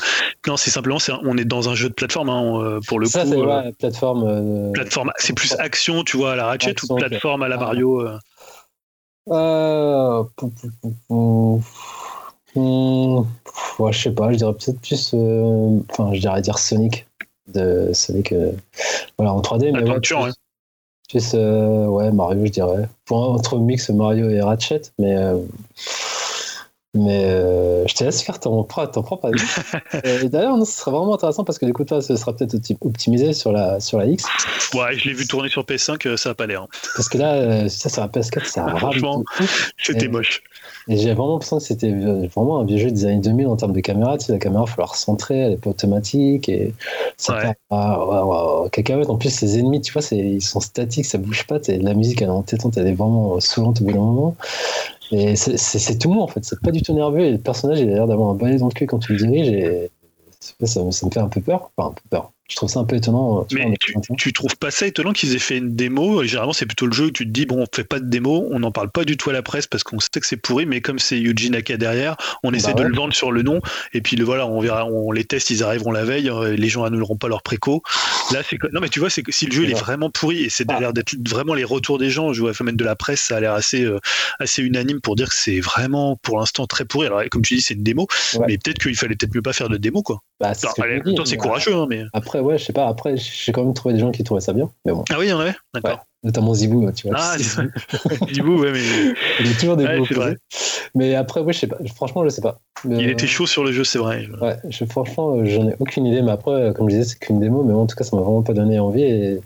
[0.47, 3.23] non, c'est simplement, on est dans un jeu de plateforme hein, euh, pour le ça,
[3.23, 3.33] coup.
[3.33, 4.71] Euh, plateforme.
[4.73, 8.01] plateforme, c'est plus action, tu vois, à la Ratchet ou plateforme à la Mario.
[8.01, 8.17] Euh...
[12.55, 13.19] Hmm,
[13.77, 15.13] ouais, je sais pas, je dirais peut-être plus.
[15.89, 17.05] Enfin, je dirais dire Sonic
[17.53, 18.51] de Sonic euh,
[19.17, 19.71] voilà, en 3D.
[19.71, 20.15] Mais ouais, plus,
[21.33, 22.89] euh, ouais, Mario, je dirais.
[23.05, 25.15] Pour entre mix Mario et Ratchet, mais.
[25.15, 25.37] Euh,
[26.95, 27.21] mais
[27.87, 30.27] je te laisse faire ton, propre avis.
[30.29, 33.51] D'ailleurs, ce sera vraiment intéressant parce que du coup, toi, ce sera peut-être optimisé sur
[33.51, 34.25] la, sur la X.
[34.73, 36.63] Ouais, je l'ai vu tourner sur PS5, ça n'a pas l'air.
[36.63, 36.67] Hein.
[36.95, 39.23] Parce que là, ça, sur la PS4, ça a Franchement,
[39.77, 40.41] c'était moche.
[40.89, 43.73] Et j'ai vraiment l'impression que c'était vraiment un vieux jeu des années 2000 en termes
[43.73, 44.17] de caméra.
[44.17, 46.49] Tu sais, la caméra, il faut la recentrer, elle n'est pas automatique.
[46.49, 46.73] Et
[47.15, 47.53] ça ouais.
[47.69, 49.11] part cacahuète.
[49.11, 51.59] En plus, les ennemis, tu vois, ils sont statiques, ça bouge pas.
[51.67, 54.35] La musique, elle est entêtante, elle est vraiment saoulante au bout d'un moment.
[55.11, 56.43] Et c'est tout monde en fait.
[56.43, 57.21] C'est pas du tout nerveux.
[57.21, 59.19] Et le personnage, il a l'air d'avoir un balai dans le cul quand tu le
[59.19, 59.49] diriges.
[59.49, 59.91] Et
[60.39, 61.69] ça, ça, me fait un peu peur.
[61.77, 63.41] Enfin, un peu peur je trouve ça un peu étonnant.
[63.41, 63.73] Euh, mais
[64.17, 67.05] tu, trouves pas ça étonnant qu'ils aient fait une démo Généralement, c'est plutôt le jeu
[67.05, 69.17] où tu te dis bon, on fait pas de démo, on n'en parle pas du
[69.17, 71.77] tout à la presse parce qu'on sait que c'est pourri, mais comme c'est Yuji Naka
[71.77, 73.61] derrière, on essaie bah de le vendre sur le nom
[73.93, 76.69] et puis le voilà, on verra, on les teste, ils arriveront la veille, euh, les
[76.69, 77.83] gens annulleront pas leur préco.
[78.31, 80.43] Là, c'est non, mais tu vois, c'est que si le jeu il est vraiment pourri
[80.43, 80.79] et c'est ah.
[80.79, 83.39] l'air d'être vraiment les retours des gens, je vois même de la presse, ça a
[83.39, 83.99] l'air assez euh,
[84.39, 87.05] assez unanime pour dire que c'est vraiment pour l'instant très pourri.
[87.05, 88.07] Alors comme tu dis, c'est une démo,
[88.47, 90.23] mais peut-être qu'il fallait peut-être mieux pas faire de démo quoi.
[90.39, 93.93] Bah, c'est courageux, hein, mais après ouais, je sais pas, après j'ai quand même trouvé
[93.93, 94.71] des gens qui trouvaient ça bien.
[94.85, 95.03] Mais bon.
[95.09, 96.05] Ah oui, il y en avait D'accord.
[96.23, 97.17] Notamment Zibou, tu vois.
[97.19, 97.37] Ah,
[98.33, 98.81] Zibou, ouais, mais.
[99.39, 100.37] Il est toujours des ouais, vrai.
[100.95, 101.77] Mais après, ouais, je sais pas.
[101.95, 102.59] Franchement, je sais pas.
[102.85, 104.27] il était chaud sur le jeu, c'est vrai.
[104.41, 106.21] Ouais, je, franchement, j'en ai aucune idée.
[106.21, 107.63] Mais après, comme je disais, c'est qu'une démo.
[107.63, 109.03] Mais en tout cas, ça m'a vraiment pas donné envie.
[109.03, 109.39] Et,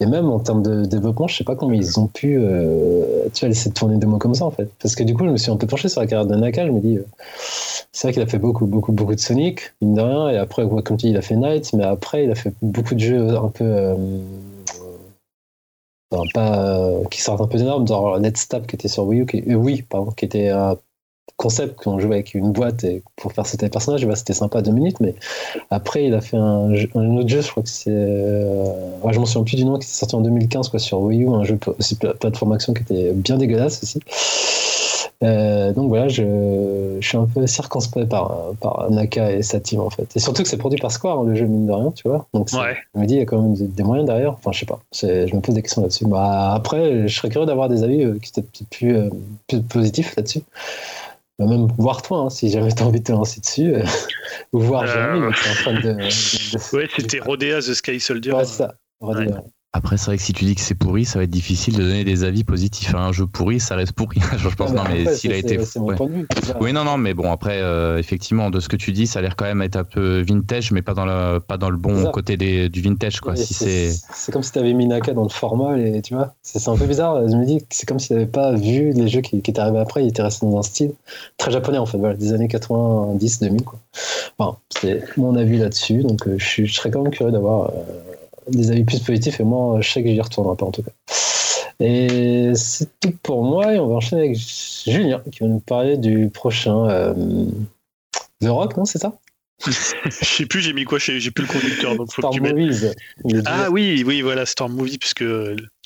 [0.00, 3.40] et, même en termes de développement, je sais pas comment ils ont pu euh, tu
[3.40, 4.70] vois, laisser tourner une démo comme ça, en fait.
[4.82, 6.66] Parce que du coup, je me suis un peu penché sur la carrière de Naka.
[6.66, 7.06] Je me dis, euh,
[7.92, 10.28] c'est vrai qu'il a fait beaucoup, beaucoup, beaucoup de Sonic, mine de rien.
[10.28, 12.94] Et après, comme tu dis, il a fait Night, mais après, il a fait beaucoup
[12.94, 13.64] de jeux un peu.
[13.64, 13.94] Euh,
[16.34, 19.26] pas, qui sortent un peu des normes, genre Let's Stop qui était sur Wii U,
[19.26, 20.76] qui, oui, pardon, qui était un
[21.36, 22.84] concept qu'on jouait avec une boîte
[23.16, 25.14] pour faire les personnages, bah, c'était sympa deux minutes, mais
[25.70, 27.90] après il a fait un, autre jeu, je crois que c'est.
[27.90, 28.64] Euh,
[29.10, 31.28] je m'en souviens plus du nom, qui est sorti en 2015 quoi, sur Wii U,
[31.30, 34.00] un jeu aussi plateforme action qui était bien dégueulasse aussi.
[35.22, 36.22] Euh, donc voilà, je,
[36.98, 40.08] je, suis un peu circonspect par, par Naka et sa team en fait.
[40.16, 42.26] Et surtout que c'est produit par Square, hein, le jeu mine de rien, tu vois.
[42.32, 42.76] Donc ouais.
[42.94, 44.32] je me dis, il y a quand même des, moyens derrière.
[44.32, 46.06] Enfin, je sais pas, je me pose des questions là-dessus.
[46.06, 49.10] Bah, après, je serais curieux d'avoir des avis euh, qui étaient plus, euh,
[49.46, 50.40] plus positifs là-dessus.
[51.38, 53.74] Bah, même voir toi, hein, si jamais t'as envie de te lancer dessus,
[54.54, 55.92] ou voir Jérémy, qui est en train de.
[55.92, 58.32] de, ouais, c'était Rodea The Sky Soldier.
[58.32, 58.74] Ouais, ça.
[59.00, 59.42] Rodea.
[59.72, 61.84] Après, c'est vrai que si tu dis que c'est pourri, ça va être difficile de
[61.84, 64.18] donner des avis positifs à un jeu pourri, ça reste pourri.
[64.36, 65.60] je pense, non, mais s'il a été.
[66.60, 69.22] oui, non, non, mais bon, après, euh, effectivement, de ce que tu dis, ça a
[69.22, 72.10] l'air quand même être un peu vintage, mais pas dans le, pas dans le bon
[72.10, 73.36] côté des, du vintage, quoi.
[73.36, 76.34] si c'est c'est comme si tu avais mis Naka dans le format, et tu vois,
[76.42, 77.28] c'est un peu bizarre.
[77.28, 79.52] Je me dis que c'est comme si tu n'avais pas vu les jeux qui, qui
[79.52, 80.94] étaient arrivés après, il était resté dans un style
[81.38, 83.78] très japonais, en fait, voilà, des années 90, 2000, quoi.
[84.36, 87.70] Enfin, c'est mon avis là-dessus, donc euh, je, je, serais quand même curieux d'avoir.
[87.70, 88.19] Euh,
[88.50, 90.92] des avis plus positifs et moi, je sais que j'y retournerai pas en tout cas.
[91.80, 95.96] Et c'est tout pour moi et on va enchaîner avec Julien qui va nous parler
[95.96, 97.14] du prochain euh,
[98.42, 99.14] The Rock, non, c'est ça?
[99.66, 99.70] Je
[100.24, 101.94] sais plus, j'ai mis quoi, j'ai plus le conducteur.
[101.94, 102.94] Donc faut Storm que tu Movies.
[103.44, 105.24] Ah oui, oui, voilà, Storm Movie, puisque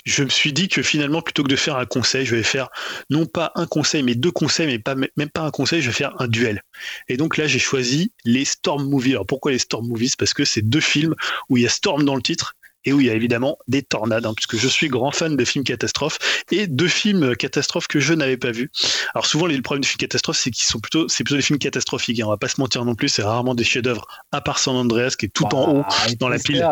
[0.05, 2.69] je me suis dit que finalement, plutôt que de faire un conseil, je vais faire
[3.11, 5.95] non pas un conseil, mais deux conseils, mais pas, même pas un conseil, je vais
[5.95, 6.63] faire un duel.
[7.09, 9.13] Et donc là, j'ai choisi les Storm Movies.
[9.13, 10.17] Alors pourquoi les Storm Movies?
[10.17, 11.15] Parce que c'est deux films
[11.49, 12.55] où il y a Storm dans le titre
[12.85, 15.45] et où il y a évidemment des tornades, hein, puisque je suis grand fan de
[15.45, 16.19] films catastrophes
[16.51, 18.71] et de films catastrophes que je n'avais pas vus.
[19.15, 21.43] Alors souvent, les, le problème des films catastrophes, c'est qu'ils sont plutôt, c'est plutôt des
[21.43, 22.21] films catastrophiques.
[22.21, 24.77] Hein, on va pas se mentir non plus, c'est rarement des chefs-d'œuvre, à part San
[24.77, 25.85] Andreas qui est tout en haut
[26.19, 26.65] dans la pile.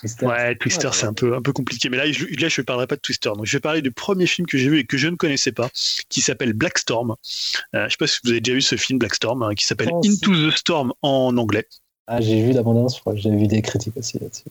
[0.00, 1.88] Twister, ouais, Twister, c'est un peu un peu compliqué.
[1.88, 3.30] Mais là, je, là, je ne parlerai pas de Twister.
[3.34, 5.52] Donc, je vais parler du premier film que j'ai vu et que je ne connaissais
[5.52, 5.70] pas,
[6.08, 7.14] qui s'appelle Black Storm.
[7.74, 9.64] Euh, je sais pas si vous avez déjà vu ce film Black Storm, hein, qui
[9.64, 11.66] s'appelle Into the Storm en anglais.
[12.06, 13.16] Ah, j'ai vu l'abondance, je crois.
[13.16, 14.44] J'ai vu des critiques aussi là-dessus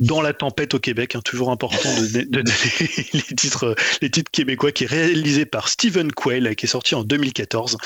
[0.00, 2.52] dans la tempête au Québec, hein, toujours important de, donner
[3.12, 7.04] les titres, les titres québécois, qui est réalisé par Stephen Quayle, qui est sorti en
[7.04, 7.76] 2014.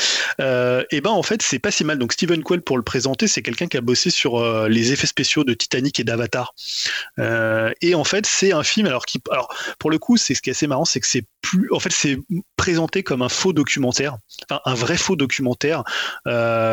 [0.40, 1.98] Euh, et ben en fait, c'est pas si mal.
[1.98, 5.06] Donc Stephen Quayle, pour le présenter, c'est quelqu'un qui a bossé sur euh, les effets
[5.06, 6.54] spéciaux de Titanic et d'Avatar.
[7.18, 8.86] Euh, et en fait, c'est un film.
[8.86, 11.24] Alors qui, alors pour le coup, c'est ce qui est assez marrant, c'est que c'est
[11.42, 12.18] plus, en fait, c'est
[12.56, 14.16] présenté comme un faux documentaire,
[14.50, 15.84] un vrai faux documentaire.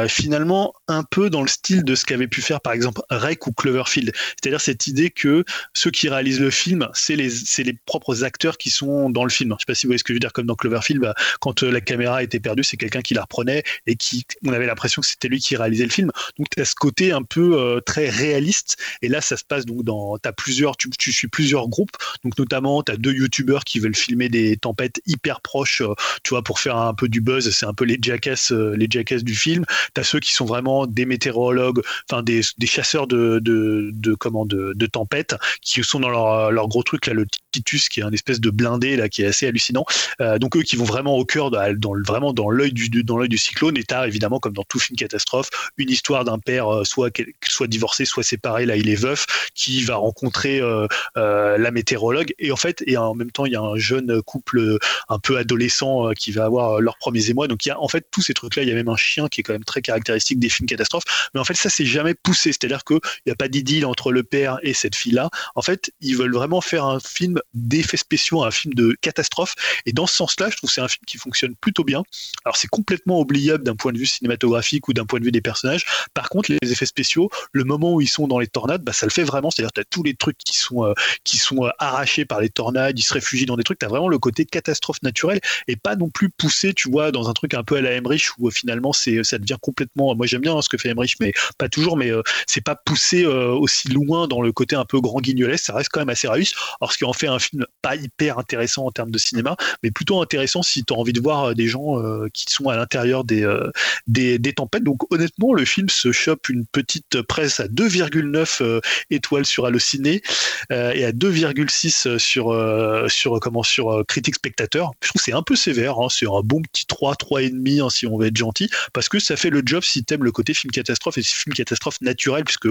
[0.08, 3.54] Finalement, un peu dans le style de ce qu'avait pu faire par exemple Rec ou
[3.54, 4.12] Cloverfield.
[4.16, 5.44] C'est-à-dire cette idée que
[5.74, 9.50] ceux qui réalisent le film, c'est les, les propres acteurs qui sont dans le film.
[9.50, 11.02] Je ne sais pas si vous voyez ce que je veux dire, comme dans Cloverfield,
[11.02, 14.54] bah, quand euh, la caméra était perdue, c'est quelqu'un qui la reprenait et qui, on
[14.54, 16.12] avait l'impression que c'était lui qui réalisait le film.
[16.38, 18.78] Donc tu as ce côté un peu euh, très réaliste.
[19.02, 21.96] Et là, ça se passe donc dans, as plusieurs, tu, suis plusieurs groupes.
[22.24, 25.94] Donc notamment, tu as deux youtubeurs qui veulent filmer des tempêtes hyper proches, euh,
[26.24, 27.50] tu vois, pour faire un peu du buzz.
[27.52, 29.66] C'est un peu les jackass, les jackass du film.
[29.94, 34.46] Tu as ceux qui sont vraiment des météorologues, enfin des, des chasseurs de, de, comment,
[34.46, 38.12] de tempête qui sont dans leur, leur, gros truc là, le Titus qui est un
[38.12, 39.86] espèce de blindé là qui est assez hallucinant.
[40.20, 43.18] Euh, donc eux qui vont vraiment au cœur, dans, dans vraiment dans l'œil du dans
[43.18, 43.78] l'œil du cyclone.
[43.78, 47.12] Et t'as évidemment comme dans tout film catastrophe une histoire d'un père euh, soit
[47.48, 48.66] soit divorcé, soit séparé.
[48.66, 52.98] Là il est veuf qui va rencontrer euh, euh, la météorologue et en fait et
[52.98, 54.78] en même temps il y a un jeune couple
[55.10, 57.48] un peu adolescent qui va avoir leurs premiers émois.
[57.48, 58.64] Donc il y a en fait tous ces trucs là.
[58.64, 61.30] Il y a même un chien qui est quand même très caractéristique des films catastrophes.
[61.34, 62.52] Mais en fait ça c'est jamais poussé.
[62.52, 65.30] C'est-à-dire qu'il n'y a pas d'idylle entre le père et cette fille là.
[65.56, 69.56] En fait ils veulent vraiment faire un film d'effets spéciaux, un film de catastrophe.
[69.86, 72.04] Et dans ce sens-là, je trouve que c'est un film qui fonctionne plutôt bien.
[72.46, 75.42] Alors c'est complètement oubliable d'un point de vue cinématographique ou d'un point de vue des
[75.42, 75.86] personnages.
[76.14, 79.06] Par contre, les effets spéciaux, le moment où ils sont dans les tornades, bah, ça
[79.06, 79.52] le fait vraiment.
[79.52, 80.94] C'est-à-dire tu as tous les trucs qui sont, euh,
[81.24, 83.80] qui sont euh, arrachés par les tornades, ils se réfugient dans des trucs.
[83.80, 87.30] Tu as vraiment le côté catastrophe naturelle et pas non plus poussé, tu vois, dans
[87.30, 90.16] un truc un peu à la Emmerich où euh, finalement c'est ça devient complètement.
[90.16, 91.98] Moi j'aime bien hein, ce que fait Emmerich, mais pas toujours.
[91.98, 92.12] Mais
[92.48, 96.02] c'est pas poussé aussi loin dans le côté un peu grand guignolesque ça reste quand
[96.02, 96.54] même assez réussi.
[96.82, 99.92] Alors, ce qui en fait un film pas hyper intéressant en termes de cinéma, mais
[99.92, 102.76] plutôt intéressant si tu as envie de voir euh, des gens euh, qui sont à
[102.76, 103.72] l'intérieur euh,
[104.08, 104.84] des, des, tempêtes.
[104.84, 110.22] Donc, honnêtement, le film se chope une petite presse à 2,9 étoiles sur Allociné
[110.70, 114.92] et à 2,6 sur, sur, comment, sur Critique Spectateur.
[115.02, 116.00] Je trouve que c'est un peu sévère.
[116.00, 116.08] Hein.
[116.10, 119.36] c'est un bon petit 3, 3,5 hein, si on veut être gentil, parce que ça
[119.36, 122.68] fait le job si t'aimes le côté film catastrophe et film catastrophe naturel, puisque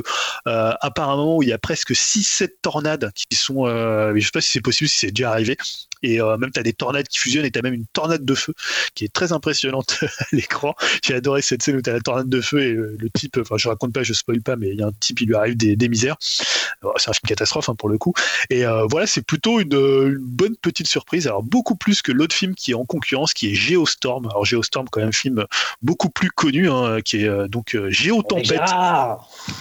[0.46, 0.78] un
[1.18, 4.88] où il y a presque 6-7 tornades qui sont, je sais pas si c'est possible,
[4.88, 5.56] si c'est déjà arrivé.
[6.02, 8.24] Et euh, même, tu as des tornades qui fusionnent et tu as même une tornade
[8.24, 8.54] de feu
[8.94, 10.74] qui est très impressionnante à l'écran.
[11.02, 13.56] J'ai adoré cette scène où tu as la tornade de feu et le, type, enfin,
[13.56, 15.56] je raconte pas, je spoil pas, mais il y a un type, il lui arrive
[15.56, 16.16] des, des misères.
[16.20, 18.14] c'est un film catastrophe hein, pour le coup.
[18.50, 21.26] Et voilà, c'est plutôt une, une, bonne petite surprise.
[21.26, 24.26] Alors, beaucoup plus que l'autre film qui est en concurrence, qui est Geostorm.
[24.26, 25.44] Alors, Geostorm, quand même, un film
[25.82, 28.60] beaucoup plus connu, hein, qui est donc Géotempête.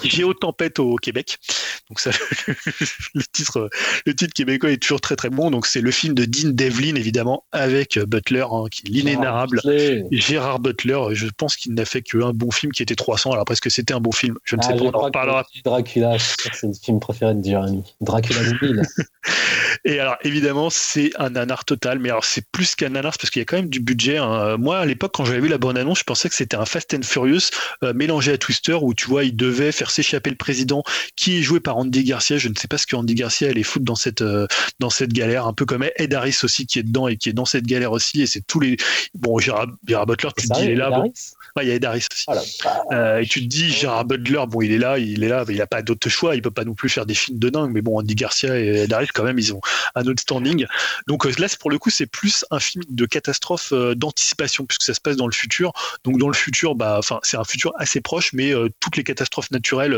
[0.04, 1.38] Géotempête au Québec.
[1.90, 2.12] Donc ça,
[3.14, 3.70] le titre,
[4.06, 5.50] le titre québécois est toujours très très bon.
[5.52, 9.62] Donc c'est le film de Dean Devlin évidemment avec Butler, hein, qui est l'inénarrable
[10.12, 11.00] Gérard Butler.
[11.14, 13.32] Je pense qu'il n'a fait qu'un bon film qui était 300.
[13.32, 14.36] Alors presque c'était un bon film.
[14.44, 14.84] Je ne sais ah, pas.
[14.84, 15.46] On en reparlera.
[15.64, 17.84] Dracula, c'est le film préféré de Jeremy.
[18.02, 18.82] Dracula 2000.
[19.86, 23.40] Et alors évidemment c'est un nanar total, mais alors c'est plus qu'un nanar parce qu'il
[23.40, 24.18] y a quand même du budget.
[24.18, 24.58] Hein.
[24.58, 26.94] Moi à l'époque quand j'avais vu la bonne annonce, je pensais que c'était un Fast
[26.94, 27.50] and Furious
[27.84, 30.84] euh, mélangé à Twister où tu vois il devait faire s'échapper le président
[31.16, 32.38] qui est joué par Andy Garcia.
[32.38, 34.48] Je ne sais pas ce que Andy Garcia allait foutre dans cette euh,
[34.80, 37.34] dans cette galère, un peu comme Ed Harris aussi qui est dedans et qui est
[37.34, 38.22] dans cette galère aussi.
[38.22, 38.78] Et c'est tous les
[39.14, 40.90] bon Gérard, Butler, tu te dis il est là.
[40.90, 41.12] Bon.
[41.62, 42.26] il y a Ed Harris aussi.
[42.92, 45.62] Euh, et tu te dis Gérard Butler, bon il est là, il est là, il
[45.62, 47.72] a pas d'autre choix, il peut pas non plus faire des films de dingue.
[47.72, 49.62] Mais bon Andy Garcia et Ed Harris quand même ils ont
[49.96, 50.66] un autre standing.
[51.08, 54.94] Donc euh, là pour le coup c'est plus un film de catastrophe d'anticipation puisque ça
[54.94, 55.74] se passe dans le futur.
[56.04, 59.96] Donc dans le futur, bah c'est un futur assez proche, mais toutes les catastrophes naturelles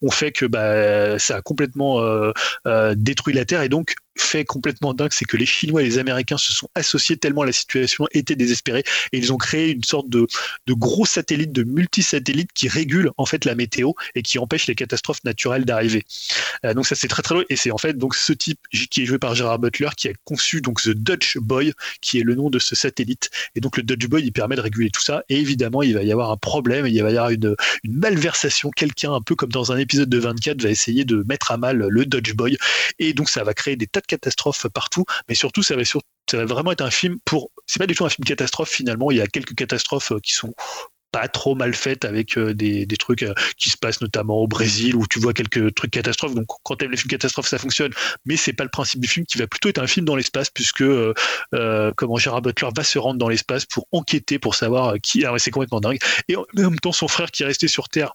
[0.00, 2.32] ont fait que bah, ça a complètement euh,
[2.66, 5.98] euh, détruit la Terre et donc fait complètement dingue, c'est que les Chinois et les
[5.98, 10.08] Américains se sont associés tellement la situation était désespérée et ils ont créé une sorte
[10.08, 10.26] de,
[10.68, 15.24] gros satellite, de multisatellite qui régule en fait la météo et qui empêche les catastrophes
[15.24, 16.04] naturelles d'arriver.
[16.64, 18.58] Euh, donc ça c'est très très loin et c'est en fait donc ce type
[18.90, 22.22] qui est joué par Gérard Butler qui a conçu donc The Dutch Boy qui est
[22.22, 25.02] le nom de ce satellite et donc le Dutch Boy il permet de réguler tout
[25.02, 27.96] ça et évidemment il va y avoir un problème, il va y avoir une, une
[27.96, 31.56] malversation, quelqu'un un peu comme dans un épisode de 24 va essayer de mettre à
[31.56, 32.56] mal le Dutch Boy
[32.98, 36.82] et donc ça va créer des tas catastrophes partout, mais surtout ça va, vraiment être
[36.82, 37.50] un film pour.
[37.66, 39.10] C'est pas du tout un film catastrophe finalement.
[39.10, 40.52] Il y a quelques catastrophes euh, qui sont
[41.10, 44.96] pas trop mal faites avec euh, des, trucs euh, qui se passent notamment au Brésil
[44.96, 46.34] où tu vois quelques trucs catastrophes.
[46.34, 47.92] Donc quand tu aimes les films catastrophes, ça fonctionne.
[48.24, 50.48] Mais c'est pas le principe du film qui va plutôt être un film dans l'espace
[50.48, 50.84] puisque
[51.96, 55.24] comment Gérard Butler va se rendre dans l'espace pour enquêter pour savoir qui.
[55.26, 55.98] Ah c'est complètement dingue.
[56.28, 58.14] Et en même temps, son frère qui est resté sur Terre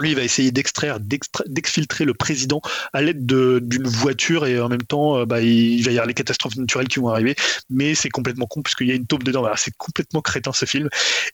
[0.00, 2.60] lui, il va essayer d'extraire, d'exfiltrer le président
[2.92, 6.14] à l'aide d'une voiture et en même temps, euh, bah, il va y avoir les
[6.14, 7.34] catastrophes naturelles qui vont arriver.
[7.70, 9.46] Mais c'est complètement con puisqu'il y a une taupe dedans.
[9.56, 10.88] c'est complètement crétin ce film.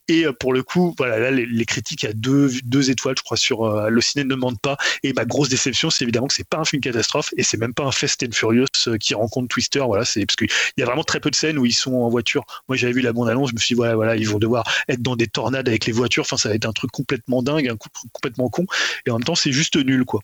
[0.08, 3.36] Et euh, pour le coup, voilà, là, les, critiques à deux, deux étoiles, je crois,
[3.36, 4.76] sur euh, le ciné ne mentent pas.
[5.02, 7.74] Et ma grosse déception, c'est évidemment que c'est pas un film catastrophe et c'est même
[7.74, 8.66] pas un Fast and Furious
[9.00, 9.80] qui rencontre Twister.
[9.86, 12.08] Voilà, c'est parce qu'il y a vraiment très peu de scènes où ils sont en
[12.08, 12.44] voiture.
[12.68, 14.64] Moi, j'avais vu la bande annonce, je me suis dit, voilà, voilà, ils vont devoir
[14.88, 16.22] être dans des tornades avec les voitures.
[16.22, 18.66] Enfin, ça va être un truc complètement dingue, un coup complètement con.
[19.06, 20.20] Et en même temps, c'est juste nul, quoi.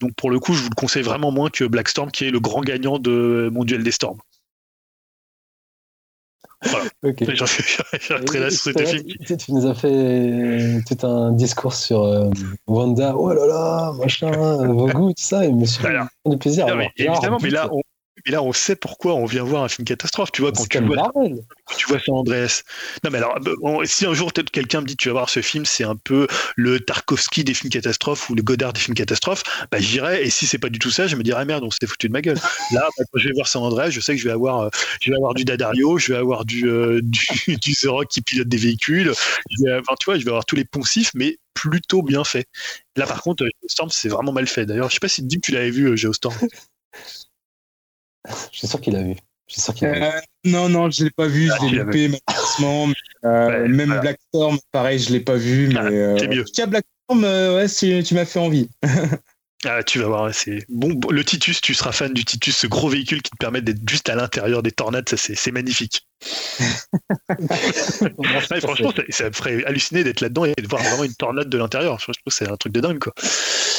[0.00, 2.30] Donc pour le coup, je vous le conseille vraiment moins que Black Storm, qui est
[2.30, 4.18] le grand gagnant de mon duel des Storms.
[6.64, 6.86] Voilà.
[7.02, 7.26] Okay.
[9.36, 12.30] Tu nous as fait tout un discours sur euh,
[12.66, 14.30] Wanda, oh là là, machin,
[14.66, 15.88] vos goûts, tout ça, et monsieur,
[16.24, 16.66] du plaisir.
[16.96, 17.82] évidemment, mais là, on,
[18.26, 20.32] et là, on sait pourquoi on vient voir un film catastrophe.
[20.32, 21.12] Tu vois, quand tu vois,
[21.76, 22.64] tu vois San Andreas.
[23.04, 23.38] Non, mais alors,
[23.84, 26.26] si un jour quelqu'un me dit tu vas voir ce film, c'est un peu
[26.56, 30.24] le Tarkovsky des films catastrophes ou le Godard des films catastrophes, bah j'irai.
[30.24, 32.12] Et si c'est pas du tout ça, je me dirais merde, on s'est foutu de
[32.12, 32.38] ma gueule.
[32.72, 34.68] Là, bah, quand je vais voir San Andreas, je sais que je vais avoir, euh,
[35.00, 37.28] je vais avoir du Dadario, je vais avoir du, euh, du,
[37.58, 39.12] du The Rock qui pilote des véhicules.
[39.50, 42.48] Je vais avoir, tu vois, je vais avoir tous les poncifs, mais plutôt bien fait.
[42.96, 44.66] Là, par contre, Geostorm, c'est vraiment mal fait.
[44.66, 46.36] D'ailleurs, je sais pas si tu l'avais vu, euh, Geostorm.
[48.52, 49.16] Je suis sûr qu'il a vu.
[49.82, 50.10] Euh,
[50.44, 52.92] non, non, je ne l'ai pas vu, je l'ai loupé malheureusement.
[53.24, 55.68] Euh, même Black Storm, pareil, je ne l'ai pas vu.
[55.68, 56.44] Mais, euh, c'est mieux.
[56.44, 58.68] Tiens, Black Storm, ouais, tu m'as fait envie.
[59.68, 60.98] Ah, tu vas voir, c'est bon.
[61.10, 64.08] Le Titus, tu seras fan du Titus, ce gros véhicule qui te permet d'être juste
[64.08, 66.06] à l'intérieur des tornades, ça c'est magnifique.
[68.62, 71.98] franchement, ça, me ferait halluciner d'être là-dedans et de voir vraiment une tornade de l'intérieur.
[71.98, 73.12] Je trouve que c'est un truc de dingue, quoi.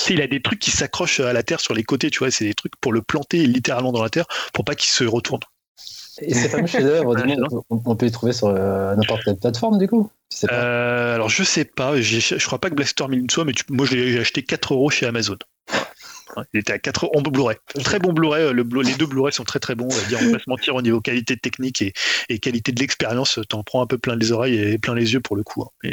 [0.10, 2.46] il a des trucs qui s'accrochent à la terre sur les côtés, tu vois, c'est
[2.46, 5.42] des trucs pour le planter littéralement dans la terre pour pas qu'il se retourne.
[6.22, 7.16] Et ces fameux chefs-d'œuvre,
[7.70, 10.10] on, peut les trouver sur euh, n'importe quelle plateforme, du coup
[10.52, 14.20] euh, Alors, je sais pas, je crois pas que Blackstorm il soit, mais moi, j'ai
[14.20, 15.38] acheté 4 euros chez Amazon.
[16.54, 17.58] Il était à 4 euros en Blu-ray.
[17.84, 18.44] Très bon Blu-ray.
[18.44, 19.88] Euh, le, les deux Blu-ray sont très très bons.
[19.90, 21.94] On va dire, on va se mentir au niveau qualité technique et,
[22.30, 23.40] et qualité de l'expérience.
[23.50, 25.64] T'en prends un peu plein les oreilles et plein les yeux pour le coup.
[25.64, 25.90] Hein.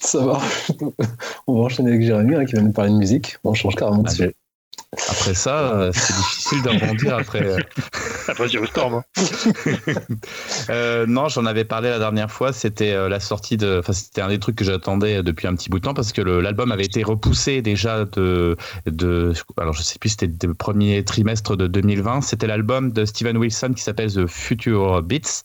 [0.00, 0.40] Ça va.
[1.46, 3.36] On va enchaîner avec Jérémy hein, qui va nous parler de musique.
[3.44, 4.34] On change carrément de sujet.
[5.08, 7.56] Après ça, c'est difficile de rebondir après.
[8.28, 9.02] après Storm.
[9.02, 9.04] Hein.
[11.08, 12.52] non, j'en avais parlé la dernière fois.
[12.52, 13.78] C'était la sortie de.
[13.78, 16.20] Enfin, c'était un des trucs que j'attendais depuis un petit bout de temps parce que
[16.20, 18.56] l'album avait été repoussé déjà de.
[18.84, 22.20] de alors, je sais plus, c'était le premier trimestre de 2020.
[22.20, 25.44] C'était l'album de Steven Wilson qui s'appelle The Future Beats.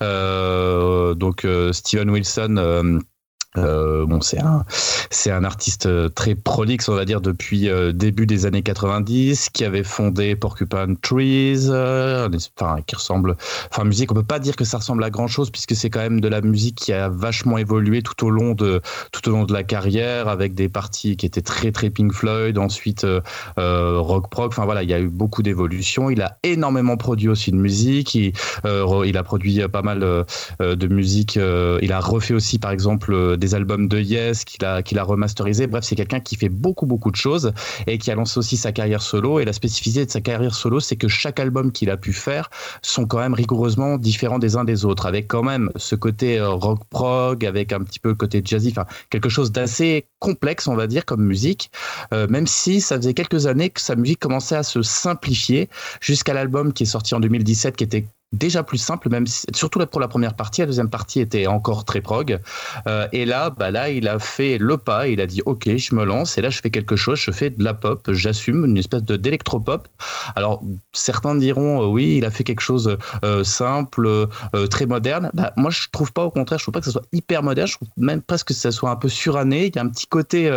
[0.00, 3.02] donc, Steven Wilson
[3.56, 4.64] euh, bon, c'est un,
[5.10, 9.48] c'est un artiste euh, très prolixe, on va dire, depuis euh, début des années 90,
[9.50, 13.36] qui avait fondé Porcupine Trees, enfin, qui ressemble,
[13.70, 16.00] enfin, musique, on peut pas dire que ça ressemble à grand chose, puisque c'est quand
[16.00, 19.44] même de la musique qui a vachement évolué tout au long de, tout au long
[19.44, 23.06] de la carrière, avec des parties qui étaient très, très Pink Floyd, ensuite
[23.56, 26.10] rock prog, enfin voilà, il y a eu beaucoup d'évolution.
[26.10, 28.32] Il a énormément produit aussi de musique, il,
[28.64, 30.00] il a produit pas mal
[30.60, 34.98] de musique, il a refait aussi, par exemple, des albums de Yes qu'il a, qu'il
[34.98, 35.66] a remasterisé.
[35.66, 37.52] Bref, c'est quelqu'un qui fait beaucoup, beaucoup de choses
[37.86, 39.40] et qui a lancé aussi sa carrière solo.
[39.40, 42.50] Et la spécificité de sa carrière solo, c'est que chaque album qu'il a pu faire
[42.82, 46.50] sont quand même rigoureusement différents des uns des autres, avec quand même ce côté euh,
[46.50, 50.74] rock prog, avec un petit peu le côté jazzy, enfin quelque chose d'assez complexe, on
[50.74, 51.70] va dire, comme musique,
[52.12, 55.68] euh, même si ça faisait quelques années que sa musique commençait à se simplifier
[56.00, 60.00] jusqu'à l'album qui est sorti en 2017, qui était déjà plus simple, même surtout pour
[60.00, 60.60] la première partie.
[60.60, 62.38] La deuxième partie était encore très prog.
[62.86, 65.08] Euh, et là, bah là, il a fait le pas.
[65.08, 66.36] Il a dit OK, je me lance.
[66.38, 67.18] Et là, je fais quelque chose.
[67.18, 68.10] Je fais de la pop.
[68.12, 69.88] J'assume une espèce de d'électropop.
[70.36, 74.26] Alors certains diront euh, oui, il a fait quelque chose euh, simple,
[74.70, 75.30] très moderne.
[75.34, 76.24] Bah, moi, je trouve pas.
[76.24, 77.68] Au contraire, je trouve pas que ce soit hyper moderne.
[77.68, 79.66] Je trouve même presque que ça soit un peu suranné.
[79.66, 80.48] Il y a un petit côté,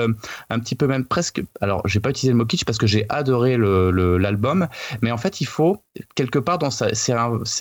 [0.49, 1.41] un petit peu même presque.
[1.61, 4.61] Alors, j'ai pas utilisé le mot kitsch parce que j'ai adoré l'album.
[4.61, 5.77] Le, mais en fait, il faut
[6.15, 6.88] quelque part dans ça.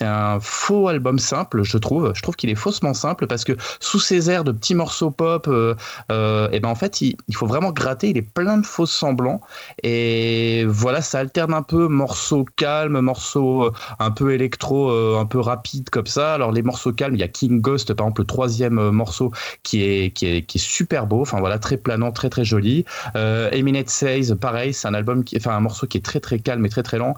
[0.01, 2.11] c'est un faux album simple, je trouve.
[2.15, 5.45] Je trouve qu'il est faussement simple parce que sous ces airs de petits morceaux pop,
[5.45, 5.75] et euh,
[6.11, 8.09] euh, eh ben en fait, il, faut vraiment gratter.
[8.09, 9.41] Il est plein de faux semblants.
[9.83, 15.39] Et voilà, ça alterne un peu morceaux calmes, morceaux euh, un peu électro, un peu
[15.39, 16.33] rapide comme ça.
[16.33, 19.83] Alors, les morceaux calmes, il y a King Ghost, par exemple, le troisième morceau qui
[19.83, 21.21] est, qui est, qui est super beau.
[21.21, 22.85] Enfin, voilà, très planant, très, très joli.
[23.13, 26.65] Eminate Says, pareil, c'est un album qui, enfin, un morceau qui est très, très calme
[26.65, 27.13] et très, très lent.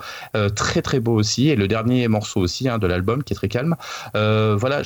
[0.55, 1.47] très, très beau aussi.
[1.47, 3.75] Et le dernier morceau aussi, Hein, de l'album qui est très calme.
[4.15, 4.81] Euh, voilà,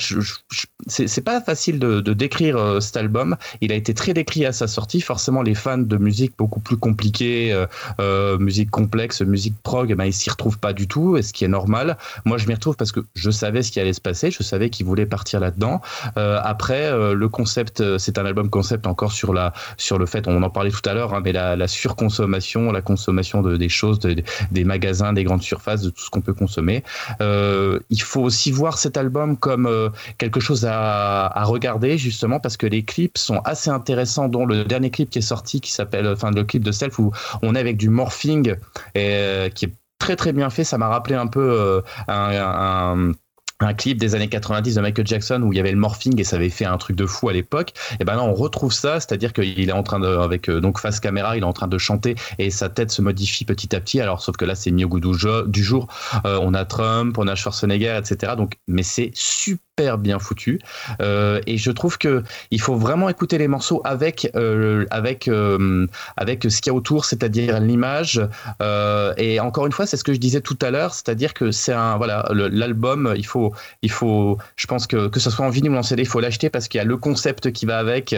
[0.86, 3.36] c'est pas facile de, décrire euh, cet album.
[3.60, 5.00] Il a été très décrit à sa sortie.
[5.00, 7.66] Forcément, les fans de musique beaucoup plus compliquée,
[8.00, 11.44] euh, musique complexe, musique prog, ben, ils s'y retrouvent pas du tout, et ce qui
[11.44, 11.96] est normal.
[12.24, 14.30] Moi, je m'y retrouve parce que je savais ce qui allait se passer.
[14.30, 15.80] Je savais qu'il voulait partir là-dedans.
[16.16, 20.50] après, le concept, c'est un album concept encore sur la sur le fait, on en
[20.50, 25.12] parlait tout à l'heure, hein, mais la, surconsommation, la consommation de, des choses, des magasins,
[25.12, 26.82] des grandes surfaces, de tout ce qu'on peut consommer.
[27.20, 32.56] Euh, il faut aussi voir cet album comme euh, quelque chose à, regarder justement parce
[32.56, 36.06] que les clips sont assez intéressants dont le dernier clip qui est sorti qui s'appelle
[36.06, 38.54] enfin le clip de Self où on est avec du morphing
[38.94, 40.64] et, euh, qui est très très bien fait.
[40.64, 43.12] Ça m'a rappelé un peu un
[43.74, 46.36] clip des années 90 de Michael Jackson où il y avait le morphing et ça
[46.36, 47.72] avait fait un truc de fou à l'époque.
[48.00, 50.78] Et ben là, on retrouve ça, c'est-à-dire qu'il est en train de, avec euh, donc
[50.78, 53.80] face caméra, il est en train de chanter et sa tête se modifie petit à
[53.80, 54.00] petit.
[54.00, 55.88] Alors, sauf que là, c'est mis goût du jour.
[56.24, 58.32] Euh, on a Trump, on a Schwarzenegger, etc.
[58.36, 59.67] Donc, mais c'est super
[59.98, 60.60] bien foutu.
[61.00, 65.86] Euh, et je trouve que il faut vraiment écouter les morceaux avec euh, avec euh,
[66.16, 68.20] avec ce qu'il y a autour, c'est-à-dire l'image.
[69.16, 71.72] et encore une fois, c'est ce que je disais tout à l'heure, c'est-à-dire que c'est
[71.72, 73.14] un voilà l'album.
[73.16, 73.52] Il faut
[73.82, 76.20] il faut, je pense que que ce soit en vinyle ou en CD, il faut
[76.20, 78.14] l'acheter parce qu'il y a le concept qui va avec,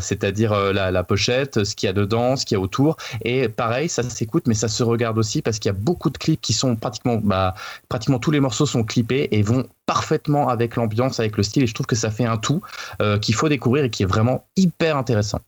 [0.00, 2.96] c'est-à-dire la, la, pochette, ce qu'il y a dedans, ce qu'il y a autour.
[3.22, 6.18] Et pareil, ça s'écoute, mais ça se regarde aussi parce qu'il y a beaucoup de
[6.18, 7.54] clips qui sont pratiquement bah,
[7.88, 11.66] pratiquement tous les morceaux sont clippés et vont parfaitement avec l'ambiance, avec le style, et
[11.66, 12.60] je trouve que ça fait un tout
[13.00, 15.40] euh, qu'il faut découvrir et qui est vraiment hyper intéressant.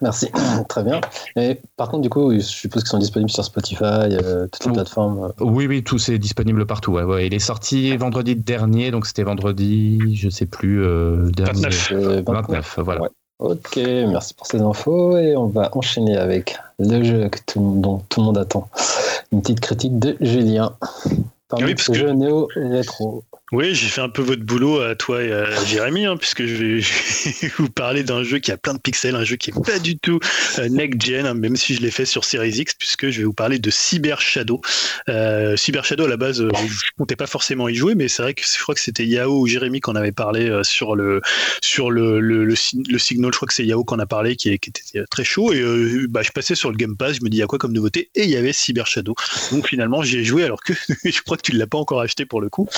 [0.00, 0.30] Merci,
[0.68, 1.00] très bien.
[1.34, 4.72] Et par contre, du coup, je suppose qu'ils sont disponibles sur Spotify, euh, toutes les
[4.72, 5.24] plateformes.
[5.24, 5.44] Euh.
[5.44, 6.92] Oui, oui, tout c'est disponible partout.
[6.92, 10.84] Ouais, Il est sorti vendredi dernier, donc c'était vendredi, je sais plus,
[11.32, 11.68] dernier,
[12.24, 12.78] 29.
[12.78, 13.08] voilà.
[13.38, 18.02] Ok, merci pour ces infos et on va enchaîner avec le jeu que tout, dont
[18.08, 18.68] tout le monde attend.
[19.30, 20.74] Une petite critique de Julien.
[21.48, 21.94] Parmi oui, parce que...
[21.94, 23.24] jeu néo rétro.
[23.52, 26.54] Oui, j'ai fait un peu votre boulot à toi et à Jérémy, hein, puisque je
[26.54, 29.78] vais, vous parler d'un jeu qui a plein de pixels, un jeu qui est pas
[29.78, 30.18] du tout
[30.58, 33.32] euh, next-gen, hein, même si je l'ai fait sur Series X, puisque je vais vous
[33.32, 34.60] parler de Cyber Shadow.
[35.08, 38.22] Euh, Cyber Shadow, à la base, euh, je comptais pas forcément y jouer, mais c'est
[38.22, 41.20] vrai que je crois que c'était Yao ou Jérémy qu'on avait parlé euh, sur le
[41.62, 43.30] sur le, le, le, signal.
[43.32, 44.72] Je crois que c'est Yao qu'on a parlé, qui, était
[45.08, 45.52] très chaud.
[45.52, 45.62] Et
[46.08, 47.72] bah, je passais sur le Game Pass, je me dis, il y a quoi comme
[47.72, 48.10] nouveauté?
[48.16, 49.14] Et il y avait Cyber Shadow.
[49.52, 50.72] Donc finalement, j'y ai joué, alors que
[51.04, 52.68] je crois que tu l'as pas encore acheté pour le coup.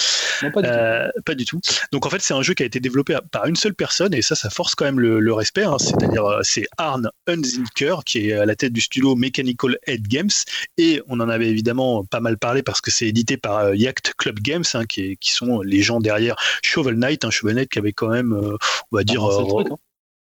[0.62, 1.22] Pas du, tout.
[1.22, 1.60] pas du tout.
[1.92, 4.22] Donc en fait, c'est un jeu qui a été développé par une seule personne et
[4.22, 5.64] ça, ça force quand même le, respect.
[5.64, 5.76] Hein.
[5.78, 10.30] C'est-à-dire, c'est Arne Hunzinker qui est à la tête du studio Mechanical Head Games
[10.76, 14.40] et on en avait évidemment pas mal parlé parce que c'est édité par Yacht Club
[14.40, 17.92] Games hein, qui, qui, sont les gens derrière Shovel Knight, un Shovel Knight qui avait
[17.92, 19.22] quand même, on va dire,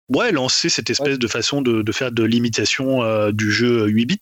[0.09, 4.07] ouais, lancer cette espèce de façon de, de, faire de l'imitation euh, du jeu 8
[4.07, 4.19] bits.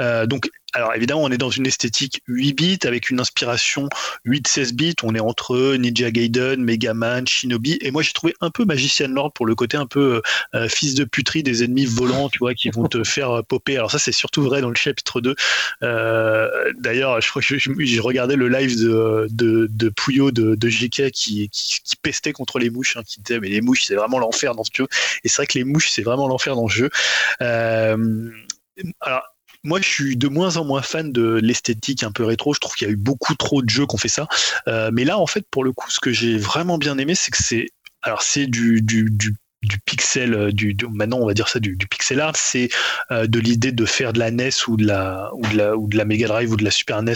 [0.00, 3.88] Euh, donc alors évidemment, on est dans une esthétique 8 bits avec une inspiration
[4.26, 4.94] 8-16 bits.
[5.04, 7.78] On est entre Ninja Gaiden, Mega Man, Shinobi.
[7.80, 10.20] Et moi, j'ai trouvé un peu Magician Lord pour le côté un peu
[10.54, 13.76] euh, fils de puterie des ennemis volants, tu vois, qui vont te faire euh, popper.
[13.76, 15.36] Alors ça, c'est surtout vrai dans le chapitre 2.
[15.82, 16.48] Euh,
[16.78, 21.10] D'ailleurs, je crois que j'ai regardé le live de, de, de Puyo de, de GK
[21.12, 24.18] qui, qui, qui, pestait contre les mouches, hein, qui disait mais les mouches, c'est vraiment
[24.18, 24.86] l'enfer dans ce jeu.
[25.22, 26.90] Et c'est vrai que les mouches, c'est vraiment l'enfer dans ce jeu.
[27.40, 28.30] Euh,
[29.00, 29.22] alors,
[29.64, 32.54] moi, je suis de moins en moins fan de l'esthétique un peu rétro.
[32.54, 34.28] Je trouve qu'il y a eu beaucoup trop de jeux qui ont fait ça.
[34.68, 37.30] Euh, mais là, en fait, pour le coup, ce que j'ai vraiment bien aimé, c'est
[37.30, 37.70] que c'est,
[38.02, 39.34] alors c'est du, du, du
[39.64, 42.68] du pixel, euh, du, maintenant on va dire ça du, pixel art, c'est
[43.10, 45.88] euh, de l'idée de faire de la NES ou de la ou de la ou
[45.88, 47.14] de la Mega Drive ou de la Super NES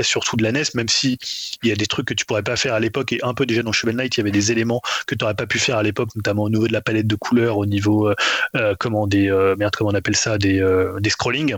[0.00, 1.18] surtout de la NES, même si
[1.62, 3.46] il y a des trucs que tu pourrais pas faire à l'époque et un peu
[3.46, 5.78] déjà dans Shovel Knight, il y avait des éléments que tu n'aurais pas pu faire
[5.78, 8.12] à l'époque, notamment au niveau de la palette de couleurs, au niveau
[8.54, 10.62] euh, comment des merde comment on appelle ça, des
[11.00, 11.56] des scrolling.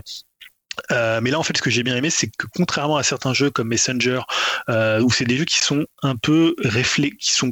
[0.91, 3.33] Euh, mais là, en fait, ce que j'ai bien aimé, c'est que contrairement à certains
[3.33, 4.21] jeux comme Messenger,
[4.69, 7.51] où c'est des jeux qui sont un peu réfléchis, qui sont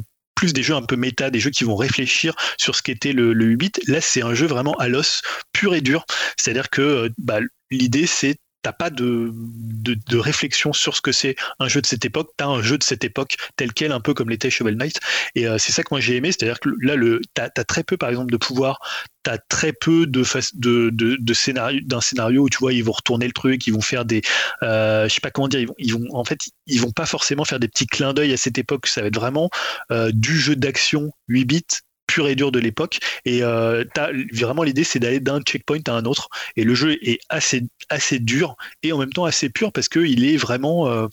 [0.52, 3.46] des jeux un peu méta, des jeux qui vont réfléchir sur ce qu'était le, le
[3.46, 3.80] 8 bit.
[3.88, 5.22] Là, c'est un jeu vraiment à l'os,
[5.52, 6.04] pur et dur.
[6.36, 7.40] C'est-à-dire que bah,
[7.70, 12.04] l'idée, c'est t'as pas de, de, réflexion sur ce que c'est un jeu de cette
[12.06, 14.98] époque, t'as un jeu de cette époque tel quel, un peu comme l'était Shovel Knight.
[15.34, 17.84] Et euh, c'est ça que moi j'ai aimé, c'est-à-dire que là, le, t'as as très
[17.84, 18.80] peu, par exemple, de pouvoir,
[19.22, 20.24] t'as très peu de,
[20.54, 23.74] de, de, de scénario, d'un scénario où tu vois, ils vont retourner le truc, ils
[23.74, 24.22] vont faire des,
[24.62, 27.06] euh, je sais pas comment dire, ils vont, ils vont, en fait, ils vont pas
[27.06, 28.86] forcément faire des petits clins d'œil à cette époque.
[28.86, 29.50] Ça va être vraiment
[29.90, 31.64] euh, du jeu d'action 8 bits
[32.06, 32.98] pur et dur de l'époque.
[33.24, 33.84] Et euh,
[34.32, 36.28] vraiment l'idée, c'est d'aller d'un checkpoint à un autre.
[36.56, 40.00] Et le jeu est assez assez dur et en même temps assez pur parce que
[40.00, 41.06] il est vraiment, euh,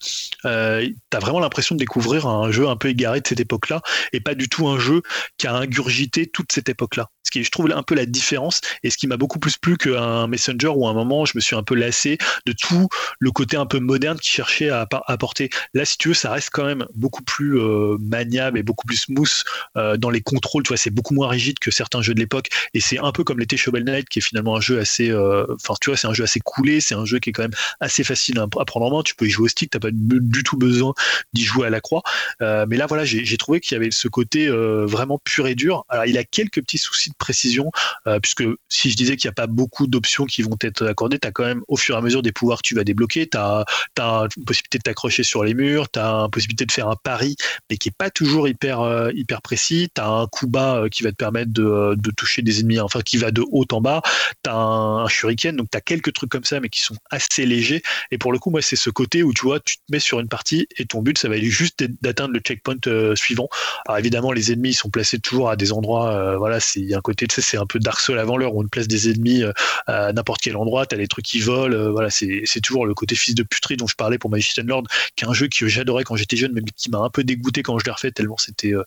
[0.45, 3.81] euh, t'as vraiment l'impression de découvrir un jeu un peu égaré de cette époque-là
[4.13, 5.01] et pas du tout un jeu
[5.38, 7.09] qui a ingurgité toute cette époque-là.
[7.23, 9.77] Ce qui, je trouve, un peu la différence et ce qui m'a beaucoup plus plu
[9.77, 12.88] qu'un Messenger où à un moment je me suis un peu lassé de tout
[13.19, 15.49] le côté un peu moderne qui cherchait à apporter.
[15.73, 18.98] Là, si tu veux, ça reste quand même beaucoup plus euh, maniable et beaucoup plus
[18.98, 19.43] smooth
[19.77, 20.64] euh, dans les contrôles.
[20.64, 23.23] Tu vois, c'est beaucoup moins rigide que certains jeux de l'époque et c'est un peu
[23.23, 26.07] comme l'était Shovel Knight qui est finalement un jeu assez, euh, enfin, tu vois, c'est
[26.07, 28.85] un jeu assez coolé, c'est un jeu qui est quand même assez facile à, prendre
[28.85, 29.03] en main.
[29.03, 30.93] Tu peux y jouer au stick, t'as pas du tout besoin
[31.34, 32.02] d'y jouer à la croix.
[32.39, 35.85] mais là, voilà, j'ai trouvé qu'il y avait ce côté vraiment pur et dur.
[35.89, 37.71] Alors, il a quelques petits soucis de précision,
[38.07, 41.19] euh, puisque si je disais qu'il n'y a pas beaucoup d'options qui vont être accordées,
[41.19, 43.27] tu as quand même au fur et à mesure des pouvoirs que tu vas débloquer,
[43.27, 43.65] tu as,
[43.99, 47.35] une possibilité de t'accrocher sur les murs, tu as une possibilité de faire un pari,
[47.69, 50.89] mais qui n'est pas toujours hyper, euh, hyper précis, tu as un coup bas euh,
[50.89, 54.01] qui va te permettre de, toucher des ennemis, enfin qui va de haut en bas,
[54.43, 57.45] tu as un, shuriken, donc tu as quelques trucs comme ça, mais qui sont assez
[57.45, 57.81] légers,
[58.11, 60.19] et pour le coup, moi, c'est ce côté où tu vois, tu te mets sur
[60.19, 62.75] une partie et ton but, ça va être juste d'atteindre le checkpoint
[63.15, 63.49] suivant.
[63.85, 67.14] Alors évidemment, les ennemis sont placés toujours à des endroits, voilà, il y a un
[67.14, 69.52] côté c'est un peu Dark Souls avant l'heure où on place des ennemis euh,
[69.86, 73.15] à n'importe quel endroit, t'as des trucs qui volent, euh, voilà, c'est toujours le côté
[73.15, 74.84] fils de puterie dont je parlais pour Magician Lord,
[75.15, 77.61] qui est un jeu que j'adorais quand j'étais jeune, mais qui m'a un peu dégoûté
[77.61, 78.84] quand je l'ai refait tellement c'était euh,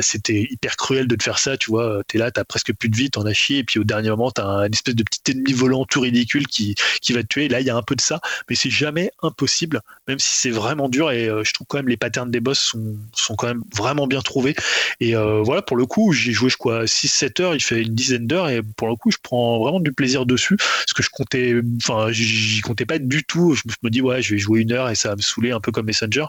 [0.00, 2.96] c'était hyper cruel de te faire ça, tu vois, t'es là, t'as presque plus de
[2.96, 5.52] vie, t'en as chié, et puis au dernier moment, t'as un espèce de petit ennemi
[5.52, 7.48] volant tout ridicule qui, qui va te tuer.
[7.48, 10.50] Là, il y a un peu de ça, mais c'est jamais impossible, même si c'est
[10.50, 13.62] vraiment dur, et je trouve quand même les patterns des boss sont, sont quand même
[13.76, 14.54] vraiment bien trouvés.
[15.00, 18.26] Et voilà, pour le coup, j'ai joué, je crois, 6-7 heures, il fait une dizaine
[18.26, 20.56] d'heures et pour le coup je prends vraiment du plaisir dessus.
[20.56, 23.54] Parce que je comptais enfin j'y comptais pas du tout.
[23.54, 25.60] Je me dis ouais je vais jouer une heure et ça va me saouler un
[25.60, 26.26] peu comme Messenger.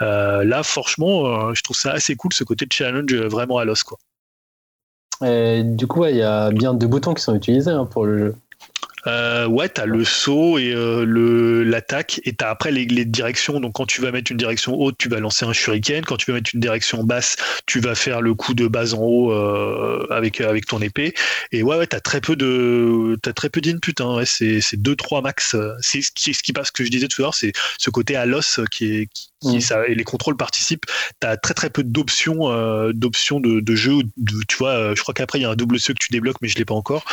[0.00, 3.58] Euh, là franchement euh, je trouve ça assez cool ce côté de challenge euh, vraiment
[3.58, 3.98] à l'os quoi.
[5.20, 8.34] Du coup il y a bien deux boutons qui sont utilisés hein, pour le jeu
[9.06, 13.60] euh, ouais, t'as le saut et euh, le l'attaque, et t'as après les, les, directions.
[13.60, 16.04] Donc quand tu vas mettre une direction haute, tu vas lancer un shuriken.
[16.04, 19.02] Quand tu vas mettre une direction basse, tu vas faire le coup de base en
[19.02, 21.14] haut euh, avec avec ton épée.
[21.52, 23.94] Et ouais, ouais, t'as très peu de t'as très peu d'input.
[24.00, 24.16] Hein.
[24.16, 25.56] Ouais, c'est c'est deux trois max.
[25.80, 28.16] C'est ce qui ce qui passe que je disais tout à l'heure, c'est ce côté
[28.16, 29.60] à l'os qui est qui, mm.
[29.60, 30.86] ça, et les contrôles participent.
[31.20, 34.02] Tu as très très peu d'options euh, d'options de, de, jeu.
[34.16, 36.12] De, tu vois, euh, je crois qu'après il y a un double saut que tu
[36.12, 37.04] débloques, mais je l'ai pas encore.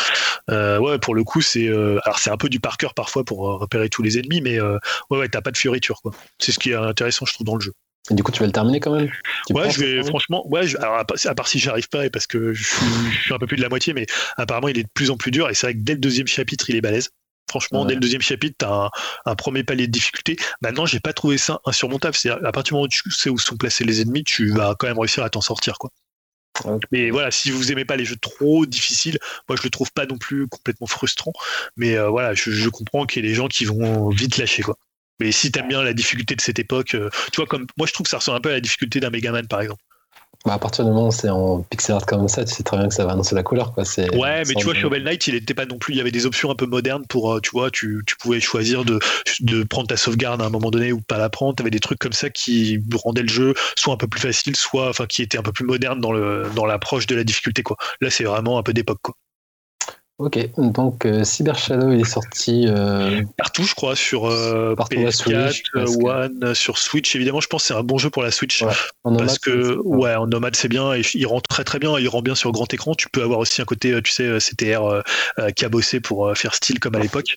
[0.49, 3.23] Euh, ouais, pour le coup, c'est euh, alors c'est un peu du par cœur parfois
[3.23, 4.79] pour repérer tous les ennemis, mais ouais,
[5.09, 6.11] ouais, t'as pas de fioriture quoi.
[6.39, 7.73] C'est ce qui est intéressant, je trouve, dans le jeu.
[8.11, 9.09] Et du coup, tu vas le terminer quand même?
[9.51, 12.63] Ouais, je vais, franchement, ouais, alors, à, part si j'arrive pas, et parce que je
[12.63, 15.09] suis, je suis, un peu plus de la moitié, mais apparemment, il est de plus
[15.09, 17.11] en plus dur, et c'est vrai que dès le deuxième chapitre, il est balèze.
[17.53, 18.89] Franchement, dès le deuxième chapitre, tu as
[19.27, 20.37] un, premier palier de difficulté.
[20.61, 22.15] Maintenant, j'ai pas trouvé ça insurmontable.
[22.15, 24.73] C'est à partir du moment où tu sais où sont placés les ennemis, tu vas
[24.73, 25.91] quand même réussir à t'en sortir, quoi.
[26.91, 30.07] Mais voilà, si vous aimez pas les jeux trop difficiles, moi je le trouve pas
[30.07, 31.33] non plus complètement frustrant.
[31.77, 34.77] Mais euh, voilà, je, comprends qu'il y ait des gens qui vont vite lâcher quoi.
[35.19, 37.93] Mais si t'aimes bien la difficulté de cette époque, euh, tu vois comme moi je
[37.93, 39.83] trouve que ça ressemble un peu à la difficulté d'un Megaman par exemple.
[40.45, 42.75] Bah à partir du moment où c'est en pixel art comme ça, tu sais très
[42.77, 43.71] bien que ça va annoncer la couleur.
[43.71, 43.85] Quoi.
[44.13, 45.93] Ouais, mais tu vois, Shovel Knight, il était pas non plus.
[45.93, 48.41] Il y avait des options un peu modernes pour, euh, tu vois, tu, tu pouvais
[48.41, 48.99] choisir de,
[49.39, 51.55] de, prendre ta sauvegarde à un moment donné ou pas la prendre.
[51.55, 54.57] Tu avais des trucs comme ça qui rendaient le jeu soit un peu plus facile,
[54.57, 56.11] soit enfin, qui étaient un peu plus modernes dans
[56.65, 57.63] l'approche dans de la difficulté.
[57.63, 57.77] Quoi.
[58.01, 58.99] Là, c'est vraiment un peu d'époque.
[59.01, 59.15] Quoi.
[60.19, 66.05] Ok, donc euh, Cyber Shadow, il est sorti euh, partout, je crois, sur euh, PS4,
[66.05, 67.15] One, sur Switch.
[67.15, 68.63] Évidemment, je pense que c'est un bon jeu pour la Switch
[69.03, 71.97] parce que ouais, en nomade c'est bien et il rend très très bien.
[71.97, 72.93] Il rend bien sur grand écran.
[72.93, 75.01] Tu peux avoir aussi un côté, tu sais, CTR
[75.55, 77.35] cabossé pour faire style comme à l'époque.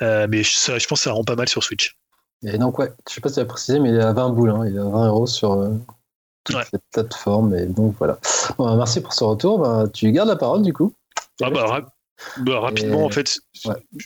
[0.00, 1.94] mais ça, je pense que ça rend pas mal sur Switch.
[2.42, 4.30] Et donc ouais, je sais pas si tu as précisé, mais il est à 20
[4.30, 4.64] boules, hein.
[4.66, 5.70] il est à 20 euros sur
[6.44, 7.54] toutes les plateformes.
[7.54, 8.18] Et donc voilà.
[8.56, 9.58] Bon, merci pour ce retour.
[9.58, 10.94] Ben, tu gardes la parole du coup.
[11.42, 11.93] Ah bah,
[12.38, 13.38] bah, rapidement, en fait,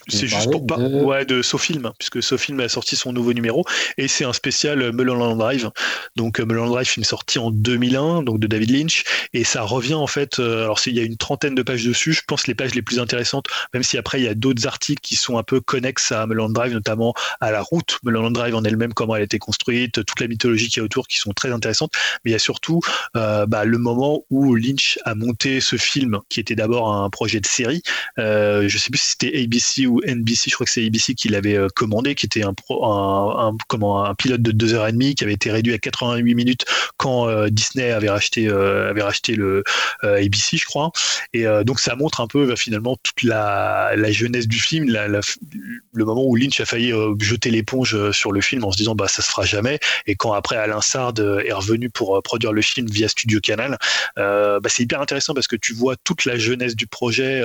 [0.07, 0.77] c'est juste pour pas.
[0.77, 1.03] De...
[1.03, 3.65] Ouais, de SoFilm, puisque SoFilm a sorti son nouveau numéro
[3.97, 5.71] et c'est un spécial euh, Mulholland Drive.
[6.15, 9.95] Donc, euh, Mulholland Drive, film sorti en 2001, donc de David Lynch, et ça revient
[9.95, 10.39] en fait.
[10.39, 12.81] Euh, alors, il y a une trentaine de pages dessus, je pense les pages les
[12.81, 16.11] plus intéressantes, même si après il y a d'autres articles qui sont un peu connexes
[16.11, 19.39] à Mulholland Drive, notamment à la route Mulholland Drive en elle-même, comment elle a été
[19.39, 21.93] construite, toute la mythologie qu'il y a autour qui sont très intéressantes.
[22.23, 22.81] Mais il y a surtout
[23.13, 27.45] bah, le moment où Lynch a monté ce film, qui était d'abord un projet de
[27.45, 27.81] série.
[28.17, 31.29] Euh, je sais plus si c'était ABC ou NBC, je crois que c'est ABC qui
[31.29, 35.51] l'avait euh, commandé, qui était un, un, comment, un pilote de 2h30 qui avait été
[35.51, 36.65] réduit à 88 minutes
[36.97, 39.63] quand euh, Disney avait racheté, avait racheté le
[40.03, 40.91] ABC, je crois.
[41.33, 45.07] Et donc ça montre un peu bah, finalement toute la, la, jeunesse du film, la,
[45.07, 49.07] le moment où Lynch a failli jeter l'éponge sur le film en se disant bah
[49.07, 49.79] ça se fera jamais.
[50.07, 53.77] Et quand après Alain Sard est revenu pour produire le film via Studio Canal,
[54.17, 57.43] bah, c'est hyper intéressant parce que tu vois toute la jeunesse du projet,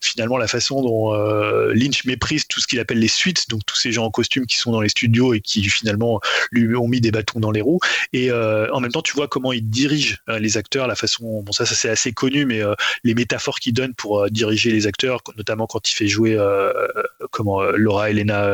[0.00, 3.76] finalement la façon dont euh, Lynch méprise tout ce qu'il appelle les suites, donc tous
[3.76, 7.00] ces gens en costume qui sont dans les studios et qui finalement lui ont mis
[7.00, 7.80] des bâtons dans les roues.
[8.12, 11.42] Et euh, en même temps, tu vois comment il dirige euh, les acteurs, la façon,
[11.42, 12.60] bon ça, ça c'est assez connu, mais
[13.04, 16.38] les métaphores qu'il donne pour diriger les acteurs, notamment quand il fait jouer
[17.30, 18.48] comment Laura Elena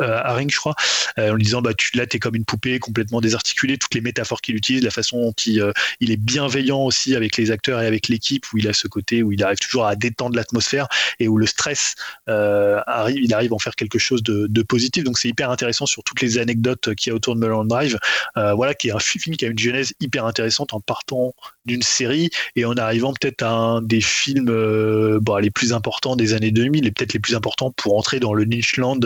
[0.00, 0.74] Haring, je crois,
[1.16, 4.40] en lui disant bah tu là t'es comme une poupée complètement désarticulée, toutes les métaphores
[4.40, 8.08] qu'il utilise, la façon dont il, il est bienveillant aussi avec les acteurs et avec
[8.08, 10.88] l'équipe, où il a ce côté où il arrive toujours à détendre l'atmosphère
[11.20, 11.94] et où le stress
[12.28, 15.04] euh, arrive, il arrive à en faire quelque chose de, positif.
[15.04, 17.98] Donc c'est hyper intéressant sur toutes les anecdotes qu'il y a autour de Mulholland Drive.
[18.36, 21.82] Euh, voilà, qui est un film qui a une genèse hyper intéressante en partant d'une
[21.82, 26.50] série et en arrivant peut-être à un des films euh, les plus importants des années
[26.50, 29.00] 2000 et peut-être les plus importants pour entrer dans le Lynchland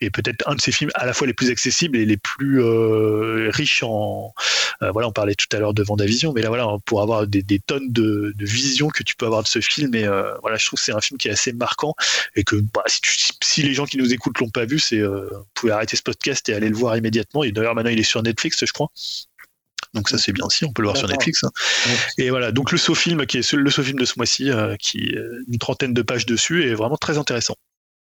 [0.00, 2.60] et peut-être un de ces films à la fois les plus accessibles et les plus
[3.50, 4.34] riches en
[4.80, 7.90] voilà on parlait tout à l'heure de Vendavision mais là voilà pour avoir des, tonnes
[7.90, 10.06] de, de visions que tu peux avoir de ce film et
[10.42, 11.94] voilà je trouve que c'est un film qui est assez marquant
[12.36, 15.46] et que bah, si, les gens qui nous écoutent l'ont pas vu, c'est euh, vous
[15.54, 17.44] pouvez arrêter ce podcast et aller le voir immédiatement.
[17.44, 18.88] Et d'ailleurs maintenant il est sur Netflix, je crois.
[19.94, 21.44] Donc ça c'est bien aussi, on peut le voir sur Netflix.
[21.44, 21.50] Hein.
[22.18, 25.14] Et voilà, donc le SoFilm qui est le SoFilm de ce mois-ci, euh, qui
[25.48, 27.56] une trentaine de pages dessus est vraiment très intéressant.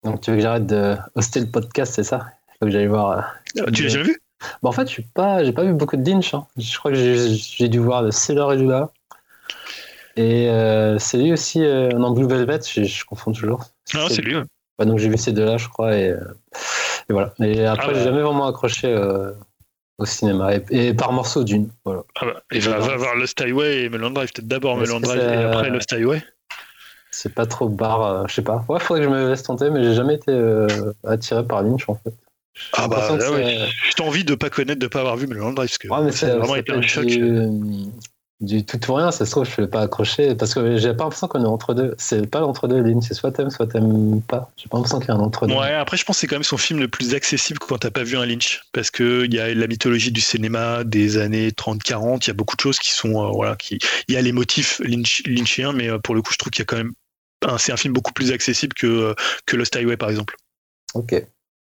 [0.04, 2.28] Donc tu veux que j'arrête de hoster le podcast, c'est ça?
[2.50, 3.36] Il faut que j'aille voir.
[3.58, 4.22] Euh, tu l'as jamais vu?
[4.62, 6.34] Bah, En fait, je suis pas, j'ai pas vu beaucoup de Lynch.
[6.34, 6.46] Hein.
[6.58, 8.92] Je crois que j'ai dû voir de Sailor et Judah.
[10.16, 13.66] Et euh, c'est lui aussi, euh, dans Blue Velvet, je, confonds toujours.
[13.96, 14.36] Ah, c'est lui,
[14.80, 16.20] donc j'ai vu ces deux-là, je crois, et, euh,
[17.10, 17.34] voilà.
[17.40, 18.96] Et après, ah, j'ai jamais vraiment accroché
[19.98, 20.52] au cinéma.
[20.70, 21.70] Et, par morceau d'une.
[21.86, 22.04] Voilà.
[22.20, 24.32] Ah bah, et va, va voir Lost Highway et Melon Drive.
[24.34, 26.24] Peut-être d'abord Melon Drive et après Lost Highway.
[27.12, 28.66] C'est pas trop barre, je sais pas.
[28.68, 30.36] Ouais, faudrait que je me laisse tenter, mais j'ai jamais été
[31.06, 32.14] attiré par Lynch en fait.
[32.74, 33.68] Ah bah là, ouais.
[33.98, 36.36] J'ai envie de pas connaître, de pas avoir vu Melon Drive parce que ouais, c'est
[36.36, 37.50] vraiment été un choc du
[38.68, 41.06] tout ou rien, ça se trouve, je ne vais pas accrocher parce que j'ai pas
[41.06, 41.96] l'impression qu'on est entre deux.
[41.98, 44.52] C'est pas l'entre-deux, Lynn, c'est soit t'aimes, soit t'aimes pas.
[44.58, 45.54] J'ai pas l'impression qu'il y a un entre-deux.
[45.54, 47.92] Ouais, après, je pense que c'est quand même son film le plus accessible quand t'as
[47.92, 52.26] pas vu un Lynch parce qu'il y a la mythologie du cinéma des années 30-40,
[52.26, 54.32] il y a beaucoup de choses qui sont, euh, voilà, qui, il y a les
[54.32, 56.94] motifs Lynch, lynchiens, mais euh, pour le coup, je trouve qu'il y a quand même,
[57.58, 59.14] c'est un film beaucoup plus accessible que, euh,
[59.46, 60.36] que Lost Highway, par exemple.
[60.96, 61.14] Ok.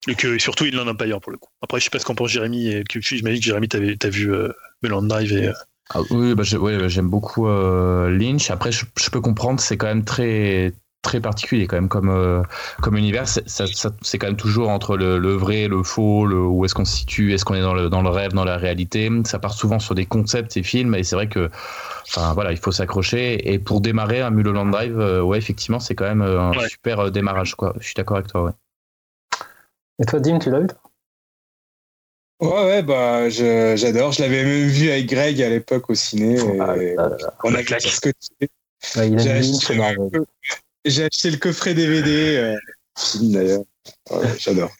[0.06, 1.50] Et que surtout, il n'en a pas ailleurs pour le coup.
[1.60, 4.32] Après, je sais pas ce qu'en pense Jérémy, et que j'imagine que Jérémy, t'as vu
[4.32, 5.50] euh, Drive et.
[5.94, 8.50] Ah, oui, bah, ouais, j'aime beaucoup euh, Lynch.
[8.50, 12.42] Après, je, peux comprendre, c'est quand même très très particulier quand même comme euh,
[12.82, 13.26] comme univers.
[13.28, 17.32] C'est quand même toujours entre le, vrai le faux le, où est-ce qu'on se situe
[17.32, 19.08] est-ce qu'on est dans le dans le rêve dans la réalité.
[19.24, 21.48] Ça part souvent sur des concepts ces films et c'est vrai que
[22.06, 23.50] enfin voilà il faut s'accrocher.
[23.50, 27.54] Et pour démarrer un Mulholland Drive euh, ouais effectivement c'est quand même un super démarrage
[27.54, 27.74] quoi.
[27.78, 28.52] Je suis d'accord avec toi ouais.
[30.00, 30.66] Et toi Dim tu l'as vu
[32.40, 34.12] Ouais, ouais, bah, j'adore.
[34.12, 36.38] Je, l'avais même vu avec Greg à l'époque au ciné.
[36.60, 36.74] Ah,
[37.42, 38.10] on a claqué ce que
[40.84, 42.56] j'ai acheté, le coffret DVD, euh,
[42.96, 43.64] film d'ailleurs.
[44.38, 44.70] J'adore.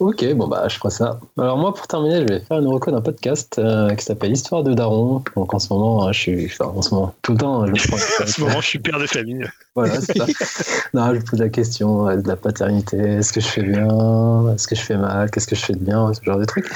[0.00, 1.20] Ok, bon bah je ferai ça.
[1.38, 4.64] Alors moi pour terminer, je vais faire une reco d'un podcast euh, qui s'appelle Histoire
[4.64, 5.22] de Daron.
[5.36, 7.72] Donc en ce moment, hein, je suis, enfin, en ce moment, tout le temps, je
[8.22, 9.46] en ce moment, je suis père de famille.
[9.76, 10.26] Voilà, c'est ça.
[10.94, 12.96] non, je pose la question euh, de la paternité.
[12.96, 14.52] Est-ce que je fais bien?
[14.52, 15.30] Est-ce que je fais mal?
[15.30, 16.12] Qu'est-ce que je fais de bien?
[16.12, 16.68] Ce genre de trucs.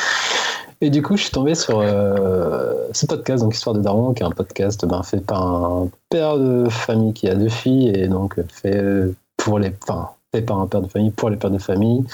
[0.80, 4.22] Et du coup, je suis tombé sur euh, ce podcast, donc Histoire de Daron, qui
[4.22, 8.06] est un podcast ben, fait par un père de famille qui a deux filles et
[8.06, 8.80] donc fait
[9.36, 12.04] pour les, enfin, fait par un père de famille pour les pères de famille.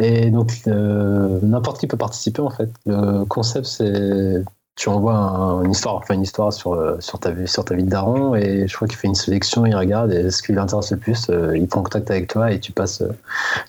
[0.00, 2.70] Et donc, euh, n'importe qui peut participer en fait.
[2.86, 4.42] Le concept, c'est
[4.76, 7.82] tu envoies une histoire, enfin une histoire sur, euh, sur, ta, vie, sur ta vie
[7.82, 10.90] de daron, et je crois qu'il fait une sélection, il regarde, et ce qui l'intéresse
[10.92, 13.02] le plus, euh, il prend contact avec toi, et tu passes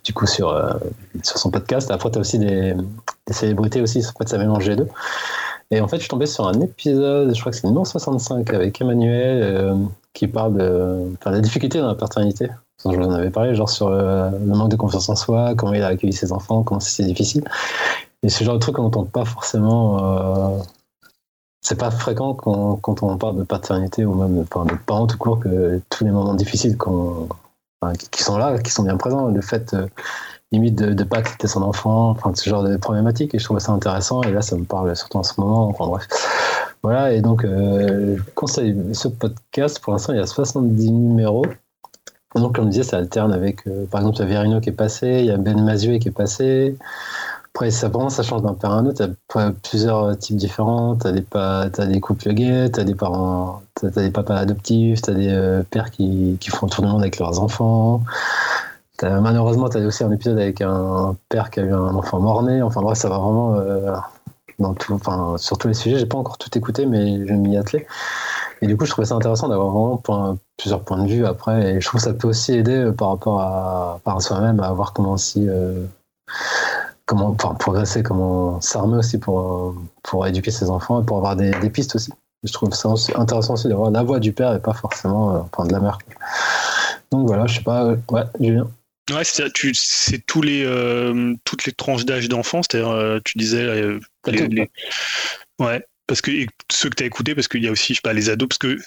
[0.06, 0.80] du coup sur,
[1.22, 1.92] sur son podcast.
[1.92, 2.78] Après, tu as aussi des,
[3.30, 4.88] célébrités aussi, en fait, ça mélange les deux.
[5.70, 7.84] Et en fait, je suis tombé sur un épisode, je crois que c'est le numéro
[7.84, 9.76] 65, avec Emmanuel,
[10.14, 12.50] qui parle de la difficulté dans la paternité.
[12.86, 15.74] Je vous en avais parlé, genre sur euh, le manque de confiance en soi, comment
[15.74, 17.44] il a accueilli ses enfants, comment c'est difficile.
[18.24, 20.04] Et ce genre de truc qu'on n'entend pas forcément.
[20.04, 20.58] Euh,
[21.64, 25.40] c'est pas fréquent quand, on parle de paternité ou même enfin, de parents tout court
[25.40, 26.76] que tous les moments difficiles
[28.12, 29.88] qui sont là, qui sont bien présents, le fait euh,
[30.52, 33.36] limite de ne pas accepter son enfant, enfin ce genre de problématiques.
[33.36, 34.24] Et je trouve ça intéressant.
[34.24, 35.68] Et là, ça me parle surtout en ce moment.
[35.68, 36.08] Enfin bref.
[36.84, 39.80] Voilà, et donc, euh, je conseille ce podcast.
[39.80, 41.46] Pour l'instant, il y a 70 numéros.
[42.36, 44.74] Donc, comme je disais, ça alterne avec, euh, par exemple, il y a qui est
[44.74, 46.78] passé, il y a Ben Mazué qui est passé.
[47.54, 47.90] Après, ça,
[48.24, 49.06] change d'un père à un autre.
[49.06, 50.96] Tu as plusieurs types différents.
[50.96, 55.02] Tu as, as, des couples gays, tu as des parents, tu as, des papas adoptifs,
[55.02, 58.04] tu as des euh, pères qui, font tour du monde avec leurs enfants.
[59.02, 62.62] malheureusement, tu as aussi un épisode avec un père qui a eu un enfant mort-né.
[62.62, 63.96] Enfin, bref, ça va vraiment euh,
[64.60, 66.00] dans tout, enfin, sur tous les sujets.
[66.00, 67.86] J'ai pas encore tout écouté, mais je vais m'y atteler.
[68.62, 71.72] Et du coup, je trouvais ça intéressant d'avoir vraiment plusieurs points de vue après.
[71.72, 74.72] Et je trouve que ça peut aussi aider euh, par rapport à, par soi-même à
[74.72, 75.84] voir comment aussi, euh,
[77.06, 81.52] comment enfin, progresser, comment s'armer aussi pour, pour éduquer ses enfants et pour avoir des,
[81.72, 82.12] pistes aussi.
[82.44, 85.66] Je trouve ça intéressant aussi d'avoir la voix du père et pas forcément euh, enfin,
[85.66, 85.98] de la mère.
[87.12, 88.68] Donc voilà, je sais pas, ouais, Julien.
[89.12, 94.70] Ouais, c'est tous les, toutes les tranches d'âge d'enfants, c'est-à-dire, tu disais, les,
[95.60, 98.02] Ouais, parce que ceux que tu as écoutés, parce qu'il y a aussi, je sais
[98.02, 98.78] pas, les ados, parce que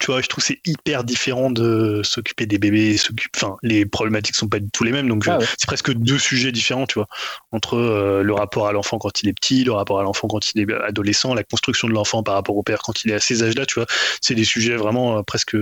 [0.00, 2.96] tu vois, je trouve c'est hyper différent de s'occuper des bébés,
[3.36, 6.18] enfin, les problématiques sont pas du tout les mêmes, donc ah euh, c'est presque deux
[6.18, 7.06] sujets différents, tu vois,
[7.52, 10.54] entre euh, le rapport à l'enfant quand il est petit, le rapport à l'enfant quand
[10.54, 13.20] il est adolescent, la construction de l'enfant par rapport au père quand il est à
[13.20, 13.86] ces âges-là, tu vois,
[14.22, 15.56] c'est des sujets vraiment euh, presque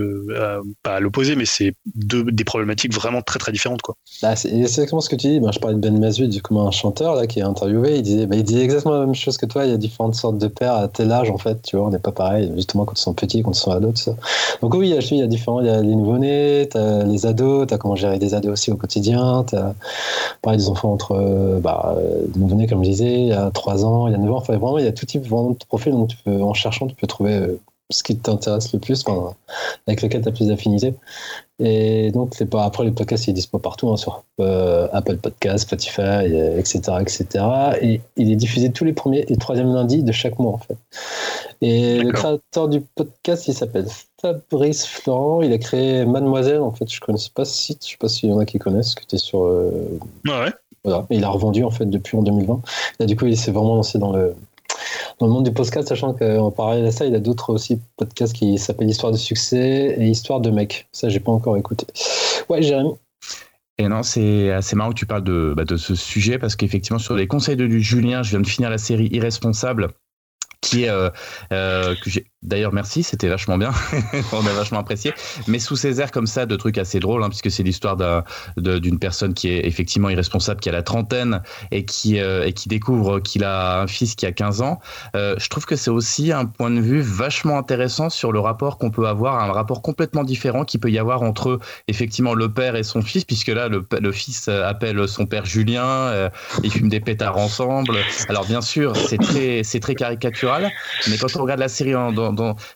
[0.82, 3.96] pas à l'opposé, mais c'est deux des problématiques vraiment très très différentes, quoi.
[4.22, 5.40] Bah, c'est exactement ce que tu dis.
[5.40, 8.26] Ben, je parlais de Ben Mazud comme un chanteur là qui est interviewé, il disait,
[8.26, 9.64] bah, il disait exactement la même chose que toi.
[9.64, 11.90] Il y a différentes sortes de pères à tel âge en fait, tu vois, on
[11.90, 14.16] n'est pas pareil, justement quand ils sont petits, quand ils sont ados, tout ça.
[14.62, 17.66] Donc oui, il y a différents, il y a les nouveau-nés, tu as les ados,
[17.66, 19.74] tu as comment gérer des ados aussi au quotidien, tu as
[20.42, 21.96] pareil, des enfants entre euh, bah,
[22.36, 24.56] nouveau-nés, comme je disais, il y a 3 ans, il y a 9 ans, enfin
[24.56, 27.06] vraiment, il y a tout type de profil, donc tu peux, en cherchant, tu peux
[27.06, 27.60] trouver euh,
[27.90, 29.04] ce qui t'intéresse le plus,
[29.86, 30.94] avec lequel tu as plus d'affinité.
[31.60, 36.26] Et donc, les, après, les podcasts, ils dispo partout, hein, sur euh, Apple Podcasts, Spotify,
[36.56, 37.44] etc., etc.
[37.80, 40.76] Et il est diffusé tous les premiers et troisièmes lundis de chaque mois, en fait.
[41.60, 43.86] Et le créateur du podcast, il s'appelle
[44.20, 45.42] Fabrice Florent.
[45.42, 46.88] Il a créé Mademoiselle, en fait.
[46.92, 47.84] Je connaissais pas ce site.
[47.84, 49.44] Je sais pas s'il y en a qui connaissent, qui était sur.
[49.44, 50.52] Euh, ouais.
[50.84, 51.06] Voilà.
[51.10, 52.60] Et il a revendu, en fait, depuis en 2020.
[53.00, 54.36] Là, du coup, il s'est vraiment lancé dans le,
[55.18, 57.80] dans le monde du podcast, sachant qu'en parallèle à ça, il y a d'autres aussi
[57.96, 60.88] podcasts qui s'appellent Histoire de succès et Histoire de mec.
[60.92, 61.86] Ça, j'ai pas encore écouté.
[62.48, 62.92] Ouais, Jérémy.
[63.78, 66.98] Et non, c'est assez marrant que tu parles de, bah, de ce sujet parce qu'effectivement,
[66.98, 69.88] sur les conseils de Julien, je viens de finir la série Irresponsable
[70.60, 71.10] qui est euh,
[71.52, 73.72] euh, que j'ai D'ailleurs, merci, c'était vachement bien.
[74.32, 75.12] On a vachement apprécié.
[75.48, 77.96] Mais sous ces airs comme ça, de trucs assez drôles, hein, puisque c'est l'histoire
[78.56, 81.42] d'une personne qui est effectivement irresponsable, qui a la trentaine
[81.72, 84.78] et qui, euh, et qui découvre qu'il a un fils qui a 15 ans.
[85.16, 88.78] Euh, je trouve que c'est aussi un point de vue vachement intéressant sur le rapport
[88.78, 91.58] qu'on peut avoir, un rapport complètement différent qui peut y avoir entre
[91.88, 96.30] effectivement le père et son fils, puisque là, le, fils appelle son père Julien, euh,
[96.62, 97.96] ils fument des pétards ensemble.
[98.28, 99.18] Alors bien sûr, c'est
[99.80, 100.70] très, caricatural,
[101.10, 102.12] mais quand on regarde la série en,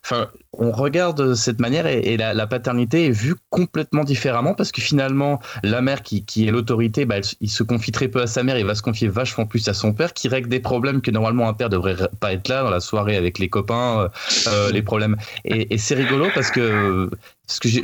[0.02, 4.82] enfin, on regarde de cette manière et, la, paternité est vue complètement différemment parce que
[4.82, 8.58] finalement, la mère qui, est l'autorité, bah, il se confie très peu à sa mère,
[8.58, 11.48] il va se confier vachement plus à son père qui règle des problèmes que normalement
[11.48, 14.08] un père devrait pas être là dans la soirée avec les copains, euh,
[14.48, 15.16] euh, les problèmes.
[15.44, 17.10] Et, et c'est rigolo parce que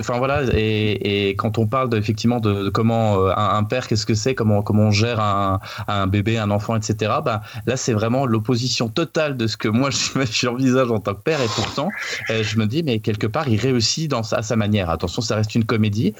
[0.01, 4.15] enfin voilà, et, quand on parle de, effectivement de, comment euh, un, père, qu'est-ce que
[4.15, 7.13] c'est, comment comment on gère un, bébé, un enfant, etc.
[7.25, 9.91] Bah là, c'est vraiment l'opposition totale de ce que moi
[10.31, 11.91] j'envisage en tant que père, et pourtant,
[12.31, 14.91] euh, je me dis, mais quelque part, il réussit dans à sa manière.
[14.91, 16.15] Attention, ça reste une comédie,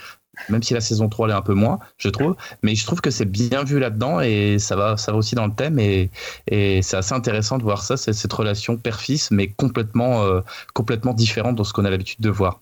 [0.49, 2.37] même si la saison 3 l'est un peu moins, je trouve.
[2.63, 5.47] Mais je trouve que c'est bien vu là-dedans et ça va, ça va aussi dans
[5.47, 5.79] le thème.
[5.79, 6.11] Et,
[6.47, 10.41] et c'est assez intéressant de voir ça, cette relation père-fils, mais complètement, euh,
[10.75, 12.61] complètement différente de ce qu'on a l'habitude de voir.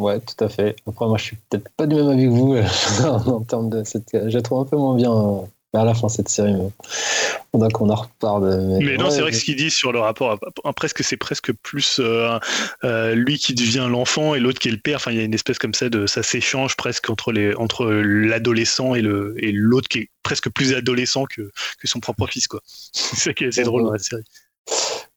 [0.00, 0.76] Ouais, tout à fait.
[0.86, 2.56] Après, moi, je suis peut-être pas du même avec vous
[3.04, 4.08] en, termes de cette.
[4.12, 6.54] Je la trouve un peu moins bien euh, à la fin cette série.
[6.54, 6.70] Mais...
[7.58, 8.78] Donc, on en reparle.
[8.80, 10.38] Mais, non, c'est vrai que ce qu'il dit sur le rapport,
[10.74, 12.38] presque c'est presque plus euh,
[12.82, 14.96] euh, lui qui devient l'enfant et l'autre qui est le père.
[14.96, 17.84] Enfin, il y a une espèce comme ça de ça s'échange presque entre les entre
[17.86, 22.48] l'adolescent et le et l'autre qui est presque plus adolescent que, que son propre fils,
[22.48, 22.62] quoi.
[22.94, 24.24] c'est drôle dans la série.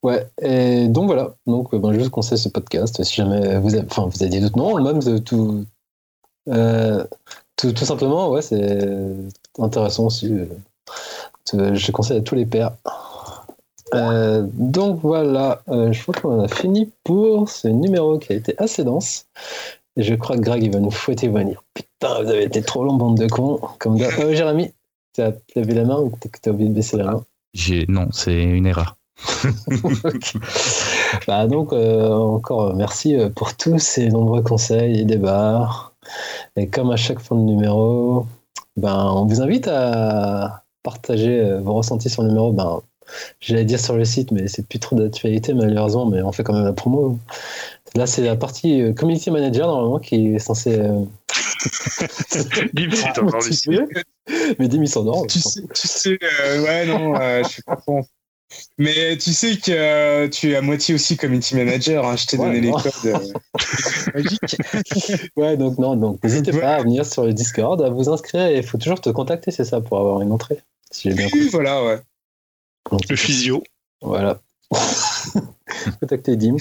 [0.03, 1.33] Ouais, et donc voilà.
[1.47, 3.01] Donc, euh, ben, je vous conseille ce podcast.
[3.03, 5.65] Si jamais vous avez, enfin, vous avez d'autres noms, même tout,
[6.49, 7.03] euh,
[7.55, 8.85] tout, simplement, ouais, c'est
[9.57, 10.29] intéressant aussi.
[11.53, 12.73] Euh, je conseille à tous les pères.
[13.93, 19.27] donc voilà, je crois qu'on a fini pour ce numéro qui a été assez dense.
[19.95, 22.83] Je crois que Greg, il va nous fouetter, il dire Putain, vous avez été trop
[22.83, 23.61] long, bande de cons.
[23.79, 24.71] Comme Jérémy,
[25.13, 27.23] tu as levé la main ou tu as oublié de baisser la main?
[27.87, 28.97] Non, c'est une erreur.
[31.27, 35.91] Bah donc, euh, encore euh, merci euh, pour tous ces nombreux conseils et débats.
[36.55, 38.25] Et comme à chaque fin de numéro,
[38.77, 42.51] ben, on vous invite à partager vos ressentis sur le numéro.
[42.51, 42.81] Ben,
[43.41, 46.53] J'allais dire sur le site, mais c'est plus trop d'actualité malheureusement, mais on fait quand
[46.53, 47.19] même la promo.
[47.95, 50.77] Là, c'est la partie Community Manager normalement qui est censée.
[54.57, 55.27] mais Dim, il s'endort.
[55.27, 56.17] Tu sais, tu sais
[56.59, 58.03] ouais, non, je suis pas bon.
[58.77, 62.05] Mais tu sais que euh, tu es à moitié aussi community manager.
[62.05, 63.17] Hein, je t'ai donné les codes euh,
[65.35, 68.49] ouais, donc non, donc n'hésitez pas à venir sur le Discord, à vous inscrire.
[68.49, 70.59] Il faut toujours te contacter, c'est ça, pour avoir une entrée.
[70.91, 71.49] Si j'ai bien compris.
[71.49, 71.99] Voilà, ouais.
[73.09, 73.63] le physio.
[74.01, 74.39] Voilà.
[75.99, 76.57] Contactez Dim.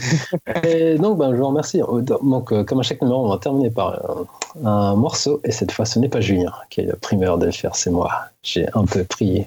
[0.64, 1.80] Et donc, ben, je vous remercie.
[1.80, 4.26] Donc, euh, comme à chaque numéro, on va terminer par
[4.64, 5.40] un, morceau.
[5.44, 7.90] Et cette fois, ce n'est pas Julien qui est le primeur de le faire, c'est
[7.90, 8.10] moi.
[8.42, 9.44] J'ai un peu pris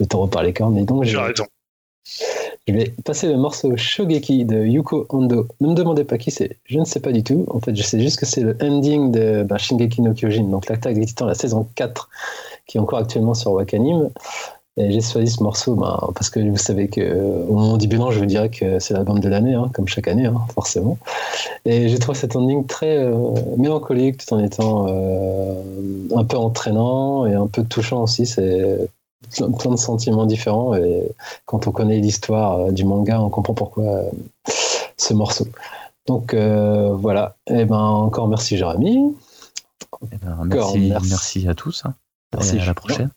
[0.00, 0.76] le taureau par les cornes.
[0.78, 1.46] Et donc, j'ai raison.
[2.66, 5.48] Je vais passer le morceau Shogeki de Yuko Ando.
[5.60, 7.46] Ne me demandez pas qui c'est, je ne sais pas du tout.
[7.48, 10.68] En fait, je sais juste que c'est le ending de bah, Shingeki no Kyojin, donc
[10.68, 12.10] l'attaque des titans, la saison 4,
[12.66, 14.10] qui est encore actuellement sur Wakanim.
[14.76, 18.20] Et j'ai choisi ce morceau bah, parce que vous savez qu'au moment du bilan, je
[18.20, 20.98] vous dirais que c'est l'album de l'année, hein, comme chaque année, hein, forcément.
[21.64, 23.16] Et j'ai trouvé cet ending très euh,
[23.56, 25.54] mélancolique tout en étant euh,
[26.14, 28.24] un peu entraînant et un peu touchant aussi.
[28.24, 28.88] C'est
[29.30, 30.74] plein, de sentiments différents.
[30.74, 31.10] Et
[31.46, 34.10] quand on connaît l'histoire euh, du manga, on comprend pourquoi euh,
[34.96, 35.46] ce morceau.
[36.06, 37.36] Donc euh, voilà.
[37.48, 39.14] Et eh ben encore merci Jérémy.
[40.12, 41.82] Eh ben, merci, merci, à tous.
[41.84, 41.94] Hein.
[42.34, 43.10] Merci à la prochaine.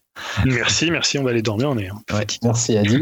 [0.46, 1.18] Merci, merci.
[1.18, 1.70] On va aller dormir.
[1.72, 1.90] On est
[2.44, 2.98] Merci Adi.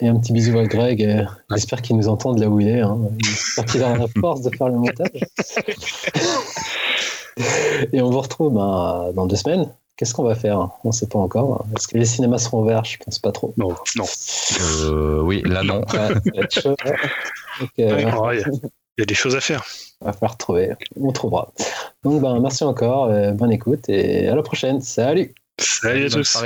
[0.00, 1.26] Et un petit bisou à Greg.
[1.50, 2.80] J'espère qu'il nous entend de là où il est.
[2.80, 2.96] Hein.
[3.18, 5.24] J'espère qu'il a la force de faire le montage.
[7.92, 9.68] Et on vous retrouve ben, dans deux semaines
[9.98, 10.60] Qu'est-ce qu'on va faire?
[10.84, 11.66] On ne sait pas encore.
[11.76, 12.84] Est-ce que les cinémas seront ouverts?
[12.84, 13.52] Je pense pas trop.
[13.56, 14.04] Non, non.
[14.84, 15.82] Euh, oui, là non.
[17.80, 18.40] Euh,
[18.96, 19.64] il y a des choses à faire.
[20.00, 20.70] On va falloir trouver.
[20.94, 21.52] On trouvera.
[22.04, 23.06] Donc, ben, merci encore.
[23.06, 24.80] Euh, bonne écoute et à la prochaine.
[24.80, 25.34] Salut.
[25.58, 26.38] Salut à tous.